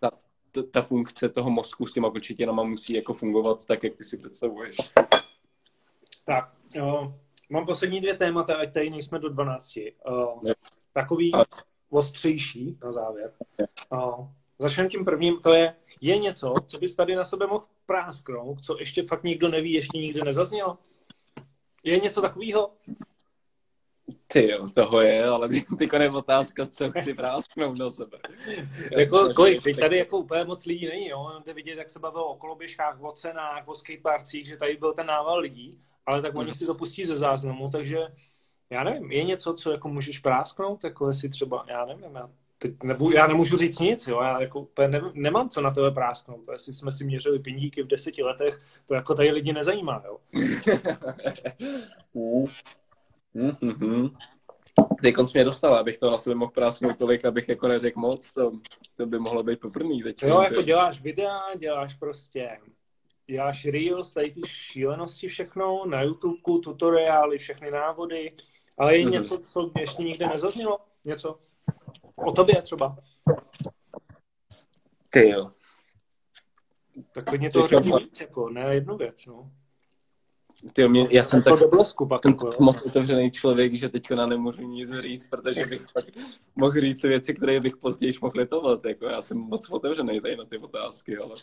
ta, 0.00 0.10
ta, 0.52 0.62
ta 0.70 0.82
funkce 0.82 1.28
toho 1.28 1.50
mozku 1.50 1.86
s 1.86 1.92
těma 1.92 2.10
končetinama 2.10 2.62
musí 2.62 2.94
jako 2.94 3.12
fungovat 3.14 3.66
tak, 3.66 3.84
jak 3.84 3.94
ty 3.94 4.04
si 4.04 4.16
představuješ. 4.16 4.76
Tak, 6.26 6.52
jo, 6.74 7.14
Mám 7.50 7.66
poslední 7.66 8.00
dvě 8.00 8.14
témata, 8.14 8.56
ať 8.56 8.74
tady 8.74 8.90
nejsme 8.90 9.18
do 9.18 9.28
12. 9.28 9.78
Uh, 10.10 10.52
takový 10.92 11.32
ostřejší 11.90 12.78
na 12.84 12.92
závěr. 12.92 13.32
Uh, 13.92 14.28
začneme 14.58 14.88
tím 14.88 15.04
prvním, 15.04 15.40
to 15.40 15.54
je, 15.54 15.74
je 16.00 16.18
něco, 16.18 16.54
co 16.66 16.78
bys 16.78 16.96
tady 16.96 17.16
na 17.16 17.24
sebe 17.24 17.46
mohl 17.46 17.64
prásknout, 17.86 18.64
co 18.64 18.78
ještě 18.78 19.02
fakt 19.02 19.24
nikdo 19.24 19.48
neví, 19.48 19.72
ještě 19.72 19.98
nikdy 19.98 20.20
nezaznělo? 20.24 20.78
Je 21.84 22.00
něco 22.00 22.20
takového? 22.22 22.70
Ty 24.26 24.50
jo, 24.50 24.68
toho 24.74 25.00
je, 25.00 25.24
ale 25.24 25.48
ty 25.78 25.88
je 25.98 26.10
otázka, 26.10 26.66
co 26.66 26.90
chci 26.90 27.14
prásknout 27.14 27.78
na 27.78 27.90
sebe. 27.90 28.18
jako, 28.98 29.34
kolik, 29.34 29.62
teď 29.62 29.78
tady 29.78 29.98
jako 29.98 30.18
úplně 30.18 30.44
moc 30.44 30.66
lidí 30.66 30.86
není, 30.86 31.08
jo? 31.08 31.40
Jde 31.44 31.54
vidět, 31.54 31.78
jak 31.78 31.90
se 31.90 31.98
bavilo 31.98 32.28
o 32.28 32.36
koloběžkách, 32.36 33.02
o 33.02 33.12
cenách, 33.12 33.68
o 33.68 33.74
skateparcích, 33.74 34.46
že 34.46 34.56
tady 34.56 34.76
byl 34.76 34.92
ten 34.92 35.06
nával 35.06 35.38
lidí 35.38 35.78
ale 36.08 36.22
tak 36.22 36.34
oni 36.34 36.54
si 36.54 36.66
to 36.66 36.74
pustí 36.74 37.04
ze 37.04 37.16
záznamu, 37.16 37.70
takže 37.70 37.98
já 38.70 38.84
nevím, 38.84 39.12
je 39.12 39.24
něco, 39.24 39.54
co 39.54 39.72
jako 39.72 39.88
můžeš 39.88 40.18
prásknout, 40.18 40.84
jako 40.84 41.08
jestli 41.08 41.28
třeba, 41.28 41.64
já 41.68 41.84
nevím, 41.84 42.14
já, 42.14 42.30
teď 42.58 42.82
nebu, 42.82 43.12
já 43.12 43.26
nemůžu 43.26 43.56
říct 43.56 43.78
nic, 43.78 44.08
jo, 44.08 44.22
já 44.22 44.40
jako 44.40 44.60
úplně 44.60 44.88
ne, 44.88 45.02
nemám 45.14 45.48
co 45.48 45.60
na 45.60 45.70
tebe 45.70 45.90
prásknout, 45.90 46.46
to 46.46 46.52
jestli 46.52 46.74
jsme 46.74 46.92
si 46.92 47.04
měřili 47.04 47.38
pindíky 47.38 47.82
v 47.82 47.86
deseti 47.86 48.22
letech, 48.22 48.62
to 48.86 48.94
jako 48.94 49.14
tady 49.14 49.30
lidi 49.30 49.52
nezajímá, 49.52 50.02
jo. 50.06 50.18
mm-hmm. 53.34 54.16
Teď 55.02 55.14
konc 55.14 55.32
mě 55.32 55.44
dostal, 55.44 55.74
abych 55.74 55.98
to 55.98 56.10
na 56.10 56.18
sebe 56.18 56.34
mohl 56.34 56.52
prásknout 56.52 56.98
tolik, 56.98 57.24
abych 57.24 57.48
jako 57.48 57.68
neřekl 57.68 58.00
moc, 58.00 58.32
to, 58.32 58.52
to 58.96 59.06
by 59.06 59.18
mohlo 59.18 59.42
být 59.42 59.60
poprvný. 59.60 60.02
Teď 60.02 60.22
jo, 60.22 60.42
jako 60.42 60.62
děláš 60.62 61.02
videa, 61.02 61.40
děláš 61.58 61.94
prostě 61.94 62.58
děláš 63.30 63.64
reels, 63.64 64.14
tady 64.14 64.30
ty 64.30 64.40
šílenosti 64.46 65.28
všechno, 65.28 65.86
na 65.86 66.02
YouTube, 66.02 66.36
tutoriály, 66.64 67.38
všechny 67.38 67.70
návody, 67.70 68.28
ale 68.78 68.96
je 68.96 69.06
mm-hmm. 69.06 69.10
něco, 69.10 69.38
co 69.38 69.70
ještě 69.78 70.02
nikde 70.02 70.26
nezaznělo? 70.26 70.78
Něco 71.04 71.38
o 72.16 72.32
tobě 72.32 72.62
třeba? 72.62 72.96
Ty 75.08 75.28
jo. 75.28 75.50
Tak 77.12 77.24
klidně 77.24 77.50
to 77.50 77.66
řekni 77.66 77.92
víc, 77.98 78.20
jako, 78.20 78.48
ne 78.48 78.74
jednu 78.74 78.96
věc, 78.96 79.26
no. 79.26 79.50
Ty 80.72 80.88
mě, 80.88 81.04
já 81.10 81.24
jsem 81.24 81.42
Jako 81.46 81.50
tak 81.50 81.58
do 81.58 81.68
blesku 81.68 82.06
pak. 82.06 82.24
jsem 82.24 82.30
Jako, 82.30 82.50
moc 82.60 82.82
otevřený 82.82 83.30
člověk, 83.30 83.74
že 83.74 83.88
teďko 83.88 84.14
na 84.14 84.26
nemůžu 84.26 84.62
nic 84.62 84.90
říct, 84.92 85.28
protože 85.28 85.66
bych 85.66 85.80
pak 85.94 86.04
mohl 86.56 86.80
říct 86.80 87.02
věci, 87.02 87.34
které 87.34 87.60
bych 87.60 87.76
později 87.76 88.12
mohl 88.22 88.34
litovat. 88.34 88.84
Jako 88.84 89.04
já 89.06 89.22
jsem 89.22 89.38
moc 89.38 89.70
otevřený 89.70 90.20
tady 90.20 90.36
na 90.36 90.44
ty 90.44 90.58
otázky, 90.58 91.18
ale 91.18 91.34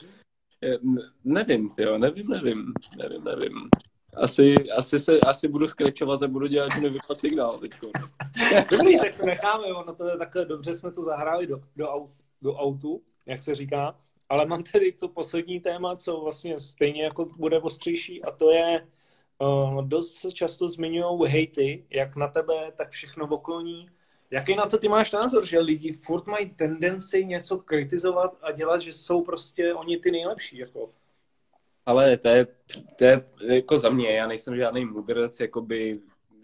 nevím, 1.23 1.69
tyjo, 1.69 1.98
nevím, 1.98 2.27
nevím, 2.27 2.73
nevím, 2.98 3.23
nevím. 3.23 3.69
Asi, 4.15 4.56
asi, 4.77 4.99
se, 4.99 5.19
asi 5.19 5.48
budu 5.48 5.68
skrečovat 5.68 6.23
a 6.23 6.27
budu 6.27 6.48
dělat, 6.48 6.73
že 6.76 6.82
mi 6.82 6.90
vypadl 6.90 7.15
signál 7.15 7.60
teďko. 7.60 7.91
Dobrý, 8.72 8.98
tak 8.98 9.18
to 9.19 9.26
necháme, 9.26 9.64
ono 9.68 9.95
to 9.95 10.07
je 10.07 10.18
takhle, 10.18 10.45
dobře 10.45 10.73
jsme 10.73 10.91
to 10.91 11.03
zahráli 11.03 11.48
do, 11.48 11.60
do, 11.76 11.90
au, 11.90 12.07
do 12.41 12.56
autu, 12.56 13.02
jak 13.27 13.41
se 13.41 13.56
říká, 13.56 13.95
ale 14.30 14.45
mám 14.45 14.64
tedy 14.64 14.91
to 14.91 15.07
poslední 15.07 15.60
téma, 15.60 15.95
co 15.95 16.22
vlastně 16.22 16.60
stejně 16.60 17.03
jako 17.03 17.26
bude 17.26 17.60
ostřejší 17.60 18.26
a 18.26 18.32
to 18.32 18.52
je, 18.52 18.88
uh, 19.40 19.88
dost 19.88 20.26
často 20.34 20.69
zmiňují 20.69 21.30
hejty, 21.32 21.86
jak 21.90 22.15
na 22.15 22.27
tebe, 22.27 22.72
tak 22.77 22.90
všechno 22.90 23.27
okolní. 23.27 23.90
Jaký 24.36 24.56
na 24.56 24.66
to 24.66 24.78
ty 24.78 24.88
máš 24.88 25.12
názor, 25.12 25.45
že 25.45 25.60
lidi 25.60 25.94
furt 25.94 26.28
mají 26.28 26.49
tendenci 26.49 27.26
něco 27.26 27.57
kritizovat 27.57 28.38
a 28.41 28.52
dělat, 28.52 28.82
že 28.82 28.94
jsou 28.94 29.24
prostě 29.24 29.74
oni 29.74 29.98
ty 29.98 30.12
nejlepší, 30.12 30.57
jako? 30.57 30.90
Ale 31.86 32.18
to 32.18 32.28
je, 32.28 32.48
to 32.95 33.03
je 33.03 33.26
jako 33.41 33.78
za 33.78 33.90
mě, 33.90 34.12
já 34.12 34.28
nejsem 34.28 34.56
žádný 34.56 34.86
mudrc, 34.86 35.40
jakoby 35.40 35.94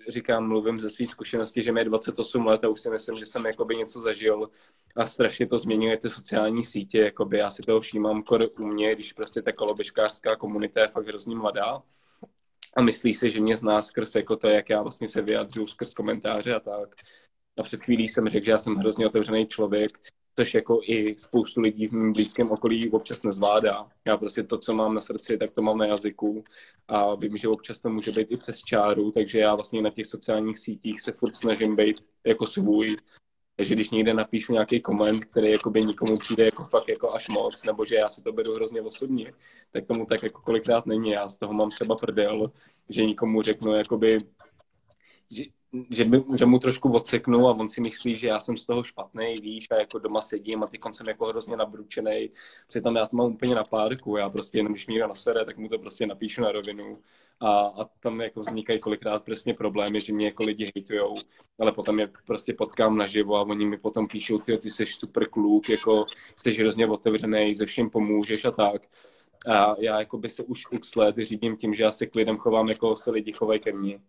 říkám, 0.10 0.48
mluvím 0.48 0.80
ze 0.80 0.90
svých 0.90 1.10
zkušeností, 1.10 1.64
že 1.64 1.72
mi 1.72 1.80
je 1.80 1.86
28 1.86 2.46
let 2.46 2.64
a 2.64 2.68
už 2.68 2.82
si 2.82 2.90
myslím, 2.90 3.16
že 3.16 3.26
jsem 3.26 3.46
jakoby 3.46 3.76
něco 3.76 4.02
zažil 4.02 4.50
a 4.96 5.06
strašně 5.06 5.48
to 5.48 5.58
změňuje 5.58 5.98
ty 5.98 6.10
sociální 6.10 6.64
sítě, 6.64 7.00
jakoby 7.00 7.38
já 7.38 7.52
si 7.52 7.62
toho 7.62 7.80
všímám 7.80 8.24
kor 8.24 8.50
u 8.60 8.68
mě, 8.68 8.96
když 8.96 9.14
prostě 9.14 9.42
ta 9.42 9.52
koloběžkářská 9.52 10.36
komunita 10.36 10.82
je 10.82 10.88
fakt 10.88 11.08
hrozně 11.08 11.36
mladá 11.36 11.82
a 12.78 12.82
myslí 12.82 13.14
si, 13.14 13.32
že 13.32 13.40
mě 13.40 13.58
zná 13.58 13.82
skrz 13.82 14.16
jako 14.16 14.36
to, 14.36 14.48
jak 14.48 14.70
já 14.70 14.82
vlastně 14.82 15.08
se 15.08 15.22
vyjadřuju 15.22 15.68
skrz 15.68 15.94
komentáře 15.94 16.56
a 16.56 16.60
tak. 16.60 16.96
A 17.62 17.64
před 17.64 17.84
chvílí 17.84 18.08
jsem 18.08 18.30
řekl, 18.30 18.46
že 18.46 18.52
já 18.52 18.58
jsem 18.58 18.76
hrozně 18.76 19.08
otevřený 19.08 19.48
člověk, 19.48 19.92
což 20.36 20.54
jako 20.54 20.80
i 20.84 21.18
spoustu 21.18 21.62
lidí 21.62 21.88
v 21.88 21.92
mém 21.92 22.14
blízkém 22.14 22.52
okolí 22.52 22.92
občas 22.92 23.24
nezvládá. 23.24 23.88
Já 24.06 24.18
prostě 24.18 24.44
to, 24.44 24.58
co 24.58 24.74
mám 24.74 24.94
na 24.94 25.02
srdci, 25.02 25.38
tak 25.38 25.52
to 25.52 25.62
mám 25.62 25.78
na 25.78 25.86
jazyku 25.86 26.44
a 26.88 27.16
vím, 27.16 27.38
že 27.38 27.48
občas 27.48 27.80
to 27.80 27.90
může 27.90 28.12
být 28.12 28.32
i 28.32 28.38
přes 28.38 28.60
čáru, 28.60 29.12
takže 29.12 29.40
já 29.40 29.56
vlastně 29.56 29.82
na 29.82 29.90
těch 29.90 30.06
sociálních 30.06 30.58
sítích 30.58 31.02
se 31.02 31.12
furt 31.12 31.36
snažím 31.36 31.76
být 31.76 32.02
jako 32.26 32.46
svůj. 32.46 32.96
Takže 33.56 33.76
když 33.76 33.90
někde 33.90 34.14
napíšu 34.14 34.54
nějaký 34.54 34.82
koment, 34.82 35.26
který 35.26 35.52
jakoby 35.52 35.86
nikomu 35.86 36.18
přijde 36.18 36.44
jako 36.44 36.64
fakt 36.64 36.90
jako 36.90 37.14
až 37.14 37.30
moc, 37.30 37.66
nebo 37.66 37.86
že 37.86 37.96
já 37.96 38.10
si 38.10 38.22
to 38.22 38.32
beru 38.32 38.54
hrozně 38.54 38.82
osobně, 38.82 39.34
tak 39.72 39.86
tomu 39.86 40.06
tak 40.06 40.24
jako 40.24 40.42
kolikrát 40.42 40.86
není. 40.86 41.12
Já 41.12 41.28
z 41.28 41.38
toho 41.38 41.54
mám 41.54 41.70
třeba 41.70 41.96
prdel, 41.96 42.52
že 42.90 43.06
nikomu 43.06 43.42
řeknu 43.42 43.76
jakoby, 43.76 44.18
že, 45.32 45.44
že, 45.89 46.06
by, 46.06 46.22
že 46.38 46.45
mu 46.45 46.60
trošku 46.60 46.93
odseknu 46.93 47.48
a 47.48 47.52
on 47.52 47.69
si 47.69 47.81
myslí, 47.81 48.15
že 48.15 48.27
já 48.27 48.39
jsem 48.39 48.57
z 48.57 48.65
toho 48.65 48.84
špatný, 48.84 49.35
víš, 49.41 49.68
a 49.72 49.76
jako 49.76 49.99
doma 49.99 50.22
sedím 50.22 50.64
a 50.64 50.68
ty 50.68 50.80
jsem 50.91 51.07
jako 51.07 51.26
hrozně 51.26 51.57
nabručený. 51.57 52.30
Přitom 52.68 52.95
já 52.95 53.07
to 53.07 53.18
mám 53.18 53.34
úplně 53.34 53.56
na 53.56 53.64
párku, 53.64 54.18
já 54.18 54.30
prostě 54.30 54.57
jenom 54.57 54.73
když 54.73 54.88
někdo 54.88 55.07
nasere, 55.07 55.45
tak 55.45 55.57
mu 55.57 55.68
to 55.68 55.80
prostě 55.80 56.07
napíšu 56.07 56.41
na 56.41 56.52
rovinu. 56.52 56.99
A, 57.39 57.60
a 57.61 57.85
tam 57.99 58.22
jako 58.22 58.39
vznikají 58.39 58.80
kolikrát 58.80 59.23
přesně 59.23 59.53
problémy, 59.53 59.99
že 59.99 60.14
mě 60.14 60.26
jako 60.26 60.43
lidi 60.43 60.65
hejtujou, 60.76 61.14
ale 61.60 61.72
potom 61.72 61.99
je 61.99 62.11
prostě 62.26 62.53
potkám 62.53 62.98
naživo 62.98 63.35
a 63.35 63.45
oni 63.48 63.65
mi 63.65 63.77
potom 63.77 64.07
píšou, 64.07 64.38
ty, 64.38 64.57
ty 64.57 64.69
jsi 64.69 64.85
super 64.85 65.30
kluk, 65.30 65.69
jako 65.69 66.06
jsi 66.38 66.52
hrozně 66.53 66.88
otevřený, 66.88 67.56
ze 67.56 67.65
všem 67.65 67.89
pomůžeš 67.89 68.45
a 68.45 68.52
tak. 68.52 68.81
A 69.48 69.76
já 69.80 69.99
jako 69.99 70.18
by 70.18 70.30
se 70.30 70.43
už 70.43 70.64
x 70.72 70.95
let 70.95 71.15
řídím 71.18 71.57
tím, 71.57 71.73
že 71.73 71.84
já 71.84 71.91
se 71.91 72.06
k 72.06 72.15
lidem 72.15 72.38
chovám, 72.38 72.69
jako 72.69 72.95
se 72.95 73.11
lidi 73.11 73.31
chovají 73.34 73.60
ke 73.60 73.72
mně. 73.73 73.99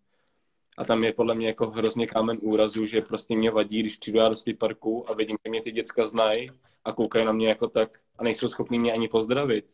A 0.78 0.85
tam 0.85 1.05
je 1.05 1.12
podle 1.12 1.35
mě 1.35 1.47
jako 1.47 1.70
hrozně 1.70 2.07
kámen 2.07 2.39
úrazu, 2.43 2.86
že 2.86 3.01
prostě 3.01 3.36
mě 3.36 3.51
vadí, 3.51 3.81
když 3.81 3.97
přijdu 3.97 4.19
já 4.19 4.28
do 4.28 4.35
parku 4.59 5.11
a 5.11 5.15
vidím, 5.15 5.36
že 5.44 5.51
mě 5.51 5.62
ty 5.62 5.73
děcka 5.73 6.07
znají 6.07 6.51
a 6.85 6.93
koukají 6.93 7.27
na 7.27 7.32
mě 7.32 7.49
jako 7.49 7.69
tak 7.69 7.99
a 8.19 8.24
nejsou 8.24 8.49
schopní 8.49 8.78
mě 8.78 8.93
ani 8.93 9.09
pozdravit, 9.09 9.65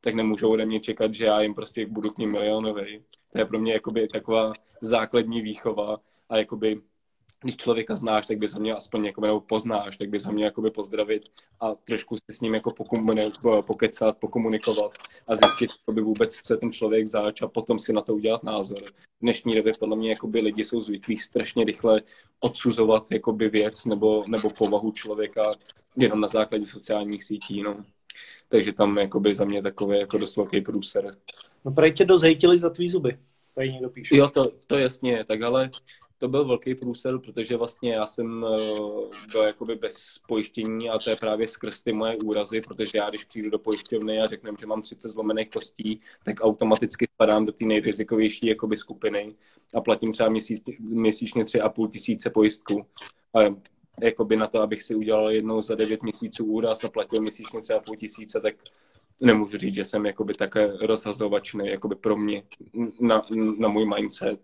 tak 0.00 0.14
nemůžou 0.14 0.50
ode 0.50 0.66
mě 0.66 0.80
čekat, 0.80 1.14
že 1.14 1.26
já 1.26 1.40
jim 1.40 1.54
prostě 1.54 1.86
budu 1.86 2.10
k 2.10 2.18
ním 2.18 2.32
milionový. 2.32 3.02
To 3.32 3.38
je 3.38 3.44
pro 3.44 3.58
mě 3.58 3.72
jakoby 3.72 4.08
taková 4.08 4.52
základní 4.82 5.42
výchova 5.42 6.00
a 6.28 6.36
jakoby 6.36 6.80
když 7.42 7.56
člověka 7.56 7.96
znáš, 7.96 8.26
tak 8.26 8.38
bys 8.38 8.52
ho 8.52 8.60
měl 8.60 8.76
aspoň 8.76 9.04
jako, 9.04 9.20
nebo 9.20 9.40
poznáš, 9.40 9.96
tak 9.96 10.08
bys 10.08 10.24
ho 10.24 10.32
měl 10.32 10.44
jakoby 10.44 10.70
pozdravit 10.70 11.22
a 11.60 11.74
trošku 11.74 12.16
si 12.16 12.36
s 12.36 12.40
ním 12.40 12.54
jako 12.54 12.72
pokecat, 13.66 14.18
pokomunikovat 14.18 14.92
a 15.26 15.36
zjistit, 15.36 15.70
co 15.86 15.92
by 15.92 16.00
vůbec 16.00 16.36
chce 16.36 16.56
ten 16.56 16.72
člověk 16.72 17.06
zač 17.06 17.42
a 17.42 17.48
potom 17.48 17.78
si 17.78 17.92
na 17.92 18.00
to 18.00 18.14
udělat 18.14 18.42
názor. 18.42 18.78
V 19.18 19.20
dnešní 19.22 19.52
době 19.52 19.72
podle 19.78 19.96
mě 19.96 20.10
jakoby 20.10 20.40
lidi 20.40 20.64
jsou 20.64 20.82
zvyklí 20.82 21.16
strašně 21.16 21.64
rychle 21.64 22.02
odsuzovat 22.40 23.10
jakoby 23.10 23.48
věc 23.48 23.84
nebo, 23.84 24.24
nebo 24.26 24.48
povahu 24.58 24.92
člověka 24.92 25.50
jenom 25.96 26.20
na 26.20 26.28
základě 26.28 26.66
sociálních 26.66 27.24
sítí. 27.24 27.62
No. 27.62 27.84
Takže 28.48 28.72
tam 28.72 28.98
jakoby 28.98 29.34
za 29.34 29.44
mě 29.44 29.62
takový 29.62 29.98
jako 29.98 30.18
dost 30.18 30.36
velký 30.36 30.60
průser. 30.60 31.16
No 31.64 31.72
prej 31.72 31.92
tě 31.92 32.04
dost 32.04 32.22
hejtili 32.22 32.58
za 32.58 32.70
tvý 32.70 32.88
zuby. 32.88 33.18
Tady 33.54 33.72
někdo 33.72 33.90
píše. 33.90 34.16
Jo, 34.16 34.28
to, 34.28 34.42
to 34.66 34.78
jasně, 34.78 35.24
tak 35.24 35.42
ale 35.42 35.70
to 36.18 36.28
byl 36.28 36.44
velký 36.44 36.74
průsel, 36.74 37.18
protože 37.18 37.56
vlastně 37.56 37.94
já 37.94 38.06
jsem 38.06 38.46
byl 39.32 39.42
jakoby 39.42 39.74
bez 39.74 40.18
pojištění 40.28 40.90
a 40.90 40.98
to 40.98 41.10
je 41.10 41.16
právě 41.16 41.48
skrz 41.48 41.80
ty 41.80 41.92
moje 41.92 42.16
úrazy, 42.24 42.60
protože 42.60 42.98
já 42.98 43.10
když 43.10 43.24
přijdu 43.24 43.50
do 43.50 43.58
pojišťovny 43.58 44.20
a 44.20 44.26
řeknu, 44.26 44.52
že 44.60 44.66
mám 44.66 44.82
30 44.82 45.08
zlomených 45.08 45.50
kostí, 45.50 46.00
tak 46.24 46.36
automaticky 46.40 47.08
spadám 47.14 47.46
do 47.46 47.52
té 47.52 47.64
nejrizikovější 47.64 48.46
jakoby 48.46 48.76
skupiny 48.76 49.34
a 49.74 49.80
platím 49.80 50.12
třeba 50.12 50.28
měsíc, 50.28 50.62
měsíčně 50.78 51.44
3,5 51.44 51.88
tisíce 51.88 52.30
pojistku. 52.30 52.86
A 53.34 53.54
jakoby 54.00 54.36
na 54.36 54.46
to, 54.46 54.60
abych 54.60 54.82
si 54.82 54.94
udělal 54.94 55.30
jednou 55.30 55.62
za 55.62 55.74
9 55.74 56.02
měsíců 56.02 56.44
úraz 56.44 56.84
a 56.84 56.88
platil 56.88 57.20
měsíčně 57.20 57.60
třeba 57.60 57.80
půl 57.80 57.96
tisíce, 57.96 58.40
tak 58.40 58.54
nemůžu 59.20 59.58
říct, 59.58 59.74
že 59.74 59.84
jsem 59.84 60.06
jakoby 60.06 60.34
také 60.34 60.72
rozhazovačný 60.80 61.68
jakoby 61.68 61.94
pro 61.94 62.16
mě 62.16 62.42
na, 63.00 63.26
na 63.58 63.68
můj 63.68 63.86
mindset. 63.86 64.40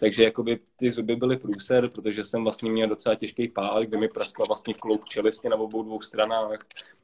Takže 0.00 0.24
jakoby 0.24 0.58
ty 0.76 0.90
zuby 0.90 1.16
byly 1.16 1.36
průser, 1.36 1.88
protože 1.88 2.24
jsem 2.24 2.44
vlastně 2.44 2.70
měl 2.70 2.88
docela 2.88 3.14
těžký 3.14 3.48
pád, 3.48 3.84
kde 3.84 3.98
mi 3.98 4.08
praskla 4.08 4.44
vlastně 4.48 4.74
kloub 4.74 5.04
čelisti 5.04 5.48
na 5.48 5.56
obou 5.56 5.82
dvou 5.82 6.00
stranách. 6.00 6.58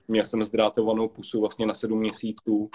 Měl 0.09 0.25
jsem 0.25 0.45
zdrátovanou 0.45 1.09
pusu 1.09 1.41
vlastně 1.41 1.67
na 1.67 1.75
sedm 1.75 1.99
měsíců. 1.99 2.71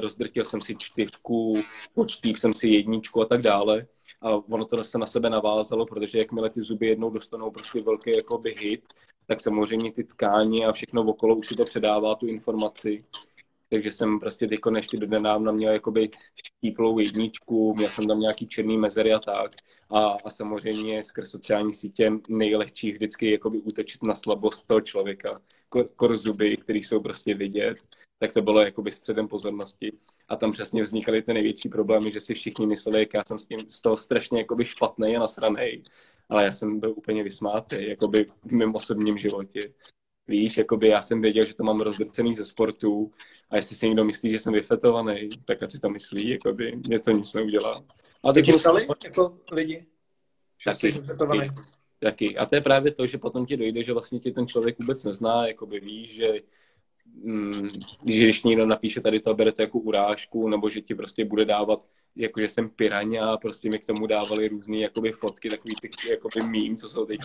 Rozdrtil 0.00 0.44
jsem 0.44 0.60
si 0.60 0.76
čtyřku, 0.76 1.54
počtíp 1.94 2.38
jsem 2.38 2.54
si 2.54 2.68
jedničku 2.68 3.22
a 3.22 3.24
tak 3.24 3.42
dále. 3.42 3.86
A 4.20 4.30
ono 4.30 4.64
to 4.64 4.84
se 4.84 4.98
na 4.98 5.06
sebe 5.06 5.30
navázalo, 5.30 5.86
protože 5.86 6.18
jakmile 6.18 6.50
ty 6.50 6.62
zuby 6.62 6.86
jednou 6.86 7.10
dostanou 7.10 7.50
prostě 7.50 7.82
velký 7.82 8.10
jakoby 8.10 8.54
hit, 8.58 8.84
tak 9.26 9.40
samozřejmě 9.40 9.92
ty 9.92 10.04
tkáně 10.04 10.66
a 10.66 10.72
všechno 10.72 11.02
okolo 11.02 11.36
už 11.36 11.46
si 11.46 11.54
to 11.54 11.64
předává 11.64 12.14
tu 12.14 12.26
informaci. 12.26 13.04
Takže 13.70 13.92
jsem 13.92 14.20
prostě 14.20 14.46
teď 14.46 14.60
ještě 14.76 14.96
do 14.96 15.06
nedávna 15.06 15.52
měl 15.52 15.72
jakoby 15.72 16.10
štíplou 16.34 16.98
jedničku, 16.98 17.74
měl 17.74 17.90
jsem 17.90 18.06
tam 18.06 18.20
nějaký 18.20 18.46
černý 18.46 18.78
mezery 18.78 19.14
a 19.14 19.18
tak. 19.18 19.52
A, 19.90 20.16
a 20.24 20.30
samozřejmě 20.30 21.04
skrz 21.04 21.30
sociální 21.30 21.72
sítě 21.72 22.12
nejlehčí 22.28 22.92
vždycky 22.92 23.30
jakoby 23.30 23.58
útočit 23.58 24.06
na 24.06 24.14
slabost 24.14 24.66
toho 24.66 24.80
člověka. 24.80 25.40
Kor, 25.68 25.88
kor 25.96 26.16
zuby, 26.16 26.56
které 26.56 26.78
jsou 26.78 27.00
prostě 27.00 27.34
vidět, 27.34 27.78
tak 28.18 28.32
to 28.32 28.42
bylo 28.42 28.60
jakoby 28.60 28.90
středem 28.90 29.28
pozornosti. 29.28 29.92
A 30.28 30.36
tam 30.36 30.52
přesně 30.52 30.82
vznikaly 30.82 31.22
ty 31.22 31.34
největší 31.34 31.68
problémy, 31.68 32.12
že 32.12 32.20
si 32.20 32.34
všichni 32.34 32.66
mysleli, 32.66 32.98
jak 32.98 33.14
já 33.14 33.22
jsem 33.26 33.38
s 33.38 33.46
tím 33.46 33.60
z 33.68 33.80
toho 33.80 33.96
strašně 33.96 34.38
jakoby 34.38 34.64
špatný 34.64 35.16
a 35.16 35.20
nasranej. 35.20 35.82
Ale 36.28 36.44
já 36.44 36.52
jsem 36.52 36.80
byl 36.80 36.94
úplně 36.96 37.22
vysmátý, 37.22 37.88
jakoby 37.88 38.26
v 38.44 38.52
mém 38.52 38.74
osobním 38.74 39.18
životě. 39.18 39.72
Víš, 40.28 40.56
jakoby 40.56 40.88
já 40.88 41.02
jsem 41.02 41.22
věděl, 41.22 41.46
že 41.46 41.54
to 41.54 41.64
mám 41.64 41.80
rozdrcený 41.80 42.34
ze 42.34 42.44
sportu 42.44 43.12
a 43.50 43.56
jestli 43.56 43.76
si 43.76 43.86
někdo 43.86 44.04
myslí, 44.04 44.30
že 44.30 44.38
jsem 44.38 44.52
vyfetovaný, 44.52 45.28
tak 45.44 45.62
ať 45.62 45.70
si 45.70 45.80
to 45.80 45.90
myslí, 45.90 46.28
jakoby 46.28 46.76
mě 46.88 46.98
to 46.98 47.10
nic 47.10 47.34
neudělá. 47.34 47.82
A 48.24 48.32
teď 48.32 48.54
psali 48.56 48.86
jako 49.04 49.38
lidi? 49.52 49.86
Že 50.58 50.70
taky, 50.70 50.92
taky, 50.92 51.50
taky. 52.00 52.36
A 52.36 52.46
to 52.46 52.54
je 52.54 52.60
právě 52.60 52.94
to, 52.94 53.06
že 53.06 53.18
potom 53.18 53.46
ti 53.46 53.56
dojde, 53.56 53.82
že 53.82 53.92
vlastně 53.92 54.20
ti 54.20 54.32
ten 54.32 54.46
člověk 54.46 54.78
vůbec 54.78 55.04
nezná, 55.04 55.46
jakoby 55.46 55.80
víš, 55.80 56.14
že 56.14 56.34
mm, 57.14 57.68
když 58.02 58.44
někdo 58.44 58.66
napíše 58.66 59.00
tady 59.00 59.20
to, 59.20 59.34
bere 59.34 59.52
to 59.52 59.62
jako 59.62 59.78
urážku, 59.78 60.48
nebo 60.48 60.68
že 60.68 60.80
ti 60.80 60.94
prostě 60.94 61.24
bude 61.24 61.44
dávat, 61.44 61.84
jako 62.16 62.40
že 62.40 62.48
jsem 62.48 62.70
piraňa, 62.70 63.36
prostě 63.36 63.70
mi 63.70 63.78
k 63.78 63.86
tomu 63.86 64.06
dávali 64.06 64.48
různé 64.48 64.76
jakoby 64.76 65.12
fotky, 65.12 65.50
takový 65.50 65.74
ty 65.74 65.90
jakoby 66.10 66.42
mím, 66.42 66.76
co 66.76 66.88
jsou 66.88 67.06
teď 67.06 67.20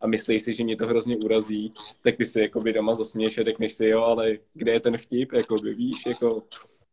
a 0.00 0.06
myslí 0.06 0.40
si, 0.40 0.54
že 0.54 0.64
mě 0.64 0.76
to 0.76 0.86
hrozně 0.86 1.16
urazí, 1.16 1.72
tak 2.02 2.16
ty 2.16 2.26
si 2.26 2.40
jakoby 2.40 2.72
doma 2.72 2.94
zasměješ 2.94 3.38
a 3.38 3.44
řekneš 3.44 3.72
si, 3.72 3.86
jo, 3.86 4.02
ale 4.02 4.38
kde 4.54 4.72
je 4.72 4.80
ten 4.80 4.98
vtip, 4.98 5.32
jakoby, 5.32 5.74
víš, 5.74 6.06
jako, 6.06 6.42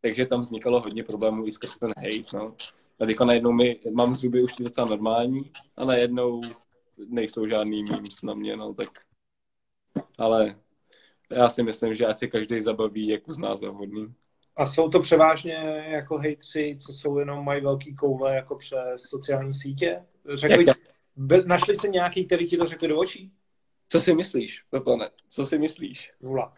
takže 0.02 0.26
tam 0.26 0.42
vznikalo 0.42 0.80
hodně 0.80 1.04
problémů 1.04 1.48
i 1.48 1.52
skrz 1.52 1.78
ten 1.78 1.90
hate, 1.98 2.38
no. 2.38 2.56
A 3.00 3.06
teďka 3.06 3.26
najednou 3.26 3.52
mi, 3.52 3.80
mám 3.92 4.16
zuby 4.16 4.42
už 4.44 4.56
docela 4.60 4.88
normální 4.88 5.52
a 5.78 5.86
najednou 5.86 6.42
nejsou 7.08 7.48
žádný 7.48 7.84
memes 7.84 8.22
na 8.24 8.34
mě, 8.34 8.58
no, 8.58 8.74
tak 8.74 8.90
ale 10.18 10.56
já 11.32 11.50
si 11.50 11.64
myslím, 11.64 11.96
že 11.96 12.06
ať 12.06 12.18
se 12.18 12.28
každý 12.28 12.62
zabaví, 12.62 13.08
jak 13.08 13.28
uzná 13.28 13.56
za 13.56 13.70
vhodný. 13.70 14.14
A 14.56 14.66
jsou 14.66 14.90
to 14.90 15.00
převážně 15.00 15.54
jako 15.88 16.18
hejtři, 16.18 16.78
co 16.86 16.94
jsou 16.94 17.18
jenom 17.18 17.46
mají 17.46 17.62
velký 17.62 17.96
koule 17.96 18.36
jako 18.36 18.56
přes 18.56 19.02
sociální 19.02 19.54
sítě? 19.54 20.06
Řekli, 20.34 20.66
byl, 21.16 21.44
našli 21.46 21.76
jste 21.76 21.88
nějaký, 21.88 22.26
který 22.26 22.48
ti 22.48 22.58
to 22.58 22.66
řekli 22.66 22.88
do 22.88 23.00
očí? 23.00 23.32
Co 23.90 24.00
si 24.00 24.14
myslíš, 24.14 24.64
Pepone? 24.70 25.10
Co 25.30 25.46
si 25.46 25.60
myslíš? 25.60 26.12
Nula. 26.24 26.54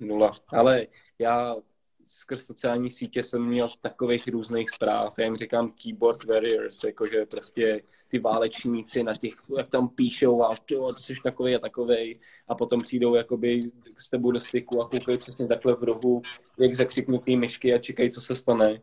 Nula. 0.00 0.30
Ale 0.48 0.86
já 1.18 1.56
skrz 2.04 2.44
sociální 2.44 2.90
sítě 2.90 3.22
jsem 3.22 3.46
měl 3.46 3.68
takových 3.80 4.28
různých 4.28 4.70
zpráv. 4.70 5.18
Já 5.18 5.24
jim 5.24 5.36
říkám 5.36 5.70
keyboard 5.70 6.24
warriors, 6.24 6.84
jakože 6.84 7.26
prostě 7.26 7.82
ty 8.12 8.18
válečníci 8.18 9.02
na 9.02 9.14
těch, 9.14 9.34
jak 9.56 9.70
tam 9.70 9.88
píšou 9.88 10.42
a 10.42 10.56
ty 10.66 10.76
jsi 10.96 11.14
takový 11.22 11.54
a 11.54 11.58
takovej 11.58 12.18
a 12.48 12.54
potom 12.54 12.80
přijdou 12.80 13.14
jakoby 13.14 13.60
s 13.98 14.10
tebou 14.10 14.30
do 14.30 14.40
styku 14.40 14.82
a 14.82 14.88
koukají 14.88 15.18
přesně 15.18 15.48
takhle 15.48 15.74
v 15.74 15.82
rohu, 15.82 16.22
jak 16.58 16.74
zakřiknutý 16.74 17.36
myšky 17.36 17.74
a 17.74 17.78
čekají, 17.78 18.10
co 18.10 18.20
se 18.20 18.36
stane. 18.36 18.82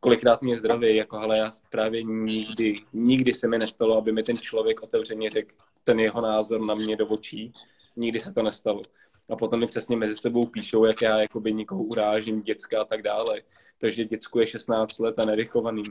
Kolikrát 0.00 0.42
mě 0.42 0.56
zdraví, 0.56 0.96
jako 0.96 1.16
ale 1.16 1.38
já 1.38 1.50
právě 1.70 2.02
nikdy, 2.02 2.76
nikdy 2.92 3.32
se 3.32 3.48
mi 3.48 3.58
nestalo, 3.58 3.96
aby 3.96 4.12
mi 4.12 4.22
ten 4.22 4.36
člověk 4.36 4.82
otevřeně 4.82 5.30
řekl 5.30 5.54
ten 5.84 6.00
jeho 6.00 6.20
názor 6.20 6.60
na 6.60 6.74
mě 6.74 6.96
do 6.96 7.06
očí. 7.06 7.52
Nikdy 7.96 8.20
se 8.20 8.32
to 8.32 8.42
nestalo 8.42 8.82
a 9.28 9.36
potom 9.36 9.60
mi 9.60 9.66
přesně 9.66 9.96
mezi 9.96 10.16
sebou 10.16 10.46
píšou, 10.46 10.84
jak 10.84 11.02
já 11.02 11.20
jakoby 11.20 11.52
nikoho 11.52 11.82
urážím, 11.82 12.42
děcka 12.42 12.80
a 12.80 12.84
tak 12.84 13.02
dále. 13.02 13.42
Takže 13.78 14.04
děcku 14.04 14.38
je 14.38 14.46
16 14.46 14.98
let 14.98 15.18
a 15.18 15.26
nerychovaný. 15.26 15.82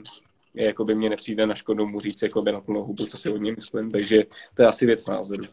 Jako 0.54 0.84
by 0.84 0.94
mě 0.94 1.10
nepřijde 1.10 1.46
na 1.46 1.54
škodu 1.54 1.86
mu 1.86 2.00
říct 2.00 2.22
jakoby 2.22 2.52
na 2.52 2.60
plnou 2.60 2.84
hubu, 2.84 3.06
co 3.06 3.18
si 3.18 3.30
o 3.30 3.36
něm 3.36 3.54
myslím. 3.54 3.90
Takže 3.90 4.18
to 4.54 4.62
je 4.62 4.68
asi 4.68 4.86
věc 4.86 5.06
názoru. 5.06 5.44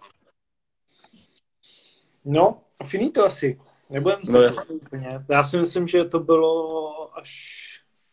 No, 2.25 2.61
finito 2.83 3.25
asi. 3.25 3.61
Nebudem 3.89 4.19
no, 4.29 4.41
já... 4.41 4.51
úplně. 4.69 5.09
Já 5.29 5.43
si 5.43 5.57
myslím, 5.57 5.87
že 5.87 6.05
to 6.05 6.19
bylo 6.19 7.17
až 7.17 7.65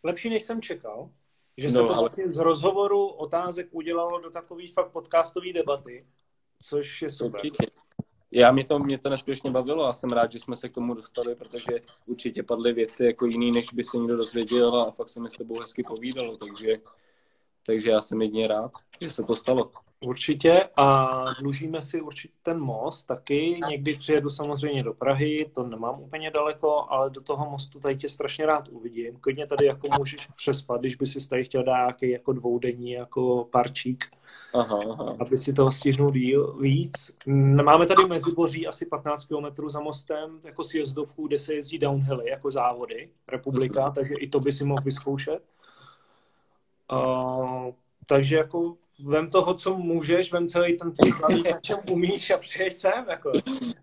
lepší, 0.03 0.31
než 0.31 0.43
jsem 0.43 0.63
čekal. 0.63 1.11
Že 1.57 1.71
se 1.71 1.79
no, 1.79 1.87
to 1.87 1.91
ale... 1.91 2.01
vlastně 2.01 2.31
z 2.31 2.37
rozhovoru 2.37 3.07
otázek 3.07 3.69
udělalo 3.71 4.21
do 4.21 4.31
takové 4.31 4.69
fakt 4.69 4.91
podcastové 4.91 5.53
debaty, 5.53 6.07
což 6.63 7.03
je 7.03 7.11
super. 7.11 7.41
Určitě. 7.41 7.67
Já 8.35 8.53
mě 8.53 8.65
to, 8.65 8.79
mě 8.79 8.99
to 8.99 9.09
neskutečně 9.09 9.51
bavilo 9.51 9.85
a 9.85 9.93
jsem 9.93 10.11
rád, 10.11 10.33
že 10.33 10.41
jsme 10.41 10.57
se 10.57 10.69
k 10.69 10.75
tomu 10.75 10.95
dostali, 10.95 11.35
protože 11.35 11.81
určitě 12.07 12.43
padly 12.43 12.73
věci 12.73 13.05
jako 13.05 13.27
jiný, 13.27 13.53
než 13.53 13.67
by 13.73 13.85
se 13.85 13.97
někdo 13.97 14.17
dozvěděl 14.17 14.77
a 14.77 14.91
fakt 14.91 15.09
se 15.09 15.21
mi 15.21 15.31
s 15.31 15.33
tebou 15.33 15.61
hezky 15.61 15.83
povídalo, 15.83 16.33
takže, 16.37 16.79
takže 17.67 17.91
já 17.91 18.03
jsem 18.03 18.23
jedně 18.23 18.49
rád, 18.49 18.71
že 19.01 19.11
se 19.11 19.23
to 19.23 19.37
stalo. 19.37 19.71
Určitě 20.07 20.69
a 20.77 21.25
dlužíme 21.41 21.83
si 21.83 22.01
určitě 22.01 22.35
ten 22.43 22.61
most 22.61 23.03
taky. 23.03 23.61
Někdy 23.69 23.95
přijedu 23.95 24.31
samozřejmě 24.31 24.83
do 24.83 24.95
Prahy, 24.95 25.51
to 25.55 25.67
nemám 25.67 26.01
úplně 26.01 26.31
daleko, 26.31 26.87
ale 26.89 27.11
do 27.11 27.21
toho 27.21 27.51
mostu 27.51 27.79
tady 27.79 27.97
tě 27.97 28.09
strašně 28.09 28.47
rád 28.47 28.69
uvidím. 28.69 29.17
Klidně 29.21 29.47
tady 29.47 29.67
jako 29.67 29.89
můžeš 29.99 30.27
přespat, 30.37 30.81
když 30.81 30.97
by 30.97 31.07
si 31.07 31.29
tady 31.29 31.45
chtěl 31.45 31.63
dát 31.63 31.77
nějaký 31.77 32.11
jako 32.11 32.33
dvoudenní 32.33 32.91
jako 32.91 33.49
parčík, 33.51 34.05
aha, 34.55 34.79
aha. 34.91 35.17
aby 35.21 35.39
si 35.39 35.53
toho 35.53 35.73
stihnul 35.73 36.11
díl, 36.11 36.57
víc. 36.61 37.19
Máme 37.65 37.87
tady 37.87 38.05
Meziboří 38.05 38.67
asi 38.67 38.87
15 38.87 39.25
km 39.25 39.69
za 39.69 39.81
mostem, 39.81 40.41
jako 40.45 40.65
sjezdovku, 40.65 41.27
kde 41.27 41.39
se 41.39 41.55
jezdí 41.55 41.79
downhilly, 41.79 42.31
jako 42.31 42.51
závody, 42.51 43.11
republika, 43.29 43.81
mm-hmm. 43.81 43.93
takže 43.93 44.15
i 44.19 44.29
to 44.29 44.41
by 44.41 44.53
si 44.53 44.65
mohl 44.65 44.83
vyzkoušet. 44.83 45.43
Uh, 46.93 47.73
takže 48.07 48.37
jako 48.37 48.77
vem 49.05 49.31
toho, 49.31 49.55
co 49.55 49.77
můžeš, 49.77 50.33
vem 50.33 50.49
celý 50.49 50.77
ten 50.77 50.93
tvůj 50.93 51.13
balík, 51.21 51.51
na 51.51 51.61
čem 51.61 51.79
umíš 51.91 52.31
a 52.31 52.39
přijeď 52.39 52.77
sem, 52.77 53.07
jako. 53.09 53.33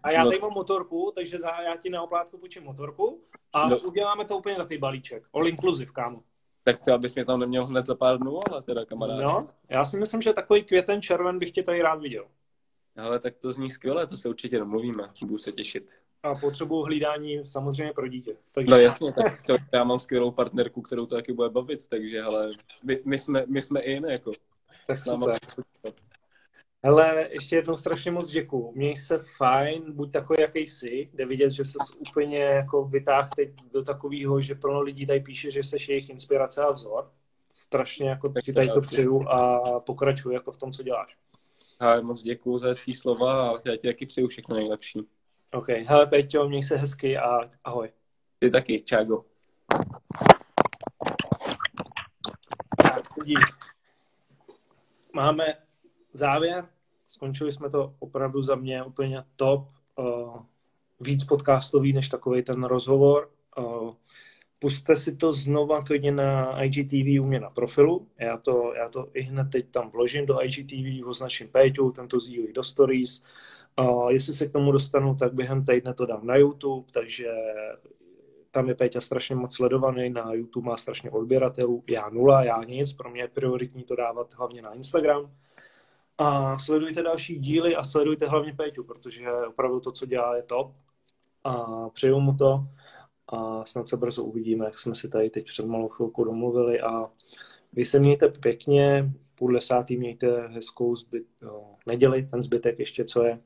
A 0.03 0.11
já 0.11 0.23
no. 0.23 0.29
tady 0.29 0.41
mám 0.41 0.53
motorku, 0.53 1.11
takže 1.15 1.39
za, 1.39 1.61
já 1.61 1.75
ti 1.77 1.89
na 1.89 2.01
oplátku 2.01 2.37
půjčím 2.37 2.63
motorku 2.63 3.21
a 3.53 3.69
no. 3.69 3.79
uděláme 3.79 4.25
to 4.25 4.37
úplně 4.37 4.55
takový 4.55 4.77
balíček. 4.77 5.23
All 5.33 5.47
inclusive, 5.47 5.91
kámo. 5.91 6.23
Tak 6.63 6.81
to, 6.85 6.93
abys 6.93 7.15
mě 7.15 7.25
tam 7.25 7.39
neměl 7.39 7.65
hned 7.65 7.85
za 7.85 7.95
pár 7.95 8.17
dnů, 8.17 8.39
ale 8.51 8.61
teda 8.61 8.85
kamarád. 8.85 9.19
No, 9.19 9.45
já 9.69 9.85
si 9.85 9.99
myslím, 9.99 10.21
že 10.21 10.33
takový 10.33 10.63
květen, 10.63 11.01
červen 11.01 11.39
bych 11.39 11.51
tě 11.51 11.63
tady 11.63 11.81
rád 11.81 12.01
viděl. 12.01 12.25
Ale 12.97 13.19
tak 13.19 13.37
to 13.37 13.53
zní 13.53 13.71
skvěle, 13.71 14.07
to 14.07 14.17
se 14.17 14.29
určitě 14.29 14.59
domluvíme, 14.59 15.09
budu 15.21 15.37
se 15.37 15.51
těšit. 15.51 15.91
A 16.23 16.35
potřebuji 16.35 16.83
hlídání 16.83 17.45
samozřejmě 17.45 17.93
pro 17.93 18.07
dítě. 18.07 18.35
Takže... 18.51 18.71
No 18.71 18.77
jasně, 18.77 19.13
tak 19.13 19.41
to, 19.41 19.55
já 19.73 19.83
mám 19.83 19.99
skvělou 19.99 20.31
partnerku, 20.31 20.81
kterou 20.81 21.05
to 21.05 21.15
taky 21.15 21.33
bude 21.33 21.49
bavit, 21.49 21.87
takže 21.87 22.21
ale 22.21 22.49
my, 22.83 23.01
my, 23.05 23.17
jsme, 23.17 23.43
my 23.47 23.61
jsme 23.61 23.79
i 23.79 23.91
jiné, 23.91 24.11
jako. 24.11 24.31
Tak 24.87 24.99
super. 24.99 25.35
Ale 26.83 27.27
ještě 27.31 27.55
jednou 27.55 27.77
strašně 27.77 28.11
moc 28.11 28.29
děkuju. 28.29 28.71
Měj 28.75 28.95
se 28.95 29.25
fajn, 29.37 29.83
buď 29.93 30.11
takový, 30.11 30.37
jaký 30.41 30.59
jsi, 30.59 31.09
kde 31.11 31.25
vidět, 31.25 31.49
že 31.49 31.65
se 31.65 31.77
úplně 31.99 32.39
jako 32.39 32.85
vytáh 32.85 33.29
teď 33.35 33.49
do 33.73 33.83
takového, 33.83 34.41
že 34.41 34.55
plno 34.55 34.81
lidí 34.81 35.05
tady 35.05 35.19
píše, 35.19 35.51
že 35.51 35.63
jsi 35.63 35.77
jejich 35.89 36.09
inspirace 36.09 36.63
a 36.63 36.71
vzor. 36.71 37.11
Strašně 37.49 38.09
jako 38.09 38.33
ti 38.45 38.53
tady 38.53 38.67
to 38.67 38.81
přeju 38.81 39.29
a 39.29 39.61
pokračuj 39.79 40.33
jako 40.33 40.51
v 40.51 40.57
tom, 40.57 40.71
co 40.71 40.83
děláš. 40.83 41.17
Ale 41.79 42.01
moc 42.01 42.23
děkuju 42.23 42.57
za 42.57 42.67
hezký 42.67 42.91
slova 42.93 43.49
a 43.51 43.53
já 43.65 43.75
ti 43.75 43.87
taky 43.87 44.05
přeju 44.05 44.27
všechno 44.27 44.55
nejlepší. 44.55 45.01
OK. 45.51 45.67
Hele, 45.69 46.05
Peťo, 46.07 46.49
měj 46.49 46.63
se 46.63 46.77
hezky 46.77 47.17
a 47.17 47.49
ahoj. 47.63 47.89
Ty 48.39 48.51
taky, 48.51 48.81
čágo. 48.81 49.25
Tak, 52.77 53.03
Máme 55.13 55.45
závěr. 56.13 56.67
Skončili 57.07 57.51
jsme 57.51 57.69
to 57.69 57.95
opravdu 57.99 58.41
za 58.41 58.55
mě 58.55 58.83
úplně 58.83 59.23
top. 59.35 59.67
Uh, 59.95 60.41
víc 60.99 61.23
podcastový 61.23 61.93
než 61.93 62.09
takový 62.09 62.43
ten 62.43 62.63
rozhovor. 62.63 63.31
Uh, 63.57 63.93
puste 64.59 64.95
si 64.95 65.15
to 65.15 65.33
znova 65.33 65.81
klidně 65.81 66.11
na 66.11 66.63
IGTV 66.63 67.21
u 67.21 67.27
mě 67.27 67.39
na 67.39 67.49
profilu. 67.49 68.07
Já 68.17 68.37
to, 68.37 68.73
já 68.75 68.89
to 68.89 69.09
i 69.13 69.21
hned 69.21 69.49
teď 69.51 69.69
tam 69.71 69.89
vložím 69.89 70.25
do 70.25 70.43
IGTV, 70.43 71.07
označím 71.07 71.47
Péťu, 71.47 71.91
tento 71.91 72.19
sdílí 72.19 72.53
do 72.53 72.63
stories. 72.63 73.25
Uh, 73.79 74.09
jestli 74.09 74.33
se 74.33 74.47
k 74.47 74.51
tomu 74.51 74.71
dostanu, 74.71 75.15
tak 75.15 75.33
během 75.33 75.65
týdne 75.65 75.93
to 75.93 76.05
dám 76.05 76.27
na 76.27 76.35
YouTube, 76.35 76.87
takže 76.93 77.27
tam 78.51 78.69
je 78.69 78.75
Péťa 78.75 79.01
strašně 79.01 79.35
moc 79.35 79.55
sledovaný, 79.55 80.09
na 80.09 80.33
YouTube 80.33 80.69
má 80.69 80.77
strašně 80.77 81.11
odběratelů, 81.11 81.83
já 81.87 82.09
nula, 82.09 82.43
já 82.43 82.63
nic, 82.63 82.93
pro 82.93 83.09
mě 83.09 83.21
je 83.21 83.27
prioritní 83.27 83.83
to 83.83 83.95
dávat 83.95 84.35
hlavně 84.35 84.61
na 84.61 84.73
Instagram. 84.73 85.31
A 86.17 86.59
sledujte 86.59 87.03
další 87.03 87.39
díly 87.39 87.75
a 87.75 87.83
sledujte 87.83 88.25
hlavně 88.25 88.53
Péťu, 88.53 88.83
protože 88.83 89.31
opravdu 89.31 89.79
to, 89.79 89.91
co 89.91 90.05
dělá, 90.05 90.35
je 90.35 90.43
top. 90.43 90.71
A 91.43 91.89
přeju 91.89 92.19
mu 92.19 92.35
to 92.35 92.67
a 93.27 93.65
snad 93.65 93.87
se 93.87 93.97
brzo 93.97 94.23
uvidíme, 94.23 94.65
jak 94.65 94.77
jsme 94.77 94.95
si 94.95 95.09
tady 95.09 95.29
teď 95.29 95.45
před 95.45 95.65
malou 95.65 95.87
chvilkou 95.87 96.23
domluvili 96.23 96.81
a 96.81 97.09
vy 97.73 97.85
se 97.85 97.99
mějte 97.99 98.29
pěkně, 98.29 99.11
půl 99.35 99.53
desátý 99.53 99.97
mějte 99.97 100.47
hezkou 100.47 100.95
zbyt, 100.95 101.25
no, 101.41 101.75
neděli, 101.85 102.23
ten 102.23 102.41
zbytek 102.41 102.79
ještě, 102.79 103.05
co 103.05 103.23
je 103.23 103.39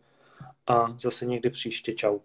a 0.67 0.97
zase 0.99 1.25
někdy 1.25 1.49
příště. 1.49 1.93
Čau. 1.93 2.19